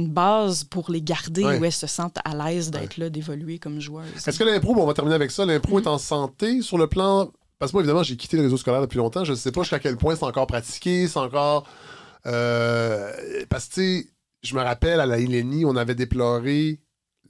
base 0.09 0.63
pour 0.63 0.89
les 0.91 1.01
garder 1.01 1.43
Ouais. 1.45 1.59
où 1.59 1.65
elles 1.65 1.71
se 1.71 1.87
sentent 1.87 2.17
à 2.25 2.33
l'aise 2.35 2.71
d'être 2.71 2.97
là, 2.97 3.09
d'évoluer 3.09 3.59
comme 3.59 3.79
joueuses. 3.79 4.07
Est-ce 4.27 4.39
que 4.39 4.43
l'impro, 4.43 4.73
bon, 4.73 4.83
on 4.83 4.87
va 4.87 4.93
terminer 4.93 5.15
avec 5.15 5.29
ça, 5.31 5.45
l'impro 5.45 5.79
est 5.79 5.87
en 5.87 5.97
santé 5.97 6.61
sur 6.61 6.77
le 6.77 6.87
plan. 6.87 7.29
Parce 7.59 7.71
que 7.71 7.75
moi, 7.77 7.83
évidemment, 7.83 8.01
j'ai 8.03 8.15
quitté 8.17 8.37
le 8.37 8.43
réseau 8.43 8.57
scolaire 8.57 8.81
depuis 8.81 8.97
longtemps. 8.97 9.23
Je 9.23 9.31
ne 9.31 9.37
sais 9.37 9.51
pas 9.51 9.61
jusqu'à 9.61 9.79
quel 9.79 9.97
point 9.97 10.15
c'est 10.15 10.23
encore 10.25 10.47
pratiqué, 10.47 11.07
c'est 11.07 11.19
encore. 11.19 11.67
euh, 12.25 13.11
Parce 13.49 13.65
que, 13.67 13.73
tu 13.75 13.81
sais, 14.01 14.07
je 14.43 14.55
me 14.55 14.61
rappelle 14.61 14.99
à 14.99 15.05
la 15.05 15.19
Ilénie, 15.19 15.65
on 15.65 15.75
avait 15.75 15.95
déploré 15.95 16.79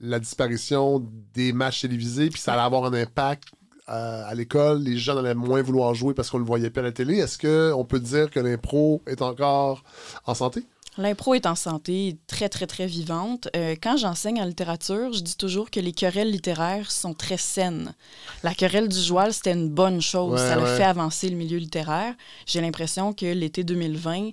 la 0.00 0.18
disparition 0.18 1.04
des 1.34 1.52
matchs 1.52 1.82
télévisés, 1.82 2.30
puis 2.30 2.40
ça 2.40 2.54
allait 2.54 2.62
avoir 2.62 2.84
un 2.86 2.92
impact 2.94 3.44
euh, 3.92 4.24
à 4.26 4.34
l'école. 4.34 4.82
Les 4.82 4.96
jeunes 4.96 5.18
allaient 5.18 5.34
moins 5.34 5.62
vouloir 5.62 5.94
jouer 5.94 6.14
parce 6.14 6.30
qu'on 6.30 6.38
ne 6.38 6.42
le 6.42 6.48
voyait 6.48 6.70
pas 6.70 6.80
à 6.80 6.84
la 6.84 6.92
télé. 6.92 7.18
Est-ce 7.18 7.38
qu'on 7.38 7.84
peut 7.84 8.00
dire 8.00 8.30
que 8.30 8.40
l'impro 8.40 9.02
est 9.06 9.22
encore 9.22 9.84
en 10.26 10.34
santé? 10.34 10.64
L'impro 10.98 11.34
est 11.34 11.46
en 11.46 11.54
santé, 11.54 12.18
très, 12.26 12.50
très, 12.50 12.66
très 12.66 12.86
vivante. 12.86 13.48
Euh, 13.56 13.76
quand 13.82 13.96
j'enseigne 13.96 14.42
en 14.42 14.44
littérature, 14.44 15.12
je 15.14 15.20
dis 15.20 15.36
toujours 15.36 15.70
que 15.70 15.80
les 15.80 15.92
querelles 15.92 16.30
littéraires 16.30 16.90
sont 16.90 17.14
très 17.14 17.38
saines. 17.38 17.94
La 18.42 18.54
querelle 18.54 18.88
du 18.88 19.00
joual, 19.00 19.32
c'était 19.32 19.52
une 19.52 19.70
bonne 19.70 20.02
chose. 20.02 20.32
Ouais, 20.32 20.48
ça 20.48 20.60
ouais. 20.60 20.76
fait 20.76 20.82
avancer 20.82 21.30
le 21.30 21.36
milieu 21.36 21.56
littéraire. 21.56 22.14
J'ai 22.44 22.60
l'impression 22.60 23.14
que 23.14 23.24
l'été 23.24 23.64
2020, 23.64 24.32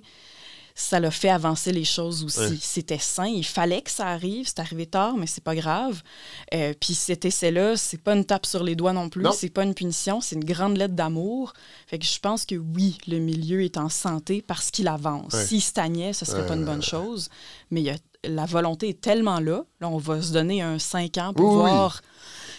ça 0.80 0.98
l'a 1.00 1.10
fait 1.10 1.28
avancer 1.28 1.72
les 1.72 1.84
choses 1.84 2.24
aussi. 2.24 2.40
Ouais. 2.40 2.58
C'était 2.60 2.98
sain, 2.98 3.26
il 3.26 3.44
fallait 3.44 3.82
que 3.82 3.90
ça 3.90 4.06
arrive. 4.08 4.46
C'est 4.46 4.60
arrivé 4.60 4.86
tard, 4.86 5.16
mais 5.16 5.26
c'est 5.26 5.44
pas 5.44 5.54
grave. 5.54 6.02
Euh, 6.54 6.72
Puis 6.80 6.94
cet 6.94 7.24
essai-là, 7.24 7.76
c'est 7.76 8.00
pas 8.02 8.14
une 8.14 8.24
tape 8.24 8.46
sur 8.46 8.62
les 8.64 8.74
doigts 8.76 8.92
non 8.92 9.08
plus. 9.08 9.24
C'est 9.36 9.50
pas 9.50 9.62
une 9.64 9.74
punition, 9.74 10.20
c'est 10.20 10.36
une 10.36 10.44
grande 10.44 10.76
lettre 10.76 10.94
d'amour. 10.94 11.52
Fait 11.86 11.98
que 11.98 12.04
je 12.06 12.18
pense 12.18 12.46
que 12.46 12.54
oui, 12.54 12.98
le 13.06 13.18
milieu 13.18 13.62
est 13.62 13.76
en 13.76 13.88
santé 13.88 14.42
parce 14.42 14.70
qu'il 14.70 14.88
avance. 14.88 15.32
Ouais. 15.34 15.44
S'il 15.46 15.60
stagnait, 15.62 16.12
ce 16.12 16.24
serait 16.24 16.46
pas 16.46 16.54
une 16.54 16.62
Euh. 16.62 16.66
bonne 16.66 16.82
chose. 16.82 17.28
Mais 17.70 17.80
il 17.82 17.84
y 17.84 17.90
a- 17.90 17.96
la 18.24 18.46
volonté 18.46 18.88
est 18.90 19.00
tellement 19.00 19.40
là. 19.40 19.62
Là, 19.80 19.88
on 19.88 19.96
va 19.98 20.20
se 20.22 20.32
donner 20.32 20.60
un 20.62 20.78
5 20.78 21.16
ans 21.18 21.32
pour 21.34 21.46
Oui, 21.50 21.62
oui. 21.62 21.70
voir 21.70 22.00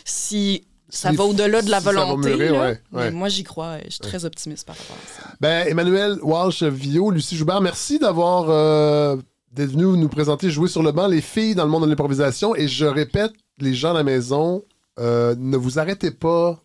si 0.06 0.64
ça 0.92 1.12
va 1.12 1.24
au-delà 1.24 1.62
de 1.62 1.70
la 1.70 1.80
si 1.80 1.86
ça 1.86 1.92
va 1.92 2.04
volonté. 2.06 2.30
mûrir, 2.30 2.54
là. 2.54 2.60
ouais, 2.62 2.82
Mais 2.92 3.00
ouais. 3.00 3.12
moi, 3.12 3.30
j'y 3.30 3.44
crois. 3.44 3.78
Je 3.86 3.92
suis 3.92 4.00
très 4.00 4.26
optimiste 4.26 4.68
par 4.68 4.76
rapport 4.78 4.96
à 4.98 5.22
ça. 5.22 5.30
Ben, 5.40 5.68
Emmanuel 5.68 6.20
Walsh-Vio, 6.22 7.12
Lucie 7.12 7.38
Joubert, 7.38 7.62
merci 7.62 7.98
d'avoir 7.98 8.46
euh, 8.50 9.16
d'être 9.54 9.72
venu 9.72 9.98
nous 9.98 10.10
présenter 10.10 10.50
Jouer 10.50 10.68
sur 10.68 10.84
le 10.84 10.92
banc, 10.92 11.08
les 11.08 11.22
filles 11.22 11.56
dans 11.56 11.64
le 11.64 11.70
monde 11.72 11.84
de 11.84 11.90
l'improvisation. 11.90 12.56
Et 12.56 12.68
je 12.68 12.86
répète, 12.86 13.32
les 13.60 13.74
gens 13.74 13.92
à 13.92 13.94
la 13.94 14.04
maison, 14.04 14.64
euh, 15.00 15.34
ne 15.38 15.58
vous 15.58 15.80
arrêtez 15.80 16.12
pas 16.12 16.62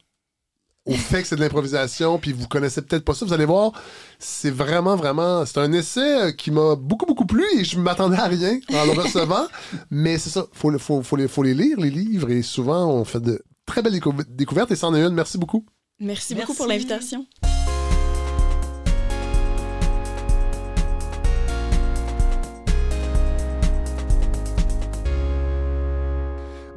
au 0.87 0.93
fait 0.95 1.23
que 1.23 1.29
c'est 1.29 1.35
de 1.37 1.41
l'improvisation, 1.41 2.19
puis 2.19 2.33
vous 2.33 2.47
connaissez 2.47 2.81
peut-être 2.81 3.05
pas 3.05 3.13
ça. 3.13 3.27
Vous 3.27 3.33
allez 3.33 3.45
voir, 3.45 3.73
c'est 4.21 4.53
vraiment, 4.53 4.95
vraiment... 4.95 5.45
C'est 5.45 5.59
un 5.59 5.73
essai 5.73 6.21
euh, 6.23 6.33
qui 6.33 6.53
m'a 6.53 6.77
beaucoup, 6.77 7.07
beaucoup 7.07 7.27
plu 7.27 7.45
et 7.59 7.65
je 7.65 7.79
m'attendais 7.79 8.17
à 8.17 8.27
rien 8.27 8.61
en 8.73 8.85
le 8.85 8.93
recevant. 8.93 9.47
Mais 9.91 10.17
c'est 10.19 10.31
ça, 10.31 10.47
faut, 10.53 10.77
faut, 10.79 11.03
faut, 11.03 11.17
les, 11.17 11.27
faut 11.27 11.43
les 11.43 11.55
lire, 11.55 11.81
les 11.81 11.91
livres, 11.91 12.31
et 12.31 12.43
souvent, 12.43 12.87
on 12.87 13.05
fait 13.05 13.21
de 13.21 13.43
très 13.67 13.83
belles 13.83 13.93
décou- 13.95 14.25
découvertes, 14.29 14.71
et 14.71 14.77
c'en 14.77 14.95
est 14.95 15.03
une. 15.03 15.15
Merci 15.15 15.37
beaucoup. 15.39 15.65
Merci, 15.99 16.35
beaucoup 16.35 16.49
Merci. 16.49 16.57
pour 16.57 16.67
l'invitation. 16.67 17.27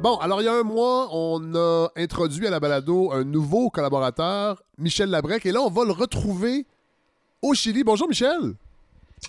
Bon, 0.02 0.16
alors 0.16 0.40
il 0.40 0.46
y 0.46 0.48
a 0.48 0.54
un 0.54 0.62
mois, 0.62 1.08
on 1.12 1.54
a 1.54 1.88
introduit 1.94 2.46
à 2.46 2.50
la 2.50 2.58
balado 2.58 3.12
un 3.12 3.22
nouveau 3.22 3.68
collaborateur, 3.68 4.62
Michel 4.78 5.10
Labrec, 5.10 5.44
et 5.44 5.52
là, 5.52 5.60
on 5.60 5.68
va 5.68 5.84
le 5.84 5.92
retrouver 5.92 6.66
au 7.42 7.52
Chili. 7.52 7.84
Bonjour, 7.84 8.08
Michel. 8.08 8.54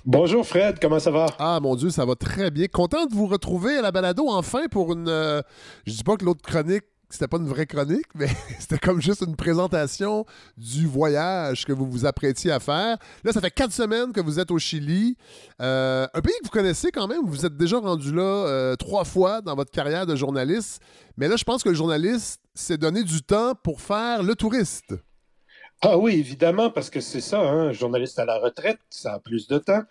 Bonjour 0.06 0.48
Fred, 0.48 0.80
comment 0.80 1.00
ça 1.00 1.12
va? 1.12 1.26
Ah, 1.40 1.60
mon 1.62 1.76
Dieu, 1.76 1.90
ça 1.90 2.06
va 2.06 2.16
très 2.16 2.50
bien. 2.52 2.68
Content 2.68 3.06
de 3.06 3.14
vous 3.14 3.28
retrouver 3.28 3.76
à 3.78 3.82
la 3.82 3.92
balado, 3.92 4.30
enfin, 4.30 4.68
pour 4.72 4.94
une... 4.94 5.10
euh, 5.10 5.42
je 5.86 5.92
dis 5.92 6.04
pas 6.06 6.16
que 6.16 6.24
l'autre 6.24 6.42
chronique, 6.42 6.86
c'était 7.14 7.28
pas 7.28 7.38
une 7.38 7.48
vraie 7.48 7.66
chronique, 7.66 8.08
mais 8.16 8.28
c'était 8.60 8.78
comme 8.78 9.02
juste 9.02 9.22
une 9.22 9.36
présentation 9.36 10.26
du 10.58 10.88
voyage 10.88 11.66
que 11.66 11.74
vous 11.74 11.90
vous 11.90 12.06
apprêtiez 12.06 12.52
à 12.52 12.60
faire. 12.60 12.98
Là, 13.24 13.32
ça 13.32 13.42
fait 13.42 13.52
quatre 13.52 13.74
semaines 13.74 14.12
que 14.14 14.22
vous 14.22 14.40
êtes 14.40 14.52
au 14.52 14.60
Chili. 14.60 15.18
Euh, 15.62 16.08
un 16.14 16.22
pays 16.22 16.34
que 16.42 16.46
vous 16.46 16.52
connaissez 16.52 16.92
quand 16.92 17.08
même. 17.08 17.26
Vous 17.26 17.46
êtes 17.46 17.58
déjà 17.58 17.80
rendu 17.80 18.14
là 18.14 18.22
euh, 18.22 18.76
trois 18.76 19.04
fois 19.04 19.42
dans 19.42 19.56
votre 19.56 19.72
carrière 19.72 20.06
de 20.06 20.16
journaliste. 20.16 20.82
Mais 21.18 21.28
là, 21.28 21.36
je 21.36 21.44
pense 21.44 21.64
que 21.64 21.70
le 21.70 21.76
journaliste 21.76 22.42
s'est 22.54 22.78
donné 22.78 23.04
du 23.04 23.22
temps 23.22 23.54
pour 23.56 23.82
faire 23.82 24.24
le 24.24 24.36
touriste. 24.36 24.94
Ah 25.82 25.98
oui, 25.98 26.14
évidemment, 26.14 26.70
parce 26.70 26.92
que 26.92 27.02
c'est 27.02 27.22
ça, 27.22 27.40
hein, 27.40 27.72
journaliste 27.72 28.20
à 28.20 28.26
la 28.26 28.38
retraite, 28.38 28.80
ça 28.90 29.14
a 29.14 29.20
plus 29.20 29.48
de 29.48 29.58
temps. 29.58 29.82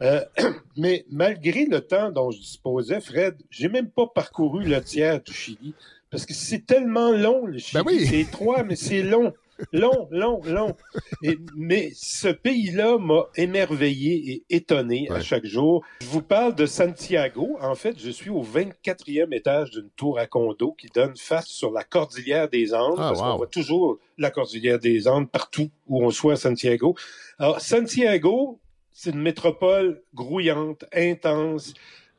Euh, 0.00 0.24
mais 0.76 1.04
malgré 1.10 1.66
le 1.66 1.80
temps 1.80 2.10
dont 2.10 2.30
je 2.30 2.38
disposais, 2.38 3.00
Fred, 3.00 3.36
j'ai 3.50 3.68
même 3.68 3.90
pas 3.90 4.06
parcouru 4.06 4.64
le 4.64 4.80
tiers 4.82 5.20
du 5.20 5.32
Chili. 5.32 5.74
Parce 6.12 6.26
que 6.26 6.34
c'est 6.34 6.66
tellement 6.66 7.10
long, 7.10 7.46
le 7.46 7.58
Chili. 7.58 7.82
Ben 7.82 7.90
oui. 7.90 8.06
C'est 8.06 8.20
étroit, 8.20 8.62
mais 8.62 8.76
c'est 8.76 9.02
long. 9.02 9.32
Long, 9.72 10.08
long, 10.10 10.40
long. 10.44 10.76
Et- 11.22 11.38
mais 11.56 11.90
ce 11.94 12.28
pays-là 12.28 12.98
m'a 12.98 13.28
émerveillé 13.36 14.32
et 14.32 14.56
étonné 14.56 15.08
à 15.10 15.20
chaque 15.20 15.46
jour. 15.46 15.82
Je 16.00 16.06
vous 16.06 16.20
parle 16.20 16.54
de 16.54 16.66
Santiago. 16.66 17.56
En 17.60 17.74
fait, 17.74 17.98
je 17.98 18.10
suis 18.10 18.28
au 18.28 18.42
24e 18.42 19.32
étage 19.32 19.70
d'une 19.70 19.88
tour 19.96 20.18
à 20.18 20.26
condo 20.26 20.72
qui 20.72 20.88
donne 20.88 21.16
face 21.16 21.46
sur 21.46 21.70
la 21.70 21.84
cordillère 21.84 22.48
des 22.48 22.74
Andes. 22.74 22.96
Ah, 22.98 23.08
parce 23.08 23.20
wow. 23.20 23.30
qu'on 23.30 23.36
voit 23.38 23.46
toujours 23.46 23.98
la 24.18 24.30
cordillère 24.30 24.78
des 24.78 25.08
Andes 25.08 25.30
partout 25.30 25.70
où 25.86 26.04
on 26.04 26.10
soit 26.10 26.34
à 26.34 26.36
Santiago. 26.36 26.94
Alors, 27.38 27.60
Santiago, 27.60 28.60
c'est 28.92 29.10
une 29.10 29.22
métropole 29.22 30.02
grouillante, 30.14 30.84
intense, 30.92 31.72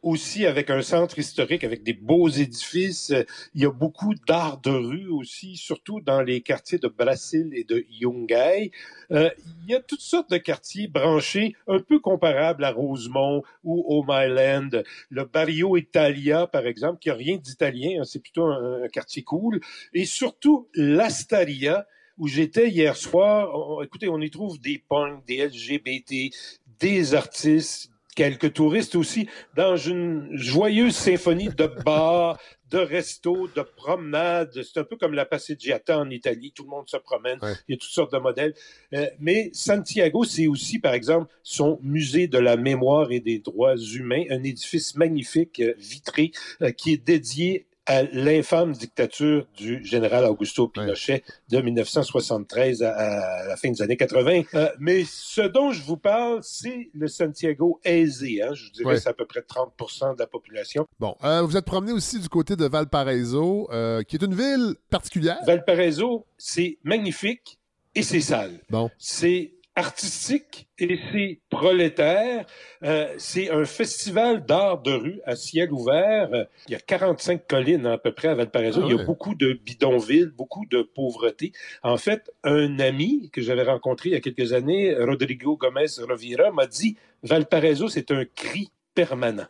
aussi 0.03 0.45
avec 0.45 0.69
un 0.69 0.81
centre 0.81 1.17
historique, 1.17 1.63
avec 1.63 1.81
des 1.81 1.93
beaux 1.93 2.27
édifices. 2.27 3.13
Il 3.55 3.61
y 3.61 3.65
a 3.65 3.71
beaucoup 3.71 4.13
d'art 4.27 4.59
de 4.59 4.69
rue 4.69 5.07
aussi, 5.07 5.55
surtout 5.55 6.01
dans 6.01 6.21
les 6.21 6.41
quartiers 6.41 6.77
de 6.77 6.89
Brasil 6.89 7.49
et 7.53 7.63
de 7.63 7.85
Yungay. 7.89 8.71
Euh, 9.11 9.29
il 9.63 9.71
y 9.71 9.75
a 9.75 9.79
toutes 9.79 10.01
sortes 10.01 10.29
de 10.29 10.37
quartiers 10.37 10.87
branchés, 10.87 11.55
un 11.67 11.79
peu 11.79 11.99
comparables 11.99 12.65
à 12.65 12.71
Rosemont 12.71 13.43
ou 13.63 13.83
au 13.87 14.03
Myland. 14.03 14.83
Le 15.09 15.23
Barrio 15.23 15.77
Italia, 15.77 16.47
par 16.47 16.67
exemple, 16.67 16.99
qui 16.99 17.09
a 17.09 17.15
rien 17.15 17.37
d'italien, 17.37 18.01
hein, 18.01 18.03
c'est 18.03 18.21
plutôt 18.21 18.45
un, 18.45 18.87
quartier 18.89 19.23
cool. 19.23 19.61
Et 19.93 20.05
surtout, 20.05 20.67
l'Astaria, 20.75 21.87
où 22.17 22.27
j'étais 22.27 22.69
hier 22.69 22.95
soir. 22.95 23.81
Écoutez, 23.83 24.09
on 24.09 24.19
y 24.19 24.29
trouve 24.29 24.59
des 24.59 24.83
punks, 24.87 25.25
des 25.25 25.47
LGBT, 25.47 26.31
des 26.79 27.15
artistes, 27.15 27.89
quelques 28.15 28.53
touristes 28.53 28.95
aussi, 28.95 29.27
dans 29.55 29.77
une 29.77 30.29
joyeuse 30.33 30.95
symphonie 30.95 31.49
de 31.49 31.67
bars, 31.85 32.39
de 32.73 32.79
restos, 32.79 33.47
de 33.55 33.61
promenades. 33.61 34.51
C'est 34.63 34.79
un 34.79 34.83
peu 34.83 34.97
comme 34.97 35.13
la 35.13 35.25
Passeggiata 35.25 35.99
en 35.99 36.09
Italie. 36.09 36.51
Tout 36.55 36.63
le 36.63 36.69
monde 36.69 36.89
se 36.89 36.97
promène. 36.97 37.37
Ouais. 37.41 37.53
Il 37.67 37.73
y 37.73 37.75
a 37.75 37.77
toutes 37.77 37.91
sortes 37.91 38.13
de 38.13 38.17
modèles. 38.17 38.53
Euh, 38.93 39.07
mais 39.19 39.51
Santiago, 39.53 40.23
c'est 40.23 40.47
aussi, 40.47 40.79
par 40.79 40.93
exemple, 40.93 41.31
son 41.43 41.79
musée 41.83 42.27
de 42.27 42.39
la 42.39 42.57
mémoire 42.57 43.11
et 43.11 43.19
des 43.19 43.39
droits 43.39 43.77
humains, 43.77 44.23
un 44.29 44.43
édifice 44.43 44.95
magnifique, 44.95 45.59
euh, 45.59 45.73
vitré, 45.77 46.31
euh, 46.61 46.71
qui 46.71 46.93
est 46.93 47.05
dédié 47.05 47.67
à 47.85 48.03
l'infâme 48.03 48.71
dictature 48.71 49.45
du 49.57 49.83
général 49.83 50.23
Augusto 50.25 50.67
Pinochet 50.69 51.23
de 51.49 51.59
1973 51.59 52.81
à, 52.83 52.91
à 52.93 53.47
la 53.47 53.55
fin 53.57 53.71
des 53.71 53.81
années 53.81 53.97
80. 53.97 54.43
Euh, 54.53 54.69
mais 54.79 55.03
ce 55.05 55.41
dont 55.41 55.71
je 55.71 55.81
vous 55.83 55.97
parle, 55.97 56.39
c'est 56.43 56.89
le 56.93 57.07
Santiago 57.07 57.79
aisé. 57.83 58.41
Hein? 58.41 58.53
Je 58.53 58.65
vous 58.65 58.71
dirais 58.71 58.93
Ouais. 58.93 58.99
c'est 58.99 59.09
à 59.09 59.13
peu 59.13 59.25
près 59.25 59.41
30 59.41 59.73
de 60.15 60.19
la 60.19 60.27
population. 60.27 60.87
Bon, 60.99 61.15
euh, 61.23 61.41
vous 61.41 61.57
êtes 61.57 61.65
promené 61.65 61.91
aussi 61.91 62.19
du 62.19 62.29
côté 62.29 62.55
de 62.55 62.65
Valparaiso, 62.65 63.67
euh, 63.71 64.01
qui 64.03 64.15
est 64.15 64.23
une 64.23 64.35
ville 64.35 64.75
particulière. 64.89 65.39
Valparaiso, 65.45 66.25
c'est 66.37 66.77
magnifique 66.83 67.59
et 67.95 68.01
c'est 68.03 68.21
sale. 68.21 68.59
Bon. 68.69 68.89
C'est 68.97 69.53
artistique 69.75 70.67
et 70.77 70.99
c'est 71.11 71.39
prolétaire. 71.49 72.45
Euh, 72.83 73.13
c'est 73.17 73.49
un 73.49 73.65
festival 73.65 74.45
d'art 74.45 74.81
de 74.81 74.91
rue 74.91 75.21
à 75.25 75.35
ciel 75.35 75.71
ouvert. 75.71 76.29
Il 76.67 76.73
y 76.73 76.75
a 76.75 76.79
45 76.79 77.47
collines 77.47 77.85
à 77.85 77.97
peu 77.97 78.11
près 78.11 78.27
à 78.27 78.35
Valparaiso. 78.35 78.81
Ah 78.83 78.87
Il 78.87 78.95
y 78.95 78.99
a 78.99 79.03
beaucoup 79.03 79.35
de 79.35 79.53
bidonvilles, 79.53 80.31
beaucoup 80.35 80.65
de 80.69 80.81
pauvreté. 80.81 81.51
En 81.81 81.97
fait, 81.97 82.31
un 82.43 82.79
ami 82.79 83.29
que 83.31 83.41
j'avais 83.41 83.63
rencontré 83.63 84.09
il 84.09 84.11
y 84.13 84.15
a 84.15 84.21
quelques 84.21 84.53
années, 84.53 84.95
Rodrigo 84.95 85.57
Gomez 85.57 85.85
Rovira, 86.07 86.51
m'a 86.51 86.67
dit 86.67 86.97
Valparaiso, 87.23 87.87
c'est 87.87 88.11
un 88.11 88.25
cri 88.25 88.71
permanent. 88.93 89.45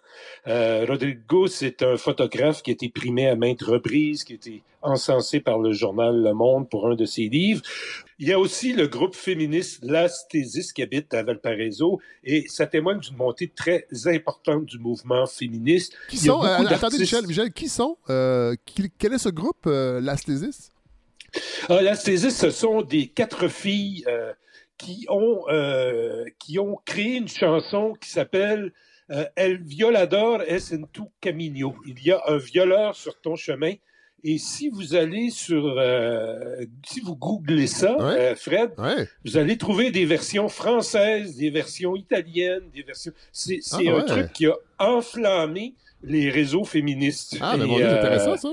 Euh, 0.47 0.85
Rodrigo, 0.87 1.47
c'est 1.47 1.81
un 1.83 1.97
photographe 1.97 2.61
qui 2.63 2.71
a 2.71 2.73
été 2.73 2.89
primé 2.89 3.27
à 3.27 3.35
maintes 3.35 3.61
reprises, 3.63 4.23
qui 4.23 4.33
a 4.33 4.35
été 4.35 4.63
encensé 4.81 5.39
par 5.39 5.59
le 5.59 5.71
journal 5.71 6.21
Le 6.21 6.33
Monde 6.33 6.69
pour 6.69 6.87
un 6.89 6.95
de 6.95 7.05
ses 7.05 7.29
livres. 7.29 7.61
Il 8.19 8.27
y 8.27 8.33
a 8.33 8.39
aussi 8.39 8.73
le 8.73 8.87
groupe 8.87 9.15
féministe 9.15 9.79
Las 9.83 10.27
Thesis 10.29 10.73
qui 10.73 10.81
habite 10.81 11.13
à 11.13 11.23
Valparaiso 11.23 12.01
et 12.23 12.45
ça 12.49 12.67
témoigne 12.67 12.99
d'une 12.99 13.15
montée 13.15 13.47
très 13.47 13.85
importante 14.05 14.65
du 14.65 14.79
mouvement 14.79 15.25
féministe. 15.25 15.95
Qui 16.09 16.17
sont, 16.17 16.43
euh, 16.43 16.57
attendez, 16.67 16.97
Michel, 16.99 17.25
Michel, 17.25 17.51
qui 17.53 17.69
sont 17.69 17.97
euh, 18.09 18.55
qui- 18.65 18.91
Quel 18.97 19.13
est 19.13 19.17
ce 19.19 19.29
groupe, 19.29 19.65
euh, 19.67 20.01
l'Asthésis? 20.01 20.69
Ah, 21.69 21.81
l'Asthésis, 21.81 22.37
ce 22.37 22.49
sont 22.49 22.81
des 22.81 23.07
quatre 23.07 23.47
filles 23.47 24.05
qui, 24.77 25.05
ont, 25.09 25.45
qui 26.39 26.59
ont 26.59 26.77
créé 26.85 27.15
une 27.15 27.27
chanson 27.27 27.93
qui 27.99 28.09
s'appelle 28.09 28.71
euh, 29.11 29.25
El 29.35 29.61
violador 29.63 30.41
es 30.47 30.73
en 30.73 30.83
tu 30.91 31.01
camino. 31.21 31.75
Il 31.85 32.01
y 32.03 32.11
a 32.11 32.21
un 32.27 32.37
violeur 32.37 32.95
sur 32.95 33.19
ton 33.21 33.35
chemin. 33.35 33.73
Et 34.25 34.37
si 34.37 34.69
vous 34.69 34.95
allez 34.95 35.29
sur, 35.31 35.65
euh, 35.77 36.63
si 36.87 37.01
vous 37.01 37.13
googlez 37.17 37.67
ça, 37.67 37.97
euh, 37.99 38.33
Fred, 38.35 38.71
vous 39.25 39.35
allez 39.37 39.57
trouver 39.57 39.91
des 39.91 40.05
versions 40.05 40.47
françaises, 40.47 41.35
des 41.35 41.49
versions 41.49 41.97
italiennes, 41.97 42.63
des 42.73 42.83
versions. 42.83 43.11
C'est 43.33 43.59
Ah, 43.73 43.77
un 43.79 43.81
ouais. 43.95 44.05
truc 44.05 44.31
qui 44.31 44.45
a 44.45 44.55
enflammé 44.79 45.73
les 46.03 46.29
réseaux 46.29 46.63
féministes. 46.63 47.37
Ah, 47.41 47.55
mais 47.57 47.65
Et, 47.65 47.67
bon, 47.67 47.77
c'est 47.77 47.83
euh, 47.83 47.97
intéressant, 47.99 48.37
ça. 48.37 48.49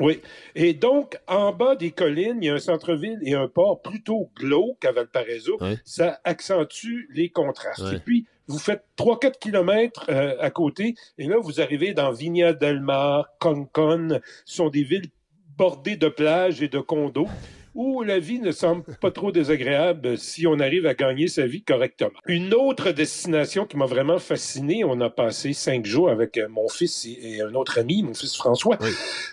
Oui. 0.00 0.20
Et 0.54 0.74
donc, 0.74 1.18
en 1.26 1.52
bas 1.52 1.74
des 1.74 1.90
collines, 1.90 2.38
il 2.40 2.46
y 2.46 2.50
a 2.50 2.54
un 2.54 2.58
centre-ville 2.58 3.18
et 3.22 3.34
un 3.34 3.48
port 3.48 3.82
plutôt 3.82 4.30
glauque 4.36 4.84
à 4.84 4.92
Valparaiso. 4.92 5.58
Ça 5.84 6.20
accentue 6.24 7.08
les 7.14 7.30
contrastes. 7.30 7.92
Et 7.92 7.98
puis, 7.98 8.26
vous 8.46 8.58
faites 8.58 8.84
3-4 8.96 9.38
kilomètres 9.38 10.06
euh, 10.08 10.34
à 10.40 10.50
côté, 10.50 10.94
et 11.18 11.26
là, 11.26 11.36
vous 11.38 11.60
arrivez 11.60 11.92
dans 11.92 12.12
Vigna 12.12 12.54
del 12.54 12.80
Mar, 12.80 13.28
Concon. 13.38 14.20
Ce 14.46 14.56
sont 14.56 14.70
des 14.70 14.84
villes 14.84 15.10
bordées 15.58 15.96
de 15.96 16.08
plages 16.08 16.62
et 16.62 16.68
de 16.68 16.78
condos 16.78 17.28
où 17.74 18.02
la 18.02 18.18
vie 18.18 18.40
ne 18.40 18.52
semble 18.52 18.84
pas 19.00 19.10
trop 19.10 19.32
désagréable 19.32 20.18
si 20.18 20.46
on 20.46 20.58
arrive 20.58 20.86
à 20.86 20.94
gagner 20.94 21.28
sa 21.28 21.46
vie 21.46 21.62
correctement. 21.62 22.10
Une 22.26 22.54
autre 22.54 22.92
destination 22.92 23.66
qui 23.66 23.76
m'a 23.76 23.86
vraiment 23.86 24.18
fasciné, 24.18 24.84
on 24.84 25.00
a 25.00 25.10
passé 25.10 25.52
cinq 25.52 25.86
jours 25.86 26.10
avec 26.10 26.36
euh, 26.38 26.48
mon 26.48 26.68
fils 26.68 27.06
et 27.06 27.40
un 27.40 27.54
autre 27.54 27.78
ami, 27.78 28.02
mon 28.02 28.14
fils 28.14 28.36
François, 28.36 28.78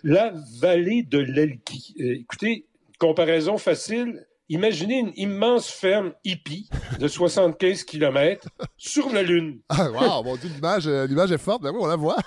la 0.04 0.34
vallée 0.60 1.04
de 1.04 1.20
l'Elqui. 1.20 1.96
Euh, 2.00 2.16
écoutez, 2.20 2.66
comparaison 3.00 3.58
facile, 3.58 4.26
imaginez 4.50 5.00
une 5.00 5.12
immense 5.16 5.70
ferme 5.70 6.14
hippie 6.24 6.70
de 7.00 7.08
75 7.08 7.84
km 7.84 8.48
sur 8.78 9.12
la 9.12 9.24
Lune. 9.24 9.60
Ah, 9.70 9.90
wow, 9.92 10.24
mon 10.24 10.36
Dieu, 10.36 10.50
l'image, 10.54 10.88
euh, 10.88 11.08
l'image 11.08 11.32
est 11.32 11.38
forte. 11.38 11.62
Ben 11.64 11.72
oui, 11.72 11.80
on 11.82 11.88
la 11.88 11.96
voit. 11.96 12.18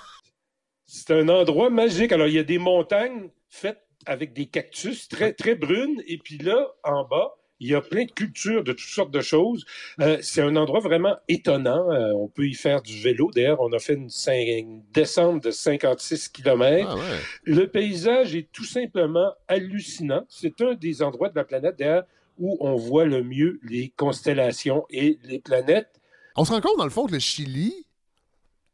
C'est 0.85 1.13
un 1.13 1.29
endroit 1.29 1.69
magique. 1.69 2.11
Alors, 2.11 2.27
il 2.27 2.33
y 2.33 2.39
a 2.39 2.43
des 2.43 2.57
montagnes 2.57 3.29
faites 3.47 3.81
avec 4.05 4.33
des 4.33 4.45
cactus 4.45 5.07
très, 5.07 5.33
très 5.33 5.55
brunes. 5.55 6.01
Et 6.07 6.17
puis 6.17 6.37
là, 6.37 6.67
en 6.83 7.03
bas, 7.03 7.35
il 7.59 7.69
y 7.69 7.75
a 7.75 7.81
plein 7.81 8.05
de 8.05 8.11
cultures 8.11 8.63
de 8.63 8.71
toutes 8.71 8.89
sortes 8.89 9.11
de 9.11 9.21
choses. 9.21 9.65
Euh, 9.99 10.17
c'est 10.21 10.41
un 10.41 10.55
endroit 10.55 10.79
vraiment 10.79 11.17
étonnant. 11.27 11.91
Euh, 11.91 12.13
on 12.13 12.27
peut 12.27 12.47
y 12.47 12.53
faire 12.53 12.81
du 12.81 12.99
vélo. 13.01 13.31
D'ailleurs, 13.35 13.59
on 13.59 13.71
a 13.73 13.79
fait 13.79 13.95
une, 13.95 14.81
descente 14.93 15.43
de 15.43 15.51
56 15.51 16.29
km. 16.29 16.97
Le 17.43 17.67
paysage 17.67 18.35
est 18.35 18.49
tout 18.51 18.63
simplement 18.63 19.33
hallucinant. 19.47 20.23
C'est 20.29 20.61
un 20.61 20.73
des 20.73 21.01
endroits 21.01 21.29
de 21.29 21.35
la 21.35 21.43
planète, 21.43 21.77
d'ailleurs, 21.77 22.05
où 22.37 22.57
on 22.61 22.75
voit 22.75 23.05
le 23.05 23.23
mieux 23.23 23.59
les 23.63 23.89
constellations 23.95 24.85
et 24.89 25.19
les 25.23 25.39
planètes. 25.39 25.99
On 26.37 26.45
se 26.45 26.53
rend 26.53 26.61
compte, 26.61 26.77
dans 26.77 26.85
le 26.85 26.89
fond, 26.89 27.05
que 27.05 27.11
le 27.11 27.19
Chili, 27.19 27.85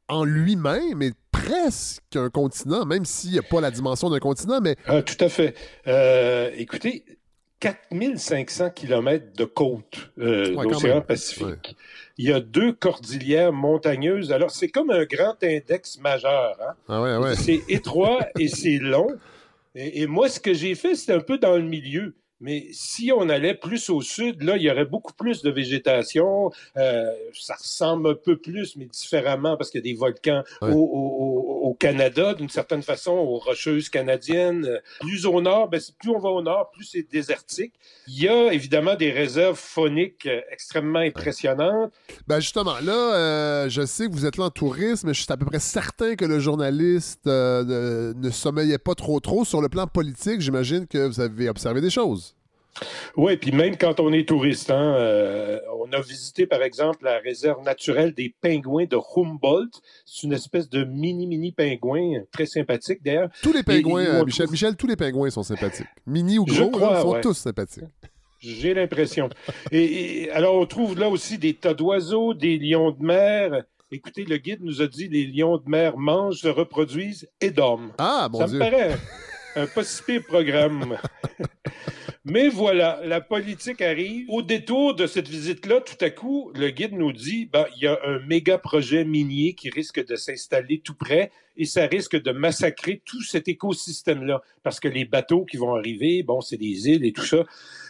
en 0.08 0.24
lui-même, 0.24 1.02
est 1.02 1.16
presque 1.32 2.16
un 2.16 2.30
continent, 2.30 2.86
même 2.86 3.06
s'il 3.06 3.32
n'y 3.32 3.40
a 3.40 3.44
pas 3.44 3.62
la 3.62 3.72
dimension 3.72 4.10
d'un 4.10 4.20
continent, 4.20 4.60
mais. 4.62 4.76
Ah, 4.88 5.02
tout 5.02 5.18
à 5.24 5.30
fait. 5.30 5.56
Euh, 5.88 6.52
écoutez, 6.58 7.04
4500 7.60 8.70
kilomètres 8.72 9.34
de 9.36 9.46
côte 9.46 10.12
euh, 10.20 10.54
Ouais, 10.56 10.66
d'océan. 10.68 11.02
Pacifique. 11.02 11.76
Il 12.18 12.26
y 12.30 12.32
a 12.34 12.40
deux 12.40 12.74
cordillères 12.74 13.52
montagneuses. 13.54 14.32
Alors, 14.32 14.52
c'est 14.52 14.68
comme 14.70 14.90
un 14.92 15.06
grand 15.06 15.36
index 15.44 16.00
majeur. 16.00 16.58
hein. 16.62 16.74
Ah 16.88 17.02
ouais. 17.20 17.36
C'est 17.36 17.62
étroit 17.70 18.28
et 18.40 18.48
c'est 18.48 18.78
long. 18.78 19.08
Et, 19.74 20.02
et 20.04 20.08
moi, 20.08 20.30
ce 20.30 20.40
que 20.40 20.54
j'ai 20.54 20.76
fait, 20.76 20.96
c'était 20.96 21.14
un 21.14 21.20
peu 21.20 21.38
dans 21.38 21.56
le 21.56 21.64
milieu. 21.64 22.14
Mais 22.46 22.68
si 22.72 23.12
on 23.12 23.28
allait 23.30 23.56
plus 23.56 23.90
au 23.90 24.02
sud, 24.02 24.44
là, 24.44 24.56
il 24.56 24.62
y 24.62 24.70
aurait 24.70 24.86
beaucoup 24.86 25.14
plus 25.14 25.42
de 25.42 25.50
végétation. 25.50 26.52
Euh, 26.78 27.12
ça 27.34 27.56
ressemble 27.56 28.10
un 28.12 28.14
peu 28.14 28.38
plus, 28.38 28.76
mais 28.76 28.86
différemment, 28.86 29.58
parce 29.58 29.72
qu'il 29.72 29.80
y 29.80 29.84
a 29.90 29.92
des 29.92 29.98
volcans 29.98 30.44
au, 30.62 30.68
au- 30.68 30.72
au- 30.72 31.70
au 31.70 31.74
Canada, 31.74 32.36
d'une 32.36 32.50
certaine 32.50 32.84
façon, 32.84 33.14
aux 33.14 33.40
Rocheuses 33.40 33.90
canadiennes. 33.90 34.80
Plus 35.00 35.26
au 35.26 35.42
nord, 35.42 35.70
ben, 35.70 35.82
plus 36.00 36.12
on 36.12 36.20
va 36.20 36.30
au 36.30 36.44
nord, 36.44 36.70
plus 36.72 36.86
c'est 36.86 37.08
désertique. 37.12 37.74
Il 38.08 38.22
y 38.22 38.28
a 38.28 38.54
évidemment 38.54 38.94
des 38.96 39.10
réserves 39.12 39.58
fauniques 39.58 40.28
euh, 40.28 40.42
extrêmement 40.52 41.00
impressionnantes. 41.00 41.92
Ben 42.28 42.40
justement, 42.40 42.76
là, 42.84 43.16
euh, 43.16 43.70
je 43.70 43.84
sais 43.86 44.06
que 44.08 44.12
vous 44.14 44.28
êtes 44.28 44.38
là 44.38 44.46
en 44.46 44.50
tourisme, 44.52 45.08
mais 45.08 45.14
je 45.16 45.24
suis 45.24 45.34
à 45.34 45.38
peu 45.38 45.46
près 45.46 45.60
certain 45.60 46.16
que 46.16 46.26
le 46.26 46.40
journaliste 46.40 47.26
euh, 47.26 48.14
ne, 48.14 48.14
ne 48.14 48.30
sommeillait 48.30 48.78
pas 48.78 48.94
trop 48.94 49.20
trop. 49.20 49.44
Sur 49.46 49.62
le 49.62 49.70
plan 49.70 49.88
politique, 49.88 50.42
j'imagine 50.42 50.86
que 50.86 51.08
vous 51.08 51.20
avez 51.20 51.50
observé 51.50 51.82
des 51.82 51.90
choses. 51.90 52.35
Oui, 53.16 53.38
puis 53.38 53.52
même 53.52 53.78
quand 53.78 54.00
on 54.02 54.12
est 54.12 54.28
touriste, 54.28 54.70
hein, 54.70 54.96
euh, 54.98 55.60
on 55.80 55.92
a 55.94 56.02
visité 56.02 56.46
par 56.46 56.62
exemple 56.62 57.06
la 57.06 57.20
réserve 57.20 57.64
naturelle 57.64 58.14
des 58.14 58.36
pingouins 58.42 58.86
de 58.86 58.98
Humboldt. 59.16 59.80
C'est 60.06 60.24
une 60.28 60.34
espèce 60.34 60.70
de 60.70 60.84
mini-mini 60.84 61.54
pingouin, 61.54 62.24
très 62.32 62.46
sympathique 62.46 63.00
d'ailleurs. 63.04 63.30
Tous 63.42 63.54
les 63.54 63.64
pingouins, 63.64 64.02
Et- 64.02 64.06
et 64.06 64.08
euh, 64.10 64.26
Michel, 64.26 64.46
trouve- 64.46 64.52
Michel, 64.54 64.76
tous 64.76 64.88
les 64.88 64.96
pingouins 64.98 65.30
sont 65.30 65.44
sympathiques. 65.44 65.88
Mini 66.06 66.38
ou 66.38 66.46
gros, 66.46 66.78
là, 66.80 66.98
ils 66.98 67.02
sont 67.02 67.12
ouais. 67.12 67.22
tous 67.22 67.34
sympathiques. 67.38 67.84
J'ai 68.40 68.74
l'impression. 68.74 69.30
Et, 69.72 70.24
et 70.24 70.32
alors, 70.32 70.56
on 70.56 70.66
trouve 70.66 71.00
là 71.00 71.10
aussi 71.10 71.38
des 71.38 71.54
tas 71.54 71.74
d'oiseaux, 71.74 72.34
des 72.34 72.58
lions 72.60 72.92
de 72.92 73.04
mer. 73.04 73.64
Écoutez, 73.92 74.26
le 74.26 74.38
guide 74.38 74.60
nous 74.62 74.82
a 74.82 74.88
dit 74.88 75.08
les 75.08 75.26
lions 75.26 75.58
de 75.58 75.68
mer 75.70 75.98
mangent, 75.98 76.40
se 76.42 76.48
reproduisent 76.50 77.28
et 77.40 77.52
dorment. 77.52 77.92
Ah, 77.98 78.28
mon 78.32 78.40
Ça 78.40 78.48
Dieu. 78.48 78.56
me 78.56 78.60
paraît 78.60 78.92
un, 79.56 79.62
un 79.64 79.68
pas 79.68 79.84
si 79.84 80.04
pire 80.04 80.24
programme. 80.28 80.98
Mais 82.28 82.50
voilà, 82.50 83.00
la 83.04 83.22
politique 83.22 83.84
arrive. 83.84 84.26
Au 84.32 84.42
détour 84.42 84.96
de 84.96 85.06
cette 85.06 85.28
visite-là, 85.28 85.82
tout 85.82 86.04
à 86.04 86.10
coup, 86.10 86.52
le 86.56 86.72
guide 86.72 86.94
nous 86.94 87.14
dit 87.14 87.46
ben, 87.46 87.68
il 87.78 87.84
y 87.84 87.88
a 87.88 88.00
un 88.04 88.18
méga 88.26 88.58
projet 88.58 89.06
minier 89.06 89.54
qui 89.54 89.70
risque 89.70 90.04
de 90.04 90.16
s'installer 90.16 90.80
tout 90.80 90.96
près 90.96 91.30
et 91.56 91.66
ça 91.66 91.86
risque 91.86 92.20
de 92.20 92.32
massacrer 92.32 93.00
tout 93.06 93.22
cet 93.22 93.48
écosystème-là. 93.48 94.42
Parce 94.64 94.80
que 94.80 94.88
les 94.88 95.06
bateaux 95.06 95.46
qui 95.46 95.58
vont 95.58 95.76
arriver, 95.76 96.24
bon, 96.24 96.42
c'est 96.42 96.58
des 96.58 96.90
îles 96.90 97.06
et 97.06 97.14
tout 97.14 97.26
ça. 97.26 97.44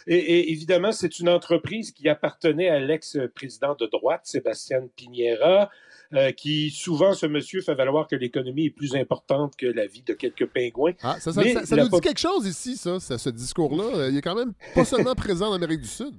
Et, 0.06 0.16
et 0.16 0.52
évidemment, 0.52 0.92
c'est 0.92 1.18
une 1.18 1.30
entreprise 1.30 1.90
qui 1.90 2.06
appartenait 2.06 2.68
à 2.68 2.78
l'ex-président 2.78 3.74
de 3.74 3.86
droite, 3.86 4.20
Sébastien 4.24 4.86
Piniera, 4.96 5.70
euh, 6.14 6.32
qui 6.32 6.70
souvent, 6.70 7.12
ce 7.14 7.26
monsieur 7.26 7.60
fait 7.60 7.74
valoir 7.74 8.06
que 8.06 8.16
l'économie 8.16 8.66
est 8.66 8.70
plus 8.70 8.94
importante 8.94 9.54
que 9.56 9.66
la 9.66 9.86
vie 9.86 10.02
de 10.02 10.12
quelques 10.14 10.46
pingouins. 10.46 10.92
Ah, 11.02 11.16
ça, 11.20 11.32
ça- 11.32 11.40
Mais 11.42 11.52
ça- 11.54 11.66
ça 11.66 11.76
la 11.76 11.84
nous 11.84 11.90
dit 11.90 12.00
quelque 12.00 12.20
chose 12.20 12.46
ici, 12.46 12.76
ça, 12.76 12.98
ce 13.00 13.30
discours-là. 13.30 13.84
Euh, 13.94 14.10
Il 14.10 14.16
est 14.18 14.22
quand 14.22 14.34
même 14.36 14.52
pas 14.74 14.84
seulement 14.84 15.14
présent 15.14 15.48
en 15.48 15.52
Amérique 15.54 15.80
du 15.80 15.88
Sud. 15.88 16.14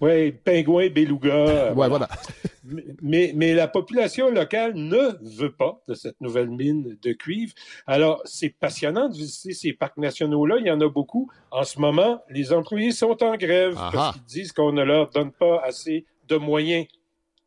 Oui, 0.00 0.32
pingouins, 0.32 0.88
belugas. 0.88 1.74
Ouais, 1.74 1.88
voilà. 1.88 2.08
Mais- 3.02 3.32
Mais, 3.34 3.52
la 3.52 3.68
population 3.68 4.30
locale 4.30 4.72
ne 4.74 5.10
veut 5.38 5.52
pas 5.52 5.82
de 5.88 5.94
cette 5.94 6.18
nouvelle 6.22 6.48
mine 6.48 6.96
de 7.02 7.12
cuivre. 7.12 7.52
Alors, 7.86 8.22
c'est 8.24 8.48
passionnant 8.48 9.08
de 9.10 9.14
visiter 9.14 9.52
ces 9.52 9.72
parcs 9.74 9.98
nationaux-là. 9.98 10.56
Il 10.60 10.66
y 10.66 10.70
en 10.70 10.80
a 10.80 10.88
beaucoup. 10.88 11.30
En 11.50 11.64
ce 11.64 11.78
moment, 11.78 12.22
les 12.30 12.52
employés 12.52 12.92
sont 12.92 13.22
en 13.22 13.36
grève 13.36 13.74
Ah 13.76 13.90
parce 13.92 14.12
qu'ils 14.16 14.24
disent 14.24 14.52
qu'on 14.52 14.72
ne 14.72 14.82
leur 14.82 15.10
donne 15.10 15.32
pas 15.32 15.60
assez 15.64 16.06
de 16.28 16.36
moyens 16.36 16.86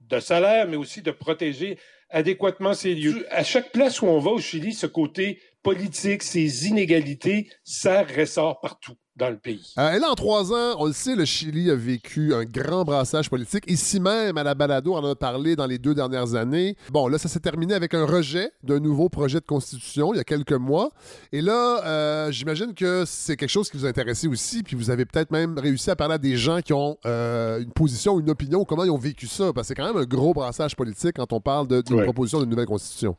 de 0.09 0.19
salaire, 0.19 0.67
mais 0.67 0.77
aussi 0.77 1.01
de 1.01 1.11
protéger 1.11 1.77
adéquatement 2.09 2.73
ces 2.73 2.93
lieux. 2.93 3.25
À 3.31 3.43
chaque 3.43 3.71
place 3.71 4.01
où 4.01 4.05
on 4.05 4.19
va 4.19 4.31
au 4.31 4.39
Chili, 4.39 4.73
ce 4.73 4.85
côté 4.85 5.41
politique, 5.63 6.23
ces 6.23 6.67
inégalités, 6.67 7.49
ça 7.63 8.03
ressort 8.03 8.59
partout 8.59 8.95
dans 9.15 9.29
le 9.29 9.37
pays. 9.37 9.73
Euh, 9.77 9.91
et 9.91 9.99
là, 9.99 10.09
en 10.09 10.15
trois 10.15 10.51
ans, 10.53 10.75
on 10.79 10.85
le 10.87 10.93
sait, 10.93 11.15
le 11.15 11.25
Chili 11.25 11.69
a 11.69 11.75
vécu 11.75 12.33
un 12.33 12.45
grand 12.45 12.83
brassage 12.83 13.29
politique. 13.29 13.63
Ici 13.67 13.99
même, 13.99 14.37
à 14.37 14.43
la 14.43 14.55
balado, 14.55 14.93
on 14.95 14.97
en 14.97 15.11
a 15.11 15.15
parlé 15.15 15.55
dans 15.55 15.67
les 15.67 15.77
deux 15.77 15.93
dernières 15.93 16.33
années. 16.33 16.75
Bon, 16.89 17.07
là, 17.07 17.17
ça 17.19 17.29
s'est 17.29 17.39
terminé 17.39 17.75
avec 17.75 17.93
un 17.93 18.05
rejet 18.05 18.51
d'un 18.63 18.79
nouveau 18.79 19.09
projet 19.09 19.39
de 19.39 19.45
constitution 19.45 20.13
il 20.13 20.17
y 20.17 20.19
a 20.19 20.23
quelques 20.23 20.53
mois. 20.53 20.89
Et 21.31 21.41
là, 21.41 21.83
euh, 21.85 22.31
j'imagine 22.31 22.73
que 22.73 23.03
c'est 23.05 23.35
quelque 23.37 23.49
chose 23.49 23.69
qui 23.69 23.77
vous 23.77 23.85
intéressait 23.85 24.27
aussi, 24.27 24.63
puis 24.63 24.75
vous 24.75 24.89
avez 24.89 25.05
peut-être 25.05 25.29
même 25.31 25.59
réussi 25.59 25.91
à 25.91 25.95
parler 25.95 26.15
à 26.15 26.17
des 26.17 26.35
gens 26.35 26.61
qui 26.61 26.73
ont 26.73 26.97
euh, 27.05 27.61
une 27.61 27.71
position, 27.71 28.19
une 28.19 28.31
opinion, 28.31 28.65
comment 28.65 28.83
ils 28.83 28.89
ont 28.91 28.97
vécu 28.97 29.27
ça. 29.27 29.53
Parce 29.53 29.67
que 29.67 29.75
c'est 29.75 29.75
quand 29.75 29.93
même 29.93 30.01
un 30.01 30.05
gros 30.05 30.33
brassage 30.33 30.75
politique 30.75 31.17
quand 31.17 31.31
on 31.33 31.39
parle 31.39 31.67
de- 31.67 31.81
d'une 31.81 31.97
Ouais. 31.97 32.03
proposition 32.03 32.39
d'une 32.39 32.49
nouvelle 32.49 32.65
constitution. 32.65 33.15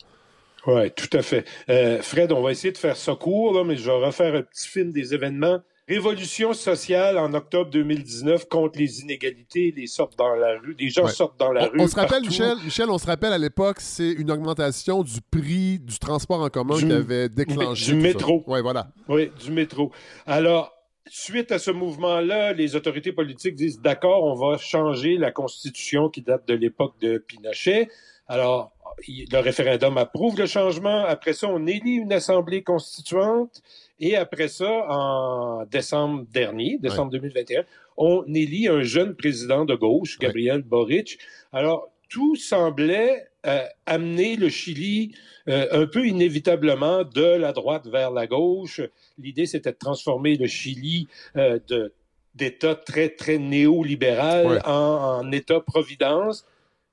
Oui, 0.66 0.90
tout 0.92 1.14
à 1.16 1.20
fait. 1.22 1.44
Euh, 1.68 2.00
Fred, 2.00 2.32
on 2.32 2.42
va 2.42 2.50
essayer 2.50 2.72
de 2.72 2.78
faire 2.78 2.96
ça 2.96 3.14
court, 3.14 3.52
là, 3.52 3.64
mais 3.64 3.76
je 3.76 3.84
vais 3.84 4.04
refaire 4.06 4.34
un 4.34 4.42
petit 4.42 4.66
film 4.66 4.92
des 4.92 5.12
événements 5.14 5.60
révolution 5.86 6.52
sociale 6.54 7.18
en 7.18 7.34
octobre 7.34 7.70
2019 7.70 8.48
contre 8.48 8.78
les 8.78 9.00
inégalités, 9.02 9.72
les 9.76 9.86
sortent 9.86 10.16
dans 10.18 10.34
la 10.34 10.58
rue, 10.58 10.74
des 10.74 10.88
gens 10.88 11.04
Ouais. 11.04 11.10
sortent 11.12 11.38
dans 11.38 11.52
la 11.52 11.66
On, 11.66 11.70
rue. 11.72 11.80
on 11.80 11.86
se 11.86 11.94
rappelle, 11.96 12.22
partout. 12.22 12.26
Michel, 12.28 12.56
Michel, 12.64 12.90
on 12.90 12.98
se 12.98 13.06
rappelle 13.06 13.32
à 13.32 13.38
l'époque, 13.38 13.76
c'est 13.80 14.12
une 14.12 14.30
augmentation 14.30 15.02
du 15.02 15.20
prix 15.30 15.78
du 15.78 15.98
transport 15.98 16.40
en 16.40 16.48
commun 16.48 16.76
Du- 16.78 16.86
qui 16.86 16.92
avait 16.92 17.28
déclenché. 17.28 17.92
du 17.92 17.98
métro. 17.98 18.42
Ouais, 18.46 18.62
voilà. 18.62 18.88
Oui, 19.08 19.30
du 19.44 19.50
métro. 19.50 19.92
Alors, 20.26 20.72
suite 21.06 21.52
à 21.52 21.58
ce 21.58 21.70
mouvement-là, 21.70 22.54
les 22.54 22.76
autorités 22.76 23.12
politiques 23.12 23.54
disent 23.54 23.80
d'accord, 23.80 24.24
on 24.24 24.34
va 24.34 24.56
changer 24.56 25.18
la 25.18 25.32
constitution 25.32 26.08
qui 26.08 26.22
date 26.22 26.48
de 26.48 26.54
l'époque 26.54 26.94
de 27.02 27.18
Pinochet. 27.18 27.88
Alors, 28.26 28.72
le 29.06 29.38
référendum 29.40 29.98
approuve 29.98 30.38
le 30.38 30.46
changement. 30.46 31.04
Après 31.04 31.34
ça, 31.34 31.48
on 31.48 31.66
élit 31.66 31.96
une 31.96 32.12
assemblée 32.12 32.62
constituante. 32.62 33.60
Et 34.00 34.16
après 34.16 34.48
ça, 34.48 34.70
en 34.88 35.64
décembre 35.66 36.26
dernier, 36.32 36.78
décembre 36.78 37.12
2021, 37.12 37.64
on 37.96 38.24
élit 38.34 38.66
un 38.68 38.82
jeune 38.82 39.14
président 39.14 39.64
de 39.64 39.74
gauche, 39.74 40.18
Gabriel 40.18 40.62
Boric. 40.62 41.18
Alors, 41.52 41.90
tout 42.08 42.36
semblait 42.36 43.28
euh, 43.46 43.64
amener 43.86 44.36
le 44.36 44.48
Chili 44.48 45.14
euh, 45.48 45.66
un 45.70 45.86
peu 45.86 46.06
inévitablement 46.06 47.04
de 47.04 47.22
la 47.24 47.52
droite 47.52 47.86
vers 47.86 48.10
la 48.10 48.26
gauche. 48.26 48.80
L'idée, 49.18 49.46
c'était 49.46 49.72
de 49.72 49.76
transformer 49.78 50.36
le 50.36 50.46
Chili 50.46 51.08
euh, 51.36 51.58
de- 51.68 51.92
d'État 52.34 52.74
très, 52.74 53.10
très 53.10 53.38
néolibéral 53.38 54.46
Ouais. 54.46 54.58
en, 54.66 55.20
en 55.22 55.32
État-providence. 55.32 56.44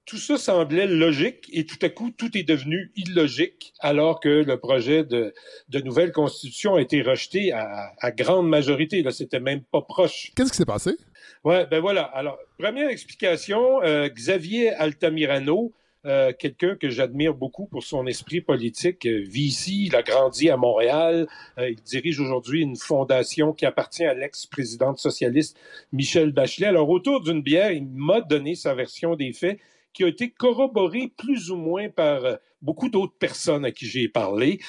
Tout 0.05 0.17
ça 0.17 0.37
semblait 0.37 0.87
logique 0.87 1.47
et 1.53 1.65
tout 1.65 1.77
à 1.83 1.89
coup, 1.89 2.11
tout 2.11 2.35
est 2.37 2.43
devenu 2.43 2.91
illogique 2.95 3.73
alors 3.79 4.19
que 4.19 4.29
le 4.29 4.57
projet 4.57 5.03
de, 5.03 5.33
de 5.69 5.79
nouvelle 5.79 6.11
constitution 6.11 6.75
a 6.75 6.81
été 6.81 7.01
rejeté 7.01 7.53
à, 7.53 7.93
à 7.99 8.11
grande 8.11 8.49
majorité. 8.49 9.03
Là, 9.03 9.11
c'était 9.11 9.39
même 9.39 9.61
pas 9.61 9.81
proche. 9.81 10.31
Qu'est-ce 10.35 10.51
qui 10.51 10.57
s'est 10.57 10.65
passé? 10.65 10.91
Ouais, 11.43 11.65
ben 11.67 11.79
voilà. 11.79 12.01
Alors, 12.01 12.39
première 12.57 12.89
explication, 12.89 13.81
euh, 13.83 14.09
Xavier 14.09 14.71
Altamirano, 14.71 15.71
euh, 16.05 16.33
quelqu'un 16.33 16.75
que 16.75 16.89
j'admire 16.89 17.35
beaucoup 17.35 17.67
pour 17.67 17.83
son 17.83 18.07
esprit 18.07 18.41
politique, 18.41 19.05
euh, 19.05 19.23
vit 19.27 19.43
ici, 19.43 19.85
il 19.85 19.95
a 19.95 20.01
grandi 20.01 20.49
à 20.49 20.57
Montréal, 20.57 21.27
euh, 21.59 21.69
il 21.69 21.81
dirige 21.83 22.19
aujourd'hui 22.19 22.61
une 22.61 22.75
fondation 22.75 23.53
qui 23.53 23.67
appartient 23.67 24.03
à 24.03 24.15
l'ex-présidente 24.15 24.97
socialiste 24.97 25.57
Michel 25.93 26.31
Bachelet. 26.31 26.65
Alors, 26.65 26.89
autour 26.89 27.21
d'une 27.21 27.43
bière, 27.43 27.71
il 27.71 27.85
m'a 27.85 28.19
donné 28.19 28.55
sa 28.55 28.73
version 28.73 29.15
des 29.15 29.31
faits 29.31 29.59
qui 29.93 30.03
a 30.03 30.07
été 30.07 30.29
corroborée 30.31 31.11
plus 31.17 31.51
ou 31.51 31.55
moins 31.55 31.89
par 31.89 32.25
euh, 32.25 32.35
beaucoup 32.61 32.89
d'autres 32.89 33.17
personnes 33.17 33.65
à 33.65 33.71
qui 33.71 33.85
j'ai 33.87 34.07
parlé. 34.07 34.59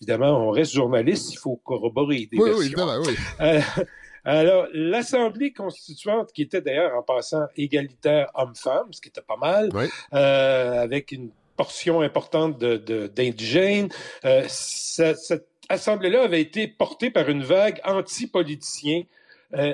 Évidemment, 0.00 0.46
on 0.46 0.50
reste 0.50 0.72
journaliste, 0.72 1.32
il 1.34 1.38
faut 1.38 1.56
corroborer 1.56 2.26
des 2.30 2.38
Oui, 2.38 2.50
versions. 2.50 2.58
oui, 2.58 2.66
évidemment, 2.66 3.02
oui. 3.06 3.14
Euh, 3.40 3.60
alors, 4.24 4.66
l'Assemblée 4.72 5.52
constituante, 5.52 6.32
qui 6.32 6.42
était 6.42 6.60
d'ailleurs 6.60 6.94
en 6.96 7.02
passant 7.02 7.42
égalitaire 7.56 8.30
homme-femme, 8.34 8.86
ce 8.92 9.00
qui 9.00 9.08
était 9.08 9.20
pas 9.20 9.36
mal, 9.36 9.70
euh, 10.14 10.80
avec 10.82 11.10
une 11.12 11.30
portion 11.56 12.00
importante 12.00 12.58
de- 12.58 12.76
de- 12.76 13.08
d'indigènes, 13.08 13.88
euh, 14.24 14.44
ça- 14.48 15.14
cette 15.16 15.48
Assemblée-là 15.68 16.22
avait 16.22 16.40
été 16.40 16.66
portée 16.68 17.10
par 17.10 17.28
une 17.30 17.42
vague 17.42 17.80
anti-politicien. 17.84 19.02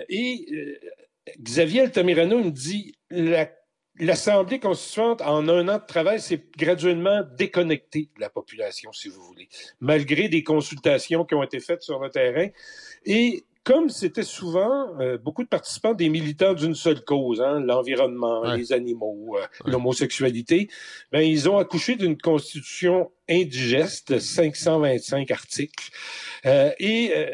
Et 0.09 0.79
Xavier 1.41 1.83
Altamirano 1.83 2.39
me 2.45 2.51
dit, 2.51 2.95
la 3.11 3.49
L'Assemblée 4.01 4.61
constituante, 4.61 5.23
en 5.23 5.49
un 5.49 5.69
an 5.69 5.79
de 5.79 5.87
travail, 5.87 6.21
s'est 6.21 6.45
graduellement 6.57 7.23
déconnectée 7.37 8.11
de 8.15 8.21
la 8.21 8.31
population, 8.31 8.93
si 8.93 9.09
vous 9.09 9.21
voulez, 9.23 9.49
malgré 9.81 10.29
des 10.29 10.45
consultations 10.45 11.25
qui 11.25 11.35
ont 11.35 11.43
été 11.43 11.59
faites 11.59 11.83
sur 11.83 11.99
le 11.99 12.09
terrain. 12.09 12.49
Et 13.05 13.45
comme 13.65 13.91
c'était 13.91 14.23
souvent 14.23 14.99
euh, 15.01 15.19
beaucoup 15.19 15.43
de 15.43 15.49
participants 15.49 15.95
des 15.95 16.09
militants 16.09 16.55
d'une 16.55 16.75
seule 16.75 17.05
cause, 17.05 17.41
hein, 17.41 17.61
l'environnement, 17.61 18.55
les 18.55 18.73
animaux, 18.73 19.37
euh, 19.37 19.45
l'homosexualité, 19.67 20.69
ben, 21.13 21.21
ils 21.21 21.49
ont 21.51 21.59
accouché 21.59 21.97
d'une 21.97 22.17
constitution 22.17 23.11
indigeste 23.29 24.13
de 24.13 24.19
525 24.19 25.31
articles. 25.31 25.91
Euh, 26.47 26.71
et 26.79 27.13
euh, 27.15 27.27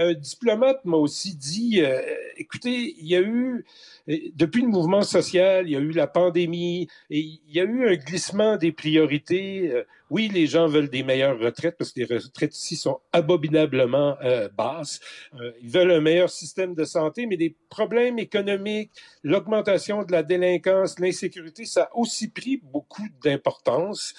un 0.00 0.14
diplomate 0.14 0.84
m'a 0.84 0.96
aussi 0.96 1.36
dit, 1.36 1.82
euh, 1.82 2.00
écoutez, 2.36 2.94
il 2.98 3.06
y 3.06 3.16
a 3.16 3.20
eu, 3.20 3.64
euh, 4.08 4.16
depuis 4.34 4.62
le 4.62 4.68
mouvement 4.68 5.02
social, 5.02 5.68
il 5.68 5.72
y 5.72 5.76
a 5.76 5.80
eu 5.80 5.90
la 5.90 6.06
pandémie, 6.06 6.88
et 7.10 7.18
il 7.18 7.40
y 7.48 7.60
a 7.60 7.64
eu 7.64 7.88
un 7.88 7.96
glissement 7.96 8.56
des 8.56 8.72
priorités. 8.72 9.70
Euh, 9.70 9.84
oui, 10.10 10.28
les 10.32 10.46
gens 10.46 10.66
veulent 10.66 10.90
des 10.90 11.02
meilleures 11.02 11.38
retraites 11.38 11.76
parce 11.78 11.92
que 11.92 12.00
les 12.00 12.06
retraites 12.16 12.56
ici 12.56 12.76
sont 12.76 13.00
abominablement 13.12 14.16
euh, 14.22 14.48
basses. 14.48 15.00
Euh, 15.40 15.52
ils 15.62 15.70
veulent 15.70 15.92
un 15.92 16.00
meilleur 16.00 16.30
système 16.30 16.74
de 16.74 16.84
santé, 16.84 17.26
mais 17.26 17.36
des 17.36 17.54
problèmes 17.68 18.18
économiques, 18.18 18.90
l'augmentation 19.22 20.02
de 20.02 20.12
la 20.12 20.22
délinquance, 20.22 20.98
l'insécurité, 20.98 21.64
ça 21.64 21.84
a 21.84 21.96
aussi 21.96 22.28
pris 22.28 22.60
beaucoup 22.62 23.06
d'importance. 23.22 24.14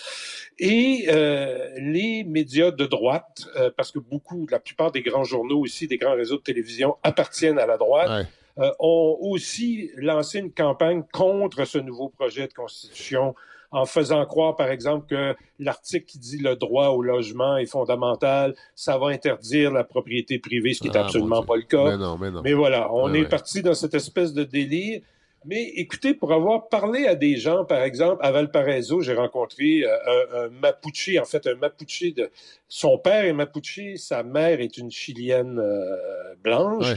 Et 0.60 1.08
euh, 1.22 1.70
les 1.78 2.24
médias 2.24 2.72
de 2.72 2.86
droite, 2.86 3.48
euh, 3.56 3.70
parce 3.76 3.92
que 3.92 4.00
beaucoup, 4.00 4.48
la 4.50 4.60
plupart 4.60 4.92
des 4.92 5.02
grands 5.02 5.24
journaux 5.24 5.66
ici, 5.66 5.88
des 5.88 5.98
grands 5.98 6.16
réseaux 6.16 6.38
de 6.38 6.42
télévision 6.42 6.98
appartiennent 7.04 7.60
à 7.60 7.66
la 7.66 7.78
droite, 7.78 8.28
euh, 8.60 8.72
ont 8.80 9.18
aussi 9.22 9.92
lancé 9.96 10.40
une 10.40 10.52
campagne 10.52 11.04
contre 11.14 11.66
ce 11.66 11.78
nouveau 11.78 12.10
projet 12.10 12.48
de 12.48 12.54
constitution 12.54 13.36
en 13.72 13.86
faisant 13.86 14.26
croire, 14.26 14.58
par 14.58 14.70
exemple, 14.70 15.08
que 15.08 15.34
l'article 15.58 16.06
qui 16.06 16.20
dit 16.20 16.38
le 16.38 16.58
droit 16.58 16.88
au 16.90 17.02
logement 17.02 17.56
est 17.56 17.66
fondamental, 17.66 18.54
ça 18.76 18.98
va 18.98 19.08
interdire 19.08 19.72
la 19.72 19.86
propriété 19.86 20.40
privée, 20.40 20.74
ce 20.74 20.82
qui 20.82 20.90
n'est 20.90 20.98
Ah, 20.98 21.06
absolument 21.06 21.44
pas 21.44 21.56
le 21.56 21.62
cas. 21.62 21.86
Mais 21.86 21.98
non, 21.98 22.18
mais 22.18 22.32
non. 22.32 22.42
Mais 22.44 22.54
voilà, 22.54 22.94
on 22.94 23.14
est 23.14 23.22
ouais. 23.22 23.30
parti 23.30 23.62
dans 23.62 23.74
cette 23.74 23.94
espèce 23.94 24.34
de 24.34 24.44
délire. 24.44 25.02
Mais 25.44 25.64
écoutez, 25.76 26.14
pour 26.14 26.34
avoir 26.34 26.70
parlé 26.70 27.08
à 27.08 27.16
des 27.16 27.36
gens, 27.38 27.66
par 27.66 27.82
exemple, 27.82 28.24
à 28.24 28.32
Valparaiso, 28.32 29.02
j'ai 29.02 29.16
rencontré 29.16 29.84
euh, 29.84 29.90
un, 30.08 30.46
un 30.46 30.50
Mapuche, 30.50 31.18
en 31.20 31.26
fait, 31.26 31.48
un 31.48 31.56
Mapuche 31.56 32.14
de... 32.14 32.30
Son 32.68 33.00
père 33.00 33.26
est 33.26 33.34
Mapuche, 33.34 33.96
sa 33.96 34.22
mère 34.22 34.62
est 34.62 34.78
une 34.78 34.92
Chilienne 34.92 35.60
euh, 35.60 36.36
blanche. 36.44 36.94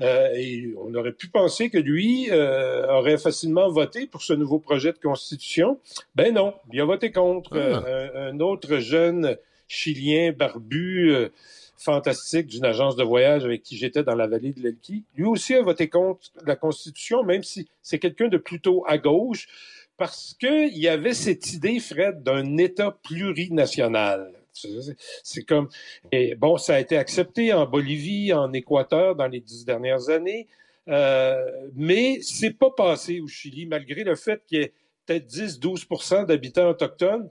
Euh, 0.00 0.34
et 0.34 0.74
on 0.76 0.92
aurait 0.94 1.12
pu 1.12 1.28
penser 1.28 1.70
que 1.70 1.78
lui 1.78 2.30
euh, 2.32 2.84
aurait 2.88 3.16
facilement 3.16 3.68
voté 3.70 4.08
pour 4.08 4.22
ce 4.22 4.32
nouveau 4.32 4.58
projet 4.58 4.92
de 4.92 4.98
constitution. 4.98 5.78
Ben 6.16 6.34
non, 6.34 6.52
il 6.72 6.80
a 6.80 6.84
voté 6.84 7.12
contre. 7.12 7.56
Ah. 7.56 7.84
Euh, 7.86 8.30
un, 8.30 8.34
un 8.34 8.40
autre 8.40 8.78
jeune 8.78 9.36
Chilien 9.68 10.32
barbu, 10.32 11.14
euh, 11.14 11.28
fantastique, 11.76 12.46
d'une 12.46 12.64
agence 12.64 12.96
de 12.96 13.04
voyage 13.04 13.44
avec 13.44 13.62
qui 13.62 13.76
j'étais 13.76 14.02
dans 14.02 14.14
la 14.14 14.26
vallée 14.26 14.52
de 14.52 14.60
l'Elqui, 14.60 15.04
lui 15.16 15.24
aussi 15.24 15.54
a 15.54 15.62
voté 15.62 15.88
contre 15.88 16.30
la 16.46 16.56
constitution, 16.56 17.22
même 17.24 17.42
si 17.42 17.68
c'est 17.82 17.98
quelqu'un 17.98 18.28
de 18.28 18.36
plutôt 18.38 18.84
à 18.86 18.98
gauche, 18.98 19.48
parce 19.96 20.34
qu'il 20.38 20.76
y 20.76 20.88
avait 20.88 21.14
cette 21.14 21.52
idée, 21.52 21.78
Fred, 21.80 22.22
d'un 22.22 22.56
État 22.56 22.96
plurinational. 23.02 24.32
C'est- 24.52 25.42
comme 25.42 25.68
et 26.12 26.36
bon, 26.36 26.56
ça 26.58 26.76
a 26.76 26.80
été 26.80 26.96
accepté 26.96 27.52
en 27.52 27.66
Bolivie, 27.66 28.32
en 28.32 28.52
Équateur 28.52 29.16
dans 29.16 29.26
les 29.26 29.40
dix 29.40 29.64
dernières 29.64 30.08
années, 30.10 30.46
euh, 30.88 31.44
mais 31.74 32.20
c'est 32.22 32.52
pas 32.52 32.70
passé 32.70 33.20
au 33.20 33.26
Chili 33.26 33.66
malgré 33.66 34.04
le 34.04 34.14
fait 34.14 34.42
qu'il 34.46 34.58
y 34.58 34.62
ait 34.62 34.72
peut-être 35.06 35.26
10-12% 35.26 36.24
d'habitants 36.24 36.68
autochtones. 36.68 37.28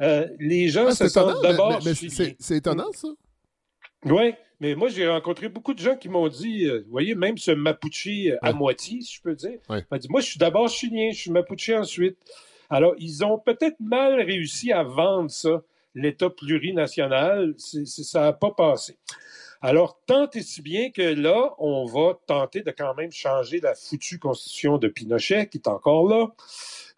Euh, 0.00 0.26
les 0.40 0.68
gens 0.68 0.86
Ah, 0.88 0.94
se 0.94 1.08
sentent 1.08 1.40
d'abord. 1.42 1.80
c'est 2.40 2.56
étonnant, 2.56 2.90
ça. 2.92 3.08
Oui, 4.04 4.34
mais 4.60 4.74
moi, 4.74 4.88
j'ai 4.88 5.08
rencontré 5.08 5.48
beaucoup 5.48 5.74
de 5.74 5.78
gens 5.78 5.96
qui 5.96 6.08
m'ont 6.08 6.28
dit, 6.28 6.66
euh, 6.66 6.82
vous 6.84 6.90
voyez, 6.90 7.14
même 7.14 7.38
ce 7.38 7.50
Mapuche 7.50 8.06
euh, 8.06 8.36
à 8.42 8.52
moitié, 8.52 9.00
si 9.00 9.16
je 9.16 9.22
peux 9.22 9.34
dire, 9.34 9.58
m'a 9.68 9.98
dit, 9.98 10.08
moi, 10.08 10.20
je 10.20 10.26
suis 10.26 10.38
d'abord 10.38 10.68
chilien, 10.68 11.10
je 11.12 11.18
suis 11.18 11.30
Mapuche 11.30 11.70
ensuite. 11.70 12.18
Alors, 12.70 12.94
ils 12.98 13.24
ont 13.24 13.38
peut-être 13.38 13.78
mal 13.80 14.20
réussi 14.20 14.72
à 14.72 14.82
vendre 14.82 15.30
ça, 15.30 15.62
l'État 15.94 16.30
plurinational. 16.30 17.54
Ça 17.58 18.20
n'a 18.20 18.32
pas 18.32 18.50
passé. 18.50 18.96
Alors, 19.60 19.98
tant 20.06 20.28
et 20.30 20.42
si 20.42 20.60
bien 20.60 20.90
que 20.90 21.00
là, 21.00 21.54
on 21.58 21.86
va 21.86 22.18
tenter 22.26 22.62
de 22.62 22.70
quand 22.70 22.94
même 22.94 23.10
changer 23.12 23.60
la 23.60 23.74
foutue 23.74 24.18
constitution 24.18 24.76
de 24.76 24.88
Pinochet, 24.88 25.46
qui 25.46 25.58
est 25.58 25.68
encore 25.68 26.08
là, 26.08 26.28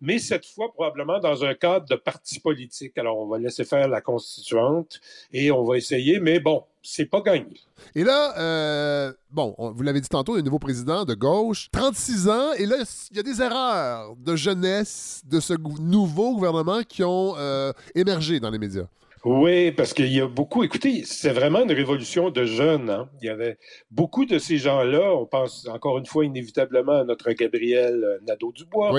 mais 0.00 0.18
cette 0.18 0.44
fois 0.46 0.72
probablement 0.72 1.18
dans 1.20 1.44
un 1.44 1.54
cadre 1.54 1.86
de 1.88 1.96
parti 1.96 2.38
politique. 2.40 2.96
Alors, 2.98 3.18
on 3.18 3.26
va 3.26 3.38
laisser 3.38 3.64
faire 3.64 3.88
la 3.88 4.00
constituante 4.00 5.00
et 5.32 5.50
on 5.50 5.64
va 5.64 5.76
essayer, 5.76 6.20
mais 6.20 6.38
bon, 6.40 6.64
c'est 6.82 7.06
pas 7.06 7.20
gagné. 7.20 7.54
Et 7.94 8.04
là, 8.04 8.38
euh, 8.38 9.12
bon, 9.30 9.54
on- 9.58 9.72
vous 9.72 9.82
l'avez 9.82 10.00
dit 10.00 10.08
tantôt, 10.08 10.34
un 10.36 10.42
nouveau 10.42 10.58
président 10.58 11.04
de 11.04 11.14
gauche, 11.14 11.68
36 11.72 12.28
ans, 12.28 12.52
et 12.52 12.66
là, 12.66 12.76
il 13.10 13.16
y 13.16 13.20
a 13.20 13.22
des 13.22 13.40
erreurs 13.42 14.14
de 14.16 14.36
jeunesse 14.36 15.22
de 15.26 15.40
ce 15.40 15.54
nouveau 15.80 16.34
gouvernement 16.34 16.82
qui 16.82 17.02
ont 17.02 17.34
euh, 17.36 17.72
émergé 17.94 18.38
dans 18.40 18.50
les 18.50 18.58
médias. 18.58 18.86
Oui, 19.28 19.72
parce 19.72 19.92
qu'il 19.92 20.06
y 20.12 20.20
a 20.20 20.28
beaucoup. 20.28 20.62
Écoutez, 20.62 21.02
c'est 21.04 21.32
vraiment 21.32 21.62
une 21.64 21.72
révolution 21.72 22.30
de 22.30 22.44
jeunes. 22.44 22.90
hein. 22.90 23.10
Il 23.20 23.26
y 23.26 23.28
avait 23.28 23.58
beaucoup 23.90 24.24
de 24.24 24.38
ces 24.38 24.56
gens-là. 24.56 25.16
On 25.16 25.26
pense 25.26 25.66
encore 25.66 25.98
une 25.98 26.06
fois 26.06 26.24
inévitablement 26.24 27.00
à 27.00 27.02
notre 27.04 27.32
Gabriel 27.32 28.04
euh, 28.04 28.18
Nadeau-Dubois. 28.28 28.92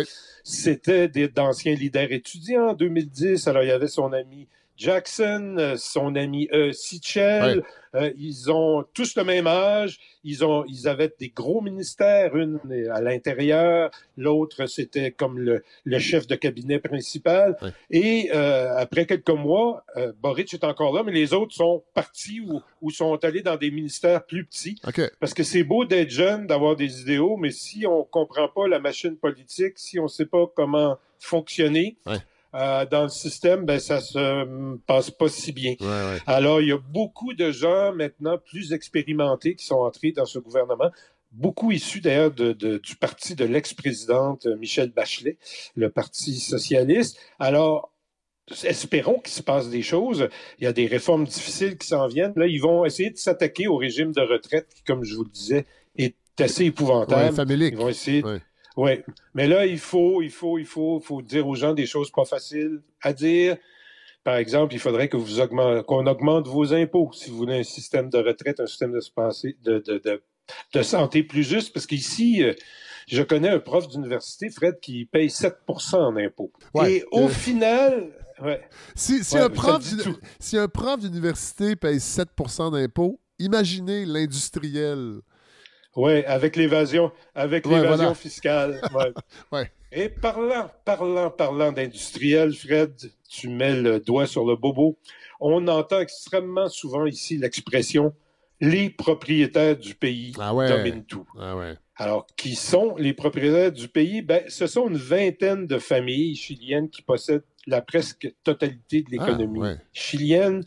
C'était 0.43 1.07
des- 1.07 1.29
d'anciens 1.29 1.75
leaders 1.75 2.11
étudiants 2.11 2.67
en 2.71 2.73
2010. 2.73 3.47
Alors, 3.47 3.63
il 3.63 3.69
y 3.69 3.71
avait 3.71 3.87
son 3.87 4.11
ami 4.11 4.49
Jackson, 4.77 5.55
euh, 5.57 5.75
son 5.75 6.15
ami 6.15 6.47
euh, 6.53 6.71
Sichel, 6.71 7.63
euh, 7.95 8.11
ils 8.15 8.51
ont 8.51 8.85
tous 8.93 9.15
le 9.15 9.23
même 9.23 9.47
âge. 9.47 9.97
Ils, 10.23 10.45
ont, 10.45 10.65
ils 10.67 10.87
avaient 10.87 11.11
des 11.19 11.29
gros 11.29 11.61
ministères, 11.61 12.35
une 12.35 12.59
à 12.91 13.01
l'intérieur, 13.01 13.89
l'autre 14.17 14.67
c'était 14.67 15.11
comme 15.11 15.39
le, 15.39 15.63
le, 15.83 15.99
chef 15.99 16.27
de 16.27 16.35
cabinet 16.35 16.79
principal. 16.79 17.57
Ouais. 17.61 17.69
Et 17.89 18.29
euh, 18.35 18.77
après 18.77 19.05
quelques 19.05 19.29
mois, 19.29 19.83
Boric 20.21 20.53
est 20.53 20.63
encore 20.63 20.93
là, 20.93 21.01
mais 21.03 21.13
les 21.13 21.33
autres 21.33 21.55
sont 21.55 21.83
partis 21.93 22.41
ou, 22.41 22.61
ou 22.81 22.91
sont 22.91 23.23
allés 23.23 23.41
dans 23.41 23.55
des 23.55 23.71
ministères 23.71 24.25
plus 24.25 24.45
petits. 24.45 24.79
Parce 25.19 25.33
que 25.33 25.43
c'est 25.43 25.63
beau 25.63 25.85
d'être 25.85 26.11
jeune, 26.11 26.45
d'avoir 26.45 26.75
des 26.75 27.01
idéaux, 27.01 27.37
mais 27.37 27.51
si 27.51 27.87
on 27.87 28.03
comprend 28.03 28.47
pas 28.49 28.67
la 28.67 28.79
machine 28.79 29.15
politique, 29.15 29.73
si 29.77 29.99
on 29.99 30.07
sait 30.07 30.25
pas 30.25 30.45
comment 30.55 30.97
fonctionner, 31.19 31.95
Ouais. 32.05 32.17
Euh, 32.55 32.85
dans 32.85 33.03
le 33.03 33.09
système, 33.09 33.65
ben 33.65 33.79
ça 33.79 33.99
se 34.01 34.17
euh, 34.17 34.75
passe 34.87 35.11
pas 35.11 35.29
si 35.29 35.51
bien. 35.51 35.75
Ouais, 35.79 35.87
ouais. 35.87 36.19
Alors, 36.25 36.61
il 36.61 36.69
y 36.69 36.71
a 36.71 36.77
beaucoup 36.77 37.33
de 37.33 37.51
gens 37.51 37.93
maintenant 37.93 38.37
plus 38.37 38.73
expérimentés 38.73 39.55
qui 39.55 39.65
sont 39.65 39.75
entrés 39.75 40.11
dans 40.11 40.25
ce 40.25 40.39
gouvernement. 40.39 40.91
Beaucoup 41.31 41.71
issus 41.71 41.99
d'ailleurs 41.99 42.31
de, 42.31 42.53
de- 42.53 42.77
du 42.77 42.95
parti 42.95 43.35
de 43.35 43.43
l'ex-présidente 43.45 44.45
euh, 44.45 44.55
Michelle 44.55 44.91
Bachelet, 44.91 45.37
le 45.75 45.89
Parti 45.89 46.39
socialiste. 46.39 47.17
Alors, 47.37 47.91
espérons 48.63 49.19
qu'il 49.19 49.33
se 49.33 49.43
passe 49.43 49.69
des 49.69 49.81
choses. 49.81 50.29
Il 50.57 50.63
y 50.63 50.67
a 50.67 50.73
des 50.73 50.87
réformes 50.87 51.25
difficiles 51.25 51.77
qui 51.77 51.85
s'en 51.87 52.07
viennent. 52.07 52.33
Là, 52.37 52.47
ils 52.47 52.61
vont 52.61 52.85
essayer 52.85 53.09
de 53.11 53.17
s'attaquer 53.17 53.67
au 53.67 53.75
régime 53.75 54.13
de 54.13 54.21
retraite 54.21 54.67
qui, 54.73 54.83
comme 54.83 55.03
je 55.03 55.15
vous 55.15 55.25
le 55.25 55.29
disais, 55.29 55.65
est 55.97 56.15
assez 56.39 56.63
épouvantable. 56.65 57.29
Ouais, 57.29 57.31
famélique. 57.35 57.73
Ils 57.73 57.77
vont 57.77 57.89
essayer. 57.89 58.23
Ouais. 58.23 58.39
Ouais. 58.77 59.03
Mais 59.33 59.47
là, 59.47 59.65
il 59.65 59.79
faut, 59.79 60.21
il 60.21 60.29
faut, 60.31 60.57
il 60.57 60.65
faut, 60.65 60.99
faut 61.01 61.21
dire 61.21 61.45
aux 61.47 61.55
gens 61.55 61.73
des 61.73 61.85
choses 61.85 62.09
pas 62.11 62.23
faciles 62.25 62.81
à 63.01 63.11
dire. 63.11 63.57
Par 64.23 64.35
exemple, 64.37 64.73
il 64.73 64.79
faudrait 64.79 65.09
que 65.09 65.17
vous 65.17 65.39
augmente, 65.39 65.85
qu'on 65.85 66.05
augmente 66.05 66.47
vos 66.47 66.73
impôts 66.73 67.11
si 67.13 67.29
vous 67.29 67.37
voulez 67.37 67.59
un 67.59 67.63
système 67.63 68.09
de 68.09 68.17
retraite, 68.19 68.59
un 68.59 68.67
système 68.67 68.91
de, 68.93 68.99
de, 69.63 69.79
de, 69.79 69.97
de, 69.97 70.21
de 70.73 70.81
santé 70.83 71.23
plus 71.23 71.43
juste. 71.43 71.73
Parce 71.73 71.87
qu'ici, 71.87 72.43
euh, 72.43 72.53
je 73.07 73.23
connais 73.23 73.49
un 73.49 73.59
prof 73.59 73.87
d'université, 73.87 74.49
Fred, 74.49 74.79
qui 74.81 75.05
paye 75.05 75.29
7 75.29 75.55
en 75.93 76.15
impôts. 76.17 76.51
Ouais. 76.73 76.93
Et 76.97 77.03
au 77.11 77.25
Euh, 77.25 77.29
final, 77.29 78.11
ouais. 78.43 78.61
Si, 78.95 79.23
si 79.23 79.35
Ouais, 79.35 79.41
un 79.41 79.43
ça 79.45 79.49
prof 79.49 79.79
dit 79.81 79.91
d'uni- 79.95 80.03
tout. 80.03 80.17
si 80.39 80.57
un 80.57 80.67
prof 80.67 80.99
d'université 80.99 81.75
paye 81.77 81.99
7% 81.99 82.69
d'impôts, 82.71 83.19
imaginez 83.39 84.05
l'industriel. 84.05 85.21
Ouais, 85.97 86.23
avec 86.25 86.55
l'évasion, 86.55 87.11
avec 87.35 87.65
Ouais, 87.65 87.75
l'évasion 87.75 87.97
voilà. 87.97 88.13
fiscale. 88.13 88.79
Ouais. 88.93 89.11
Ouais. 89.51 89.71
Et 89.91 90.09
parlant, 90.09 90.69
parlant, 90.85 91.29
parlant 91.29 91.71
d'industriel, 91.71 92.53
Fred, 92.53 92.93
tu 93.29 93.49
mets 93.49 93.75
le 93.75 93.99
doigt 93.99 94.27
sur 94.27 94.45
le 94.45 94.55
bobo. 94.55 94.97
On 95.39 95.67
entend 95.67 95.99
extrêmement 95.99 96.69
souvent 96.69 97.05
ici 97.05 97.37
l'expression 97.37 98.13
les 98.59 98.89
propriétaires 98.89 99.77
du 99.77 99.95
pays 99.95 100.33
Ah 100.39 100.51
dominent 100.51 101.03
tout. 101.05 101.27
Ah. 101.39 101.55
Alors, 101.95 102.27
qui 102.35 102.55
sont 102.55 102.95
les 102.97 103.13
propriétaires 103.13 103.71
du 103.71 103.87
pays? 103.87 104.21
Ben, 104.21 104.43
ce 104.47 104.67
sont 104.67 104.87
une 104.89 104.97
vingtaine 104.97 105.67
de 105.67 105.77
familles 105.79 106.35
chiliennes 106.35 106.89
qui 106.89 107.01
possèdent 107.01 107.43
la 107.65 107.81
presque 107.81 108.33
totalité 108.43 109.01
de 109.03 109.11
l'économie 109.11 109.61
Ah, 109.63 109.75
chilienne, 109.93 110.63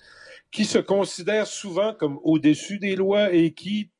qui 0.50 0.64
se 0.64 0.78
considèrent 0.78 1.46
souvent 1.46 1.94
comme 1.94 2.18
au-dessus 2.24 2.78
des 2.78 2.96
lois 2.96 3.32
et 3.32 3.52
qui, 3.52 3.90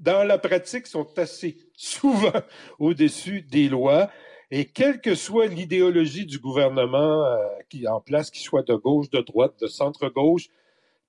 dans 0.00 0.24
la 0.24 0.38
pratique, 0.38 0.86
sont 0.86 1.06
assez 1.18 1.56
souvent 1.76 2.32
au-dessus 2.78 3.42
des 3.42 3.68
lois. 3.68 4.10
Et 4.50 4.64
quelle 4.64 5.00
que 5.00 5.14
soit 5.14 5.46
l'idéologie 5.46 6.26
du 6.26 6.38
gouvernement 6.40 7.24
euh, 7.24 7.36
qui 7.68 7.84
est 7.84 7.88
en 7.88 8.00
place, 8.00 8.30
qu'il 8.30 8.42
soit 8.42 8.66
de 8.66 8.74
gauche, 8.74 9.08
de 9.10 9.20
droite, 9.20 9.54
de 9.60 9.68
centre-gauche, 9.68 10.48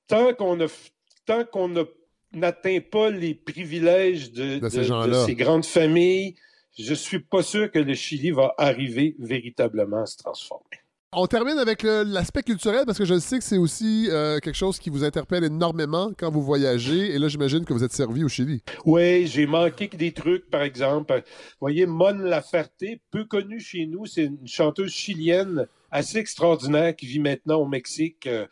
tant 0.08 0.34
qu'on 0.36 0.58
tant 1.26 1.44
n'atteint 2.34 2.80
pas 2.80 3.10
les 3.10 3.34
privilèges 3.34 4.32
de, 4.32 4.60
De 4.60 4.70
ces 4.70 4.78
de- 4.82 5.14
ces 5.26 5.36
grandes 5.36 5.66
familles, 5.66 6.36
je 6.78 6.94
suis 6.94 7.20
pas 7.20 7.42
sûr 7.44 7.72
que 7.72 7.80
le 7.80 7.94
Chili 7.94 8.32
va 8.32 8.54
arriver 8.58 9.16
véritablement 9.20 10.04
à 10.04 10.06
se 10.06 10.18
transformer. 10.18 10.81
On 11.14 11.28
termine 11.28 11.60
avec 11.60 11.84
l'aspect 11.84 12.42
culturel 12.42 12.84
parce 12.86 12.98
que 12.98 13.04
je 13.04 13.20
sais 13.20 13.38
que 13.38 13.44
c'est 13.44 13.58
aussi 13.58 14.08
euh, 14.10 14.40
quelque 14.40 14.56
chose 14.56 14.80
qui 14.80 14.90
vous 14.90 15.04
interpelle 15.04 15.44
énormément 15.44 16.14
quand 16.18 16.32
vous 16.32 16.42
voyagez. 16.42 17.14
Et 17.14 17.20
là, 17.20 17.28
j'imagine 17.28 17.66
que 17.66 17.74
vous 17.74 17.84
êtes 17.84 17.92
servi 17.92 18.24
au 18.24 18.30
Chili. 18.30 18.64
Oui, 18.86 19.28
j'ai 19.28 19.46
manqué 19.46 19.90
des 19.90 20.14
trucs, 20.14 20.50
par 20.50 20.62
exemple. 20.62 21.16
Vous 21.16 21.58
voyez, 21.60 21.86
Mon 21.86 22.14
Laferte, 22.14 22.86
peu 23.12 23.26
connue 23.26 23.60
chez 23.60 23.88
nous, 23.88 24.06
c'est 24.06 24.24
une 24.24 24.48
chanteuse 24.48 24.94
chilienne 24.94 25.68
assez 25.92 26.18
extraordinaire 26.20 26.96
qui 26.96 27.06
vit 27.06 27.20
maintenant 27.20 27.58
au 27.58 27.66
Mexique, 27.68 28.26
euh, 28.28 28.48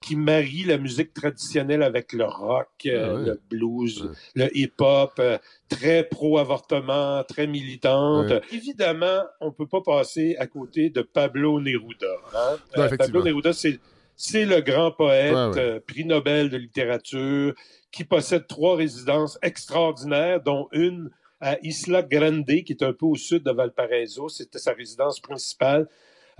qui 0.00 0.16
marie 0.16 0.64
la 0.64 0.76
musique 0.76 1.14
traditionnelle 1.14 1.82
avec 1.82 2.12
le 2.12 2.24
rock, 2.24 2.68
euh, 2.86 3.14
Ah 3.16 3.26
le 3.26 3.40
blues, 3.48 4.10
le 4.34 4.48
hip-hop, 4.56 5.12
euh, 5.20 5.38
très 5.68 6.02
pro-avortement, 6.04 7.22
très 7.24 7.46
militante. 7.46 8.32
Évidemment, 8.52 9.22
on 9.40 9.52
peut 9.52 9.66
pas 9.68 9.80
passer 9.82 10.36
à 10.38 10.46
côté 10.46 10.90
de 10.90 11.02
Pablo 11.02 11.60
Neruda. 11.60 12.06
hein. 12.34 12.56
Euh. 12.76 12.96
Pablo 12.96 13.22
Neruda, 13.22 13.52
c'est 13.52 13.78
c'est 14.16 14.44
le 14.44 14.60
grand 14.60 14.90
poète, 14.90 15.32
Ouais, 15.34 15.46
ouais. 15.54 15.58
euh, 15.58 15.80
prix 15.80 16.04
Nobel 16.04 16.50
de 16.50 16.58
littérature, 16.58 17.54
qui 17.90 18.04
possède 18.04 18.46
trois 18.46 18.76
résidences 18.76 19.38
extraordinaires, 19.42 20.42
dont 20.42 20.68
une 20.72 21.10
à 21.40 21.56
Isla 21.62 22.02
Grande, 22.02 22.44
qui 22.44 22.72
est 22.72 22.82
un 22.82 22.92
peu 22.92 23.06
au 23.06 23.16
sud 23.16 23.44
de 23.44 23.50
Valparaiso. 23.50 24.28
C'était 24.28 24.58
sa 24.58 24.72
résidence 24.74 25.20
principale. 25.20 25.88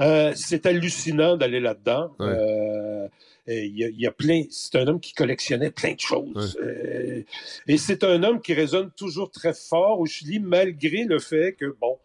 Euh, 0.00 0.32
c'est 0.34 0.66
hallucinant 0.66 1.36
d'aller 1.36 1.60
là-dedans. 1.60 2.10
Ouais. 2.18 2.26
Euh, 2.28 3.08
il 3.46 3.76
y, 3.78 3.84
a- 3.84 3.88
il 3.88 4.00
y 4.00 4.06
a 4.06 4.12
plein. 4.12 4.44
C'est 4.50 4.76
un 4.76 4.86
homme 4.86 5.00
qui 5.00 5.12
collectionnait 5.12 5.70
plein 5.70 5.94
de 5.94 6.00
choses. 6.00 6.56
Euh, 6.62 7.22
et 7.66 7.76
c'est 7.78 8.04
un 8.04 8.22
homme 8.22 8.40
qui 8.40 8.54
résonne 8.54 8.90
toujours 8.96 9.30
très 9.30 9.52
fort 9.54 9.98
au 10.00 10.06
Chili, 10.06 10.38
malgré 10.40 11.04
le 11.04 11.18
fait 11.18 11.54
que, 11.54 11.74
bon, 11.80 11.98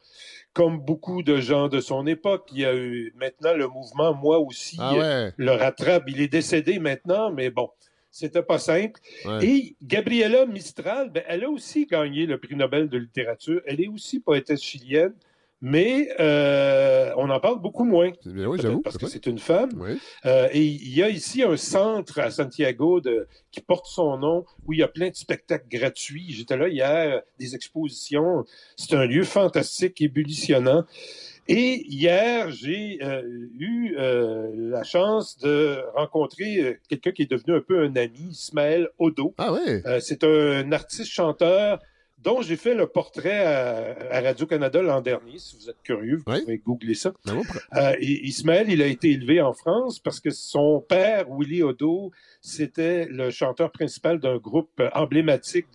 comme 0.53 0.79
beaucoup 0.79 1.21
de 1.21 1.37
gens 1.37 1.67
de 1.67 1.81
son 1.81 2.07
époque, 2.07 2.47
il 2.51 2.59
y 2.61 2.65
a 2.65 2.73
eu 2.75 3.13
maintenant 3.19 3.53
le 3.53 3.67
mouvement, 3.67 4.13
moi 4.13 4.39
aussi, 4.39 4.77
Ah 4.79 4.95
ouais. 4.95 5.33
le 5.37 5.51
rattrape. 5.51 6.05
Il 6.07 6.19
est 6.21 6.29
décédé 6.29 6.79
maintenant, 6.79 7.31
mais 7.31 7.49
bon, 7.49 7.69
c'était 8.09 8.41
pas 8.41 8.57
simple. 8.57 8.99
Ouais. 9.25 9.45
Et 9.45 9.75
Gabriela 9.83 10.45
Mistral, 10.45 11.11
ben, 11.11 11.23
elle 11.27 11.43
a 11.43 11.49
aussi 11.49 11.85
gagné 11.85 12.25
le 12.25 12.37
prix 12.39 12.55
Nobel 12.55 12.87
de 12.89 12.97
littérature. 12.97 13.61
Elle 13.65 13.81
est 13.81 13.87
aussi 13.89 14.19
poétesse 14.21 14.63
chilienne, 14.63 15.13
mais 15.61 16.09
euh, 16.19 17.11
on 17.17 17.29
en 17.29 17.39
parle 17.39 17.61
beaucoup 17.61 17.85
moins. 17.85 18.11
Bien 18.25 18.47
oui, 18.47 18.59
j'avoue. 18.61 18.81
Parce 18.81 18.97
que 18.97 19.07
c'est 19.07 19.25
une 19.25 19.39
femme. 19.39 19.71
Oui. 19.77 19.97
Euh, 20.25 20.47
et 20.51 20.63
il 20.63 20.95
y 20.95 21.01
a 21.01 21.09
ici 21.09 21.43
un 21.43 21.57
centre 21.57 22.19
à 22.19 22.29
Santiago 22.29 23.01
de, 23.01 23.27
qui 23.51 23.61
porte 23.61 23.87
son 23.87 24.17
nom, 24.17 24.45
où 24.65 24.73
il 24.73 24.79
y 24.79 24.83
a 24.83 24.87
plein 24.87 25.09
de 25.09 25.15
spectacles 25.15 25.67
gratuits. 25.69 26.27
J'étais 26.29 26.57
là 26.57 26.67
hier, 26.67 27.21
des 27.39 27.55
expositions. 27.55 28.45
C'est 28.75 28.93
un 28.95 29.05
lieu 29.05 29.23
fantastique, 29.23 30.01
ébullitionnant. 30.01 30.85
Et 31.47 31.85
hier, 31.87 32.49
j'ai 32.49 32.97
euh, 33.03 33.21
eu 33.59 33.95
euh, 33.99 34.51
la 34.55 34.83
chance 34.83 35.37
de 35.37 35.77
rencontrer 35.95 36.57
euh, 36.59 36.73
quelqu'un 36.89 37.11
qui 37.11 37.21
est 37.21 37.29
devenu 37.29 37.55
un 37.55 37.61
peu 37.61 37.83
un 37.83 37.95
ami, 37.95 38.29
Ismaël 38.31 38.89
Odo. 38.97 39.35
Ah 39.37 39.53
ouais. 39.53 39.83
Euh, 39.85 39.99
c'est 39.99 40.23
un 40.23 40.71
artiste-chanteur 40.71 41.79
dont 42.25 42.41
j'ai 42.41 42.57
fait 42.57 42.73
le 42.73 42.87
portrait 42.87 43.39
à, 43.45 43.95
à 44.11 44.19
Radio-Canada 44.21 44.81
l'an 44.81 44.99
dernier. 45.01 45.37
Si 45.37 45.55
vous 45.57 45.69
êtes 45.69 45.81
curieux, 45.83 46.17
vous 46.17 46.31
Oui. 46.33 46.41
pouvez 46.41 46.57
googler 46.57 46.95
ça. 46.95 47.13
Euh, 47.75 47.93
Ismaël, 48.01 48.69
il 48.69 48.81
a 48.81 48.87
été 48.87 49.11
élevé 49.11 49.41
en 49.41 49.53
France 49.53 49.99
parce 49.99 50.19
que 50.19 50.31
son 50.31 50.81
père, 50.81 51.25
Willy 51.29 51.61
Odo, 51.63 52.11
c'était 52.41 53.05
le 53.05 53.29
chanteur 53.29 53.71
principal 53.71 54.19
d'un 54.19 54.37
groupe 54.37 54.81
emblématique 54.93 55.67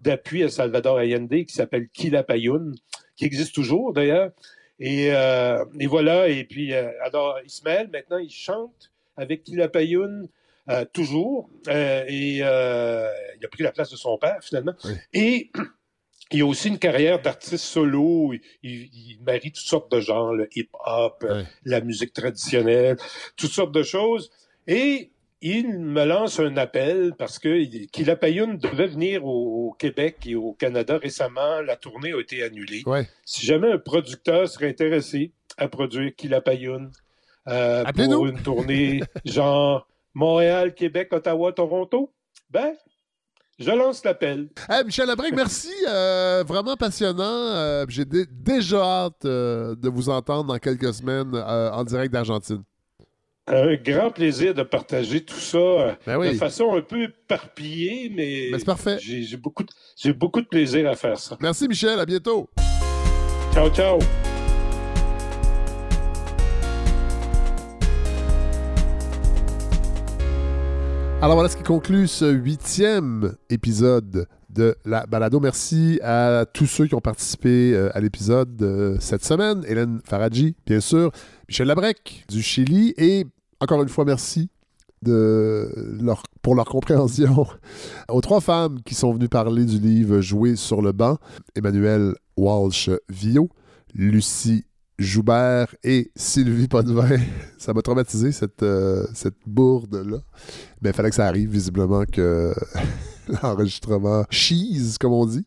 d'appui 0.00 0.42
à 0.44 0.48
Salvador 0.48 0.98
Allende 0.98 1.44
qui 1.44 1.52
s'appelle 1.54 1.88
Quilapayún, 1.92 2.72
qui 3.16 3.24
existe 3.24 3.54
toujours 3.54 3.92
d'ailleurs. 3.92 4.30
Et, 4.78 5.12
euh, 5.12 5.62
et 5.78 5.86
voilà, 5.86 6.28
et 6.28 6.44
puis, 6.44 6.72
euh, 6.72 6.88
alors 7.04 7.38
Ismaël, 7.44 7.90
maintenant, 7.92 8.16
il 8.18 8.30
chante 8.30 8.90
avec 9.16 9.42
Quilapayún 9.42 10.28
euh, 10.70 10.84
toujours, 10.92 11.50
euh, 11.68 12.04
et 12.06 12.38
euh, 12.42 13.08
il 13.38 13.44
a 13.44 13.48
pris 13.48 13.62
la 13.64 13.72
place 13.72 13.90
de 13.90 13.96
son 13.96 14.16
père 14.18 14.38
finalement. 14.40 14.72
Oui. 14.84 14.92
Et 15.12 15.50
il 16.32 16.42
a 16.42 16.46
aussi 16.46 16.68
une 16.68 16.78
carrière 16.78 17.20
d'artiste 17.20 17.64
solo. 17.64 18.32
Il, 18.32 18.40
il- 18.62 18.90
il 18.92 19.18
marie 19.24 19.52
toutes 19.52 19.64
sortes 19.64 19.90
de 19.92 20.00
genres, 20.00 20.32
le 20.34 20.48
hip-hop, 20.54 21.24
euh, 21.28 21.42
la 21.64 21.80
musique 21.80 22.12
traditionnelle, 22.12 22.96
toutes 23.36 23.50
sortes 23.50 23.72
de 23.72 23.82
choses. 23.82 24.30
Et 24.66 25.10
il 25.42 25.78
me 25.78 26.04
lance 26.04 26.38
un 26.38 26.56
appel 26.56 27.14
parce 27.18 27.38
que 27.38 27.48
il- 27.48 27.88
Quilapayún 27.88 28.54
devait 28.54 28.86
venir 28.86 29.24
au, 29.24 29.68
au 29.68 29.72
Québec 29.72 30.18
et 30.26 30.34
au 30.34 30.52
Canada 30.52 30.98
récemment. 30.98 31.60
La 31.62 31.76
tournée 31.76 32.12
a 32.12 32.20
été 32.20 32.42
annulée. 32.42 32.82
Ouais. 32.86 33.08
Si 33.24 33.46
jamais 33.46 33.72
un 33.72 33.78
producteur 33.78 34.48
serait 34.48 34.68
intéressé 34.68 35.32
à 35.56 35.68
produire 35.68 36.14
Quilapayún 36.14 36.90
euh, 37.48 37.84
pour 38.14 38.26
une 38.26 38.42
tournée 38.42 39.00
genre 39.24 39.88
Montréal, 40.14 40.74
Québec, 40.74 41.08
Ottawa, 41.12 41.52
Toronto, 41.52 42.12
ben, 42.50 42.74
je 43.60 43.70
lance 43.70 44.04
l'appel. 44.04 44.48
Hey, 44.68 44.84
Michel 44.84 45.06
Labrec, 45.06 45.32
merci. 45.36 45.68
euh, 45.88 46.42
vraiment 46.46 46.74
passionnant. 46.76 47.22
Euh, 47.24 47.84
J'ai 47.88 48.04
dé- 48.04 48.26
déjà 48.30 48.82
hâte 49.04 49.24
euh, 49.24 49.76
de 49.76 49.88
vous 49.88 50.08
entendre 50.08 50.44
dans 50.52 50.58
quelques 50.58 50.92
semaines 50.94 51.34
en 51.36 51.84
direct 51.84 52.12
d'Argentine. 52.12 52.62
Un 53.46 53.74
grand 53.74 54.10
plaisir 54.10 54.54
de 54.54 54.62
partager 54.62 55.24
tout 55.24 55.34
ça 55.34 55.96
Ben 56.06 56.16
oui. 56.18 56.32
de 56.32 56.36
façon 56.38 56.72
un 56.76 56.82
peu 56.82 57.02
éparpillée, 57.04 58.12
mais 58.14 58.50
Ben, 58.50 58.58
c'est 58.60 58.64
parfait. 58.64 58.98
j'ai 59.00 59.36
beaucoup, 59.36 59.64
de- 59.64 60.12
beaucoup 60.12 60.40
de 60.40 60.46
plaisir 60.46 60.88
à 60.88 60.94
faire 60.94 61.18
ça. 61.18 61.36
Merci, 61.40 61.66
Michel. 61.66 61.98
À 61.98 62.06
bientôt. 62.06 62.48
Ciao, 63.52 63.68
ciao. 63.70 63.98
Alors 71.22 71.34
voilà 71.34 71.50
ce 71.50 71.56
qui 71.58 71.62
conclut 71.62 72.08
ce 72.08 72.32
huitième 72.32 73.34
épisode 73.50 74.26
de 74.48 74.74
la 74.86 75.04
balado. 75.04 75.38
Merci 75.38 76.00
à 76.02 76.46
tous 76.50 76.64
ceux 76.64 76.86
qui 76.86 76.94
ont 76.94 77.02
participé 77.02 77.74
euh, 77.74 77.94
à 77.94 78.00
l'épisode 78.00 78.60
euh, 78.62 78.96
cette 79.00 79.22
semaine. 79.22 79.62
Hélène 79.68 80.00
Faradji, 80.02 80.56
bien 80.64 80.80
sûr, 80.80 81.12
Michel 81.46 81.66
Labrec 81.66 82.24
du 82.30 82.40
Chili 82.40 82.94
et 82.96 83.26
encore 83.60 83.82
une 83.82 83.90
fois 83.90 84.06
merci 84.06 84.48
pour 86.40 86.54
leur 86.54 86.64
compréhension 86.64 87.46
aux 88.08 88.20
trois 88.22 88.40
femmes 88.40 88.80
qui 88.82 88.94
sont 88.94 89.12
venues 89.12 89.28
parler 89.28 89.66
du 89.66 89.78
livre 89.78 90.22
Jouer 90.22 90.56
sur 90.56 90.80
le 90.80 90.92
banc. 90.92 91.18
Emmanuel 91.54 92.14
Walsh-Vio, 92.38 93.50
Lucie 93.94 94.64
Joubert 95.00 95.74
et 95.82 96.12
Sylvie 96.14 96.68
Potvin. 96.68 97.16
Ça 97.58 97.72
m'a 97.72 97.80
traumatisé, 97.80 98.32
cette, 98.32 98.62
euh, 98.62 99.06
bourde-là. 99.46 100.18
Mais 100.82 100.90
il 100.90 100.92
fallait 100.92 101.08
que 101.08 101.16
ça 101.16 101.26
arrive, 101.26 101.50
visiblement, 101.50 102.04
que 102.04 102.54
l'enregistrement 103.42 104.24
cheese, 104.30 104.96
comme 104.98 105.12
on 105.12 105.26
dit. 105.26 105.46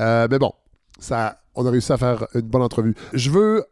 Euh, 0.00 0.28
mais 0.30 0.38
bon, 0.38 0.52
ça, 0.98 1.40
on 1.54 1.66
a 1.66 1.70
réussi 1.70 1.92
à 1.92 1.96
faire 1.96 2.26
une 2.34 2.42
bonne 2.42 2.62
entrevue. 2.62 2.94
Je 3.12 3.30
veux, 3.30 3.64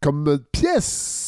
comme 0.00 0.38
pièce 0.52 1.19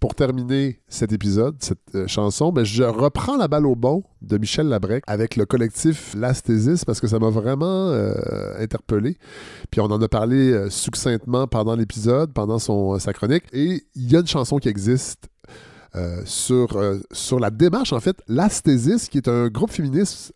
pour 0.00 0.14
terminer 0.14 0.80
cet 0.88 1.12
épisode, 1.12 1.56
cette 1.60 1.94
euh, 1.94 2.06
chanson, 2.06 2.52
ben, 2.52 2.64
je 2.64 2.82
reprends 2.82 3.36
la 3.36 3.48
balle 3.48 3.66
au 3.66 3.76
bon 3.76 4.02
de 4.22 4.38
Michel 4.38 4.66
Labrec 4.66 5.04
avec 5.06 5.36
le 5.36 5.44
collectif 5.44 6.14
L'Asthésis 6.16 6.86
parce 6.86 7.00
que 7.00 7.06
ça 7.06 7.18
m'a 7.18 7.28
vraiment 7.28 7.90
euh, 7.90 8.14
interpellé. 8.58 9.18
Puis 9.70 9.82
on 9.82 9.84
en 9.84 10.00
a 10.00 10.08
parlé 10.08 10.52
euh, 10.52 10.70
succinctement 10.70 11.46
pendant 11.46 11.76
l'épisode, 11.76 12.32
pendant 12.32 12.58
son, 12.58 12.98
sa 12.98 13.12
chronique. 13.12 13.44
Et 13.52 13.84
il 13.94 14.10
y 14.10 14.16
a 14.16 14.20
une 14.20 14.26
chanson 14.26 14.56
qui 14.56 14.68
existe 14.68 15.28
sur, 16.24 16.80
sur 17.10 17.40
la 17.40 17.50
démarche, 17.50 17.92
en 17.92 17.98
fait, 17.98 18.16
l'Asthésis, 18.28 19.08
qui 19.08 19.18
est 19.18 19.26
un 19.26 19.48
groupe 19.48 19.72
féministe 19.72 20.32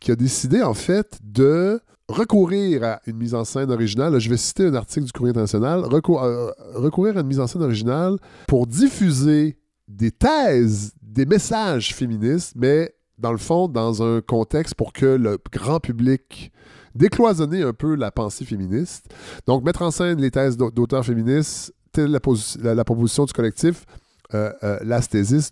qui 0.00 0.10
a 0.10 0.16
décidé, 0.16 0.62
en 0.62 0.72
fait, 0.72 1.18
de 1.22 1.82
recourir 2.08 2.84
à 2.84 3.00
une 3.06 3.16
mise 3.16 3.34
en 3.34 3.44
scène 3.44 3.70
originale. 3.70 4.18
Je 4.18 4.28
vais 4.28 4.36
citer 4.36 4.66
un 4.66 4.74
article 4.74 5.06
du 5.06 5.12
Courrier 5.12 5.30
international. 5.30 5.80
Euh, 5.84 6.50
recourir 6.74 7.16
à 7.16 7.20
une 7.20 7.26
mise 7.26 7.40
en 7.40 7.46
scène 7.46 7.62
originale 7.62 8.16
pour 8.46 8.66
diffuser 8.66 9.58
des 9.88 10.10
thèses, 10.10 10.92
des 11.02 11.26
messages 11.26 11.94
féministes, 11.94 12.54
mais 12.56 12.94
dans 13.18 13.32
le 13.32 13.38
fond, 13.38 13.68
dans 13.68 14.02
un 14.02 14.20
contexte 14.20 14.74
pour 14.74 14.92
que 14.92 15.06
le 15.06 15.38
grand 15.52 15.80
public 15.80 16.52
décloisonner 16.94 17.62
un 17.62 17.72
peu 17.72 17.94
la 17.96 18.10
pensée 18.10 18.44
féministe. 18.44 19.06
Donc, 19.46 19.64
mettre 19.64 19.82
en 19.82 19.90
scène 19.90 20.20
les 20.20 20.30
thèses 20.30 20.56
d'au- 20.56 20.70
d'auteurs 20.70 21.04
féministes, 21.04 21.72
telle 21.92 22.10
la, 22.10 22.74
la- 22.74 22.84
proposition 22.84 23.24
du 23.24 23.32
collectif 23.32 23.84
euh, 24.32 24.52
euh, 24.62 25.00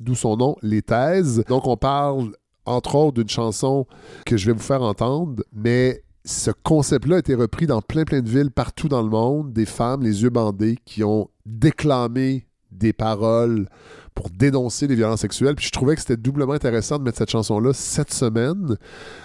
d'où 0.01 0.15
son 0.15 0.37
nom, 0.37 0.57
les 0.63 0.83
thèses. 0.83 1.45
Donc, 1.49 1.67
on 1.67 1.77
parle, 1.77 2.33
entre 2.65 2.95
autres, 2.95 3.15
d'une 3.21 3.29
chanson 3.29 3.87
que 4.27 4.37
je 4.37 4.47
vais 4.47 4.53
vous 4.53 4.63
faire 4.63 4.83
entendre, 4.83 5.43
mais 5.53 6.03
ce 6.25 6.51
concept-là 6.51 7.17
a 7.17 7.19
été 7.19 7.35
repris 7.35 7.67
dans 7.67 7.83
plein, 7.83 8.05
plein 8.05 8.21
de 8.21 8.29
villes 8.29 8.51
partout 8.51 8.89
dans 8.89 9.03
le 9.03 9.09
monde, 9.09 9.53
des 9.53 9.67
femmes, 9.67 10.03
les 10.03 10.23
yeux 10.23 10.31
bandés, 10.31 10.79
qui 10.85 11.03
ont 11.03 11.31
déclamé 11.47 12.47
des 12.71 12.93
paroles 12.93 13.69
pour 14.15 14.31
dénoncer 14.31 14.87
les 14.87 14.95
violences 14.95 15.21
sexuelles. 15.21 15.55
Puis 15.55 15.67
je 15.67 15.73
trouvais 15.73 15.95
que 15.95 16.01
c'était 16.01 16.17
doublement 16.17 16.53
intéressant 16.53 16.99
de 16.99 17.05
mettre 17.05 17.19
cette 17.19 17.31
chanson-là 17.31 17.73
cette 17.73 18.13
semaine, 18.13 18.77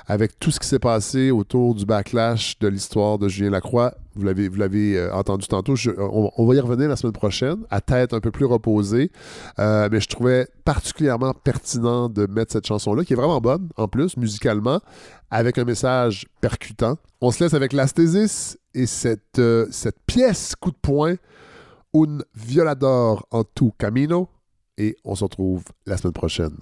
avec 0.08 0.40
tout 0.40 0.52
ce 0.52 0.60
qui 0.60 0.68
s'est 0.68 0.80
passé 0.80 1.32
autour 1.32 1.76
du 1.76 1.86
backlash 1.86 2.58
de 2.60 2.68
l'histoire 2.68 3.18
de 3.18 3.28
Julien 3.28 3.52
Lacroix. 3.52 3.94
Vous 4.16 4.24
l'avez, 4.24 4.50
vous 4.50 4.58
l'avez 4.58 4.98
euh, 4.98 5.14
entendu 5.14 5.48
tantôt. 5.48 5.76
On, 5.98 6.46
va 6.46 6.56
y 6.56 6.60
revenir 6.60 6.90
la 6.90 6.96
semaine 6.96 7.14
prochaine, 7.14 7.58
à 7.70 7.82
tête 7.82 8.14
un 8.14 8.20
peu 8.20 8.32
plus 8.32 8.46
reposée. 8.46 9.12
Euh, 9.60 9.90
mais 9.92 10.00
je 10.02 10.08
trouvais 10.08 10.48
particulièrement 10.66 11.34
pertinent 11.34 12.10
de 12.10 12.26
mettre 12.26 12.54
cette 12.54 12.66
chanson-là, 12.66 13.04
qui 13.04 13.14
est 13.14 13.16
vraiment 13.16 13.40
bonne, 13.40 13.70
en 13.78 13.88
plus, 13.88 14.18
musicalement, 14.18 14.80
avec 15.30 15.58
un 15.58 15.66
message 15.66 16.26
percutant. 16.42 16.98
On 17.22 17.32
se 17.32 17.44
laisse 17.44 17.54
avec 17.54 17.74
l'asthésis 17.74 18.58
et 18.74 18.86
cette, 18.86 19.40
euh, 19.40 19.68
cette 19.72 20.00
pièce 20.06 20.56
coup 20.56 20.72
de 20.72 20.78
poing, 20.82 21.16
Un 21.96 22.20
violador 22.36 23.28
en 23.32 23.44
tu 23.44 23.72
camino. 23.78 24.30
Et 24.78 24.96
on 25.04 25.16
se 25.16 25.24
retrouve 25.24 25.64
la 25.86 25.98
semaine 25.98 26.14
prochaine. 26.14 26.58